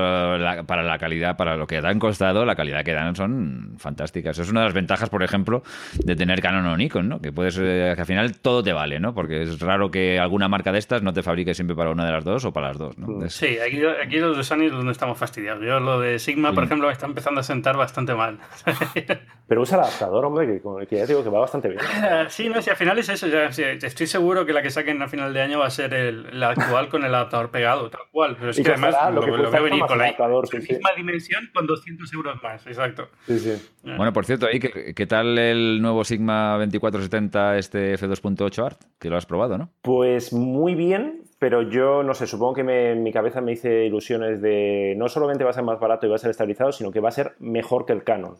para 0.67 0.83
la 0.83 0.99
calidad, 0.99 1.37
para 1.37 1.57
lo 1.57 1.67
que 1.67 1.81
te 1.81 1.87
han 1.87 1.99
costado, 1.99 2.45
la 2.45 2.55
calidad 2.55 2.85
que 2.85 2.93
dan 2.93 3.15
son 3.15 3.75
fantásticas. 3.79 4.39
Es 4.39 4.51
una 4.51 4.61
de 4.61 4.67
las 4.67 4.75
ventajas, 4.75 5.11
por 5.11 5.23
ejemplo, 5.23 5.62
de 6.05 6.17
tener 6.17 6.41
Canon 6.41 6.67
o 6.67 6.77
Nikon, 6.77 7.09
¿no? 7.09 7.21
Que 7.21 7.33
puedes, 7.33 7.59
eh, 7.59 7.93
que 7.95 8.01
al 8.01 8.07
final 8.07 8.39
todo 8.39 8.62
te 8.62 8.73
vale, 8.73 9.01
¿no? 9.01 9.15
Porque 9.15 9.43
es 9.43 9.61
raro 9.61 9.91
que 9.91 10.19
alguna 10.19 10.49
marca 10.49 10.73
de 10.73 10.79
estas 10.79 11.03
no 11.03 11.12
te 11.12 11.23
fabrique 11.23 11.55
siempre 11.55 11.77
para 11.77 11.91
una 11.91 12.07
de 12.07 12.12
las 12.12 12.25
dos 12.25 12.45
o 12.45 12.53
para 12.53 12.69
las 12.69 12.79
dos, 12.79 12.99
¿no? 12.99 13.29
Sí, 13.29 13.59
aquí, 13.59 13.83
aquí 14.03 14.19
los 14.19 14.37
de 14.37 14.45
Sony 14.45 14.65
es 14.65 14.73
donde 14.73 14.93
estamos 14.93 15.19
fastidiados. 15.19 15.62
Yo 15.65 15.81
lo 15.81 16.01
de 16.01 16.19
Sigma 16.19 16.54
por 16.55 16.65
ejemplo, 16.65 16.87
me 16.87 16.93
está 16.93 17.07
empezando 17.07 17.41
a 17.41 17.45
sentar 17.45 17.77
bastante 17.77 18.15
mal. 18.15 18.39
Pero 19.47 19.61
usa 19.61 19.77
el 19.79 19.85
adaptador, 19.85 20.25
hombre, 20.25 20.61
que, 20.89 20.97
ya 20.97 21.07
digo 21.07 21.23
que 21.23 21.29
va 21.29 21.41
bastante 21.41 21.69
bien. 21.69 21.81
Sí, 22.29 22.49
no, 22.49 22.63
si 22.63 22.71
al 22.71 22.77
final 22.77 22.99
es 22.99 23.09
eso. 23.09 23.27
Ya, 23.27 23.47
estoy 23.47 24.07
seguro 24.07 24.47
que 24.47 24.53
la 24.53 24.63
que 24.63 24.71
saquen 24.71 25.03
a 25.03 25.09
final 25.09 25.35
de 25.35 25.43
año 25.43 25.59
va 25.59 25.67
a 25.67 25.71
ser 25.71 25.93
el, 25.93 26.39
la 26.39 26.51
actual 26.51 26.89
con 26.89 27.05
el 27.05 27.15
adaptador 27.15 27.51
pegado, 27.51 27.91
tal 27.91 28.03
cual. 28.11 28.37
Pero 28.39 28.51
es 28.51 28.61
que 28.61 28.69
además 28.69 28.95
lo, 29.13 29.21
que 29.21 29.31
lo 29.31 29.51
veo 29.51 29.63
venir 29.63 29.85
con 29.87 29.99
la, 29.99 30.07
misma 30.07 30.91
dimensión 30.97 31.51
con 31.53 31.67
200 31.67 32.13
euros 32.15 32.43
más, 32.43 32.67
exacto. 32.67 33.09
Sí, 33.27 33.39
sí. 33.39 33.71
Bueno, 33.83 34.13
por 34.13 34.25
cierto, 34.25 34.47
ahí, 34.47 34.59
¿qué, 34.59 34.95
¿qué, 34.95 35.07
tal 35.07 35.39
el 35.39 35.83
nuevo 35.83 36.05
Sigma 36.05 36.53
2470 36.59 37.59
este 37.59 37.95
F2.8 37.99 38.65
Art? 38.65 38.81
Que 38.99 39.11
lo 39.11 39.17
has 39.17 39.27
probado, 39.27 39.59
¿no? 39.59 39.71
Pues 39.83 40.33
muy 40.33 40.75
bien, 40.75 41.25
pero 41.39 41.62
yo 41.62 42.03
no 42.03 42.14
sé, 42.14 42.26
supongo 42.26 42.55
que 42.55 42.61
en 42.62 43.03
mi 43.03 43.12
cabeza 43.12 43.41
me 43.41 43.53
hice 43.53 43.87
ilusiones 43.87 44.41
de 44.41 44.95
no 44.97 45.09
solamente 45.09 45.45
va 45.45 45.51
a 45.51 45.53
ser 45.53 45.64
más 45.64 45.80
barato 45.80 46.07
y 46.07 46.09
va 46.09 46.16
a 46.16 46.18
ser 46.18 46.30
estabilizado, 46.30 46.72
sino 46.72 46.91
que 46.91 47.01
va 47.01 47.09
a 47.09 47.12
ser 47.12 47.35
mejor 47.39 47.87
que 47.87 47.93
el 47.93 48.05
Canon. 48.05 48.37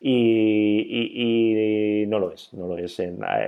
Y, 0.00 2.04
no 2.08 2.18
lo 2.18 2.32
es, 2.32 2.52
no 2.54 2.66
lo 2.66 2.78
es. 2.78 3.00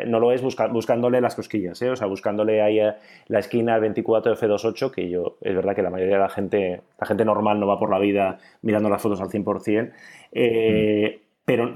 no 0.06 0.20
lo 0.20 0.32
es 0.32 0.42
buscándole 0.42 1.20
las 1.20 1.34
cosquillas, 1.34 1.80
¿eh? 1.82 1.90
o 1.90 1.96
sea, 1.96 2.06
buscándole 2.06 2.62
ahí 2.62 2.80
la 3.26 3.38
esquina 3.38 3.78
24 3.78 4.36
F28, 4.36 4.90
que 4.90 5.08
yo, 5.08 5.38
es 5.40 5.54
verdad 5.54 5.74
que 5.74 5.82
la 5.82 5.90
mayoría 5.90 6.16
de 6.16 6.22
la 6.22 6.28
gente, 6.28 6.82
la 6.98 7.06
gente 7.06 7.24
normal 7.24 7.58
no 7.58 7.66
va 7.66 7.78
por 7.78 7.90
la 7.90 7.98
vida 7.98 8.38
mirando 8.62 8.90
las 8.90 9.00
fotos 9.00 9.20
al 9.20 9.28
100%, 9.28 9.92
eh, 10.32 11.16
mm. 11.16 11.26
pero 11.44 11.72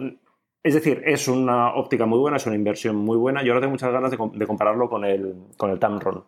es 0.63 0.75
decir, 0.75 1.03
es 1.05 1.29
una 1.29 1.75
óptica 1.75 2.07
muy 2.07 2.19
buena, 2.19 2.37
es 2.37 2.47
una 2.47 2.57
inversión 2.57 2.97
muy 2.97 3.19
buena. 3.19 3.43
Yo 3.43 3.53
ahora 3.53 3.61
tengo 3.61 3.73
muchas 3.73 3.93
ganas 3.93 4.11
de, 4.11 4.47
compararlo 4.47 4.89
con 4.89 5.05
el, 5.05 5.35
con 5.57 5.71
el 5.71 5.79
Tamron 5.79 6.25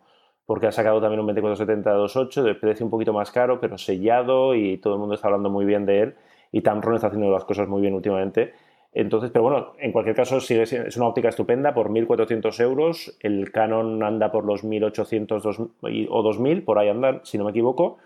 porque 0.47 0.65
ha 0.65 0.71
sacado 0.71 1.01
también 1.01 1.19
un 1.19 1.27
2470-28 1.27 2.41
de 2.41 2.55
precio 2.55 2.85
un 2.85 2.89
poquito 2.89 3.11
más 3.11 3.31
caro, 3.31 3.59
pero 3.59 3.77
sellado 3.77 4.55
y 4.55 4.77
todo 4.77 4.93
el 4.93 4.99
mundo 4.99 5.13
está 5.13 5.27
hablando 5.27 5.49
muy 5.49 5.65
bien 5.65 5.85
de 5.85 6.01
él. 6.01 6.15
Y 6.53 6.61
Tamron 6.61 6.95
está 6.95 7.07
haciendo 7.07 7.29
las 7.29 7.43
cosas 7.43 7.67
muy 7.67 7.81
bien 7.81 7.93
últimamente. 7.93 8.53
Entonces, 8.93 9.29
pero 9.29 9.43
bueno, 9.43 9.73
en 9.77 9.91
cualquier 9.91 10.15
caso 10.15 10.39
sigue 10.39 10.63
es 10.63 10.95
una 10.95 11.07
óptica 11.07 11.27
estupenda 11.27 11.73
por 11.73 11.89
1.400 11.89 12.61
euros. 12.61 13.17
El 13.19 13.51
Canon 13.51 14.01
anda 14.01 14.31
por 14.31 14.45
los 14.45 14.63
1.800 14.63 15.69
o 16.09 16.23
2.000, 16.23 16.63
por 16.63 16.79
ahí 16.79 16.87
andan, 16.87 17.19
si 17.23 17.37
no 17.37 17.43
me 17.43 17.51
equivoco. 17.51 17.97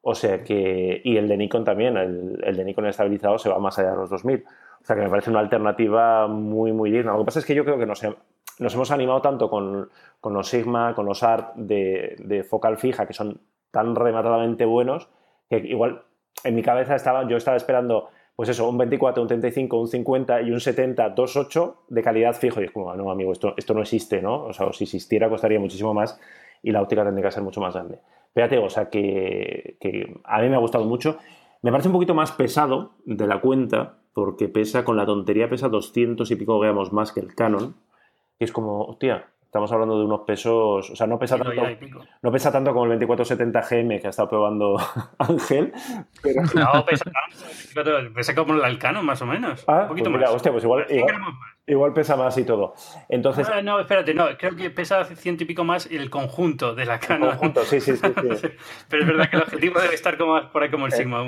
O 0.00 0.14
sea 0.14 0.44
que, 0.44 1.02
y 1.02 1.16
el 1.16 1.26
de 1.26 1.36
Nikon 1.36 1.64
también, 1.64 1.96
el, 1.96 2.40
el 2.44 2.56
de 2.56 2.64
Nikon 2.64 2.86
estabilizado 2.86 3.38
se 3.38 3.48
va 3.48 3.58
más 3.58 3.76
allá 3.80 3.90
de 3.90 3.96
los 3.96 4.10
2.000. 4.10 4.44
O 4.44 4.84
sea 4.84 4.94
que 4.94 5.02
me 5.02 5.10
parece 5.10 5.30
una 5.30 5.40
alternativa 5.40 6.28
muy, 6.28 6.72
muy 6.72 6.92
digna. 6.92 7.12
Lo 7.12 7.18
que 7.18 7.24
pasa 7.24 7.40
es 7.40 7.44
que 7.44 7.56
yo 7.56 7.64
creo 7.64 7.76
que 7.76 7.86
no 7.86 7.96
sé, 7.96 8.14
nos 8.58 8.74
hemos 8.74 8.90
animado 8.90 9.20
tanto 9.20 9.48
con, 9.48 9.90
los 10.22 10.48
Sigma, 10.48 10.94
con 10.94 11.06
los 11.06 11.22
ART 11.22 11.54
de, 11.54 12.46
focal 12.48 12.78
fija, 12.78 13.06
que 13.06 13.12
son 13.12 13.40
tan 13.70 13.94
rematadamente 13.94 14.64
buenos, 14.64 15.08
que 15.48 15.58
igual 15.58 16.02
en 16.44 16.54
mi 16.54 16.62
cabeza 16.62 16.94
estaba, 16.94 17.28
yo 17.28 17.36
estaba 17.36 17.56
esperando, 17.56 18.08
pues 18.36 18.48
eso, 18.48 18.68
un 18.68 18.78
24, 18.78 19.22
un 19.22 19.28
35, 19.28 19.80
un 19.80 19.88
50 19.88 20.42
y 20.42 20.50
un 20.50 20.60
70, 20.60 21.14
2.8 21.14 21.74
de 21.88 22.02
calidad 22.02 22.34
fijo. 22.34 22.60
Y 22.60 22.64
es 22.64 22.70
como, 22.70 22.94
no, 22.94 23.10
amigo, 23.10 23.32
esto, 23.32 23.54
esto 23.56 23.74
no 23.74 23.82
existe, 23.82 24.22
¿no? 24.22 24.44
O 24.44 24.52
sea, 24.52 24.72
si 24.72 24.84
existiera 24.84 25.28
costaría 25.28 25.60
muchísimo 25.60 25.94
más 25.94 26.20
y 26.62 26.72
la 26.72 26.82
óptica 26.82 27.04
tendría 27.04 27.28
que 27.28 27.34
ser 27.34 27.42
mucho 27.42 27.60
más 27.60 27.74
grande. 27.74 28.00
Fíjate, 28.34 28.58
o 28.58 28.68
sea, 28.68 28.88
que, 28.90 29.76
que 29.80 30.20
a 30.24 30.40
mí 30.40 30.48
me 30.48 30.56
ha 30.56 30.60
gustado 30.60 30.84
mucho. 30.84 31.18
Me 31.62 31.70
parece 31.70 31.88
un 31.88 31.94
poquito 31.94 32.14
más 32.14 32.32
pesado 32.32 32.92
de 33.04 33.26
la 33.26 33.40
cuenta, 33.40 33.98
porque 34.12 34.48
pesa, 34.48 34.84
con 34.84 34.96
la 34.96 35.06
tontería, 35.06 35.48
pesa 35.48 35.68
200 35.68 36.30
y 36.30 36.36
pico 36.36 36.58
gramos 36.58 36.92
más 36.92 37.12
que 37.12 37.20
el 37.20 37.34
Canon. 37.34 37.74
Y 38.38 38.44
es 38.44 38.52
como, 38.52 38.82
hostia, 38.84 39.26
estamos 39.44 39.72
hablando 39.72 39.98
de 39.98 40.04
unos 40.04 40.20
pesos, 40.20 40.90
o 40.90 40.96
sea, 40.96 41.06
no 41.06 41.18
pesa, 41.18 41.38
tanto, 41.38 41.62
no 42.22 42.30
pesa 42.30 42.52
tanto 42.52 42.72
como 42.72 42.84
el 42.84 42.98
2470 42.98 43.60
GM 43.62 44.00
que 44.00 44.06
ha 44.06 44.10
estado 44.10 44.28
probando 44.28 44.76
Ángel. 45.18 45.72
Pero... 46.22 46.42
No, 46.54 46.84
pesa 46.84 47.04
tanto, 47.74 48.14
pesa 48.14 48.34
como 48.34 48.54
el 48.54 48.64
Alcano, 48.64 49.02
más 49.02 49.20
o 49.22 49.26
menos. 49.26 49.64
Ah, 49.66 49.82
un 49.82 49.88
poquito 49.88 50.10
pues 50.10 50.22
más. 50.22 50.30
Hostia, 50.30 50.52
pues 50.52 50.64
igual, 50.64 50.86
igual, 50.90 51.16
pesa 51.94 52.16
más 52.16 52.36
y 52.38 52.44
todo. 52.44 52.74
Entonces... 53.08 53.48
Ah, 53.52 53.62
no, 53.62 53.80
espérate, 53.80 54.14
no, 54.14 54.26
creo 54.38 54.56
que 54.56 54.70
pesa 54.70 55.04
ciento 55.04 55.44
y 55.44 55.46
pico 55.46 55.64
más 55.64 55.86
el 55.86 56.10
conjunto 56.10 56.74
de 56.74 56.84
la. 56.84 56.94
El 56.96 57.20
conjunto, 57.20 57.64
sí, 57.64 57.80
sí, 57.80 57.96
sí, 57.96 58.02
Pero 58.88 59.02
es 59.02 59.08
verdad 59.08 59.30
que 59.30 59.36
el 59.36 59.42
objetivo 59.42 59.80
debe 59.80 59.94
estar 59.94 60.16
como, 60.16 60.50
por 60.50 60.62
ahí 60.62 60.70
como 60.70 60.86
el 60.86 60.92
Sigma. 60.92 61.26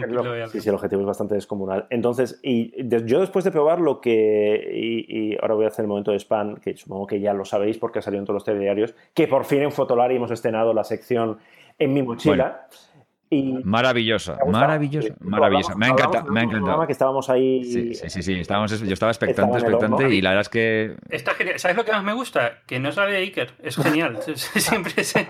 sí, 0.51 0.61
sí, 0.61 0.69
el 0.69 0.75
objetivo 0.75 1.03
es 1.03 1.07
bastante 1.07 1.35
descomunal. 1.35 1.87
Entonces, 1.91 2.39
y 2.43 2.73
yo 3.05 3.21
después 3.21 3.45
de 3.45 3.51
probar 3.51 3.81
lo 3.81 4.01
que, 4.01 4.71
y, 4.73 5.37
ahora 5.41 5.55
voy 5.55 5.65
a 5.65 5.69
hacer 5.69 5.85
el 5.85 5.89
momento 5.89 6.11
de 6.11 6.19
spam, 6.19 6.57
que 6.57 6.77
supongo 6.77 7.07
que 7.07 7.21
ya 7.21 7.33
lo 7.35 7.45
sabéis 7.45 7.79
porque 7.79 7.99
ha 7.99 8.03
salido 8.03 8.21
en 8.21 8.27
todos 8.27 8.37
los 8.37 8.45
telediarios, 8.45 8.95
que 9.15 9.29
por 9.29 9.45
fin 9.45 9.63
en 9.63 9.73
Fotolari 9.73 10.17
hemos 10.17 10.31
estrenado 10.31 10.73
la 10.73 10.85
sección 10.85 11.39
en 11.79 11.93
mi 11.93 12.03
mochila. 12.03 12.69
Y 13.33 13.45
maravillosa, 13.63 14.39
maravillosa, 14.45 15.15
maravillosa. 15.21 15.77
Me 15.77 15.87
ha 15.87 15.91
encantado, 15.91 16.33
me 16.33 16.41
ha 16.41 16.43
encantado. 16.43 16.85
Que 16.85 16.93
estábamos 16.93 17.31
ahí. 17.31 17.65
Sí, 17.65 17.95
sí, 17.95 18.23
sí, 18.25 18.41
Estábamos, 18.41 18.81
yo 18.81 18.93
estaba 18.93 19.13
expectante, 19.13 19.57
expectante 19.57 20.13
y 20.13 20.21
la 20.21 20.31
verdad 20.31 20.41
es 20.41 20.49
que. 20.49 20.97
Está 21.11 21.35
genial. 21.35 21.61
¿Sabes 21.61 21.77
lo 21.77 21.85
que 21.85 21.93
más 21.93 22.03
me 22.03 22.13
gusta? 22.13 22.59
Que 22.67 22.81
no 22.81 22.91
sale 22.91 23.17
Iker. 23.19 23.53
Es 23.63 23.77
genial. 23.77 24.19
Siempre 24.35 24.95
ese. 24.97 25.29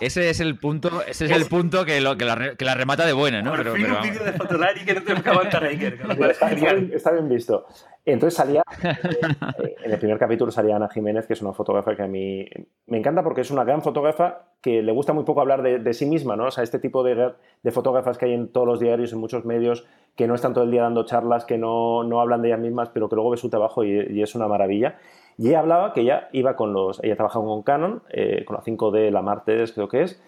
ese 0.00 0.30
es 0.30 0.40
el 0.40 0.58
punto, 0.58 1.02
ese 1.06 1.26
es 1.26 1.30
el 1.30 1.44
punto 1.44 1.84
que, 1.84 2.00
lo, 2.00 2.16
que, 2.16 2.24
la, 2.24 2.54
que 2.56 2.64
la 2.64 2.74
remata 2.74 3.04
de 3.04 3.12
buena, 3.12 3.42
¿no? 3.42 3.52
pero, 3.52 3.74
un 3.74 3.82
vídeo 4.02 4.24
de 4.24 4.32
Fotolari 4.32 4.86
que 4.86 4.94
no 4.94 5.02
te 5.02 5.22
que 5.22 5.28
aguantar 5.28 5.64
a 5.64 5.68
Iker. 5.68 6.00
Está, 6.30 6.50
está, 6.50 7.12
bien 7.12 7.28
visto. 7.28 7.66
Entonces 8.06 8.36
salía, 8.36 8.62
eh, 8.84 9.74
en 9.82 9.92
el 9.92 9.98
primer 9.98 10.16
capítulo 10.16 10.52
salía 10.52 10.76
Ana 10.76 10.88
Jiménez, 10.88 11.26
que 11.26 11.32
es 11.32 11.42
una 11.42 11.52
fotógrafa 11.52 11.96
que 11.96 12.04
a 12.04 12.06
mí 12.06 12.46
me 12.86 12.98
encanta 12.98 13.24
porque 13.24 13.40
es 13.40 13.50
una 13.50 13.64
gran 13.64 13.82
fotógrafa 13.82 14.52
que 14.62 14.80
le 14.80 14.92
gusta 14.92 15.12
muy 15.12 15.24
poco 15.24 15.40
hablar 15.40 15.62
de, 15.62 15.92
sí 15.92 16.06
misma, 16.06 16.36
¿no? 16.36 16.46
O 16.46 16.50
sea, 16.52 16.62
este 16.62 16.78
tipo 16.78 17.02
de, 17.02 17.34
fotógrafas 17.72 18.16
que 18.16 18.26
hay 18.26 18.32
en 18.32 18.52
todos 18.52 18.66
los 18.66 18.78
diarios, 18.78 19.12
en 19.12 19.18
muchos 19.18 19.44
medios, 19.44 19.84
que 20.14 20.28
no 20.28 20.36
están 20.36 20.54
todo 20.54 20.62
el 20.62 20.70
día 20.70 20.82
dando 20.82 21.04
charlas, 21.04 21.44
que 21.44 21.58
no, 21.58 22.20
hablan 22.20 22.42
de 22.42 22.48
ellas 22.48 22.60
mismas, 22.60 22.90
pero 22.90 23.08
que 23.08 23.16
luego 23.16 23.30
ve 23.30 23.38
su 23.38 23.50
trabajo 23.50 23.82
y, 23.82 24.22
es 24.22 24.36
una 24.36 24.46
maravilla. 24.46 24.98
Y 25.36 25.48
ella 25.48 25.58
hablaba 25.58 25.92
que 25.92 26.02
ella 26.02 26.28
iba 26.32 26.54
con 26.54 26.72
los, 26.72 27.02
ella 27.02 27.16
trabajaba 27.16 27.44
con 27.44 27.62
Canon, 27.64 28.02
eh, 28.10 28.44
con 28.44 28.56
la 28.56 28.62
5D, 28.62 29.10
la 29.10 29.20
Martes 29.20 29.72
creo 29.72 29.88
que 29.88 30.02
es, 30.02 30.22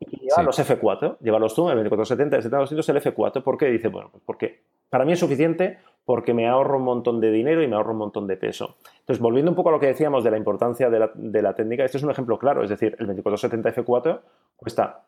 y 0.00 0.20
lleva 0.20 0.42
los 0.42 0.58
F4, 0.58 1.18
lleva 1.20 1.38
los 1.38 1.54
Zoom, 1.54 1.70
el 1.70 1.76
2470, 1.84 2.36
el 2.36 2.42
70 2.42 2.92
el 2.92 3.14
F4, 3.14 3.42
¿por 3.42 3.56
qué? 3.56 3.66
Dice, 3.66 3.88
bueno, 3.88 4.10
pues 4.10 4.22
porque 4.24 4.62
para 4.90 5.04
mí 5.04 5.12
es 5.12 5.18
suficiente 5.18 5.78
porque 6.04 6.34
me 6.34 6.48
ahorro 6.48 6.78
un 6.78 6.84
montón 6.84 7.20
de 7.20 7.30
dinero 7.30 7.62
y 7.62 7.68
me 7.68 7.76
ahorro 7.76 7.92
un 7.92 7.98
montón 7.98 8.26
de 8.26 8.36
peso. 8.36 8.76
Entonces, 9.00 9.20
volviendo 9.20 9.50
un 9.50 9.56
poco 9.56 9.68
a 9.68 9.72
lo 9.72 9.80
que 9.80 9.86
decíamos 9.86 10.24
de 10.24 10.30
la 10.30 10.36
importancia 10.36 10.90
de 10.90 11.42
la, 11.42 11.54
técnica, 11.54 11.84
este 11.84 11.98
es 11.98 12.04
un 12.04 12.10
ejemplo 12.10 12.38
claro, 12.38 12.62
es 12.62 12.70
decir, 12.70 12.96
el 12.98 13.06
2470 13.06 13.74
F4 13.74 14.20
cuesta, 14.56 15.04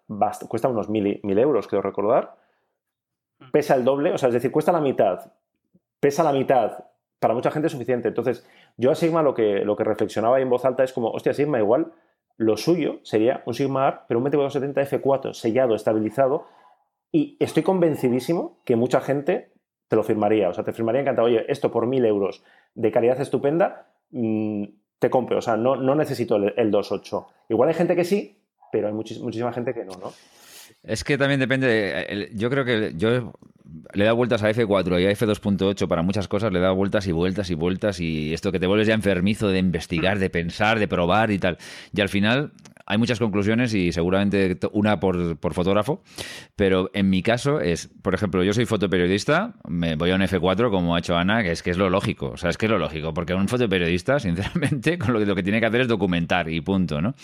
cuesta 0.48 0.68
unos 0.68 0.88
mil, 0.88 1.20
euros, 1.38 1.66
quiero 1.66 1.82
recordar, 1.82 2.34
pesa 3.52 3.74
el 3.74 3.84
doble, 3.84 4.12
o 4.12 4.18
sea, 4.18 4.28
es 4.28 4.34
decir, 4.34 4.52
cuesta 4.52 4.72
la 4.72 4.80
mitad, 4.80 5.32
pesa 5.98 6.22
la 6.22 6.32
mitad, 6.32 6.84
para 7.18 7.34
mucha 7.34 7.50
gente 7.50 7.66
es 7.66 7.72
suficiente. 7.72 8.08
Entonces, 8.08 8.46
yo 8.76 8.90
a 8.90 8.94
Sigma 8.94 9.22
lo 9.22 9.34
que, 9.34 9.64
lo 9.64 9.76
que 9.76 9.84
reflexionaba 9.84 10.40
en 10.40 10.50
voz 10.50 10.64
alta 10.64 10.84
es 10.84 10.92
como, 10.92 11.10
hostia, 11.10 11.34
Sigma 11.34 11.58
igual, 11.58 11.92
lo 12.36 12.56
suyo 12.56 12.98
sería 13.02 13.42
un 13.46 13.54
Sigma 13.54 13.86
Art, 13.86 14.04
pero 14.08 14.18
un 14.18 14.24
2470 14.24 15.00
F4 15.00 15.34
sellado, 15.34 15.74
estabilizado, 15.74 16.46
y 17.10 17.36
estoy 17.38 17.62
convencidísimo 17.62 18.58
que 18.64 18.74
mucha 18.74 19.00
gente 19.00 19.53
te 19.88 19.96
lo 19.96 20.02
firmaría. 20.02 20.48
O 20.48 20.54
sea, 20.54 20.64
te 20.64 20.72
firmaría 20.72 21.02
encantado. 21.02 21.26
Oye, 21.26 21.44
esto 21.48 21.70
por 21.70 21.86
mil 21.86 22.04
euros 22.04 22.42
de 22.74 22.90
calidad 22.90 23.20
estupenda, 23.20 23.88
mm, 24.10 24.64
te 24.98 25.10
compro. 25.10 25.38
O 25.38 25.42
sea, 25.42 25.56
no, 25.56 25.76
no 25.76 25.94
necesito 25.94 26.36
el, 26.36 26.54
el 26.56 26.70
2.8. 26.70 27.26
Igual 27.48 27.68
hay 27.68 27.74
gente 27.74 27.96
que 27.96 28.04
sí, 28.04 28.38
pero 28.72 28.88
hay 28.88 28.92
muchísima 28.92 29.52
gente 29.52 29.74
que 29.74 29.84
no, 29.84 29.92
¿no? 29.92 30.12
Es 30.82 31.04
que 31.04 31.16
también 31.16 31.40
depende. 31.40 32.30
yo 32.34 32.50
creo 32.50 32.64
que 32.64 32.92
yo 32.96 33.32
le 33.92 34.02
he 34.02 34.04
dado 34.04 34.16
vueltas 34.16 34.42
a 34.42 34.50
F4 34.50 35.00
y 35.00 35.06
a 35.06 35.10
F2.8 35.12 35.88
para 35.88 36.02
muchas 36.02 36.28
cosas, 36.28 36.52
le 36.52 36.58
he 36.58 36.62
dado 36.62 36.74
vueltas 36.74 37.06
y 37.06 37.12
vueltas 37.12 37.50
y 37.50 37.54
vueltas 37.54 38.00
y 38.00 38.34
esto 38.34 38.52
que 38.52 38.60
te 38.60 38.66
vuelves 38.66 38.88
ya 38.88 38.94
enfermizo 38.94 39.48
de 39.48 39.58
investigar, 39.58 40.18
de 40.18 40.30
pensar, 40.30 40.78
de 40.78 40.88
probar 40.88 41.30
y 41.30 41.38
tal. 41.38 41.58
Y 41.92 42.00
al 42.00 42.08
final 42.08 42.52
hay 42.86 42.98
muchas 42.98 43.18
conclusiones 43.18 43.74
y 43.74 43.92
seguramente 43.92 44.58
una 44.72 45.00
por, 45.00 45.38
por, 45.38 45.54
fotógrafo, 45.54 46.02
pero 46.56 46.90
en 46.94 47.10
mi 47.10 47.22
caso 47.22 47.60
es, 47.60 47.88
por 48.02 48.14
ejemplo, 48.14 48.42
yo 48.42 48.52
soy 48.52 48.66
fotoperiodista, 48.66 49.54
me 49.66 49.96
voy 49.96 50.10
a 50.10 50.16
un 50.16 50.22
F4 50.22 50.70
como 50.70 50.94
ha 50.94 50.98
hecho 50.98 51.16
Ana, 51.16 51.42
que 51.42 51.52
es 51.52 51.62
que 51.62 51.70
es 51.70 51.78
lo 51.78 51.88
lógico, 51.90 52.30
o 52.30 52.36
sea, 52.36 52.50
es 52.50 52.58
que 52.58 52.66
es 52.66 52.70
lo 52.70 52.78
lógico, 52.78 53.14
porque 53.14 53.34
un 53.34 53.48
fotoperiodista, 53.48 54.18
sinceramente, 54.20 54.98
con 54.98 55.12
lo 55.12 55.18
que, 55.18 55.26
lo 55.26 55.34
que 55.34 55.42
tiene 55.42 55.60
que 55.60 55.66
hacer 55.66 55.82
es 55.82 55.88
documentar 55.88 56.50
y 56.50 56.60
punto, 56.60 57.00
¿no? 57.00 57.14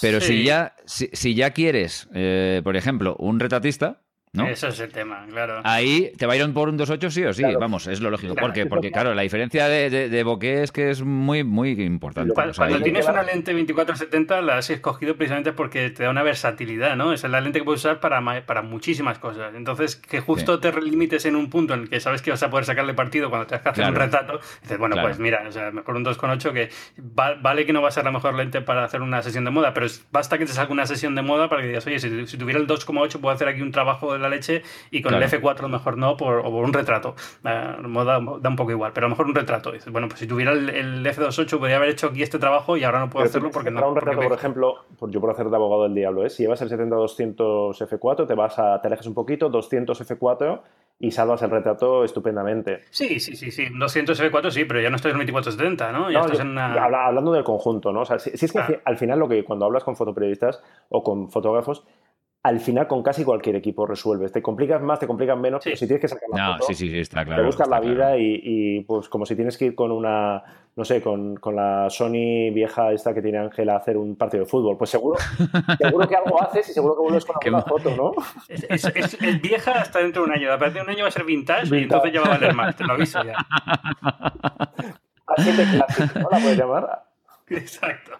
Pero 0.00 0.20
si 0.20 0.44
ya 0.44 0.74
si, 0.86 1.34
ya 1.34 1.50
quieres, 1.50 2.08
eh, 2.14 2.60
por 2.62 2.76
ejemplo, 2.76 3.16
un 3.18 3.40
retratista, 3.40 4.03
eso 4.42 4.68
es 4.68 4.80
el 4.80 4.90
tema, 4.90 5.24
claro. 5.30 5.60
Ahí 5.64 6.12
te 6.16 6.26
va 6.26 6.34
a 6.34 6.36
ir 6.36 6.52
por 6.52 6.68
un 6.68 6.78
2.8 6.78 7.10
sí 7.10 7.24
o 7.24 7.32
sí, 7.32 7.44
vamos, 7.58 7.86
es 7.86 8.00
lo 8.00 8.10
lógico. 8.10 8.34
¿Por 8.34 8.52
qué? 8.52 8.66
Porque, 8.66 8.90
claro, 8.90 9.14
la 9.14 9.22
diferencia 9.22 9.68
de, 9.68 9.90
de, 9.90 10.22
bokeh 10.24 10.62
es 10.62 10.72
que 10.72 10.90
es 10.90 11.02
muy, 11.02 11.44
muy 11.44 11.70
importante. 11.82 12.34
Cuando, 12.34 12.80
tienes 12.80 13.06
una 13.08 13.22
lente 13.22 13.54
24-70, 13.54 14.42
la 14.42 14.58
has 14.58 14.70
escogido 14.70 15.16
precisamente 15.16 15.52
porque 15.52 15.90
te 15.90 16.02
da 16.02 16.10
una 16.10 16.22
versatilidad, 16.22 16.96
¿no? 16.96 17.12
Esa 17.12 17.26
es 17.26 17.30
la 17.30 17.40
lente 17.40 17.60
que 17.60 17.64
puedes 17.64 17.80
usar 17.80 18.00
para, 18.00 18.44
para 18.46 18.62
muchísimas 18.62 19.18
cosas. 19.18 19.54
Entonces, 19.54 19.96
que 19.96 20.20
justo 20.20 20.60
te 20.60 20.72
limites 20.80 21.24
en 21.26 21.36
un 21.36 21.50
punto 21.50 21.74
en 21.74 21.82
el 21.82 21.88
que 21.88 22.00
sabes 22.00 22.22
que 22.22 22.30
vas 22.30 22.42
a 22.42 22.50
poder 22.50 22.64
sacarle 22.64 22.94
partido 22.94 23.30
cuando 23.30 23.46
te 23.46 23.60
que 23.60 23.68
hacer 23.68 23.86
un 23.86 23.94
retrato, 23.94 24.40
dices, 24.62 24.78
bueno, 24.78 24.96
pues 25.00 25.18
mira, 25.18 25.44
o 25.46 25.52
sea, 25.52 25.70
mejor 25.70 25.96
un 25.96 26.04
2.8 26.04 26.52
que 26.52 26.70
vale 26.96 27.66
que 27.66 27.72
no 27.72 27.82
va 27.82 27.88
a 27.88 27.92
ser 27.92 28.04
la 28.04 28.10
mejor 28.10 28.34
lente 28.34 28.60
para 28.60 28.84
hacer 28.84 29.02
una 29.02 29.22
sesión 29.22 29.44
de 29.44 29.50
moda, 29.50 29.74
pero 29.74 29.86
basta 30.12 30.38
que 30.38 30.46
te 30.46 30.52
saque 30.52 30.72
una 30.72 30.86
sesión 30.86 31.14
de 31.14 31.22
moda 31.22 31.48
para 31.48 31.62
que 31.62 31.68
digas, 31.68 31.86
oye, 31.86 31.98
si, 31.98 32.36
tuviera 32.38 32.60
el 32.60 32.66
2.8 32.66 33.20
puedo 33.20 33.34
hacer 33.34 33.48
aquí 33.48 33.62
un 33.62 33.72
trabajo 33.72 34.12
de 34.12 34.18
la 34.24 34.30
leche 34.30 34.62
y 34.90 35.02
con 35.02 35.14
el 35.14 35.22
F4 35.22 35.68
mejor 35.68 35.96
no, 35.96 36.16
por, 36.16 36.38
o 36.38 36.50
por 36.50 36.64
un 36.64 36.72
retrato. 36.72 37.14
da, 37.42 37.78
un 37.78 38.56
poco 38.56 38.70
igual, 38.70 38.92
pero 38.92 39.06
a 39.06 39.08
lo 39.08 39.14
mejor 39.14 39.26
un 39.26 39.34
retrato. 39.34 39.72
Dices, 39.72 39.92
bueno, 39.92 40.08
pues 40.08 40.20
si 40.20 40.26
tuviera 40.26 40.52
el, 40.52 41.04
F28 41.04 41.58
podría 41.58 41.76
haber 41.76 41.90
hecho 41.90 42.08
aquí 42.08 42.22
este 42.22 42.38
trabajo 42.38 42.76
y 42.76 42.84
ahora 42.84 43.00
no 43.00 43.10
puedo 43.10 43.24
hacerlo 43.24 43.50
porque 43.50 43.70
no. 43.70 43.88
un 43.88 43.96
retrato, 43.96 44.20
por 44.20 44.32
ejemplo, 44.32 44.84
yo 45.08 45.20
por 45.20 45.30
hacer 45.30 45.48
de 45.48 45.56
abogado 45.56 45.84
del 45.84 45.94
diablo, 45.94 46.24
¿eh? 46.24 46.30
si 46.30 46.42
llevas 46.42 46.60
el 46.62 46.70
70-200 46.70 47.76
F4, 47.76 48.26
te 48.26 48.34
vas 48.34 48.58
a, 48.58 48.80
te 48.80 48.88
alejas 48.88 49.06
un 49.06 49.14
poquito, 49.14 49.48
200 49.48 50.00
F4 50.00 50.60
y 50.98 51.10
salvas 51.10 51.42
el 51.42 51.50
retrato 51.50 52.04
estupendamente. 52.04 52.82
Sí, 52.90 53.18
sí, 53.20 53.36
sí, 53.36 53.50
sí. 53.50 53.66
200 53.72 54.20
F4 54.20 54.50
sí, 54.50 54.64
pero 54.64 54.80
ya 54.80 54.90
no 54.90 54.96
estás 54.96 55.12
en 55.12 55.18
2470, 55.18 55.92
¿no? 55.92 56.10
Ya 56.10 56.20
estás 56.20 56.40
en 56.40 56.56
Hablando 56.56 57.32
del 57.32 57.44
conjunto, 57.44 57.92
¿no? 57.92 58.02
O 58.02 58.04
sea, 58.04 58.18
si, 58.18 58.30
es 58.32 58.52
que 58.52 58.80
al 58.84 58.96
final 58.96 59.18
lo 59.18 59.28
que 59.28 59.44
cuando 59.44 59.64
hablas 59.66 59.84
con 59.84 59.96
fotoperiodistas 59.96 60.62
o 60.88 61.02
con 61.02 61.30
fotógrafos, 61.30 61.84
al 62.44 62.60
final 62.60 62.86
con 62.86 63.02
casi 63.02 63.24
cualquier 63.24 63.56
equipo 63.56 63.86
resuelves. 63.86 64.30
Te 64.30 64.42
complicas 64.42 64.80
más, 64.82 64.98
te 65.00 65.06
complicas 65.06 65.38
menos, 65.38 65.62
pero 65.64 65.76
si 65.76 65.86
tienes 65.86 66.02
que 66.02 66.08
sacar 66.08 66.28
la 66.30 66.58
no, 66.58 66.62
sí, 66.62 66.74
sí, 66.74 66.98
está 66.98 67.24
claro, 67.24 67.40
te 67.40 67.46
buscas 67.46 67.66
la 67.66 67.80
vida 67.80 68.18
y, 68.18 68.84
pues 68.86 69.08
como 69.08 69.24
si 69.24 69.34
tienes 69.34 69.56
que 69.56 69.64
ir 69.64 69.74
con 69.74 69.90
una, 69.90 70.42
no 70.76 70.84
sé, 70.84 71.00
con, 71.00 71.40
la 71.54 71.88
Sony 71.88 72.52
vieja 72.52 72.92
esta 72.92 73.14
que 73.14 73.22
tiene 73.22 73.38
Ángela 73.38 73.72
a 73.72 73.76
hacer 73.78 73.96
un 73.96 74.16
partido 74.16 74.44
de 74.44 74.50
fútbol. 74.50 74.76
Pues 74.76 74.90
seguro, 74.90 75.18
seguro 75.78 76.06
que 76.06 76.16
algo 76.16 76.42
haces 76.42 76.68
y 76.68 76.74
seguro 76.74 76.94
que 76.96 77.00
vuelves 77.00 77.24
con 77.24 77.36
alguna 77.40 77.62
foto, 77.62 77.96
¿no? 77.96 78.12
Es, 78.48 79.18
vieja 79.40 79.80
hasta 79.80 80.00
dentro 80.00 80.22
de 80.22 80.28
un 80.28 80.34
año. 80.34 80.52
A 80.52 80.58
partir 80.58 80.76
de 80.76 80.82
un 80.82 80.90
año 80.90 81.04
va 81.04 81.08
a 81.08 81.12
ser 81.12 81.24
vintage, 81.24 81.74
y 81.74 81.84
entonces 81.84 82.12
ya 82.12 82.20
va 82.20 82.26
a 82.26 82.30
valer 82.30 82.54
más, 82.54 82.76
te 82.76 82.84
lo 82.84 82.92
aviso 82.92 83.24
ya. 83.24 83.36
Así 85.28 85.50
de 85.50 85.64
clásico, 85.64 86.18
¿no? 86.18 86.28
La 86.30 86.38
puedes 86.38 86.58
llamar. 86.58 87.04
Exacto. 87.48 88.12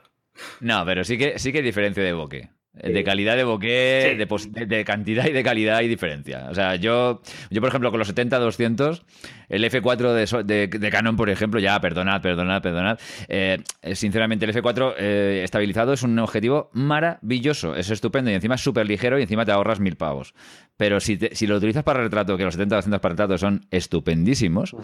No, 0.61 0.83
pero 0.87 1.05
sí 1.05 1.19
que, 1.19 1.39
sí 1.39 1.53
que 1.53 1.59
hay 1.59 1.65
diferencia 1.65 2.03
de 2.03 2.15
bokeh. 2.15 2.51
De 2.75 3.05
calidad 3.05 3.37
de 3.37 3.45
bokeh, 3.45 4.17
de, 4.17 4.85
cantidad 4.85 5.27
y 5.27 5.33
de 5.33 5.45
calidad 5.45 5.77
hay 5.77 5.87
diferencia. 5.87 6.49
O 6.51 6.55
sea, 6.55 6.75
yo, 6.75 7.23
yo 7.49 7.61
por 7.61 7.69
ejemplo, 7.69 7.91
con 7.93 8.01
los 8.01 8.13
70-200, 8.13 9.03
el 9.49 9.65
F4 9.65 10.43
de, 10.43 10.91
Canon, 10.91 11.17
por 11.17 11.31
ejemplo, 11.31 11.61
ya, 11.61 11.81
perdonad, 11.81 12.21
perdonad, 12.21 12.63
perdonad. 12.63 12.99
Eh, 13.29 13.63
sinceramente, 13.93 14.45
el 14.45 14.53
F4 14.53 14.95
eh, 14.99 15.43
estabilizado 15.45 15.93
es 15.93 16.03
un 16.03 16.19
objetivo 16.19 16.71
maravilloso, 16.73 17.77
es 17.77 17.91
estupendo 17.91 18.33
y 18.33 18.35
encima 18.35 18.57
es 18.57 18.61
súper 18.61 18.87
ligero 18.87 19.21
y 19.21 19.23
encima 19.23 19.45
te 19.45 19.53
ahorras 19.53 19.79
mil 19.79 19.97
pavos. 19.97 20.35
Pero 20.77 20.99
si, 20.99 21.17
si 21.31 21.47
lo 21.47 21.57
utilizas 21.57 21.85
para 21.85 22.03
retrato, 22.03 22.37
que 22.37 22.45
los 22.45 22.59
70-200 22.59 22.99
para 22.99 23.13
retrato 23.13 23.39
son 23.39 23.67
estupendísimos, 23.71 24.75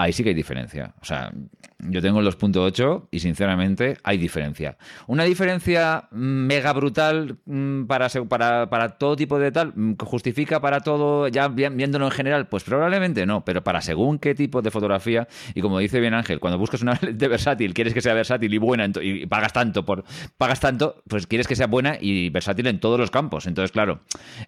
ahí 0.00 0.12
sí 0.12 0.22
que 0.22 0.30
hay 0.30 0.34
diferencia. 0.34 0.94
O 1.00 1.04
sea, 1.04 1.32
yo 1.78 2.00
tengo 2.00 2.20
el 2.20 2.26
2.8 2.26 3.08
y 3.10 3.20
sinceramente 3.20 3.98
hay 4.02 4.16
diferencia. 4.16 4.76
Una 5.06 5.24
diferencia 5.24 6.08
mega 6.10 6.72
brutal 6.72 7.38
mm, 7.44 7.84
para, 7.84 8.08
para, 8.28 8.70
para 8.70 8.88
todo 8.90 9.16
tipo 9.16 9.38
de 9.38 9.52
tal, 9.52 9.72
mm, 9.74 9.94
¿justifica 9.98 10.60
para 10.60 10.80
todo, 10.80 11.28
ya 11.28 11.48
viéndolo 11.48 12.06
en 12.06 12.12
general? 12.12 12.48
Pues 12.48 12.64
probablemente 12.64 13.26
no, 13.26 13.44
pero 13.44 13.62
para 13.62 13.82
según 13.82 14.18
qué 14.18 14.34
tipo 14.34 14.62
de 14.62 14.70
fotografía, 14.70 15.28
y 15.54 15.60
como 15.60 15.78
dice 15.78 16.00
bien 16.00 16.14
Ángel, 16.14 16.40
cuando 16.40 16.58
buscas 16.58 16.80
una 16.82 16.98
lente 17.02 17.28
versátil, 17.28 17.74
quieres 17.74 17.92
que 17.92 18.00
sea 18.00 18.14
versátil 18.14 18.52
y 18.52 18.58
buena 18.58 18.90
y 19.02 19.26
pagas 19.26 19.52
tanto 19.52 19.84
por 19.84 20.04
pagas 20.38 20.60
tanto, 20.60 21.02
pues 21.08 21.26
quieres 21.26 21.46
que 21.46 21.56
sea 21.56 21.66
buena 21.66 21.98
y 22.00 22.30
versátil 22.30 22.66
en 22.68 22.80
todos 22.80 22.98
los 22.98 23.10
campos. 23.10 23.46
Entonces, 23.46 23.70
claro, 23.72 24.00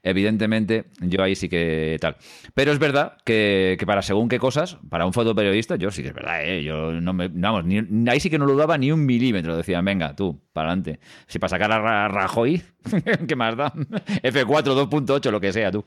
evidentemente 0.03 0.87
yo 1.01 1.23
ahí 1.23 1.35
sí 1.35 1.49
que 1.51 1.99
tal. 2.01 2.17
Pero 2.55 2.73
es 2.73 2.79
verdad 2.79 3.19
que, 3.25 3.77
que 3.79 3.87
para 3.87 4.01
según 4.01 4.29
qué 4.31 4.39
cosas, 4.39 4.79
para 4.89 5.05
un 5.05 5.13
fotógrafo 5.13 5.42
periodista, 5.43 5.77
yo 5.77 5.91
sí 5.91 6.03
que 6.03 6.09
es 6.09 6.15
verdad, 6.15 6.45
¿eh? 6.45 6.63
yo 6.63 6.93
no 6.93 7.13
me, 7.13 7.29
vamos, 7.29 7.65
ahí 8.09 8.21
sí 8.21 8.31
que 8.31 8.39
no 8.39 8.47
lo 8.47 8.57
daba 8.57 8.79
ni 8.79 8.93
un 8.93 9.05
milímetro. 9.05 9.57
Decían, 9.57 9.85
venga, 9.85 10.15
tú, 10.15 10.41
para 10.53 10.69
adelante. 10.69 11.01
Si 11.27 11.39
para 11.39 11.51
sacar 11.51 11.73
a 11.73 12.09
Rajoy, 12.09 12.63
¿qué 13.29 13.37
más 13.37 13.57
da? 13.57 13.73
F4, 13.73 14.89
2.8, 14.89 15.31
lo 15.31 15.41
que 15.41 15.53
sea, 15.53 15.71
tú. 15.71 15.85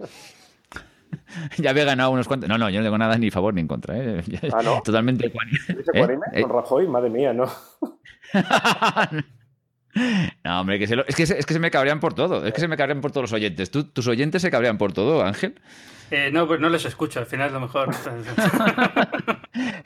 ya 1.57 1.69
había 1.69 1.85
ganado 1.85 2.11
unos 2.11 2.27
cuantos. 2.27 2.49
No, 2.49 2.57
no, 2.57 2.69
yo 2.69 2.79
no 2.79 2.85
tengo 2.85 2.97
nada 2.97 3.17
ni 3.17 3.31
favor 3.31 3.53
ni 3.53 3.61
en 3.61 3.67
contra. 3.67 3.97
¿eh? 3.97 4.23
Ah, 4.53 4.61
no. 4.63 4.81
Totalmente 4.83 5.27
¿Eh? 5.27 5.31
¿Eh? 6.33 6.41
Con 6.41 6.51
Rajoy, 6.51 6.87
madre 6.87 7.09
mía, 7.09 7.33
no. 7.33 7.49
No, 10.43 10.61
hombre, 10.61 10.77
que 10.77 10.85
es, 10.85 11.15
que 11.15 11.23
es 11.23 11.45
que 11.45 11.53
se 11.53 11.59
me 11.59 11.71
cabrean 11.71 11.99
por 11.99 12.13
todo. 12.13 12.45
Es 12.45 12.53
que 12.53 12.59
se 12.59 12.67
me 12.67 12.77
cabrean 12.77 13.01
por 13.01 13.11
todos 13.11 13.23
los 13.23 13.33
oyentes. 13.33 13.71
¿Tus 13.71 14.07
oyentes 14.07 14.41
se 14.41 14.51
cabrean 14.51 14.77
por 14.77 14.91
todo, 14.91 15.23
Ángel? 15.23 15.55
Eh, 16.11 16.29
no, 16.31 16.47
pues 16.47 16.59
no 16.59 16.69
les 16.69 16.85
escucho, 16.85 17.19
al 17.19 17.25
final 17.25 17.49
a 17.49 17.53
lo 17.53 17.61
mejor. 17.61 17.89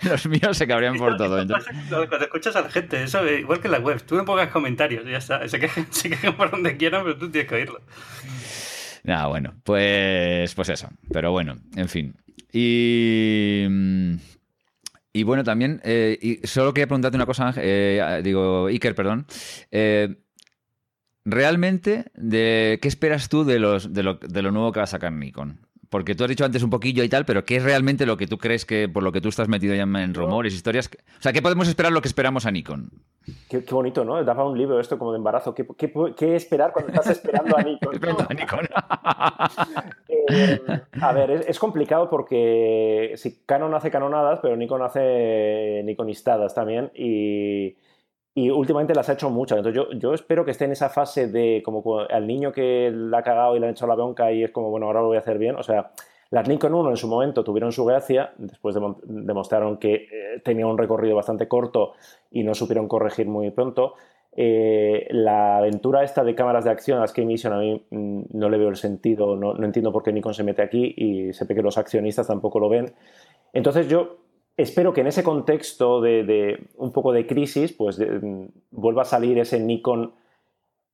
Los 0.04 0.28
míos 0.28 0.58
se 0.58 0.68
cabrían 0.68 0.98
por 0.98 1.16
todo. 1.18 1.46
Cuando 1.90 2.26
escuchas 2.26 2.56
a 2.56 2.62
la 2.62 2.70
gente, 2.70 3.04
eso 3.04 3.26
igual 3.28 3.62
que 3.62 3.68
en 3.68 3.72
la 3.74 3.80
web, 3.80 4.02
tú 4.04 4.16
no 4.16 4.26
pongas 4.26 4.50
comentarios, 4.50 5.06
ya 5.06 5.18
está. 5.18 5.48
Se 5.48 5.60
quejan, 5.60 5.88
se 5.92 6.10
por 6.34 6.52
donde 6.52 6.78
quieran, 6.78 7.04
pero 7.04 7.18
tú 7.18 7.30
tienes 7.30 7.50
que 7.50 7.56
oírlo. 7.56 7.82
Nada, 9.04 9.28
bueno, 9.28 9.56
pues, 9.64 10.54
pues 10.56 10.70
eso. 10.70 10.90
Pero 11.12 11.32
bueno, 11.32 11.56
en 11.76 11.88
fin. 11.88 12.16
Y. 12.52 13.66
Y 15.12 15.24
bueno, 15.24 15.44
también, 15.44 15.82
eh, 15.84 16.20
y 16.22 16.46
solo 16.46 16.72
quería 16.72 16.86
preguntarte 16.86 17.16
una 17.16 17.26
cosa, 17.26 17.52
eh, 17.58 18.22
digo, 18.24 18.68
Iker, 18.68 18.94
perdón. 18.94 19.26
¿Realmente, 21.26 22.06
de, 22.16 22.80
qué 22.82 22.88
esperas 22.88 23.30
tú 23.30 23.44
de, 23.44 23.60
los, 23.60 23.94
de, 23.94 24.04
lo, 24.04 24.16
de 24.16 24.42
lo 24.42 24.52
nuevo 24.52 24.72
que 24.72 24.80
va 24.80 24.86
a 24.86 24.88
sacar 24.88 25.12
Nikon? 25.12 25.60
Porque 25.90 26.14
tú 26.14 26.24
has 26.24 26.30
dicho 26.30 26.46
antes 26.46 26.62
un 26.62 26.70
poquillo 26.70 27.04
y 27.04 27.10
tal, 27.10 27.26
pero 27.26 27.46
¿qué 27.46 27.56
es 27.56 27.64
realmente 27.64 28.06
lo 28.06 28.16
que 28.16 28.28
tú 28.28 28.38
crees 28.38 28.66
que, 28.66 28.88
por 28.88 29.02
lo 29.02 29.12
que 29.12 29.22
tú 29.22 29.30
estás 29.30 29.48
metido 29.48 29.74
ya 29.74 29.84
en 29.84 30.14
rumores, 30.14 30.54
historias? 30.54 30.88
O 30.88 31.22
sea, 31.22 31.34
¿qué 31.34 31.42
podemos 31.42 31.68
esperar 31.68 31.92
lo 31.92 32.02
que 32.02 32.08
esperamos 32.08 32.46
a 32.46 32.52
Nikon? 32.52 32.92
Qué, 33.50 33.60
bonito, 33.72 34.06
¿no? 34.06 34.24
Daba 34.24 34.48
un 34.48 34.58
libro 34.58 34.80
esto 34.80 35.00
como 35.00 35.12
de 35.12 35.18
embarazo. 35.18 35.54
¿Qué, 35.56 35.66
qué, 36.16 36.36
esperar 36.36 36.72
cuando 36.72 36.92
estás 36.92 37.10
esperando 37.10 37.58
a 37.58 37.64
Nikon? 37.64 37.96
a, 38.30 38.34
Nikon. 38.34 38.68
Eh, 40.32 40.62
a 41.02 41.12
ver, 41.12 41.32
es, 41.48 41.58
complicado 41.58 42.08
porque 42.08 43.14
si 43.16 43.40
Canon 43.48 43.74
hace 43.74 43.90
canonadas, 43.90 44.40
pero 44.44 44.56
Nikon 44.56 44.84
hace 44.84 45.82
Nikonistadas 45.84 46.54
también 46.54 46.92
y 46.94 47.76
y 48.34 48.50
últimamente 48.50 48.94
las 48.94 49.10
ha 49.10 49.14
hecho 49.14 49.30
muchas. 49.30 49.58
Entonces 49.58 49.84
yo, 50.00 50.14
espero 50.14 50.46
que 50.46 50.52
esté 50.52 50.66
en 50.66 50.72
esa 50.72 50.90
fase 50.90 51.28
de 51.28 51.62
como 51.64 52.00
al 52.00 52.28
niño 52.28 52.52
que 52.52 52.92
la 52.94 53.20
ha 53.20 53.24
cagado 53.24 53.56
y 53.56 53.60
le 53.60 53.68
han 53.68 53.72
hecho 53.72 53.88
la 53.88 53.96
bronca 53.96 54.32
y 54.32 54.44
es 54.44 54.52
como, 54.52 54.70
bueno, 54.70 54.86
ahora 54.86 55.02
lo 55.02 55.08
voy 55.08 55.18
a 55.18 55.22
hacer 55.22 55.38
bien. 55.38 55.56
O 55.56 55.64
sea, 55.64 55.92
las 56.30 56.48
Nikon 56.48 56.74
1 56.74 56.92
en 56.92 56.98
su 56.98 57.08
momento 57.08 57.44
tuvieron 57.44 57.72
su 57.72 57.86
gracia, 57.86 58.34
después 58.38 58.76
demostraron 59.04 59.78
que 59.78 59.94
eh, 59.94 60.42
tenía 60.44 60.68
un 60.68 60.78
recorrido 60.78 61.16
bastante 61.16 61.48
corto 61.48 61.94
y 62.32 62.44
no 62.44 62.54
supieron 62.54 62.88
corregir 62.88 63.28
muy 63.28 63.50
pronto. 63.52 63.96
Eh, 64.32 65.08
la 65.10 65.58
aventura 65.58 66.04
esta 66.04 66.24
de 66.24 66.36
cámaras 66.36 66.64
de 66.64 66.70
acción, 66.70 67.00
las 67.00 67.12
que 67.12 67.26
Mission, 67.26 67.52
a 67.52 67.58
mí 67.58 67.84
mm, 67.90 68.22
no 68.32 68.50
le 68.50 68.60
veo 68.60 68.70
el 68.70 68.76
sentido, 68.76 69.36
no, 69.36 69.56
no 69.56 69.66
entiendo 69.66 69.92
por 69.92 70.04
qué 70.04 70.14
Nikon 70.14 70.36
se 70.36 70.44
mete 70.44 70.62
aquí 70.62 70.94
y 70.96 71.34
sé 71.34 71.48
que 71.48 71.62
los 71.64 71.80
accionistas 71.80 72.28
tampoco 72.28 72.60
lo 72.60 72.70
ven. 72.70 72.94
Entonces 73.54 73.90
yo 73.90 74.18
espero 74.62 74.94
que 74.94 75.02
en 75.02 75.08
ese 75.08 75.24
contexto 75.24 76.02
de, 76.02 76.68
un 76.78 76.92
poco 76.92 77.14
de 77.14 77.26
crisis, 77.26 77.72
pues 77.74 78.00
mm, 78.00 78.46
vuelva 78.72 79.04
a 79.04 79.06
salir 79.06 79.40
ese 79.40 79.60
Nikon 79.60 80.14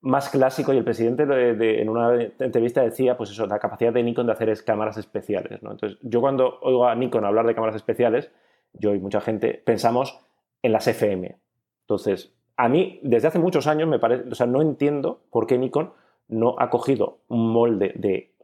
más 0.02 0.30
clásico 0.30 0.72
y 0.72 0.78
el 0.78 0.84
presidente 0.84 1.24
en 1.24 1.90
una 1.90 2.14
entrevista 2.40 2.84
decía, 2.84 3.18
pues 3.18 3.32
eso, 3.32 3.48
la 3.48 3.58
capacidad 3.58 3.92
de 3.92 4.04
Nikon 4.04 4.28
de 4.28 4.34
hacer 4.34 4.64
cámaras 4.64 4.98
especiales. 4.98 5.60
Entonces, 5.64 5.98
yo 6.04 6.22
cuando 6.22 6.60
oigo 6.62 6.88
a 6.88 6.94
Nikon 6.94 7.26
hablar 7.26 7.48
de 7.48 7.56
cámaras 7.56 7.76
especiales, 7.76 8.32
yo 8.74 8.94
y 8.94 9.00
mucha 9.00 9.20
gente 9.20 9.60
pensamos 9.66 10.20
en 10.62 10.72
las 10.72 10.88
FM. 10.88 11.36
Entonces, 11.82 12.36
a 12.56 12.70
mí, 12.70 13.00
desde 13.02 13.30
hace 13.30 13.40
muchos 13.40 13.66
años, 13.66 13.90
me 13.90 13.98
parece, 13.98 14.30
o 14.30 14.36
sea, 14.36 14.46
no 14.46 14.62
entiendo 14.62 15.22
por 15.32 15.48
qué 15.48 15.58
Nikon 15.58 15.92
no 16.28 16.56
ha 16.60 16.70
cogido 16.70 17.18
un 17.28 17.52
molde 17.52 17.94
de 17.96 18.35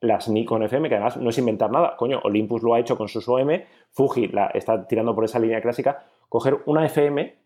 las 0.00 0.28
Nikon 0.28 0.62
FM, 0.62 0.88
que 0.88 0.94
además 0.94 1.16
no 1.16 1.30
es 1.30 1.38
inventar 1.38 1.70
nada. 1.70 1.96
Coño, 1.96 2.20
Olympus 2.22 2.62
lo 2.62 2.74
ha 2.74 2.80
hecho 2.80 2.96
con 2.96 3.08
sus 3.08 3.28
OM, 3.28 3.48
Fuji 3.90 4.30
está 4.54 4.86
tirando 4.86 5.14
por 5.14 5.24
esa 5.24 5.38
línea 5.38 5.60
clásica. 5.60 6.04
Coger 6.28 6.58
una 6.66 6.84
FM, 6.86 7.36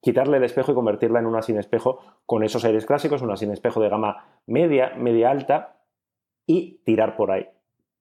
quitarle 0.00 0.36
el 0.36 0.44
espejo 0.44 0.72
y 0.72 0.74
convertirla 0.74 1.20
en 1.20 1.26
una 1.26 1.42
sin 1.42 1.58
espejo 1.58 2.00
con 2.26 2.42
esos 2.42 2.64
aires 2.64 2.86
clásicos, 2.86 3.22
una 3.22 3.36
sin 3.36 3.50
espejo 3.50 3.80
de 3.80 3.88
gama 3.88 4.40
media, 4.46 4.92
media 4.96 5.30
alta 5.30 5.76
y 6.46 6.80
tirar 6.84 7.16
por 7.16 7.30
ahí. 7.30 7.46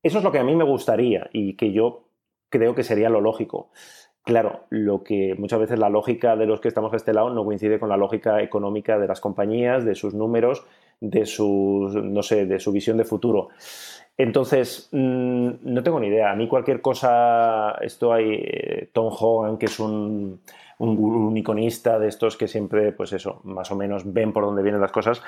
Eso 0.03 0.17
es 0.17 0.23
lo 0.23 0.31
que 0.31 0.39
a 0.39 0.43
mí 0.43 0.55
me 0.55 0.63
gustaría 0.63 1.29
y 1.31 1.55
que 1.55 1.71
yo 1.71 2.07
creo 2.49 2.73
que 2.75 2.83
sería 2.83 3.09
lo 3.09 3.21
lógico. 3.21 3.69
Claro, 4.23 4.65
lo 4.69 5.03
que 5.03 5.35
muchas 5.37 5.59
veces 5.59 5.79
la 5.79 5.89
lógica 5.89 6.35
de 6.35 6.45
los 6.45 6.59
que 6.59 6.67
estamos 6.67 6.93
a 6.93 6.95
este 6.95 7.13
lado 7.13 7.31
no 7.31 7.43
coincide 7.43 7.79
con 7.79 7.89
la 7.89 7.97
lógica 7.97 8.41
económica 8.41 8.99
de 8.99 9.07
las 9.07 9.19
compañías, 9.19 9.83
de 9.85 9.95
sus 9.95 10.13
números, 10.13 10.65
de 11.01 11.25
su, 11.25 11.91
no 12.03 12.23
sé, 12.23 12.45
de 12.45 12.59
su 12.59 12.71
visión 12.71 12.97
de 12.97 13.03
futuro. 13.03 13.49
Entonces, 14.17 14.87
mm, 14.91 15.49
no 15.63 15.83
tengo 15.83 15.99
ni 15.99 16.07
idea. 16.07 16.31
A 16.31 16.35
mí 16.35 16.47
cualquier 16.47 16.81
cosa, 16.81 17.71
esto 17.81 18.13
hay 18.13 18.35
eh, 18.35 18.89
Tom 18.93 19.11
Hogan, 19.11 19.57
que 19.57 19.65
es 19.65 19.79
un, 19.79 20.41
un, 20.77 21.35
iconista 21.35 21.97
de 21.97 22.07
estos 22.07 22.37
que 22.37 22.47
siempre, 22.47 22.91
pues 22.91 23.13
eso, 23.13 23.41
más 23.43 23.71
o 23.71 23.75
menos 23.75 24.13
ven 24.13 24.31
por 24.31 24.45
dónde 24.45 24.61
vienen 24.61 24.81
las 24.81 24.91
cosas. 24.91 25.23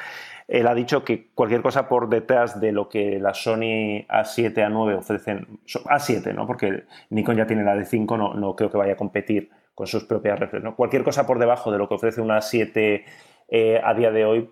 Él 0.48 0.68
ha 0.68 0.76
dicho 0.76 1.04
que 1.04 1.32
cualquier 1.34 1.62
cosa 1.62 1.88
por 1.88 2.08
detrás 2.08 2.62
de 2.62 2.72
lo 2.72 2.88
que 2.88 3.20
la 3.20 3.34
Sony 3.34 4.06
A7, 4.10 4.54
A9 4.54 4.98
ofrecen, 4.98 5.60
A7, 5.66 6.34
¿no? 6.34 6.46
Porque 6.46 6.84
Nikon 7.10 7.38
ya 7.38 7.48
tiene 7.48 7.64
la 7.64 7.76
D5, 7.76 8.18
no, 8.18 8.34
no 8.36 8.56
creo 8.56 8.70
que 8.70 8.78
vaya 8.78 8.94
a 8.94 8.98
competir 8.98 9.50
con 9.74 9.88
sus 9.88 10.04
propias 10.04 10.40
reflexes. 10.40 10.64
¿no? 10.64 10.76
Cualquier 10.76 11.04
cosa 11.04 11.26
por 11.26 11.40
debajo 11.40 11.72
de 11.72 11.78
lo 11.78 11.88
que 11.88 11.96
ofrece 11.96 12.22
una 12.22 12.38
A7 12.38 13.04
eh, 13.50 13.82
a 13.84 13.94
día 13.94 14.12
de 14.12 14.26
hoy 14.26 14.50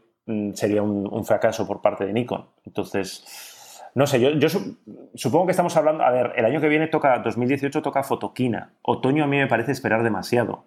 sería 0.53 0.81
un, 0.81 1.25
fracaso 1.25 1.67
por 1.67 1.81
parte 1.81 2.05
de 2.05 2.13
Nikon. 2.13 2.47
Entonces, 2.65 3.81
no 3.95 4.07
sé, 4.07 4.19
yo, 4.19 4.49
supongo 5.15 5.45
que 5.45 5.51
estamos 5.51 5.75
hablando, 5.75 6.03
a 6.03 6.11
ver, 6.11 6.33
el 6.35 6.45
año 6.45 6.61
que 6.61 6.69
viene 6.69 6.87
toca, 6.87 7.19
2018 7.19 7.81
toca 7.81 8.03
Fotoquina. 8.03 8.73
Otoño 8.81 9.23
a 9.23 9.27
mí 9.27 9.37
me 9.37 9.47
parece 9.47 9.71
esperar 9.71 10.03
demasiado. 10.03 10.65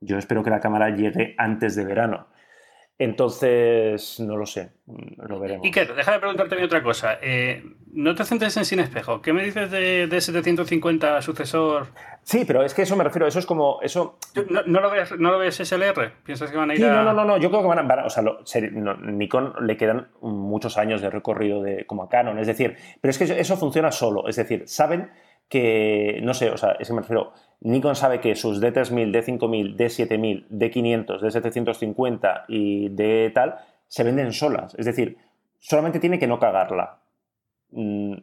Yo 0.00 0.18
espero 0.18 0.42
que 0.42 0.50
la 0.50 0.60
cámara 0.60 0.90
llegue 0.90 1.34
antes 1.38 1.74
de 1.76 1.84
verano. 1.84 2.28
Entonces, 2.98 4.20
no 4.20 4.36
lo 4.36 4.46
sé, 4.46 4.72
lo 5.18 5.38
veremos. 5.38 5.68
Que, 5.70 5.84
déjame 5.84 6.18
preguntarte 6.18 6.64
otra 6.64 6.82
cosa. 6.82 7.18
Eh, 7.20 7.62
no 7.96 8.14
te 8.14 8.24
centres 8.24 8.56
en 8.56 8.64
sin 8.64 8.78
espejo. 8.78 9.22
¿Qué 9.22 9.32
me 9.32 9.42
dices 9.42 9.70
de, 9.70 10.06
de, 10.06 10.20
750 10.20 11.22
sucesor? 11.22 11.88
Sí, 12.22 12.44
pero 12.46 12.62
es 12.62 12.74
que 12.74 12.82
eso 12.82 12.94
me 12.94 13.02
refiero, 13.02 13.26
eso 13.26 13.38
es 13.38 13.46
como. 13.46 13.80
eso 13.82 14.18
¿No, 14.66 14.80
lo, 14.80 14.90
ves, 14.90 15.18
¿No 15.18 15.30
lo 15.32 15.38
ves 15.38 15.56
SLR? 15.56 16.12
¿Piensas 16.22 16.50
que 16.50 16.56
van 16.56 16.70
a 16.70 16.74
ir 16.74 16.80
sí, 16.80 16.84
a.? 16.84 17.02
No, 17.02 17.12
no, 17.12 17.24
no, 17.24 17.38
yo 17.38 17.48
creo 17.48 17.62
que 17.62 17.68
van 17.68 17.90
a. 17.90 18.04
o 18.04 18.10
sea, 18.10 18.22
Nikon 19.00 19.54
le 19.62 19.76
quedan 19.76 20.08
muchos 20.20 20.76
años 20.76 21.00
de 21.00 21.10
recorrido 21.10 21.62
de, 21.62 21.86
como 21.86 22.02
a 22.02 22.08
Canon, 22.08 22.38
es 22.38 22.46
decir, 22.46 22.76
pero 23.00 23.10
es 23.10 23.18
que 23.18 23.24
eso 23.24 23.56
funciona 23.56 23.90
solo, 23.90 24.28
es 24.28 24.36
decir, 24.36 24.64
saben 24.66 25.10
que. 25.48 26.20
No 26.22 26.34
sé, 26.34 26.50
o 26.50 26.56
sea, 26.56 26.76
es 26.78 26.88
que 26.88 26.94
me 26.94 27.00
refiero 27.00 27.32
Nikon 27.60 27.96
sabe 27.96 28.20
que 28.20 28.34
sus 28.36 28.60
D3000, 28.60 29.10
D5000, 29.12 29.76
D7000, 29.76 30.48
D500, 30.50 31.20
D750 31.20 32.44
y 32.48 32.90
D 32.90 33.30
tal 33.34 33.56
se 33.88 34.04
venden 34.04 34.32
solas. 34.32 34.74
Es 34.76 34.86
decir, 34.86 35.16
solamente 35.58 35.98
tiene 35.98 36.18
que 36.18 36.26
no 36.26 36.38
cagarla. 36.38 36.98
Mm, 37.72 38.14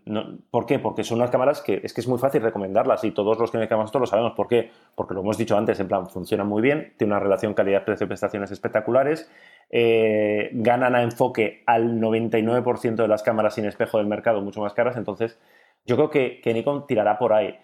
¿Por 0.50 0.66
qué? 0.66 0.80
Porque 0.80 1.04
son 1.04 1.18
unas 1.18 1.30
cámaras 1.30 1.62
que 1.62 1.82
es 1.84 1.94
que 1.94 2.02
es 2.02 2.08
muy 2.08 2.18
fácil 2.18 2.42
recomendarlas 2.42 3.04
y 3.04 3.12
todos 3.12 3.38
los 3.38 3.52
que 3.52 3.58
me 3.58 3.66
esto 3.66 4.00
lo 4.00 4.06
sabemos. 4.06 4.34
¿Por 4.34 4.48
qué? 4.48 4.72
Porque 4.96 5.14
lo 5.14 5.22
hemos 5.22 5.38
dicho 5.38 5.58
antes, 5.58 5.80
en 5.80 5.88
plan, 5.88 6.10
funcionan 6.10 6.48
muy 6.48 6.62
bien, 6.62 6.94
tiene 6.98 7.14
una 7.14 7.20
relación 7.20 7.54
calidad-precio-prestaciones 7.54 8.52
espectaculares, 8.52 9.30
eh, 9.70 10.50
ganan 10.54 10.96
a 10.96 11.04
enfoque 11.04 11.64
al 11.66 12.00
99% 12.00 12.96
de 12.96 13.08
las 13.08 13.24
cámaras 13.24 13.56
sin 13.56 13.66
espejo 13.66 13.98
del 13.98 14.08
mercado 14.08 14.42
mucho 14.42 14.62
más 14.62 14.74
caras, 14.74 14.96
entonces 14.96 15.40
yo 15.86 15.98
creo 15.98 16.10
que, 16.10 16.42
que 16.42 16.54
Nikon 16.54 16.88
tirará 16.88 17.18
por 17.18 17.34
ahí. 17.34 17.58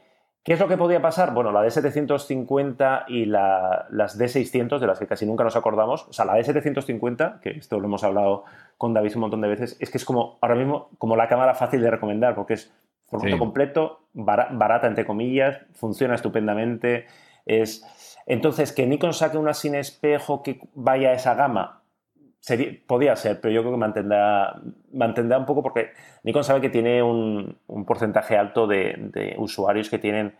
¿Qué 0.44 0.54
es 0.54 0.60
lo 0.60 0.68
que 0.68 0.78
podía 0.78 1.02
pasar? 1.02 1.34
Bueno, 1.34 1.52
la 1.52 1.66
D750 1.66 3.06
y 3.08 3.26
las 3.26 4.18
D600, 4.18 4.80
de 4.80 4.88
las 4.88 4.98
que 4.98 5.06
casi 5.06 5.26
nunca 5.26 5.44
nos 5.44 5.56
acordamos, 5.56 6.08
o 6.08 6.14
sea, 6.14 6.26
la 6.26 6.38
D750, 6.38 7.40
que 7.42 7.52
esto 7.52 7.80
lo 7.80 7.86
hemos 7.86 8.04
hablado 8.04 8.46
con 8.78 8.94
David 8.94 9.16
un 9.16 9.22
montón 9.22 9.42
de 9.42 9.50
veces, 9.50 9.78
es 9.80 9.92
que 9.92 9.98
es 9.98 10.06
como 10.06 10.38
ahora 10.42 10.56
mismo 10.56 10.90
como 10.98 11.16
la 11.16 11.28
cámara 11.28 11.56
fácil 11.56 11.82
de 11.82 11.92
recomendar, 11.92 12.36
porque 12.36 12.54
es 12.54 12.72
formato 13.06 13.38
completo, 13.38 14.02
barata 14.14 14.88
entre 14.88 15.06
comillas, 15.06 15.60
funciona 15.74 16.16
estupendamente. 16.16 17.08
Es... 17.46 17.86
Entonces, 18.26 18.72
que 18.72 18.86
Nikon 18.86 19.14
saque 19.14 19.38
una 19.38 19.54
sin 19.54 19.76
espejo 19.76 20.44
que 20.44 20.62
vaya 20.74 21.10
a 21.10 21.14
esa 21.14 21.34
gama, 21.34 21.79
podía 22.88 23.16
ser, 23.16 23.40
pero 23.42 23.54
yo 23.54 23.62
creo 23.62 23.74
que 23.74 23.78
mantendrá, 23.78 24.60
mantendrá 24.94 25.38
un 25.38 25.46
poco 25.46 25.62
porque 25.62 25.92
Nikon 26.24 26.44
sabe 26.44 26.62
que 26.62 26.70
tiene 26.70 27.04
un, 27.04 27.58
porcentaje 27.86 28.38
alto 28.38 28.68
de, 28.68 29.36
usuarios 29.38 29.90
que 29.90 30.00
tienen 30.00 30.36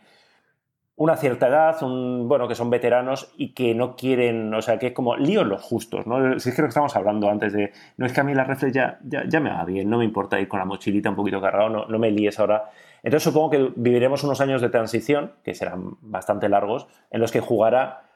una 0.96 1.16
cierta 1.16 1.48
edad, 1.48 1.82
un, 1.82 2.28
bueno, 2.28 2.46
que 2.46 2.54
son 2.54 2.68
veteranos 2.68 3.32
y 3.38 3.54
que 3.54 3.74
no 3.74 3.96
quieren, 3.96 4.52
o 4.52 4.60
sea, 4.60 4.78
que 4.78 4.88
es 4.88 4.92
como 4.92 5.16
líos 5.16 5.46
los 5.46 5.62
justos, 5.62 6.06
¿no? 6.06 6.38
Si 6.38 6.50
es 6.50 6.54
que 6.54 6.60
lo 6.60 6.66
que 6.66 6.70
estamos 6.70 6.94
hablando 6.94 7.30
antes 7.30 7.54
de, 7.54 7.72
no 7.96 8.04
es 8.04 8.12
que 8.12 8.20
a 8.20 8.24
mí 8.24 8.34
la 8.34 8.44
reflex 8.44 8.74
ya, 8.74 8.98
ya, 9.02 9.40
me 9.40 9.50
va 9.50 9.64
bien, 9.64 9.88
no 9.88 9.96
me 9.96 10.04
importa 10.04 10.38
ir 10.38 10.46
con 10.46 10.58
la 10.58 10.66
mochilita 10.66 11.08
un 11.08 11.16
poquito 11.16 11.40
cargado, 11.40 11.70
no, 11.70 11.86
no 11.86 11.98
me 11.98 12.10
líes 12.10 12.38
ahora. 12.38 12.70
Entonces 13.02 13.22
supongo 13.24 13.48
que 13.48 13.72
viviremos 13.76 14.24
unos 14.24 14.42
años 14.42 14.60
de 14.60 14.68
transición, 14.68 15.32
que 15.42 15.54
serán 15.54 15.96
bastante 16.02 16.50
largos, 16.50 16.86
en 17.10 17.20
los 17.20 17.32
que 17.32 17.40
jugará 17.40 18.09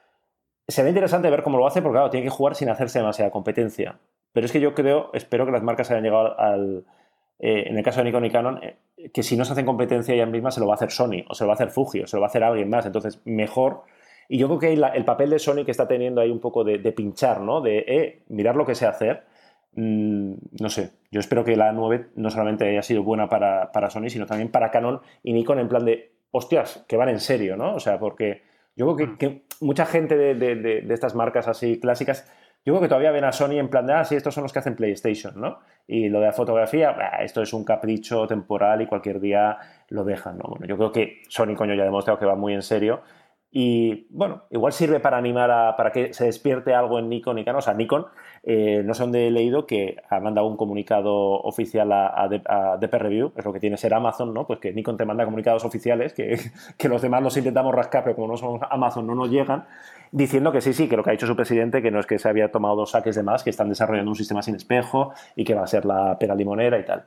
se 0.67 0.83
ve 0.83 0.89
interesante 0.89 1.29
ver 1.29 1.43
cómo 1.43 1.57
lo 1.57 1.67
hace, 1.67 1.81
porque 1.81 1.95
claro, 1.95 2.09
tiene 2.09 2.25
que 2.25 2.29
jugar 2.29 2.55
sin 2.55 2.69
hacerse 2.69 2.99
demasiada 2.99 3.31
competencia. 3.31 3.99
Pero 4.33 4.45
es 4.45 4.51
que 4.51 4.59
yo 4.59 4.73
creo, 4.73 5.11
espero 5.13 5.45
que 5.45 5.51
las 5.51 5.63
marcas 5.63 5.91
hayan 5.91 6.03
llegado 6.03 6.39
al. 6.39 6.85
Eh, 7.39 7.65
en 7.67 7.77
el 7.77 7.83
caso 7.83 7.99
de 7.99 8.05
Nikon 8.05 8.25
y 8.25 8.31
Canon, 8.31 8.63
eh, 8.63 8.77
que 9.13 9.21
si 9.21 9.35
no 9.35 9.43
se 9.45 9.51
hacen 9.51 9.65
competencia 9.65 10.13
ellas 10.13 10.29
mismas, 10.29 10.53
se 10.55 10.61
lo 10.61 10.67
va 10.67 10.73
a 10.73 10.75
hacer 10.75 10.91
Sony, 10.91 11.23
o 11.27 11.35
se 11.35 11.43
lo 11.43 11.49
va 11.49 11.53
a 11.53 11.55
hacer 11.55 11.69
Fuji, 11.69 12.01
o 12.01 12.07
se 12.07 12.17
lo 12.17 12.21
va 12.21 12.27
a 12.27 12.29
hacer 12.29 12.43
alguien 12.43 12.69
más. 12.69 12.85
Entonces, 12.85 13.21
mejor. 13.25 13.83
Y 14.27 14.37
yo 14.37 14.47
creo 14.47 14.59
que 14.59 14.73
el 14.73 15.05
papel 15.05 15.29
de 15.29 15.39
Sony 15.39 15.65
que 15.65 15.71
está 15.71 15.87
teniendo 15.87 16.21
ahí 16.21 16.31
un 16.31 16.39
poco 16.39 16.63
de, 16.63 16.79
pinchar, 16.93 17.41
¿no? 17.41 17.61
De, 17.61 17.79
eh, 17.79 18.23
mirar 18.29 18.55
lo 18.55 18.65
que 18.65 18.73
sé 18.73 18.87
hacer. 18.87 19.25
Mm, 19.73 20.33
no 20.59 20.69
sé, 20.69 20.93
yo 21.11 21.19
espero 21.19 21.43
que 21.43 21.55
la 21.55 21.71
9 21.73 22.07
no 22.15 22.29
solamente 22.29 22.67
haya 22.67 22.81
sido 22.81 23.03
buena 23.03 23.29
para, 23.29 23.71
para 23.71 23.89
Sony, 23.89 24.09
sino 24.09 24.25
también 24.25 24.49
para 24.49 24.71
Canon 24.71 25.01
y 25.21 25.33
Nikon 25.33 25.59
en 25.59 25.67
plan 25.67 25.85
de, 25.85 26.15
hostias, 26.35 26.83
que 26.87 26.97
van 26.97 27.09
en 27.09 27.21
serio, 27.21 27.55
¿no? 27.55 27.75
O 27.75 27.79
sea, 27.79 27.97
porque 27.97 28.41
yo 28.75 28.93
creo 28.93 29.17
que, 29.17 29.44
mucha 29.61 29.85
gente 29.85 30.15
de, 30.15 30.85
estas 30.89 31.15
marcas 31.15 31.47
así 31.47 31.79
clásicas, 31.79 32.29
yo 32.65 32.73
creo 32.73 32.81
que 32.81 32.87
todavía 32.87 33.11
ven 33.11 33.23
a 33.23 33.31
Sony 33.31 33.59
en 33.59 33.69
plan 33.69 33.85
de, 33.85 33.93
ah, 33.93 34.03
sí, 34.03 34.15
estos 34.15 34.33
son 34.33 34.43
los 34.43 34.51
que 34.51 34.59
hacen 34.59 34.75
PlayStation, 34.75 35.39
¿no? 35.39 35.59
Y 35.87 36.09
lo 36.09 36.19
de 36.19 36.25
la 36.25 36.33
fotografía, 36.33 36.95
esto 37.19 37.41
es 37.43 37.53
un 37.53 37.63
capricho 37.63 38.25
temporal 38.25 38.81
y 38.81 38.87
cualquier 38.87 39.19
día 39.19 39.57
lo 39.89 40.03
dejan, 40.03 40.37
¿no? 40.39 40.45
Bueno, 40.49 40.65
yo 40.65 40.75
creo 40.77 40.91
que 40.91 41.21
Sony, 41.29 41.55
coño, 41.55 41.75
ya 41.75 41.83
ha 41.83 41.85
demostrado 41.85 42.19
que 42.19 42.25
va 42.25 42.35
muy 42.35 42.53
en 42.53 42.63
serio. 42.63 43.03
Y 43.51 44.07
bueno, 44.09 44.43
igual 44.49 44.73
sirve 44.73 44.99
para 44.99 45.17
animar 45.17 45.51
a, 45.51 45.77
para 45.77 45.91
que 45.91 46.13
se 46.13 46.25
despierte 46.25 46.73
algo 46.73 46.99
en 46.99 47.07
Nikon 47.07 47.37
y 47.37 47.45
Canon. 47.45 47.59
O 47.59 47.61
sea, 47.61 47.73
Nikon 47.73 48.05
eh, 48.47 48.83
no 48.85 48.93
sé 48.93 49.01
dónde 49.01 49.27
he 49.27 49.31
leído 49.31 49.65
que 49.65 49.97
ha 50.07 50.19
mandado 50.19 50.45
un 50.45 50.55
comunicado 50.55 51.13
oficial 51.41 51.91
a, 51.91 52.25
a, 52.25 52.77
DP 52.77 52.93
Review, 52.93 53.31
es 53.35 53.43
lo 53.43 53.51
que 53.51 53.59
tiene 53.59 53.75
ser 53.75 53.95
Amazon, 53.95 54.35
¿no? 54.35 54.45
Pues 54.45 54.59
que 54.59 54.71
Nikon 54.71 54.97
te 54.97 55.05
manda 55.05 55.25
comunicados 55.25 55.65
oficiales, 55.65 56.13
que, 56.13 56.39
que 56.77 56.87
los 56.87 57.01
demás 57.01 57.23
los 57.23 57.35
intentamos 57.37 57.73
rascar, 57.73 58.03
pero 58.03 58.15
como 58.15 58.27
no 58.27 58.37
somos 58.37 58.61
Amazon 58.69 59.07
no 59.07 59.15
nos 59.15 59.31
llegan, 59.31 59.65
diciendo 60.11 60.51
que 60.51 60.61
sí, 60.61 60.73
sí, 60.73 60.87
que 60.87 60.95
lo 60.95 61.03
que 61.03 61.09
ha 61.09 61.13
dicho 61.13 61.25
su 61.25 61.35
presidente, 61.35 61.81
que 61.81 61.89
no 61.89 61.99
es 61.99 62.05
que 62.05 62.19
se 62.19 62.29
había 62.29 62.51
tomado 62.51 62.75
dos 62.75 62.91
saques 62.91 63.15
de 63.15 63.23
más, 63.23 63.43
que 63.43 63.49
están 63.49 63.67
desarrollando 63.67 64.11
un 64.11 64.15
sistema 64.15 64.43
sin 64.43 64.53
espejo 64.53 65.11
y 65.35 65.43
que 65.43 65.55
va 65.55 65.63
a 65.63 65.67
ser 65.67 65.85
la 65.85 66.19
pera 66.19 66.35
limonera 66.35 66.77
y 66.77 66.85
tal. 66.85 67.03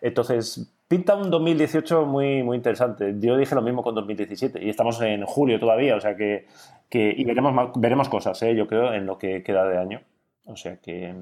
Entonces, 0.00 0.74
pinta 0.88 1.14
un 1.14 1.30
2018 1.30 2.06
muy, 2.06 2.42
muy 2.42 2.56
interesante. 2.56 3.14
Yo 3.20 3.36
dije 3.36 3.54
lo 3.54 3.62
mismo 3.62 3.84
con 3.84 3.94
2017 3.94 4.62
y 4.64 4.68
estamos 4.68 5.00
en 5.00 5.24
julio 5.26 5.60
todavía, 5.60 5.94
o 5.94 6.00
sea 6.00 6.16
que, 6.16 6.46
que 6.88 7.14
y 7.16 7.24
veremos, 7.24 7.70
veremos 7.76 8.08
cosas, 8.08 8.42
¿eh? 8.42 8.56
yo 8.56 8.66
creo, 8.66 8.92
en 8.92 9.06
lo 9.06 9.16
que 9.16 9.44
queda 9.44 9.64
de 9.68 9.78
año. 9.78 10.00
O 10.44 10.56
sea 10.56 10.78
que. 10.78 11.14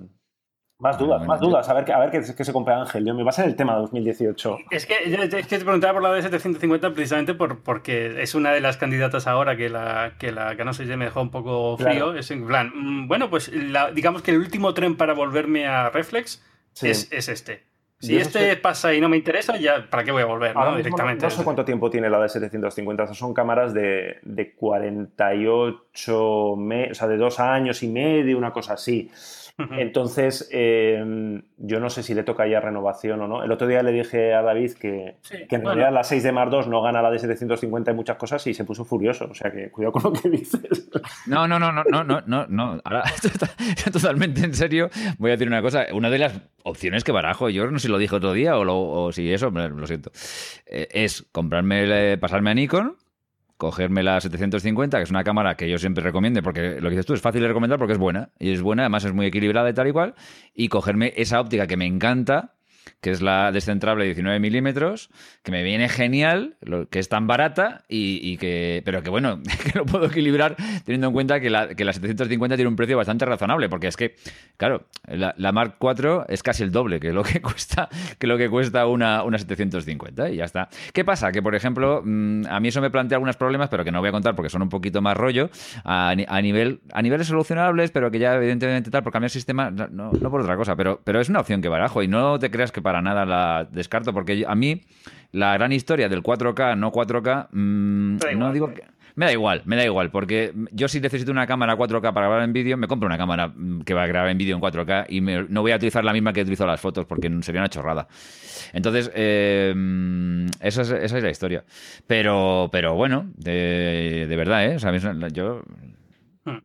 Más 0.78 0.96
dudas, 0.96 1.26
más 1.26 1.40
dudas. 1.40 1.68
A 1.68 1.74
ver, 1.74 1.92
a 1.92 1.98
ver 1.98 2.10
qué, 2.10 2.22
se 2.22 2.52
compra 2.54 2.80
Ángel. 2.80 3.04
Yo, 3.04 3.14
me 3.14 3.22
va 3.22 3.28
a 3.28 3.32
ser 3.34 3.44
el 3.44 3.54
tema 3.54 3.74
de 3.74 3.80
2018. 3.82 4.58
Es 4.70 4.86
que, 4.86 4.94
es 5.04 5.46
que 5.46 5.58
te 5.58 5.64
preguntaba 5.64 5.92
por 5.92 6.02
la 6.02 6.12
de 6.12 6.22
750 6.22 6.94
precisamente 6.94 7.34
por, 7.34 7.62
porque 7.62 8.22
es 8.22 8.34
una 8.34 8.50
de 8.52 8.62
las 8.62 8.78
candidatas 8.78 9.26
ahora 9.26 9.58
que 9.58 9.68
la 9.68 10.14
que 10.18 10.32
la 10.32 10.56
que 10.56 10.64
no 10.64 10.72
sé, 10.72 10.84
me 10.96 11.04
dejó 11.04 11.20
un 11.20 11.30
poco 11.30 11.76
frío. 11.76 12.14
Es 12.14 12.30
en 12.30 12.46
plan, 12.46 12.72
mm, 12.74 13.08
bueno, 13.08 13.28
pues 13.28 13.52
digamos 13.94 14.22
que 14.22 14.30
el 14.30 14.38
último 14.38 14.72
tren 14.72 14.96
para 14.96 15.12
volverme 15.12 15.66
a 15.66 15.90
Reflex 15.90 16.42
es, 16.80 17.12
es, 17.12 17.28
este. 17.28 17.69
Si 18.00 18.16
este 18.16 18.56
pasa 18.56 18.94
y 18.94 19.00
no 19.00 19.10
me 19.10 19.18
interesa, 19.18 19.58
ya 19.58 19.86
¿para 19.90 20.02
qué 20.02 20.10
voy 20.10 20.22
a 20.22 20.26
volver? 20.26 20.56
¿no? 20.56 20.74
Directamente. 20.74 21.22
No, 21.22 21.30
sé 21.30 21.44
cuánto 21.44 21.66
tiempo 21.66 21.90
tiene 21.90 22.08
la 22.08 22.18
de 22.18 22.30
750. 22.30 23.12
son 23.12 23.34
cámaras 23.34 23.74
de, 23.74 24.20
de 24.22 24.54
48 24.54 26.54
meses, 26.56 26.92
o 26.92 26.94
sea, 26.94 27.08
de 27.08 27.18
dos 27.18 27.38
años 27.40 27.82
y 27.82 27.88
medio, 27.88 28.38
una 28.38 28.54
cosa 28.54 28.72
así. 28.72 29.10
Entonces, 29.78 30.48
em, 30.52 31.42
yo 31.56 31.80
no 31.80 31.90
sé 31.90 32.02
si 32.02 32.14
le 32.14 32.22
toca 32.22 32.46
ya 32.46 32.60
renovación 32.60 33.20
o 33.20 33.28
no. 33.28 33.42
El 33.42 33.52
otro 33.52 33.66
día 33.66 33.82
le 33.82 33.92
dije 33.92 34.34
a 34.34 34.42
David 34.42 34.72
que, 34.72 35.16
en 35.30 35.64
realidad 35.64 35.92
la 35.92 36.04
6 36.04 36.22
de 36.22 36.32
Mar 36.32 36.50
2 36.50 36.68
no 36.68 36.82
gana 36.82 37.02
la 37.02 37.10
de 37.10 37.18
750 37.18 37.90
y 37.90 37.94
muchas 37.94 38.16
cosas 38.16 38.46
y 38.46 38.54
se 38.54 38.64
puso 38.64 38.84
furioso. 38.84 39.28
O 39.30 39.34
sea 39.34 39.50
que 39.50 39.70
cuidado 39.70 39.92
con 39.92 40.02
lo 40.04 40.12
que 40.12 40.28
dices. 40.28 40.90
No, 41.26 41.46
no, 41.46 41.58
no, 41.58 41.72
no, 41.72 41.84
no, 41.84 42.04
no, 42.04 42.22
no. 42.26 42.46
no. 42.48 42.80
Ahora, 42.84 43.04
totalmente 43.92 44.42
en 44.42 44.54
serio. 44.54 44.90
Voy 45.18 45.30
a 45.30 45.34
decir 45.34 45.48
una 45.48 45.62
cosa. 45.62 45.86
Una 45.92 46.10
de 46.10 46.18
las 46.18 46.40
opciones 46.62 47.04
que 47.04 47.12
barajo, 47.12 47.48
yo 47.48 47.70
no 47.70 47.78
sé 47.78 47.86
si 47.86 47.92
lo 47.92 47.98
dije 47.98 48.16
otro 48.16 48.32
día 48.32 48.56
o, 48.56 49.12
si 49.12 49.32
eso, 49.32 49.50
lo 49.50 49.86
siento, 49.86 50.10
eh, 50.66 50.88
es 50.90 51.26
comprarme, 51.32 52.18
pasarme 52.18 52.50
a 52.50 52.54
Nikon 52.54 52.96
cogerme 53.60 54.02
la 54.02 54.18
750, 54.18 54.96
que 54.96 55.02
es 55.02 55.10
una 55.10 55.22
cámara 55.22 55.54
que 55.54 55.68
yo 55.68 55.76
siempre 55.76 56.02
recomiendo, 56.02 56.42
porque 56.42 56.80
lo 56.80 56.88
que 56.88 56.96
dices 56.96 57.04
tú 57.04 57.12
es 57.12 57.20
fácil 57.20 57.42
de 57.42 57.48
recomendar 57.48 57.78
porque 57.78 57.92
es 57.92 57.98
buena, 57.98 58.30
y 58.38 58.52
es 58.52 58.62
buena, 58.62 58.84
además 58.84 59.04
es 59.04 59.12
muy 59.12 59.26
equilibrada 59.26 59.68
y 59.68 59.74
tal 59.74 59.86
y 59.86 59.92
cual, 59.92 60.14
y 60.54 60.68
cogerme 60.68 61.12
esa 61.14 61.38
óptica 61.42 61.66
que 61.66 61.76
me 61.76 61.84
encanta, 61.84 62.54
que 63.00 63.10
es 63.10 63.22
la 63.22 63.52
descentrable 63.52 64.04
19 64.04 64.40
milímetros, 64.40 65.10
que 65.42 65.52
me 65.52 65.62
viene 65.62 65.88
genial, 65.88 66.56
que 66.90 66.98
es 66.98 67.08
tan 67.08 67.26
barata 67.26 67.84
y, 67.88 68.36
que, 68.38 68.82
pero 68.84 69.02
que 69.02 69.10
bueno, 69.10 69.40
que 69.64 69.78
lo 69.78 69.86
puedo 69.86 70.06
equilibrar 70.06 70.56
teniendo 70.84 71.08
en 71.08 71.12
cuenta 71.12 71.40
que 71.40 71.50
la, 71.50 71.74
que 71.74 71.84
la 71.84 71.92
750 71.92 72.56
tiene 72.56 72.68
un 72.68 72.76
precio 72.76 72.96
bastante 72.96 73.24
razonable, 73.24 73.68
porque 73.68 73.88
es 73.88 73.96
que, 73.96 74.16
claro, 74.56 74.86
la, 75.06 75.52
Mark 75.52 75.76
IV 75.80 76.26
es 76.28 76.42
casi 76.42 76.62
el 76.62 76.70
doble 76.70 77.00
que 77.00 77.12
lo 77.12 77.22
que 77.22 77.40
cuesta, 77.42 77.88
que 78.18 78.26
lo 78.26 78.38
que 78.38 78.48
cuesta 78.48 78.86
una, 78.86 79.24
una 79.24 79.38
750 79.38 80.30
y 80.30 80.36
ya 80.36 80.44
está. 80.44 80.68
¿Qué 80.92 81.04
pasa? 81.04 81.32
Que, 81.32 81.42
por 81.42 81.54
ejemplo, 81.54 82.02
mm, 82.04 82.46
a 82.48 82.60
mí 82.60 82.68
eso 82.68 82.80
me 82.80 82.90
plantea 82.90 83.16
algunos 83.16 83.36
problemas, 83.36 83.68
pero 83.68 83.84
que 83.84 83.92
no 83.92 84.00
voy 84.00 84.08
a 84.08 84.12
contar 84.12 84.34
porque 84.34 84.50
son 84.50 84.62
un 84.62 84.68
poquito 84.68 85.02
más 85.02 85.16
rollo, 85.16 85.50
a, 85.84 86.14
nivel, 86.14 86.80
a 86.92 87.02
niveles 87.02 87.26
solucionables, 87.26 87.90
pero 87.90 88.10
que 88.10 88.18
ya 88.18 88.34
evidentemente 88.34 88.90
tal, 88.90 89.02
por 89.02 89.12
cambiar 89.12 89.30
sistema, 89.30 89.70
no, 89.70 89.88
no 89.88 90.30
por 90.30 90.40
otra 90.40 90.56
cosa, 90.56 90.76
pero, 90.76 91.00
pero 91.04 91.20
es 91.20 91.28
una 91.28 91.40
opción 91.40 91.62
que 91.62 91.68
barajo 91.68 92.02
y 92.02 92.08
no 92.08 92.38
te 92.38 92.50
creas 92.50 92.72
que 92.72 92.79
para 92.82 93.02
nada 93.02 93.24
la 93.24 93.68
descarto, 93.70 94.12
porque 94.12 94.44
a 94.46 94.54
mí 94.54 94.82
la 95.32 95.54
gran 95.54 95.72
historia 95.72 96.08
del 96.08 96.22
4K, 96.22 96.76
no 96.76 96.92
4K, 96.92 97.48
mm, 97.52 98.38
no 98.38 98.52
digo 98.52 98.72
que 98.72 98.84
Me 99.16 99.26
da 99.26 99.32
igual, 99.32 99.62
me 99.64 99.76
da 99.76 99.84
igual, 99.84 100.10
porque 100.10 100.52
yo 100.72 100.88
si 100.88 101.00
necesito 101.00 101.30
una 101.30 101.46
cámara 101.46 101.76
4K 101.76 102.12
para 102.12 102.26
grabar 102.26 102.42
en 102.42 102.52
vídeo, 102.52 102.76
me 102.76 102.86
compro 102.86 103.06
una 103.06 103.18
cámara 103.18 103.48
mm, 103.48 103.82
que 103.82 103.94
va 103.94 104.04
a 104.04 104.06
grabar 104.06 104.30
en 104.30 104.38
vídeo 104.38 104.56
en 104.56 104.62
4K 104.62 105.06
y 105.08 105.20
no 105.20 105.62
voy 105.62 105.72
a 105.72 105.76
utilizar 105.76 106.04
la 106.04 106.12
misma 106.12 106.32
que 106.32 106.42
utilizo 106.42 106.66
las 106.66 106.80
fotos 106.80 107.06
porque 107.06 107.30
sería 107.42 107.60
una 107.60 107.68
chorrada. 107.68 108.08
Entonces, 108.72 109.10
eh, 109.14 109.74
esa, 110.60 110.82
es, 110.82 111.12
la 111.12 111.30
historia. 111.30 111.64
Pero, 112.06 112.68
pero 112.72 112.94
bueno, 112.94 113.30
de, 113.36 114.26
de 114.28 114.36
verdad, 114.36 114.64
¿eh? 114.64 114.76
O 114.76 114.78
sea, 114.78 114.92
yo. 115.32 115.62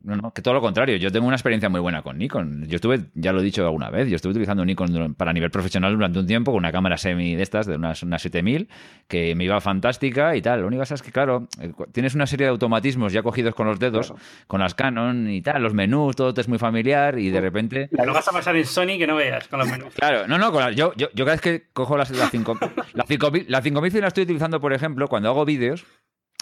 No, 0.02 0.16
no, 0.16 0.32
que 0.32 0.42
todo 0.42 0.54
lo 0.54 0.62
contrario. 0.62 0.98
Yo 0.98 1.12
tengo 1.12 1.28
una 1.28 1.36
experiencia 1.36 1.70
muy 1.70 1.80
buena 1.80 2.02
con 2.02 2.18
Nikon. 2.18 2.66
Yo 2.68 2.76
estuve, 2.76 3.06
ya 3.14 3.32
lo 3.32 3.42
he 3.42 3.44
dicho 3.44 3.64
alguna 3.64 3.90
vez, 3.90 4.10
yo 4.10 4.16
estuve 4.16 4.32
utilizando 4.32 4.66
Nikon 4.66 5.16
para 5.16 5.34
nivel 5.34 5.52
profesional 5.52 5.94
durante 5.94 6.20
un 6.20 6.28
tiempo 6.28 6.52
con 6.52 6.60
una 6.60 6.72
cámara 6.72 6.98
semi 6.98 7.36
de 7.36 7.44
estas, 7.44 7.66
de 7.66 7.76
una, 7.76 7.94
una 8.02 8.20
7000, 8.20 8.70
que 9.08 9.36
me 9.36 9.44
iba 9.44 9.60
fantástica 9.62 10.36
y 10.36 10.42
tal. 10.42 10.62
Lo 10.62 10.68
único 10.68 10.84
que 10.84 10.94
es 10.94 11.02
que, 11.02 11.12
claro, 11.12 11.48
eh, 11.60 11.72
tienes 11.92 12.16
una 12.16 12.28
serie 12.28 12.46
de 12.46 12.52
automatismos 12.52 13.14
ya 13.14 13.24
cogidos 13.24 13.56
con 13.56 13.68
los 13.68 13.80
dedos, 13.80 14.14
con 14.48 14.60
las 14.60 14.76
Canon 14.76 15.30
y 15.30 15.42
tal, 15.42 15.62
los 15.62 15.74
menús, 15.74 16.16
todo 16.16 16.34
te 16.34 16.42
es 16.42 16.48
muy 16.48 16.58
familiar 16.58 17.18
y 17.20 17.30
de 17.30 17.42
repente. 17.42 17.90
Lo 17.92 18.14
vas 18.14 18.28
a 18.28 18.32
pasar 18.32 18.56
en 18.56 18.66
Sony 18.66 18.98
que 18.98 19.08
no 19.08 19.16
veas 19.16 19.48
con 19.48 19.60
los 19.60 19.70
menús. 19.70 19.94
Claro, 19.96 20.28
no, 20.28 20.38
no, 20.38 20.72
yo, 20.72 20.94
yo, 20.96 21.08
yo, 21.14 21.26
cada 21.26 21.36
vez 21.36 21.42
que 21.42 21.64
cojo 21.74 21.98
las, 21.98 22.12
la 22.12 22.30
5000, 22.30 22.72
la 22.94 23.06
5000 23.06 23.46
la 23.48 23.62
5000 23.62 24.02
la 24.02 24.08
estoy 24.08 24.24
utilizando, 24.24 24.60
por 24.60 24.74
ejemplo, 24.74 25.08
cuando 25.08 25.30
hago 25.30 25.46
vídeos 25.46 25.86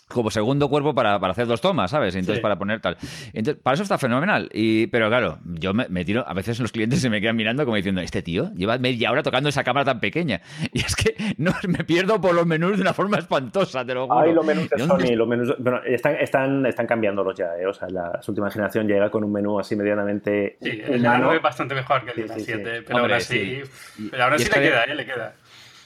como 0.08 0.30
segundo 0.30 0.70
cuerpo 0.70 0.94
para, 0.94 1.16
hacer 1.16 1.48
dos 1.48 1.62
tomas, 1.62 1.92
¿sabes? 1.92 2.16
Entonces, 2.16 2.42
para 2.42 2.58
poner 2.58 2.80
tal. 2.82 2.98
Entonces, 3.34 3.62
para 3.62 3.76
eso 3.76 3.84
está 3.84 3.98
fenomenal. 3.98 4.50
Y, 4.54 4.88
pero 4.88 5.10
claro, 5.10 5.40
yo 5.46 5.74
me, 5.74 6.06
tiro, 6.06 6.24
a 6.28 6.34
veces 6.34 6.60
los 6.60 6.72
clientes 6.72 7.02
se 7.02 7.10
me 7.10 7.22
quedan 7.22 7.36
mirando 7.36 7.66
como 7.66 7.76
diciendo, 7.76 8.02
este 8.02 8.22
tío 8.22 8.52
lleva 8.56 8.78
media 8.78 9.12
hora 9.12 9.24
tocando 9.24 9.50
esa 9.50 9.64
cámara 9.64 9.86
tan 9.86 10.00
pequeña. 10.00 10.42
Y 10.74 10.80
es 10.80 10.96
que 10.96 11.16
no, 11.38 11.54
me 11.68 11.84
pierdo 11.84 12.20
por 12.20 12.34
los 12.34 12.48
menús 12.48 12.78
de 12.78 12.82
una 12.82 12.94
forma 12.94 13.18
espantosa, 13.18 13.86
te 13.86 13.94
lo 13.94 14.08
juro. 14.08 14.20
Ay, 14.20 14.34
los 14.34 14.46
menús 14.46 14.70
de 14.70 14.80
Sony, 14.80 15.16
los 15.16 15.28
menús, 15.28 15.54
bueno, 15.60 15.82
están, 15.86 16.16
están, 16.16 16.66
están 16.66 16.88
cambiándolos 16.88 17.36
ya, 17.38 17.56
¿eh? 17.58 17.68
O 17.68 17.74
sea, 17.74 17.90
la 17.90 18.20
última 18.28 18.50
generación 18.50 18.88
llega 18.88 19.10
con 19.12 19.24
un 19.24 19.32
menú 19.32 19.60
así 19.60 19.76
medianamente. 19.76 20.58
Sí, 20.62 20.82
el 20.84 21.02
menú 21.02 21.32
es 21.32 21.42
bastante 21.42 21.76
mejor 21.76 22.04
que 22.06 22.12
el 22.12 22.28
de 22.28 22.34
la 22.34 22.40
7, 22.40 22.82
pero 22.88 23.00
ahora 23.00 23.20
sí. 23.20 23.62
Pero 24.10 24.24
ahora 24.24 24.40
sí 24.40 24.46
le 24.46 24.62
queda, 24.62 24.84
¿eh? 24.84 24.96
Le 24.96 25.06
queda. 25.06 25.36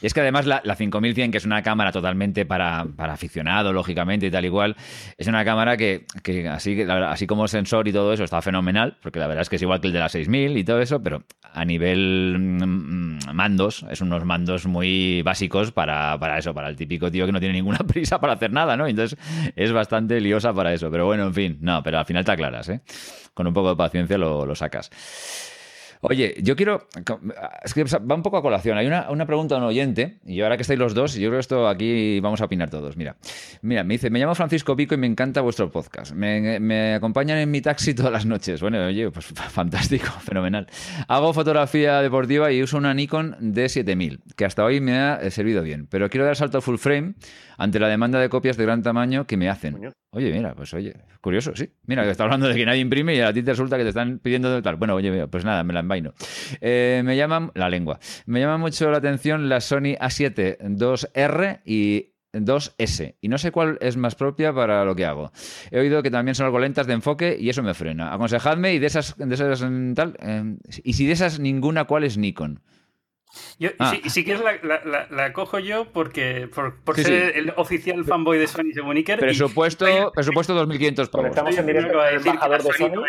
Y 0.02 0.06
es 0.06 0.14
que 0.14 0.22
además 0.22 0.46
la, 0.46 0.62
5100, 0.76 1.32
que 1.32 1.38
es 1.38 1.46
una 1.46 1.62
cámara 1.64 1.92
totalmente 1.92 2.46
para, 2.46 2.86
para, 2.96 3.14
aficionado, 3.14 3.74
lógicamente, 3.74 4.28
y 4.28 4.32
tal 4.32 4.46
igual, 4.46 4.76
es 5.18 5.28
una 5.28 5.44
cámara 5.44 5.76
que, 5.78 6.06
así, 6.52 6.82
así 6.84 7.28
como 7.28 7.48
sensor 7.48 7.88
y 7.88 7.94
todo 7.94 8.14
eso 8.14 8.24
está 8.24 8.42
fenomenal, 8.42 8.98
porque 9.02 9.20
la 9.20 9.28
verdad 9.28 9.42
es 9.42 9.50
que 9.50 9.56
es 9.56 9.62
igual 9.62 9.82
que 9.82 9.88
el 9.88 9.94
de 9.94 10.00
la 10.00 10.10
6000 10.10 10.58
y 10.58 10.64
todo 10.64 10.80
eso, 10.82 11.02
pero 11.02 11.24
a 11.54 11.66
nivel 11.66 12.38
mm, 12.38 13.34
mandos, 13.34 13.86
es 13.90 14.02
unos 14.02 14.24
mandos 14.24 14.68
muy 14.68 15.22
básicos 15.24 15.72
para, 15.72 16.18
para, 16.20 16.38
eso, 16.38 16.54
para 16.54 16.70
el 16.70 16.76
típico 16.76 17.10
tío 17.10 17.26
que 17.26 17.32
no 17.32 17.40
tiene 17.40 17.56
ninguna 17.56 17.80
prisa 17.88 18.20
para 18.20 18.34
hacer 18.34 18.52
nada, 18.52 18.78
¿no? 18.78 18.88
Entonces 18.88 19.18
es 19.56 19.72
bastante 19.72 20.22
liosa 20.22 20.54
para 20.54 20.74
eso. 20.74 20.92
Pero 20.92 21.06
bueno, 21.06 21.26
en 21.26 21.34
fin, 21.34 21.58
no, 21.62 21.82
pero 21.82 22.00
al 22.00 22.06
final 22.06 22.24
te 22.24 22.32
aclaras, 22.32 22.70
¿eh? 22.70 22.82
Con 23.34 23.48
un 23.48 23.54
poco 23.54 23.70
de 23.70 23.76
paciencia 23.76 24.18
lo, 24.18 24.46
lo 24.46 24.56
sacas. 24.56 24.92
Oye, 26.02 26.36
yo 26.42 26.56
quiero. 26.56 26.88
Es 27.64 27.74
que 27.74 27.84
va 27.84 28.16
un 28.16 28.22
poco 28.22 28.38
a 28.38 28.42
colación. 28.42 28.78
Hay 28.78 28.88
una, 28.88 29.26
pregunta 29.26 29.56
de 29.56 29.62
un 29.62 29.68
oyente, 29.68 30.20
y 30.26 30.42
ahora 30.42 30.58
que 30.58 30.62
estáis 30.62 30.80
los 30.80 30.94
dos, 30.94 31.16
yo 31.16 31.30
creo 31.30 31.34
que 31.34 31.40
esto 31.40 31.68
aquí 31.68 32.20
vamos 32.20 32.42
a 32.42 32.46
opinar 32.46 32.70
todos. 32.70 32.98
Mira, 32.98 33.18
mira, 33.62 33.84
me 33.84 33.96
dice: 33.96 34.10
Me 34.10 34.20
llamo 34.20 34.36
Francisco 34.36 34.76
Pico 34.76 34.96
y 34.96 34.98
me 34.98 35.08
encanta 35.08 35.42
vuestro 35.42 35.72
podcast. 35.72 36.14
Me, 36.14 36.96
acompañan 36.96 37.38
en 37.38 37.52
mi 37.52 37.62
taxi 37.62 37.94
todas 37.94 38.12
las 38.12 38.26
noches. 38.26 38.62
Bueno, 38.62 38.86
oye, 38.86 39.10
pues 39.12 39.26
fantástico, 39.50 40.08
fenomenal. 40.22 40.68
Hago 41.08 41.34
fotografía 41.34 42.02
deportiva 42.02 42.52
y 42.52 42.62
uso 42.62 42.78
una 42.78 42.94
Nikon 42.94 43.36
D7000, 43.40 44.20
que 44.36 44.46
hasta 44.46 44.64
hoy 44.64 44.82
me 44.82 44.98
ha 44.98 45.16
eh, 45.22 45.32
servido 45.32 45.62
bien. 45.62 45.88
Pero 45.88 46.10
quiero 46.10 46.26
dar 46.26 46.36
salto 46.36 46.62
full 46.62 46.78
frame 46.78 47.16
ante 47.58 47.80
la 47.80 47.88
demanda 47.88 48.20
de 48.20 48.30
copias 48.30 48.58
de 48.58 48.64
gran 48.64 48.84
tamaño 48.84 49.26
que 49.26 49.38
me 49.38 49.50
hacen. 49.50 49.94
Oye, 50.18 50.32
mira, 50.32 50.56
pues 50.56 50.74
oye, 50.74 50.96
curioso, 51.22 51.56
sí. 51.56 51.70
Mira, 51.86 52.04
que 52.04 52.10
está 52.10 52.24
hablando 52.24 52.48
de 52.48 52.56
que 52.56 52.66
nadie 52.66 52.80
imprime 52.80 53.14
y 53.14 53.20
a 53.22 53.32
ti 53.32 53.44
te 53.44 53.52
resulta 53.52 53.78
que 53.78 53.84
te 53.84 53.90
están 53.90 54.18
pidiendo 54.18 54.64
tal. 54.64 54.76
Bueno, 54.76 54.96
oye, 54.96 55.28
pues 55.28 55.46
nada, 55.46 55.64
me 55.64 55.74
la 55.74 55.82
envaino. 55.82 56.16
Eh, 56.60 57.04
me 57.06 57.16
llaman 57.16 57.52
la 57.54 57.70
lengua. 57.70 58.00
Me 58.26 58.40
llama 58.40 58.58
mucho 58.58 58.90
la 58.90 58.98
atención 58.98 59.48
la 59.48 59.62
Sony 59.62 59.94
A7 60.00 60.58
2R 60.58 61.62
y 61.66 62.16
2S 62.34 63.16
y 63.22 63.28
no 63.28 63.38
sé 63.38 63.52
cuál 63.52 63.78
es 63.80 63.96
más 63.96 64.16
propia 64.16 64.52
para 64.54 64.84
lo 64.86 64.96
que 64.96 65.06
hago. 65.06 65.32
He 65.70 65.80
oído 65.80 66.02
que 66.02 66.10
también 66.10 66.34
son 66.34 66.48
algo 66.48 66.58
lentas 66.58 66.88
de 66.88 66.94
enfoque 66.94 67.38
y 67.40 67.50
eso 67.50 67.62
me 67.62 67.76
frena. 67.76 68.12
Aconsejadme 68.12 68.74
y 68.74 68.80
de 68.80 68.88
esas, 68.88 69.16
de 69.18 69.36
esas 69.36 69.60
tal, 69.94 70.18
eh, 70.20 70.58
y 70.84 70.94
si 70.94 71.06
de 71.06 71.14
esas 71.14 71.40
ninguna, 71.40 71.86
¿cuál 71.86 72.06
es 72.06 72.18
Nikon? 72.18 72.60
Yo, 73.60 73.70
ah. 73.80 73.92
si, 73.92 74.10
si, 74.10 74.24
quieres 74.24 74.44
la, 74.44 75.08
la, 75.10 75.34
cojo 75.34 75.58
yo 75.60 75.92
porque 75.92 76.48
por, 76.54 76.84
por 76.84 76.96
ser 76.96 77.36
el 77.36 77.54
oficial 77.56 78.06
fanboy 78.06 78.38
de 78.38 78.48
Sony 78.48 78.72
de 78.74 78.82
Moniker. 78.84 79.20
Presupuesto, 79.20 79.88
y... 79.88 79.94
presupuesto 80.14 80.54
2.500 80.68 81.10
pavos. 81.10 81.30
Estamos 81.30 81.58
en 81.58 81.66
directo 81.66 82.06
el 82.06 82.18
embajador 82.18 82.64
de 82.64 82.74
Sony. 82.74 83.04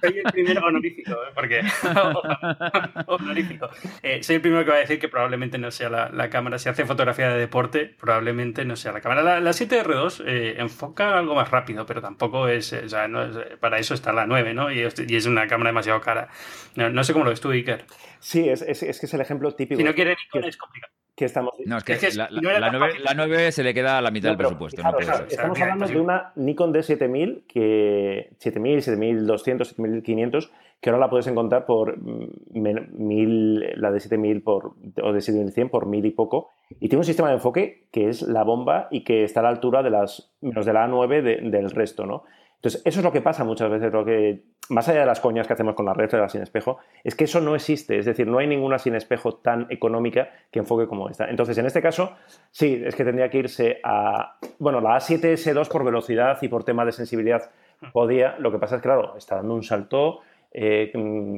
soy 0.00 0.18
el 0.18 0.32
primero 0.32 0.66
honorífico, 0.66 1.12
¿eh? 1.12 1.32
porque 1.34 1.62
honorífico. 3.06 3.68
Eh, 4.02 4.22
soy 4.22 4.36
el 4.36 4.42
primero 4.42 4.64
que 4.64 4.70
va 4.70 4.76
a 4.76 4.80
decir 4.80 4.98
que 4.98 5.08
probablemente 5.08 5.58
no 5.58 5.70
sea 5.70 5.88
la, 5.88 6.30
cámara. 6.30 6.58
Si 6.58 6.68
hace 6.68 6.84
fotografía 6.84 7.30
de 7.30 7.38
deporte, 7.38 7.94
probablemente 7.98 8.64
no 8.64 8.76
sea 8.76 8.92
la 8.92 9.00
cámara. 9.00 9.40
La, 9.40 9.50
7R2 9.50 10.22
eh, 10.26 10.54
enfoca 10.58 11.18
algo 11.18 11.34
más 11.34 11.50
rápido, 11.50 11.84
pero 11.84 12.00
tampoco 12.00 12.48
es, 12.48 12.72
o 12.72 12.88
sea, 12.88 13.08
no 13.08 13.22
es, 13.22 13.36
para 13.58 13.78
eso 13.78 13.94
está 13.94 14.12
la 14.12 14.26
9, 14.26 14.54
¿no? 14.54 14.70
Y 14.70 14.80
es, 14.80 14.94
y 15.06 15.16
es 15.16 15.26
una 15.26 15.46
cámara 15.46 15.70
demasiado 15.70 16.00
cara. 16.00 16.28
No, 16.76 16.90
no 16.90 17.04
sé 17.04 17.12
cómo 17.12 17.24
lo 17.24 17.30
ves 17.30 17.40
tú, 17.40 17.50
Iker. 17.50 17.84
Sí, 18.32 18.48
es, 18.48 18.62
es, 18.62 18.82
es, 18.82 18.98
que 18.98 19.04
es 19.04 19.12
el 19.12 19.20
ejemplo 19.20 19.54
típico. 19.54 19.76
Si 19.76 19.84
no 19.84 19.92
quiere 19.92 20.16
Nikon 20.16 20.48
es 20.48 20.56
complicado. 20.56 20.90
Que 21.14 21.26
estamos... 21.26 21.52
No, 21.66 21.76
es 21.76 21.84
que, 21.84 21.98
la, 22.16 22.30
la, 22.30 23.14
9, 23.14 23.52
se 23.52 23.62
le 23.62 23.74
queda 23.74 23.98
a 23.98 24.00
la 24.00 24.10
mitad 24.10 24.30
del 24.30 24.38
presupuesto. 24.38 24.80
estamos 25.28 25.60
hablando 25.60 25.86
de 25.86 26.00
una 26.00 26.32
Nikon 26.36 26.72
D7000, 26.72 27.42
que 27.46 28.30
7000, 28.38 28.80
7200, 28.80 29.68
7500, 29.68 30.50
que 30.80 30.88
ahora 30.88 31.00
la 31.00 31.10
puedes 31.10 31.26
encontrar 31.26 31.66
por 31.66 31.98
mil, 32.00 33.60
la 33.78 33.90
de 33.90 34.00
7000 34.00 34.42
por, 34.42 34.76
o 35.02 35.12
de 35.12 35.20
7100 35.20 35.68
por 35.68 35.84
mil 35.84 36.06
y 36.06 36.12
poco. 36.12 36.52
Y 36.80 36.88
tiene 36.88 37.00
un 37.00 37.04
sistema 37.04 37.28
de 37.28 37.34
enfoque 37.34 37.84
que 37.92 38.08
es 38.08 38.22
la 38.22 38.44
bomba 38.44 38.88
y 38.90 39.04
que 39.04 39.24
está 39.24 39.40
a 39.40 39.42
la 39.42 39.50
altura 39.50 39.82
de 39.82 39.90
las 39.90 40.32
menos 40.40 40.64
de 40.64 40.72
la 40.72 40.88
A9 40.88 41.50
del 41.50 41.70
resto, 41.70 42.06
¿no? 42.06 42.24
Entonces, 42.62 42.82
eso 42.84 43.00
es 43.00 43.04
lo 43.04 43.10
que 43.10 43.20
pasa 43.20 43.42
muchas 43.42 43.68
veces, 43.68 43.92
lo 43.92 44.04
que, 44.04 44.44
más 44.68 44.88
allá 44.88 45.00
de 45.00 45.06
las 45.06 45.18
coñas 45.18 45.48
que 45.48 45.52
hacemos 45.52 45.74
con 45.74 45.84
la 45.84 45.94
red 45.94 46.08
de 46.08 46.18
la 46.18 46.28
sin 46.28 46.42
espejo, 46.42 46.78
es 47.02 47.16
que 47.16 47.24
eso 47.24 47.40
no 47.40 47.56
existe, 47.56 47.98
es 47.98 48.06
decir, 48.06 48.28
no 48.28 48.38
hay 48.38 48.46
ninguna 48.46 48.78
sin 48.78 48.94
espejo 48.94 49.34
tan 49.34 49.66
económica 49.68 50.30
que 50.52 50.60
enfoque 50.60 50.86
como 50.86 51.08
esta. 51.08 51.28
Entonces, 51.28 51.58
en 51.58 51.66
este 51.66 51.82
caso, 51.82 52.14
sí, 52.52 52.80
es 52.84 52.94
que 52.94 53.04
tendría 53.04 53.28
que 53.30 53.38
irse 53.38 53.80
a, 53.82 54.36
bueno, 54.60 54.80
la 54.80 54.90
A7S2 54.90 55.66
por 55.66 55.82
velocidad 55.82 56.38
y 56.40 56.46
por 56.46 56.62
tema 56.62 56.84
de 56.84 56.92
sensibilidad 56.92 57.50
podía, 57.92 58.36
lo 58.38 58.52
que 58.52 58.58
pasa 58.58 58.76
es 58.76 58.80
que, 58.80 58.86
claro, 58.86 59.16
está 59.16 59.34
dando 59.34 59.54
un 59.54 59.64
salto 59.64 60.20
eh, 60.52 60.92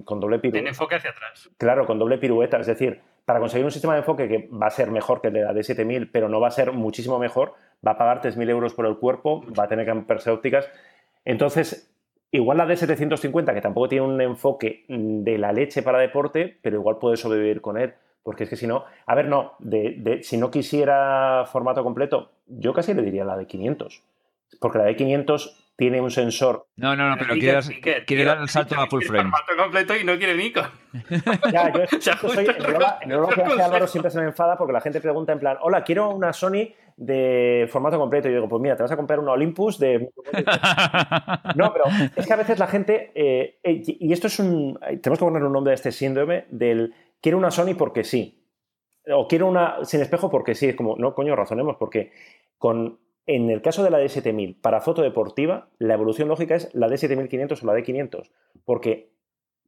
con 0.05 0.21
doble 0.21 0.41
pirueta. 0.41 0.59
Tiene 0.59 0.69
enfoque 0.69 0.97
hacia 0.97 1.09
atrás. 1.09 1.49
Claro, 1.57 1.87
con 1.87 1.99
doble 1.99 2.19
pirueta, 2.19 2.59
es 2.59 2.67
decir, 2.67 3.01
para 3.25 3.41
conseguir 3.41 3.65
un 3.65 3.71
sistema 3.71 3.95
de 3.95 4.01
enfoque 4.01 4.29
que 4.29 4.51
va 4.53 4.67
a 4.67 4.71
ser 4.71 4.91
mejor 4.91 5.23
que 5.23 5.29
el 5.29 5.33
de 5.33 5.43
la 5.43 5.55
D7000, 5.55 6.11
pero 6.13 6.29
no 6.29 6.39
va 6.39 6.49
a 6.49 6.51
ser 6.51 6.73
muchísimo 6.73 7.19
mejor, 7.19 7.55
va 7.87 7.93
a 7.93 7.99
pagar 7.99 8.21
3.000 8.21 8.51
euros 8.51 8.75
por 8.75 8.85
el 8.85 8.97
cuerpo, 8.97 9.43
va 9.59 9.65
a 9.65 9.69
tener 9.69 9.87
que 9.87 9.93
ampliarse 9.93 10.31
ópticas 10.31 10.69
entonces, 11.25 11.91
igual 12.31 12.59
la 12.59 12.67
D750, 12.67 13.55
que 13.55 13.61
tampoco 13.61 13.89
tiene 13.89 14.07
un 14.07 14.21
enfoque 14.21 14.85
de 14.89 15.39
la 15.39 15.53
leche 15.53 15.83
para 15.83 15.99
deporte, 15.99 16.59
pero 16.63 16.77
igual 16.77 16.99
puede 16.99 17.17
sobrevivir 17.17 17.61
con 17.61 17.79
él. 17.79 17.95
Porque 18.23 18.45
es 18.45 18.51
que 18.51 18.57
si 18.57 18.67
no, 18.67 18.85
a 19.07 19.15
ver, 19.15 19.29
no, 19.29 19.53
de, 19.59 20.21
si 20.23 20.39
no 20.39 20.51
quisiera 20.51 21.45
formato 21.47 21.85
completo, 21.85 22.33
yo 22.47 22.73
casi 22.73 22.95
le 22.95 23.03
diría 23.03 23.25
la 23.25 23.37
de 23.37 23.47
500. 23.47 24.03
Porque 24.61 24.79
la 24.79 24.85
de 24.85 24.97
500 24.97 25.65
tiene 25.77 26.01
un 26.01 26.11
sensor. 26.11 26.67
No, 26.77 26.97
no, 26.97 27.11
no, 27.11 27.17
pero 27.19 27.35
quiere, 27.35 28.25
dar 28.25 28.39
el 28.41 28.49
salto 28.49 28.81
a 28.81 28.87
full 28.87 29.03
frame. 29.03 29.31
Formato 29.31 29.63
completo 29.63 29.97
y 29.97 30.05
no 30.05 30.17
quiere 30.17 30.35
Nikon. 30.37 30.65
Ya, 31.53 31.73
yo, 31.73 32.29
soy, 32.29 32.47
en 33.03 33.11
lo 33.21 33.29
que 33.29 33.43
hace 33.43 33.63
Álvaro 33.63 33.87
siempre 33.87 34.11
se 34.11 34.21
me 34.21 34.27
enfada 34.27 34.57
porque 34.57 34.73
la 34.73 34.81
gente 34.81 35.01
pregunta 35.01 35.33
en 35.33 35.41
plan, 35.41 35.59
hola, 35.61 35.85
quiero 35.85 36.11
una 36.11 36.33
Sony 36.33 36.73
de 36.97 37.69
formato 37.71 37.99
completo. 37.99 38.29
Y 38.29 38.33
yo 38.33 38.39
digo, 38.39 38.49
pues 38.49 38.63
mira, 38.63 38.77
te 38.77 38.83
vas 38.83 38.93
a 38.93 38.97
comprar 38.97 39.19
un 39.19 39.29
Olympus 39.29 39.79
de... 39.79 40.11
No, 41.57 41.73
pero 41.73 41.85
es 42.17 42.27
que 42.27 42.33
a 42.33 42.37
veces 42.37 42.59
la 42.59 42.67
gente, 42.67 43.13
eh, 43.15 43.59
eh, 43.63 43.83
y 43.85 44.13
esto 44.13 44.27
es 44.27 44.39
un... 44.39 44.79
Tenemos 45.03 45.19
que 45.19 45.25
poner 45.25 45.45
un 45.45 45.53
nombre 45.53 45.73
a 45.73 45.75
este 45.75 45.93
síndrome 45.93 46.47
del 46.51 46.95
quiero 47.21 47.39
una 47.39 47.51
Sony 47.51 47.75
porque 47.77 48.05
sí. 48.05 48.41
O 49.11 49.29
quiero 49.29 49.47
una 49.47 49.85
sin 49.85 50.01
espejo 50.01 50.31
porque 50.31 50.55
sí. 50.55 50.69
Es 50.69 50.77
como, 50.77 50.97
no, 50.97 51.15
coño, 51.15 51.37
razonemos, 51.37 51.77
porque 51.77 52.13
con 52.59 52.99
en 53.27 53.51
el 53.51 53.63
caso 53.63 53.83
de 53.83 53.91
la 53.91 54.01
D7000, 54.01 54.61
para 54.61 54.81
foto 54.81 55.03
deportiva, 55.03 55.69
la 55.79 55.95
evolución 55.95 56.29
lógica 56.29 56.57
es 56.57 56.75
la 56.75 56.89
D7500 56.89 57.63
o 57.63 57.67
la 57.67 57.75
D500, 57.75 58.31
porque 58.65 59.13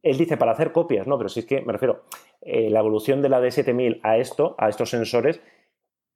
él 0.03 0.17
dice 0.17 0.37
para 0.37 0.51
hacer 0.51 0.71
copias, 0.71 1.07
no, 1.07 1.17
pero 1.17 1.29
si 1.29 1.39
es 1.39 1.45
que 1.45 1.61
me 1.61 1.73
refiero, 1.73 2.03
eh, 2.41 2.69
la 2.69 2.79
evolución 2.79 3.21
de 3.21 3.29
la 3.29 3.41
D7000 3.41 3.99
a 4.03 4.17
esto, 4.17 4.55
a 4.59 4.69
estos 4.69 4.91
sensores, 4.91 5.41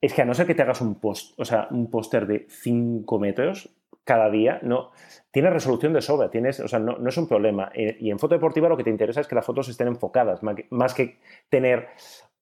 es 0.01 0.13
que 0.13 0.23
a 0.23 0.25
no 0.25 0.33
ser 0.33 0.47
que 0.47 0.55
te 0.55 0.63
hagas 0.63 0.81
un 0.81 0.95
post, 0.95 1.39
o 1.39 1.45
sea, 1.45 1.67
un 1.69 1.89
póster 1.89 2.25
de 2.25 2.47
5 2.49 3.19
metros 3.19 3.69
cada 4.03 4.31
día, 4.31 4.59
no, 4.63 4.91
tiene 5.29 5.51
resolución 5.51 5.93
de 5.93 6.01
sobra, 6.01 6.31
tienes, 6.31 6.59
o 6.59 6.67
sea, 6.67 6.79
no, 6.79 6.97
es 7.07 7.17
un 7.17 7.27
problema. 7.27 7.71
Eh, 7.75 7.97
y 7.99 8.09
en 8.09 8.17
foto 8.17 8.33
deportiva 8.33 8.67
lo 8.67 8.75
que 8.75 8.83
te 8.83 8.89
interesa 8.89 9.21
es 9.21 9.27
que 9.27 9.35
las 9.35 9.45
fotos 9.45 9.69
estén 9.69 9.87
enfocadas, 9.87 10.41
más 10.71 10.93
que 10.95 11.19
tener 11.49 11.89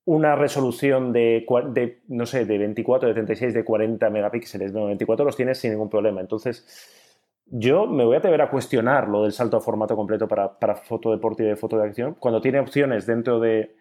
una 0.05 0.35
resolución 0.35 1.11
de, 1.11 1.45
de, 1.73 1.99
no 2.07 2.25
sé, 2.25 2.45
de 2.45 2.57
24, 2.57 3.09
de 3.09 3.13
36, 3.13 3.53
de 3.53 3.65
40 3.65 4.09
megapíxeles, 4.09 4.71
no, 4.71 4.85
24 4.85 5.25
los 5.25 5.35
tienes 5.35 5.59
sin 5.59 5.71
ningún 5.71 5.89
problema. 5.89 6.21
Entonces, 6.21 6.65
yo 7.45 7.85
me 7.87 8.05
voy 8.05 8.15
a 8.15 8.19
atrever 8.19 8.41
a 8.41 8.49
cuestionar 8.49 9.09
lo 9.09 9.23
del 9.23 9.33
salto 9.33 9.57
a 9.57 9.61
formato 9.61 9.95
completo 9.97 10.27
para, 10.27 10.57
para 10.57 10.75
foto 10.75 11.11
deportiva 11.11 11.51
y 11.51 11.55
foto 11.57 11.77
de 11.77 11.87
acción, 11.87 12.15
cuando 12.17 12.39
tiene 12.39 12.59
opciones 12.59 13.05
dentro 13.05 13.39
de, 13.39 13.75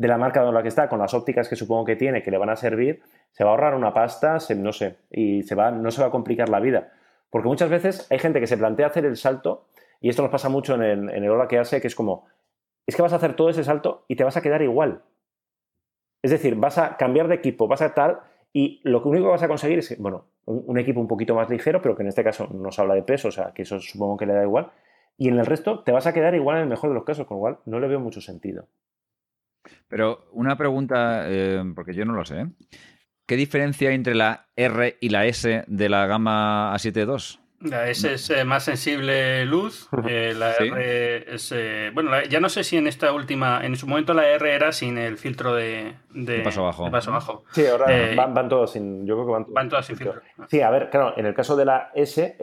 de 0.00 0.08
la 0.08 0.16
marca 0.16 0.42
en 0.42 0.54
la 0.54 0.62
que 0.62 0.68
está, 0.68 0.88
con 0.88 0.98
las 0.98 1.12
ópticas 1.12 1.46
que 1.46 1.56
supongo 1.56 1.84
que 1.84 1.94
tiene, 1.94 2.22
que 2.22 2.30
le 2.30 2.38
van 2.38 2.48
a 2.48 2.56
servir, 2.56 3.02
se 3.32 3.44
va 3.44 3.50
a 3.50 3.52
ahorrar 3.52 3.74
una 3.74 3.92
pasta, 3.92 4.38
no 4.56 4.72
sé, 4.72 4.96
y 5.10 5.42
se 5.42 5.54
va, 5.54 5.70
no 5.72 5.90
se 5.90 6.00
va 6.00 6.08
a 6.08 6.10
complicar 6.10 6.48
la 6.48 6.58
vida. 6.58 6.94
Porque 7.28 7.48
muchas 7.48 7.68
veces 7.68 8.06
hay 8.10 8.18
gente 8.18 8.40
que 8.40 8.46
se 8.46 8.56
plantea 8.56 8.86
hacer 8.86 9.04
el 9.04 9.18
salto, 9.18 9.66
y 10.00 10.08
esto 10.08 10.22
nos 10.22 10.30
pasa 10.30 10.48
mucho 10.48 10.74
en 10.74 10.82
el, 10.84 11.10
en 11.10 11.22
el 11.22 11.28
Hola 11.28 11.48
que 11.48 11.58
hace, 11.58 11.82
que 11.82 11.86
es 11.86 11.94
como, 11.94 12.24
es 12.86 12.96
que 12.96 13.02
vas 13.02 13.12
a 13.12 13.16
hacer 13.16 13.36
todo 13.36 13.50
ese 13.50 13.62
salto 13.62 14.06
y 14.08 14.16
te 14.16 14.24
vas 14.24 14.38
a 14.38 14.40
quedar 14.40 14.62
igual. 14.62 15.02
Es 16.22 16.30
decir, 16.30 16.54
vas 16.54 16.78
a 16.78 16.96
cambiar 16.96 17.28
de 17.28 17.34
equipo, 17.34 17.68
vas 17.68 17.82
a 17.82 17.92
tal, 17.92 18.20
y 18.54 18.80
lo 18.84 19.02
único 19.02 19.26
que 19.26 19.32
vas 19.32 19.42
a 19.42 19.48
conseguir 19.48 19.80
es, 19.80 19.98
bueno, 19.98 20.24
un, 20.46 20.78
equipo 20.78 20.98
un 20.98 21.08
poquito 21.08 21.34
más 21.34 21.50
ligero, 21.50 21.82
pero 21.82 21.94
que 21.94 22.04
en 22.04 22.08
este 22.08 22.24
caso 22.24 22.48
no 22.50 22.72
se 22.72 22.80
habla 22.80 22.94
de 22.94 23.02
peso, 23.02 23.28
o 23.28 23.32
sea, 23.32 23.52
que 23.52 23.62
eso 23.62 23.78
supongo 23.80 24.16
que 24.16 24.24
le 24.24 24.32
da 24.32 24.44
igual, 24.44 24.70
y 25.18 25.28
en 25.28 25.38
el 25.38 25.44
resto 25.44 25.80
te 25.84 25.92
vas 25.92 26.06
a 26.06 26.14
quedar 26.14 26.34
igual 26.34 26.56
en 26.56 26.62
el 26.62 26.68
mejor 26.70 26.88
de 26.88 26.94
los 26.94 27.04
casos, 27.04 27.26
con 27.26 27.36
lo 27.36 27.40
cual 27.42 27.58
no 27.66 27.80
le 27.80 27.86
veo 27.86 28.00
mucho 28.00 28.22
sentido. 28.22 28.66
Pero 29.88 30.28
una 30.32 30.56
pregunta, 30.56 31.24
eh, 31.26 31.62
porque 31.74 31.94
yo 31.94 32.04
no 32.04 32.12
lo 32.12 32.24
sé. 32.24 32.40
¿eh? 32.40 32.46
¿Qué 33.26 33.36
diferencia 33.36 33.90
hay 33.90 33.94
entre 33.94 34.14
la 34.14 34.48
R 34.56 34.98
y 35.00 35.08
la 35.10 35.26
S 35.26 35.64
de 35.66 35.88
la 35.88 36.06
gama 36.06 36.74
A7 36.74 37.06
II? 37.06 37.40
La 37.60 37.90
S 37.90 38.10
es 38.10 38.30
eh, 38.30 38.42
más 38.44 38.64
sensible 38.64 39.44
luz, 39.44 39.86
eh, 40.08 40.32
la 40.34 40.54
R 40.54 41.34
es... 41.34 41.52
Eh, 41.54 41.90
bueno, 41.92 42.10
ya 42.22 42.40
no 42.40 42.48
sé 42.48 42.64
si 42.64 42.78
en 42.78 42.86
esta 42.86 43.12
última, 43.12 43.64
en 43.64 43.76
su 43.76 43.86
momento 43.86 44.14
la 44.14 44.26
R 44.30 44.52
era 44.52 44.72
sin 44.72 44.96
el 44.96 45.18
filtro 45.18 45.54
de, 45.54 45.94
paso 46.42 46.64
bajo. 46.64 46.90
paso 46.90 47.12
bajo. 47.12 47.44
Sí, 47.52 47.66
ahora 47.66 47.86
van, 48.28 48.48
todos 48.48 48.72
sin... 48.72 49.06
Yo 49.06 49.14
creo 49.14 49.26
que 49.26 49.32
van, 49.32 49.46
van 49.50 49.68
todos 49.68 49.84
sin 49.84 49.96
filtro. 49.96 50.22
Sí, 50.48 50.62
a 50.62 50.70
ver, 50.70 50.88
claro, 50.88 51.12
en 51.18 51.26
el 51.26 51.34
caso 51.34 51.54
de 51.54 51.66
la 51.66 51.90
S, 51.94 52.36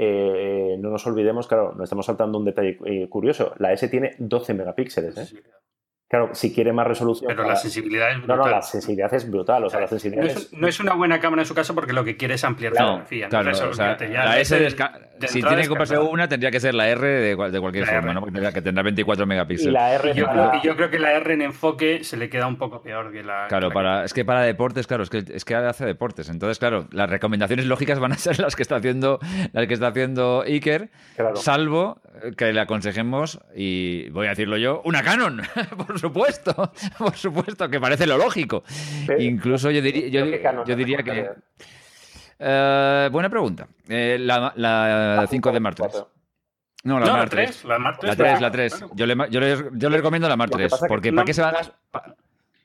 no 0.79 0.89
nos 0.91 1.07
olvidemos, 1.07 1.47
claro, 1.47 1.73
nos 1.73 1.85
estamos 1.85 2.05
saltando 2.05 2.37
un 2.37 2.45
detalle 2.45 2.77
curioso. 3.09 3.55
La 3.57 3.73
S 3.73 3.87
tiene 3.89 4.15
12 4.19 4.53
megapíxeles, 4.53 5.17
¿eh? 5.17 5.41
Claro, 6.09 6.29
si 6.33 6.53
quiere 6.53 6.71
más 6.71 6.87
resolución. 6.87 7.27
Pero 7.27 7.43
la 7.43 7.57
sensibilidad 7.57 8.11
es 8.11 8.17
brutal. 8.19 8.37
No, 8.37 8.45
no, 8.45 8.49
la 8.49 8.61
sensibilidad 8.61 9.13
es 9.13 9.29
brutal. 9.29 9.65
O 9.65 9.69
sea, 9.69 9.81
la 9.81 9.87
sensibilidad 9.87 10.23
no, 10.23 10.31
es, 10.31 10.53
no, 10.53 10.67
es, 10.67 10.79
una 10.79 10.93
buena 10.93 11.19
cámara 11.19 11.41
en 11.41 11.45
su 11.45 11.53
caso 11.53 11.75
porque 11.75 11.91
lo 11.91 12.05
que 12.05 12.15
quiere 12.15 12.35
es 12.35 12.43
ampliar 12.45 12.71
la 12.71 12.81
fotografía. 12.81 13.27
Claro, 13.27 13.51
o 13.51 13.73
sea, 13.73 13.97
la 13.99 14.39
S 14.39 14.69
si 15.25 15.41
tiene 15.41 15.63
que 15.63 15.67
comprarse 15.67 15.97
una, 15.97 16.27
tendría 16.27 16.51
que 16.51 16.59
ser 16.59 16.73
la 16.73 16.87
R 16.89 17.05
de, 17.05 17.35
de 17.35 17.59
cualquier 17.59 17.85
forma, 17.85 18.13
¿no? 18.13 18.19
Porque 18.19 18.33
tendrá, 18.33 18.51
que 18.53 18.61
tendrá 18.61 18.83
24 18.83 19.25
megapíxeles. 19.25 19.71
Y 19.71 19.73
la 19.73 19.93
R 19.93 20.13
yo, 20.13 20.27
creo, 20.27 20.51
yo, 20.63 20.75
creo, 20.75 20.89
que 20.89 20.99
la 20.99 21.13
R 21.13 21.33
en 21.33 21.41
enfoque 21.41 22.03
se 22.03 22.17
le 22.17 22.29
queda 22.29 22.47
un 22.47 22.57
poco 22.57 22.81
peor 22.81 23.11
que 23.11 23.23
la. 23.23 23.47
Claro, 23.47 23.71
para, 23.71 24.05
es 24.05 24.13
que 24.13 24.25
para 24.25 24.43
deportes, 24.43 24.87
claro, 24.87 25.03
es 25.03 25.09
que, 25.09 25.23
es 25.27 25.43
que 25.43 25.55
hace 25.55 25.85
deportes. 25.85 26.29
Entonces, 26.29 26.59
claro, 26.59 26.87
las 26.91 27.09
recomendaciones 27.09 27.65
lógicas 27.65 27.99
van 27.99 28.11
a 28.11 28.17
ser 28.17 28.39
las 28.39 28.55
que 28.55 28.61
está 28.61 28.77
haciendo, 28.77 29.19
las 29.53 29.67
que 29.67 29.73
está 29.73 29.87
haciendo 29.87 30.43
Iker, 30.45 30.89
salvo 31.35 31.99
que 32.37 32.53
le 32.53 32.59
aconsejemos, 32.59 33.39
y 33.55 34.09
voy 34.09 34.27
a 34.27 34.29
decirlo 34.29 34.57
yo, 34.57 34.81
una 34.85 35.03
Canon, 35.03 35.41
por 35.87 35.96
supuesto, 35.99 36.53
por 36.97 37.15
supuesto, 37.15 37.69
que 37.69 37.79
parece 37.79 38.07
lo 38.07 38.17
lógico. 38.17 38.63
Incluso 39.19 39.71
yo, 39.71 39.81
diría, 39.81 40.09
yo, 40.09 40.75
diría 40.75 41.03
que... 41.03 41.29
Eh, 42.39 43.09
buena 43.11 43.29
pregunta. 43.29 43.67
Eh, 43.87 44.17
la, 44.19 44.53
la 44.55 45.25
5 45.27 45.51
de 45.51 45.59
Mark 45.59 45.77
No, 46.83 46.99
la 46.99 47.11
Mark 47.11 47.29
3. 47.29 47.65
La 47.65 47.79
Mark 47.79 47.97
3. 47.99 48.09
La 48.09 48.15
3, 48.15 48.41
la 48.41 48.51
3. 48.51 48.85
Yo, 48.93 49.05
le, 49.05 49.15
yo, 49.29 49.39
le, 49.39 49.57
yo 49.73 49.89
le 49.89 49.97
recomiendo 49.97 50.29
la 50.29 50.35
Mark 50.35 50.51
3. 50.51 50.73
Porque 50.87 51.11
¿para 51.11 51.25
qué 51.25 51.33
se 51.33 51.41
va 51.41 51.49
a 51.49 52.15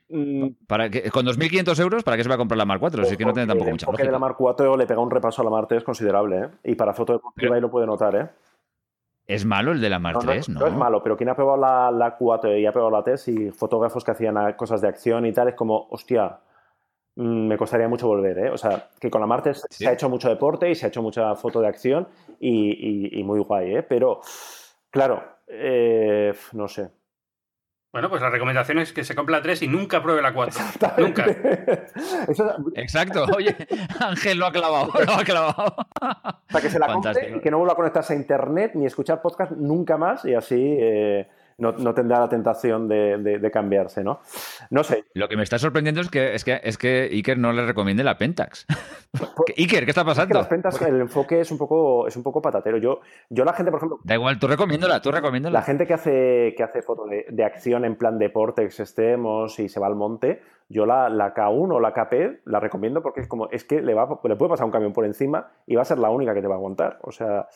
mm. 0.09 0.47
para 0.67 0.89
que, 0.89 1.09
con 1.09 1.25
2.500 1.25 1.79
euros, 1.79 2.03
¿para 2.03 2.17
qué 2.17 2.23
se 2.23 2.29
va 2.29 2.35
a 2.35 2.37
comprar 2.37 2.57
la 2.57 2.65
Mark 2.65 2.79
4? 2.79 3.01
Así 3.01 3.17
que 3.17 3.25
no 3.25 3.33
tiene 3.33 3.47
tampoco 3.47 3.71
mucha 3.71 3.87
lógica. 3.87 4.03
de 4.03 4.11
la 4.11 4.19
Mark 4.19 4.35
4 4.37 4.77
le 4.77 4.85
pega 4.85 4.99
un 4.99 5.09
repaso 5.09 5.41
a 5.41 5.45
la 5.45 5.51
Mark 5.51 5.67
3 5.67 5.83
considerable, 5.83 6.37
¿eh? 6.37 6.49
Y 6.65 6.75
para 6.75 6.93
foto 6.93 7.13
deportiva 7.13 7.55
ahí 7.55 7.61
lo 7.61 7.71
puede 7.71 7.87
notar, 7.87 8.15
¿eh? 8.15 8.29
¿Es 9.27 9.45
malo 9.45 9.71
el 9.71 9.79
de 9.79 9.89
la 9.89 9.99
Mark 9.99 10.19
3? 10.21 10.49
No, 10.49 10.59
no, 10.59 10.67
es 10.67 10.73
malo, 10.73 11.01
pero 11.01 11.15
quien 11.15 11.29
ha 11.29 11.35
probado 11.35 11.57
la, 11.57 11.91
la 11.91 12.15
4 12.15 12.57
y 12.57 12.65
ha 12.65 12.73
probado 12.73 12.91
la 12.91 13.03
3 13.03 13.27
y 13.29 13.51
fotógrafos 13.51 14.03
que 14.03 14.11
hacían 14.11 14.53
cosas 14.53 14.81
de 14.81 14.89
acción 14.89 15.25
y 15.25 15.31
tal, 15.31 15.47
es 15.47 15.55
como, 15.55 15.87
hostia, 15.89 16.39
mm, 17.15 17.47
me 17.47 17.57
costaría 17.57 17.87
mucho 17.87 18.07
volver, 18.07 18.37
¿eh? 18.39 18.49
O 18.49 18.57
sea, 18.57 18.89
que 18.99 19.09
con 19.09 19.21
la 19.21 19.27
Mark 19.27 19.43
3 19.43 19.67
se 19.69 19.87
ha 19.87 19.93
hecho 19.93 20.09
mucho 20.09 20.27
deporte 20.27 20.69
y 20.69 20.75
se 20.75 20.85
ha 20.85 20.89
hecho 20.89 21.01
mucha 21.01 21.35
foto 21.35 21.61
de 21.61 21.67
acción 21.67 22.07
y, 22.39 23.17
y, 23.19 23.23
muy 23.23 23.39
guay, 23.39 23.75
¿eh? 23.75 23.83
Pero, 23.83 24.19
claro, 24.89 25.23
eh, 25.47 26.33
no 26.51 26.67
sé. 26.67 26.89
Bueno, 27.93 28.09
pues 28.09 28.23
la 28.23 28.31
recomendación 28.31 28.79
es 28.79 28.91
que 28.91 29.03
se 29.03 29.13
compre 29.13 29.35
la 29.35 29.43
3 29.43 29.61
y 29.61 29.67
nunca 29.67 30.01
pruebe 30.01 30.19
la 30.19 30.33
4. 30.33 30.59
Nunca. 30.97 31.25
Exacto. 32.73 33.27
Oye, 33.37 33.55
Ángel 33.99 34.39
lo 34.39 34.47
ha 34.47 34.51
clavado. 34.51 34.91
Lo 35.05 35.13
ha 35.13 35.23
clavado. 35.23 35.75
Para 35.99 36.61
que 36.61 36.71
se 36.71 36.79
la 36.79 36.87
compre 36.87 37.35
y 37.37 37.39
que 37.39 37.51
no 37.51 37.59
vuelva 37.59 37.73
a 37.73 37.75
conectarse 37.75 38.13
a 38.13 38.15
internet 38.15 38.71
ni 38.73 38.87
escuchar 38.87 39.21
podcast 39.21 39.51
nunca 39.51 39.95
más 39.97 40.25
y 40.25 40.33
así 40.33 40.75
eh, 40.79 41.27
no, 41.57 41.93
tendrá 41.93 42.19
la 42.19 42.29
tentación 42.29 42.87
de, 42.87 43.49
cambiarse, 43.51 44.03
¿no? 44.03 44.19
No 44.69 44.83
sé. 44.83 45.05
Lo 45.13 45.27
que 45.27 45.37
me 45.37 45.43
está 45.43 45.59
sorprendiendo 45.59 46.01
es 46.01 46.09
que, 46.09 46.33
es 46.33 46.43
que, 46.43 46.59
es 46.63 46.77
que 46.77 47.09
Iker 47.11 47.37
no 47.37 47.53
le 47.53 47.65
recomiende 47.65 48.03
la 48.03 48.17
Pentax. 48.17 48.65
Iker, 49.57 49.85
¿qué 49.85 49.91
está 49.91 50.03
pasando? 50.03 50.35
las 50.35 50.47
Pentax, 50.47 50.81
el 50.81 51.01
enfoque 51.01 51.41
es 51.41 51.51
un 51.51 51.57
poco, 51.57 52.07
es 52.07 52.15
un 52.15 52.23
poco 52.23 52.41
patatero. 52.41 52.77
Yo, 52.77 53.01
yo 53.29 53.45
la 53.45 53.53
gente, 53.53 53.71
por 53.71 53.79
ejemplo. 53.79 53.99
Da 54.03 54.15
igual, 54.15 54.39
tú 54.39 54.47
recomiéndola, 54.47 55.01
tú 55.01 55.11
recomiéndola. 55.11 55.59
La 55.59 55.65
gente 55.65 55.85
que 55.85 55.93
hace, 55.93 56.53
que 56.57 56.63
hace 56.63 56.81
fotos 56.81 57.09
de, 57.09 57.43
acción 57.43 57.85
en 57.85 57.97
plan 57.97 58.17
deportes 58.17 58.79
extremos 58.79 59.59
y 59.59 59.69
se 59.69 59.79
va 59.79 59.87
al 59.87 59.95
monte, 59.95 60.41
yo 60.69 60.85
la, 60.85 61.09
la, 61.09 61.33
K1 61.33 61.75
o 61.75 61.79
la 61.79 61.93
KP 61.93 62.41
la 62.45 62.59
recomiendo 62.59 63.01
porque 63.03 63.21
es 63.21 63.27
como, 63.27 63.49
es 63.49 63.65
que 63.65 63.81
le, 63.81 63.93
va, 63.93 64.19
le 64.23 64.35
puede 64.35 64.49
pasar 64.49 64.65
un 64.65 64.71
camión 64.71 64.93
por 64.93 65.05
encima 65.05 65.51
y 65.67 65.75
va 65.75 65.81
a 65.81 65.85
ser 65.85 65.99
la 65.99 66.09
única 66.09 66.33
que 66.33 66.41
te 66.41 66.47
va 66.47 66.55
a 66.55 66.57
aguantar. 66.57 66.99
O 67.03 67.11
sea. 67.11 67.47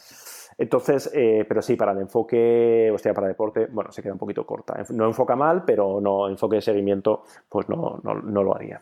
Entonces, 0.58 1.12
eh, 1.14 1.46
pero 1.48 1.62
sí, 1.62 1.76
para 1.76 1.92
el 1.92 2.00
enfoque, 2.00 2.90
o 2.92 2.98
sea, 2.98 3.14
para 3.14 3.28
deporte, 3.28 3.68
bueno, 3.72 3.92
se 3.92 4.02
queda 4.02 4.14
un 4.14 4.20
poquito 4.20 4.46
corta. 4.46 4.84
No 4.90 5.06
enfoca 5.06 5.36
mal, 5.36 5.64
pero 5.66 6.02
no 6.02 6.28
enfoque 6.28 6.56
de 6.56 6.62
seguimiento, 6.62 7.24
pues 7.48 7.70
no, 7.70 8.00
no, 8.04 8.16
no 8.16 8.44
lo 8.44 8.56
haría. 8.56 8.82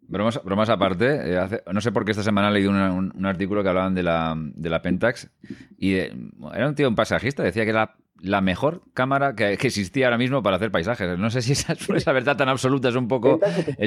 Bromas, 0.00 0.42
bromas 0.42 0.68
aparte, 0.68 1.34
eh, 1.34 1.62
no 1.72 1.80
sé 1.80 1.92
por 1.92 2.04
qué 2.04 2.10
esta 2.10 2.24
semana 2.24 2.48
he 2.48 2.52
leído 2.52 2.70
un, 2.70 3.26
artículo 3.26 3.62
que 3.62 3.68
hablaban 3.68 3.94
de 3.94 4.02
la, 4.02 4.34
de 4.36 4.68
la 4.68 4.82
Pentax 4.82 5.30
y 5.78 5.94
era 5.94 6.68
un 6.68 6.74
tío, 6.74 6.88
un 6.88 6.96
pasajista, 6.96 7.42
decía 7.42 7.64
que 7.64 7.70
era 7.70 7.94
la 8.22 8.40
mejor 8.40 8.82
cámara 8.94 9.34
que, 9.34 9.52
existía 9.52 10.06
ahora 10.06 10.18
mismo 10.18 10.42
para 10.42 10.56
hacer 10.56 10.70
paisajes. 10.70 11.18
No 11.18 11.30
sé 11.30 11.42
si 11.42 11.52
esa, 11.52 11.72
esa 11.94 12.12
verdad 12.12 12.36
tan 12.36 12.48
absoluta 12.48 12.88
es 12.88 12.96
un 12.96 13.08
poco 13.08 13.38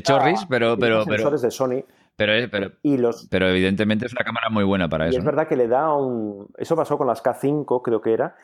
chorris, 0.03 0.45
pero... 0.49 0.77
pero, 0.77 1.05
pero 1.05 1.31
de 1.31 1.51
Sony 1.51 1.83
pero, 2.17 2.33
pero, 2.49 2.71
pero 3.29 3.49
evidentemente 3.49 4.05
es 4.05 4.13
una 4.13 4.23
cámara 4.23 4.49
muy 4.49 4.63
buena 4.63 4.87
para 4.87 5.07
eso. 5.07 5.17
Es 5.17 5.25
verdad 5.25 5.47
que 5.47 5.57
le 5.57 5.67
da 5.67 5.93
un... 5.93 6.47
Eso 6.57 6.75
pasó 6.75 6.97
con 6.97 7.07
las 7.07 7.23
K5, 7.23 7.81
creo 7.83 8.01
que 8.01 8.13
era. 8.13 8.35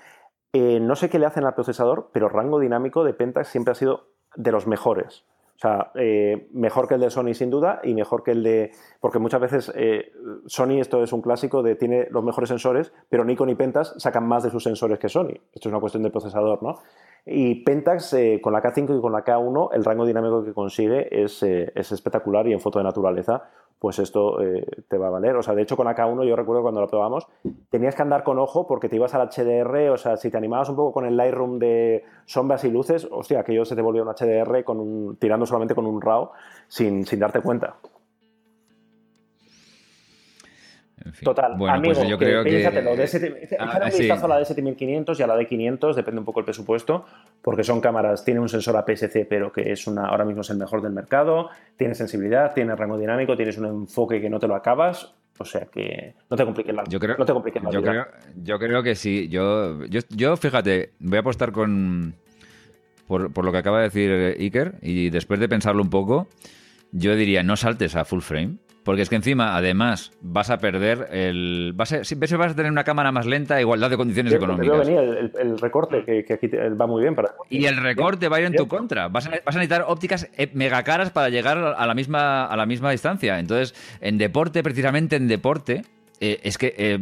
Eh, 0.53 0.79
no 0.81 0.95
sé 0.95 1.09
qué 1.09 1.19
le 1.19 1.25
hacen 1.25 1.45
al 1.45 1.55
procesador, 1.55 2.09
pero 2.13 2.27
rango 2.27 2.59
dinámico 2.59 3.05
de 3.05 3.13
Pentax 3.13 3.47
siempre 3.47 3.71
ha 3.71 3.75
sido 3.75 4.09
de 4.35 4.51
los 4.51 4.67
mejores. 4.67 5.25
O 5.61 5.67
sea, 5.67 5.91
eh, 5.93 6.47
mejor 6.53 6.87
que 6.87 6.95
el 6.95 7.01
de 7.01 7.11
Sony 7.11 7.35
sin 7.35 7.51
duda 7.51 7.81
y 7.83 7.93
mejor 7.93 8.23
que 8.23 8.31
el 8.31 8.41
de... 8.41 8.71
Porque 8.99 9.19
muchas 9.19 9.39
veces 9.39 9.71
eh, 9.75 10.11
Sony, 10.47 10.79
esto 10.79 11.03
es 11.03 11.13
un 11.13 11.21
clásico, 11.21 11.61
de 11.61 11.75
tiene 11.75 12.07
los 12.09 12.23
mejores 12.23 12.49
sensores, 12.49 12.91
pero 13.09 13.23
Nikon 13.23 13.49
y 13.49 13.53
Pentax 13.53 13.93
sacan 13.97 14.27
más 14.27 14.41
de 14.41 14.49
sus 14.49 14.63
sensores 14.63 14.97
que 14.97 15.07
Sony. 15.07 15.37
Esto 15.53 15.67
es 15.69 15.71
una 15.71 15.79
cuestión 15.79 16.01
de 16.01 16.09
procesador, 16.09 16.63
¿no? 16.63 16.79
Y 17.27 17.63
Pentax 17.63 18.15
con 18.41 18.53
la 18.53 18.63
K5 18.63 18.97
y 18.97 19.01
con 19.01 19.11
la 19.11 19.23
K1, 19.23 19.69
el 19.73 19.85
rango 19.85 20.07
dinámico 20.07 20.43
que 20.43 20.51
consigue 20.51 21.23
es, 21.23 21.43
es 21.43 21.91
espectacular 21.91 22.47
y 22.47 22.53
en 22.53 22.59
foto 22.59 22.79
de 22.79 22.85
naturaleza 22.85 23.43
pues 23.81 23.97
esto 23.97 24.39
eh, 24.43 24.63
te 24.87 24.97
va 24.99 25.07
a 25.07 25.09
valer. 25.09 25.35
O 25.35 25.41
sea, 25.41 25.55
de 25.55 25.63
hecho 25.63 25.75
con 25.75 25.87
AK1 25.87 26.23
yo 26.23 26.35
recuerdo 26.35 26.61
cuando 26.61 26.81
lo 26.81 26.87
probamos, 26.87 27.27
tenías 27.71 27.95
que 27.95 28.03
andar 28.03 28.23
con 28.23 28.37
ojo 28.37 28.67
porque 28.67 28.87
te 28.87 28.95
ibas 28.95 29.15
al 29.15 29.27
HDR, 29.27 29.89
o 29.89 29.97
sea, 29.97 30.17
si 30.17 30.29
te 30.29 30.37
animabas 30.37 30.69
un 30.69 30.75
poco 30.75 30.93
con 30.93 31.05
el 31.07 31.17
Lightroom 31.17 31.57
de 31.57 32.05
sombras 32.25 32.63
y 32.63 32.69
luces, 32.69 33.07
hostia, 33.09 33.39
aquello 33.39 33.65
se 33.65 33.75
te 33.75 33.81
volvió 33.81 34.03
un 34.03 34.09
HDR 34.13 34.63
con 34.63 34.79
un, 34.79 35.17
tirando 35.17 35.47
solamente 35.47 35.73
con 35.73 35.87
un 35.87 35.99
RAW 35.99 36.29
sin, 36.67 37.07
sin 37.07 37.19
darte 37.19 37.41
cuenta. 37.41 37.77
Total, 41.23 41.55
bueno, 41.57 41.75
amigo, 41.75 41.95
pues 41.95 42.07
yo 42.07 42.17
creo 42.17 42.43
que... 42.43 42.51
De 42.51 42.65
ah, 43.59 43.81
un 43.83 43.97
vistazo 43.97 44.25
a 44.25 44.29
la 44.29 44.41
D7500 44.41 45.19
y 45.19 45.23
a 45.23 45.27
la 45.27 45.37
D500, 45.37 45.95
depende 45.95 46.19
un 46.19 46.25
poco 46.25 46.39
el 46.39 46.45
presupuesto, 46.45 47.05
porque 47.41 47.63
son 47.63 47.81
cámaras, 47.81 48.23
tiene 48.23 48.39
un 48.39 48.49
sensor 48.49 48.77
APS-C, 48.77 49.25
pero 49.25 49.51
que 49.51 49.71
es 49.71 49.87
una, 49.87 50.07
ahora 50.07 50.25
mismo 50.25 50.41
es 50.41 50.49
el 50.49 50.57
mejor 50.57 50.81
del 50.81 50.91
mercado, 50.91 51.49
tiene 51.77 51.95
sensibilidad, 51.95 52.53
tiene 52.53 52.75
rango 52.75 52.97
dinámico, 52.97 53.35
tienes 53.35 53.57
un 53.57 53.65
enfoque 53.65 54.21
que 54.21 54.29
no 54.29 54.39
te 54.39 54.47
lo 54.47 54.55
acabas, 54.55 55.13
o 55.37 55.45
sea 55.45 55.65
que 55.65 56.13
no 56.29 56.37
te 56.37 56.45
compliques 56.45 56.75
la, 56.75 56.83
yo 56.87 56.99
creo, 56.99 57.17
no 57.17 57.25
te 57.25 57.33
compliques 57.33 57.61
yo 57.71 57.81
Creo, 57.81 58.05
yo 58.43 58.59
creo 58.59 58.83
que 58.83 58.95
sí, 58.95 59.27
yo, 59.29 59.85
yo, 59.85 60.01
yo 60.09 60.37
fíjate, 60.37 60.91
voy 60.99 61.17
a 61.17 61.21
apostar 61.21 61.51
con... 61.51 62.15
Por, 63.07 63.33
por 63.33 63.43
lo 63.43 63.51
que 63.51 63.57
acaba 63.57 63.79
de 63.79 63.83
decir 63.85 64.37
Iker, 64.39 64.75
y 64.81 65.09
después 65.09 65.37
de 65.41 65.49
pensarlo 65.49 65.81
un 65.81 65.89
poco, 65.89 66.29
yo 66.93 67.13
diría 67.17 67.43
no 67.43 67.57
saltes 67.57 67.97
a 67.97 68.05
full 68.05 68.21
frame 68.21 68.57
Porque 68.83 69.03
es 69.03 69.09
que 69.09 69.15
encima, 69.15 69.55
además, 69.55 70.11
vas 70.21 70.49
a 70.49 70.57
perder 70.57 71.07
el. 71.11 71.73
Vas 71.75 71.93
a, 71.93 71.97
vas 71.99 72.51
a 72.51 72.55
tener 72.55 72.71
una 72.71 72.83
cámara 72.83 73.11
más 73.11 73.27
lenta, 73.27 73.61
igualdad 73.61 73.91
de 73.91 73.97
condiciones 73.97 74.33
económicas. 74.33 74.87
el, 74.87 75.59
recorte, 75.59 76.03
que, 76.03 76.33
aquí 76.33 76.47
va 76.47 76.87
muy 76.87 77.03
bien 77.03 77.13
para. 77.13 77.35
Y 77.49 77.65
el 77.65 77.77
recorte 77.77 78.27
va 78.27 78.37
a 78.37 78.39
ir 78.39 78.47
en 78.47 78.55
tu 78.55 78.67
contra. 78.67 79.07
Vas 79.07 79.27
a, 79.27 79.31
vas 79.45 79.55
a, 79.55 79.59
necesitar 79.59 79.85
ópticas 79.87 80.29
eh, 80.35 80.49
mega 80.53 80.81
caras 80.83 81.11
para 81.11 81.29
llegar 81.29 81.57
a 81.59 81.85
la 81.85 81.93
misma, 81.93 82.45
a 82.45 82.57
la 82.57 82.65
misma 82.65 82.89
distancia. 82.91 83.37
Entonces, 83.37 83.75
en 84.01 84.17
deporte, 84.17 84.63
precisamente 84.63 85.15
en 85.15 85.27
deporte, 85.27 85.83
eh, 86.23 86.39
es 86.43 86.59
que, 86.59 86.75
eh, 86.77 86.99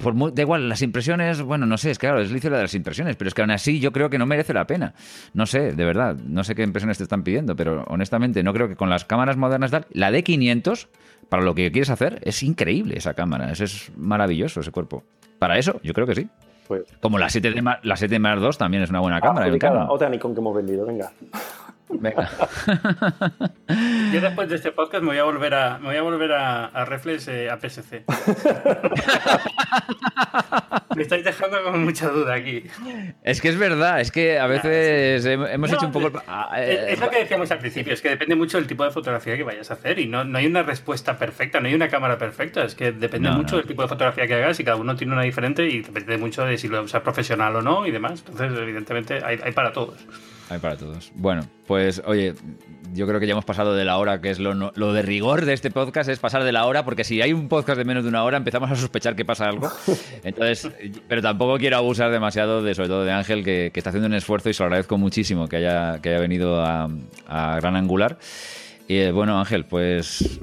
por 0.00 0.32
da 0.32 0.42
igual, 0.42 0.68
las 0.68 0.80
impresiones, 0.80 1.42
bueno, 1.42 1.66
no 1.66 1.76
sé, 1.76 1.90
es 1.90 1.98
que 1.98 2.06
claro, 2.06 2.22
es 2.22 2.30
lícito 2.30 2.54
de 2.54 2.62
las 2.62 2.74
impresiones, 2.74 3.16
pero 3.16 3.26
es 3.26 3.34
que 3.34 3.42
aún 3.42 3.50
así 3.50 3.80
yo 3.80 3.90
creo 3.90 4.08
que 4.08 4.18
no 4.18 4.26
merece 4.26 4.54
la 4.54 4.68
pena. 4.68 4.94
No 5.34 5.46
sé, 5.46 5.72
de 5.72 5.84
verdad, 5.84 6.14
no 6.14 6.44
sé 6.44 6.54
qué 6.54 6.62
impresiones 6.62 6.96
te 6.96 7.02
están 7.02 7.24
pidiendo, 7.24 7.56
pero 7.56 7.82
honestamente 7.88 8.44
no 8.44 8.52
creo 8.52 8.68
que 8.68 8.76
con 8.76 8.88
las 8.88 9.04
cámaras 9.04 9.36
modernas 9.36 9.72
tal, 9.72 9.86
la 9.90 10.12
D500, 10.12 10.86
para 11.28 11.42
lo 11.42 11.56
que 11.56 11.72
quieres 11.72 11.90
hacer, 11.90 12.20
es 12.22 12.44
increíble 12.44 12.96
esa 12.96 13.14
cámara, 13.14 13.50
es, 13.50 13.60
es 13.60 13.90
maravilloso 13.96 14.60
ese 14.60 14.70
cuerpo. 14.70 15.02
Para 15.40 15.58
eso, 15.58 15.80
yo 15.82 15.92
creo 15.92 16.06
que 16.06 16.14
sí. 16.14 16.28
Pues, 16.68 16.84
Como 17.00 17.18
la 17.18 17.28
7 17.28 17.52
la 17.82 17.96
7 17.96 18.18
Mark 18.20 18.40
II 18.40 18.50
también 18.56 18.84
es 18.84 18.90
una 18.90 19.00
buena 19.00 19.20
cámara. 19.20 19.46
Otra 19.90 20.08
Nikon 20.08 20.34
que 20.34 20.40
hemos 20.40 20.54
vendido, 20.54 20.86
venga. 20.86 21.10
Venga. 21.88 22.30
Yo 24.12 24.20
después 24.20 24.48
de 24.48 24.56
este 24.56 24.72
podcast 24.72 25.02
me 25.02 25.10
voy 25.10 25.18
a 25.18 25.24
volver 25.24 25.54
a, 25.54 25.78
me 25.78 25.86
voy 25.86 25.96
a, 25.96 26.02
volver 26.02 26.32
a, 26.32 26.84
Reflex 26.84 27.28
eh, 27.28 27.50
a 27.50 27.58
PSC. 27.58 28.04
me 30.96 31.02
estáis 31.02 31.24
dejando 31.24 31.62
con 31.62 31.84
mucha 31.84 32.08
duda 32.08 32.34
aquí. 32.34 32.64
Es 33.22 33.40
que 33.40 33.50
es 33.50 33.58
verdad, 33.58 34.00
es 34.00 34.10
que 34.10 34.38
a 34.38 34.46
veces 34.46 35.24
hemos 35.24 35.72
hecho 35.72 35.86
un 35.86 35.92
poco. 35.92 36.22
Ah, 36.26 36.54
eh, 36.58 36.88
es, 36.90 37.00
lo 37.00 37.08
que 37.08 37.20
decíamos 37.20 37.50
al 37.52 37.58
principio, 37.58 37.92
es 37.92 38.02
que 38.02 38.08
depende 38.08 38.34
mucho 38.34 38.58
del 38.58 38.66
tipo 38.66 38.84
de 38.84 38.90
fotografía 38.90 39.36
que 39.36 39.44
vayas 39.44 39.70
a 39.70 39.74
hacer 39.74 39.98
y 39.98 40.06
no, 40.06 40.24
no 40.24 40.38
hay 40.38 40.46
una 40.46 40.64
respuesta 40.64 41.16
perfecta, 41.16 41.60
no 41.60 41.68
hay 41.68 41.74
una 41.74 41.88
cámara 41.88 42.18
perfecta, 42.18 42.64
es 42.64 42.74
que 42.74 42.92
depende 42.92 43.30
mucho 43.30 43.56
del 43.56 43.66
tipo 43.66 43.82
de 43.82 43.88
fotografía 43.88 44.26
que 44.26 44.34
hagas 44.34 44.58
y 44.58 44.64
cada 44.64 44.76
uno 44.76 44.96
tiene 44.96 45.12
una 45.12 45.22
diferente 45.22 45.68
y 45.68 45.82
depende 45.82 46.18
mucho 46.18 46.44
de 46.44 46.58
si 46.58 46.68
lo 46.68 46.82
usas 46.82 47.02
profesional 47.02 47.54
o 47.56 47.62
no 47.62 47.86
y 47.86 47.92
demás. 47.92 48.24
Entonces, 48.26 48.58
evidentemente, 48.58 49.20
hay, 49.24 49.38
hay 49.42 49.52
para 49.52 49.72
todos. 49.72 50.04
Hay 50.48 50.58
para 50.58 50.76
todos. 50.76 51.10
Bueno, 51.16 51.42
pues 51.66 52.00
oye, 52.06 52.34
yo 52.94 53.06
creo 53.06 53.18
que 53.18 53.26
ya 53.26 53.32
hemos 53.32 53.44
pasado 53.44 53.74
de 53.74 53.84
la 53.84 53.98
hora, 53.98 54.20
que 54.20 54.30
es 54.30 54.38
lo, 54.38 54.54
lo, 54.54 54.92
de 54.92 55.02
rigor 55.02 55.44
de 55.44 55.52
este 55.52 55.70
podcast, 55.70 56.08
es 56.08 56.20
pasar 56.20 56.44
de 56.44 56.52
la 56.52 56.66
hora, 56.66 56.84
porque 56.84 57.02
si 57.04 57.20
hay 57.20 57.32
un 57.32 57.48
podcast 57.48 57.78
de 57.78 57.84
menos 57.84 58.04
de 58.04 58.10
una 58.10 58.22
hora 58.22 58.36
empezamos 58.36 58.70
a 58.70 58.76
sospechar 58.76 59.16
que 59.16 59.24
pasa 59.24 59.46
algo. 59.46 59.68
Entonces, 60.24 60.70
pero 61.08 61.20
tampoco 61.20 61.58
quiero 61.58 61.76
abusar 61.76 62.10
demasiado 62.12 62.62
de, 62.62 62.74
sobre 62.74 62.88
todo 62.88 63.04
de 63.04 63.12
Ángel, 63.12 63.42
que, 63.44 63.72
está 63.74 63.90
haciendo 63.90 64.06
un 64.06 64.14
esfuerzo 64.14 64.48
y 64.48 64.54
se 64.54 64.62
lo 64.62 64.66
agradezco 64.66 64.98
muchísimo 64.98 65.48
que 65.48 65.56
haya, 65.56 66.00
que 66.00 66.10
haya 66.10 66.20
venido 66.20 66.62
a, 66.64 66.88
Gran 67.28 67.76
Angular. 67.76 68.18
Y 68.88 68.98
eh, 68.98 69.10
bueno, 69.10 69.40
Ángel, 69.40 69.64
pues 69.64 70.38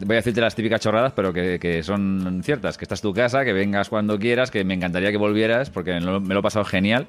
voy 0.00 0.14
a 0.14 0.16
decirte 0.16 0.40
las 0.40 0.54
típicas 0.54 0.80
chorradas, 0.80 1.12
pero 1.12 1.32
que, 1.32 1.82
son 1.82 2.40
ciertas. 2.44 2.78
Que 2.78 2.84
esta 2.84 2.94
es 2.94 3.00
tu 3.00 3.12
casa, 3.12 3.44
que 3.44 3.52
vengas 3.52 3.88
cuando 3.88 4.16
quieras, 4.18 4.52
que 4.52 4.62
me 4.62 4.74
encantaría 4.74 5.10
que 5.10 5.16
volvieras, 5.16 5.70
porque 5.70 5.92
me 5.94 6.34
lo 6.34 6.38
he 6.38 6.42
pasado 6.42 6.64
genial 6.64 7.08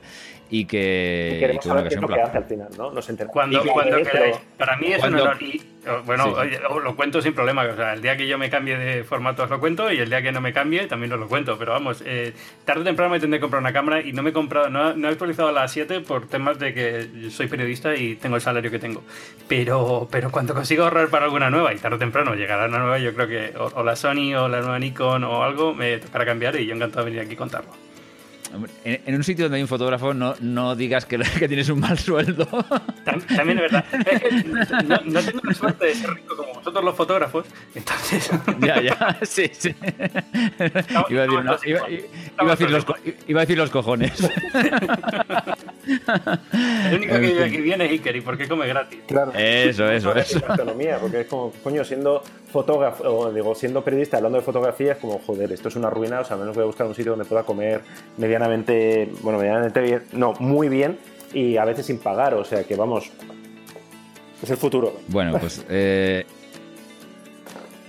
y 0.50 0.66
que. 0.66 1.34
Y 1.36 1.40
queremos 1.40 1.66
saber 1.66 1.88
qué 1.88 1.96
es 1.96 2.02
lo 2.02 2.08
que 2.08 2.22
hace 2.22 2.38
al 2.38 2.46
final, 2.46 2.70
¿no? 2.78 2.92
Nos 2.92 3.10
enteramos. 3.10 3.34
Cuando, 3.34 3.64
cuando 3.64 3.98
queráis. 3.98 4.38
Para 4.58 4.78
mí 4.78 4.94
es 4.94 5.04
un 5.04 5.16
honor. 5.16 5.42
Y, 5.42 5.62
bueno, 6.06 6.36
lo 6.84 6.96
cuento 6.96 7.22
sin 7.22 7.34
problema. 7.34 7.64
O 7.64 7.76
sea, 7.76 7.94
el 7.94 8.02
día 8.02 8.18
que 8.18 8.28
yo 8.28 8.38
me 8.38 8.50
cambie 8.50 8.78
de 8.78 9.04
formato 9.04 9.44
os 9.44 9.50
lo 9.50 9.60
cuento 9.60 9.92
y 9.92 10.00
el 10.00 10.10
día 10.10 10.22
que 10.22 10.32
no 10.32 10.42
me 10.42 10.54
cambie 10.54 10.88
también 10.88 11.14
os 11.14 11.20
lo 11.20 11.28
cuento. 11.28 11.58
Pero 11.58 11.74
vamos, 11.74 12.04
eh, 12.06 12.34
tarde 12.64 12.82
o 12.82 12.84
temprano 12.84 13.12
me 13.12 13.20
tendré 13.20 13.40
que 13.40 13.42
comprar 13.42 13.62
una 13.62 13.74
cámara 13.74 14.02
y 14.02 14.14
no 14.14 14.24
me 14.24 14.32
he 14.32 14.34
comprado, 14.34 14.70
no, 14.70 14.94
no 14.94 15.08
he 15.08 15.12
actualizado 15.12 15.52
la 15.52 15.68
7 15.68 16.02
por 16.02 16.28
temas 16.28 16.60
de 16.60 16.74
que 16.74 17.30
soy 17.30 17.48
periodista 17.48 17.96
y 17.96 18.16
tengo 18.16 18.36
el 18.36 18.42
salario 18.42 18.72
que 18.72 18.80
tengo. 18.80 19.04
Pero, 19.48 20.08
pero 20.12 20.32
cuando 20.32 20.54
consiga 20.54 20.84
ahorrar 20.84 21.10
para 21.10 21.26
alguna 21.26 21.50
nueva 21.50 21.74
y 21.74 21.78
tarde 21.78 21.96
o 21.96 22.00
temprano 22.00 22.36
llegará 22.36 22.66
una 22.66 22.80
nueva, 22.80 23.00
yo 23.00 23.14
creo 23.14 23.28
que 23.28 23.54
o, 23.58 23.84
la 23.84 23.96
Sony 23.96 24.34
o 24.36 24.48
la 24.48 24.62
nueva 24.62 24.80
Nikon 24.80 25.24
o 25.24 25.44
algo 25.44 25.74
me 25.74 25.98
tocará 25.98 26.26
cambiar 26.26 26.56
y 26.56 26.66
yo 26.66 26.76
encantado 26.76 27.06
de 27.06 27.12
venir 27.12 27.26
aquí 27.26 27.36
a 27.36 27.38
contarlo. 27.38 27.85
En, 28.84 29.16
un 29.16 29.24
sitio 29.24 29.46
donde 29.46 29.58
hay 29.58 29.62
un 29.62 29.68
fotógrafo, 29.68 30.14
no, 30.14 30.36
no 30.40 30.76
digas 30.76 31.06
que, 31.06 31.18
que 31.40 31.48
tienes 31.48 31.70
un 31.70 31.80
mal 31.80 31.98
sueldo. 31.98 32.46
También, 33.04 33.60
es 33.60 33.72
verdad. 33.72 33.86
no, 35.06 35.22
tengo 35.22 35.42
la 35.44 35.54
suerte 35.54 35.86
de 35.86 35.96
ser 35.96 36.10
rico 36.12 36.36
como 36.36 36.54
vosotros 36.54 36.84
los 36.84 36.96
fotógrafos, 36.96 37.46
entonces. 37.74 38.30
Ya, 38.60 38.82
ya, 38.82 39.18
sí, 39.26 39.50
sí. 39.54 39.76
iba, 41.10 41.24
a 41.24 41.28
decir, 41.28 41.70
iba, 41.70 41.84
a 42.38 42.56
decir 42.56 42.70
los, 42.70 42.86
iba, 43.28 43.42
a 43.42 43.46
decir 43.46 43.58
los, 43.58 43.70
cojones. 43.70 44.14
El 46.90 46.96
único 46.98 47.14
que 47.14 47.20
vive 47.20 47.44
aquí 47.44 47.58
viene 47.58 47.86
es 47.86 47.92
Iker, 47.92 48.16
¿y 48.16 48.22
por 48.22 48.38
qué 48.38 48.48
come 48.48 48.68
gratis? 48.68 49.00
Claro. 49.08 49.32
Eso, 49.36 49.90
eso, 49.90 50.16
eso. 50.16 50.40
Economía, 50.40 50.98
porque 51.00 51.22
es 51.22 51.28
como, 51.28 51.52
coño, 51.64 51.84
siendo 51.84 52.24
fotógrafo, 52.52 53.04
o 53.04 53.32
digo, 53.32 53.54
siendo 53.54 53.84
periodista 53.84 54.18
hablando 54.18 54.38
de 54.38 54.44
fotografía, 54.44 54.94
es 54.94 54.98
como, 54.98 55.20
joder, 55.20 55.52
esto 55.52 55.68
es 55.68 55.76
una 55.76 55.90
ruina, 55.90 56.22
o 56.22 56.24
sea, 56.24 56.36
al 56.36 56.42
menos 56.42 56.56
voy 56.56 56.64
a 56.64 56.68
buscar 56.68 56.88
un 56.88 56.96
sitio 56.96 57.12
donde 57.12 57.26
pueda 57.26 57.44
comer 57.44 57.82
medianamente, 58.48 59.12
bueno, 59.22 59.40
medianamente 59.40 59.82
bien, 59.82 60.04
no, 60.14 60.34
muy 60.40 60.70
bien 60.70 60.98
y 61.34 61.58
a 61.58 61.66
veces 61.66 61.86
sin 61.86 62.00
pagar, 62.00 62.34
o 62.34 62.46
sea 62.46 62.64
que 62.64 62.76
vamos, 62.76 63.12
es 64.42 64.50
el 64.50 64.58
futuro. 64.58 64.94
Bueno, 65.08 65.38
pues 65.40 65.66
eh, 65.70 66.26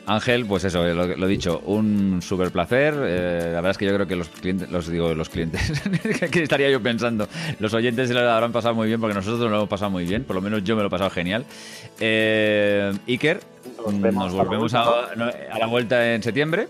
Ángel, 0.07 0.47
pues 0.47 0.63
eso, 0.65 0.85
lo, 0.85 1.27
he 1.27 1.29
dicho, 1.29 1.61
un 1.67 2.23
súper 2.23 2.53
placer. 2.53 2.95
Eh, 2.97 3.41
la 3.47 3.57
verdad 3.57 3.73
es 3.73 3.79
que 3.79 3.87
yo 3.87 3.95
creo 3.95 4.07
que 4.07 4.15
los 4.15 4.29
clientes, 4.29 4.71
los 4.71 4.89
digo, 4.89 5.13
los 5.15 5.29
clientes, 5.29 5.73
¿qué 6.31 6.43
estaría 6.43 6.71
yo 6.71 6.81
pensando? 6.81 7.29
Los 7.59 7.75
oyentes 7.75 8.09
se 8.09 8.15
lo 8.15 8.21
habrán 8.21 8.53
pasado 8.53 8.75
muy 8.75 8.87
bien 8.87 9.01
porque 9.01 9.15
nosotros 9.15 9.51
lo 9.51 9.57
hemos 9.57 9.69
pasado 9.69 9.91
muy 9.91 10.05
bien, 10.05 10.23
por 10.23 10.37
lo 10.37 10.43
menos 10.43 10.63
yo 10.63 10.77
me 10.77 10.83
lo 10.83 10.89
he 10.89 10.91
pasado 10.91 11.11
genial. 11.11 11.45
Eh, 11.99 12.93
Iker, 13.09 13.41
nos, 14.01 14.33
volvemos 14.33 14.75
a, 14.75 15.09
la 15.59 15.67
vuelta 15.67 16.15
en 16.15 16.23
septiembre 16.23 16.69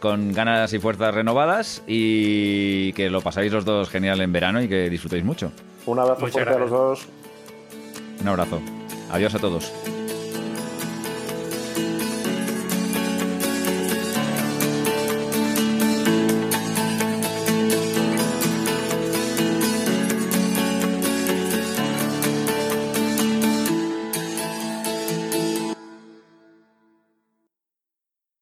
con 0.00 0.32
ganas 0.32 0.72
y 0.72 0.78
fuerzas 0.78 1.14
renovadas 1.14 1.82
y 1.86 2.92
que 2.94 3.10
lo 3.10 3.20
pasáis 3.20 3.52
los 3.52 3.64
dos 3.64 3.88
genial 3.88 4.20
en 4.20 4.32
verano 4.32 4.62
y 4.62 4.68
que 4.68 4.90
disfrutéis 4.90 5.24
mucho. 5.24 5.52
Un 5.86 5.98
abrazo 5.98 6.26
fuerte 6.26 6.50
a 6.50 6.58
los 6.58 6.70
dos. 6.70 7.06
Un 8.20 8.28
abrazo. 8.28 8.60
Adiós 9.10 9.34
a 9.34 9.38
todos. 9.38 9.72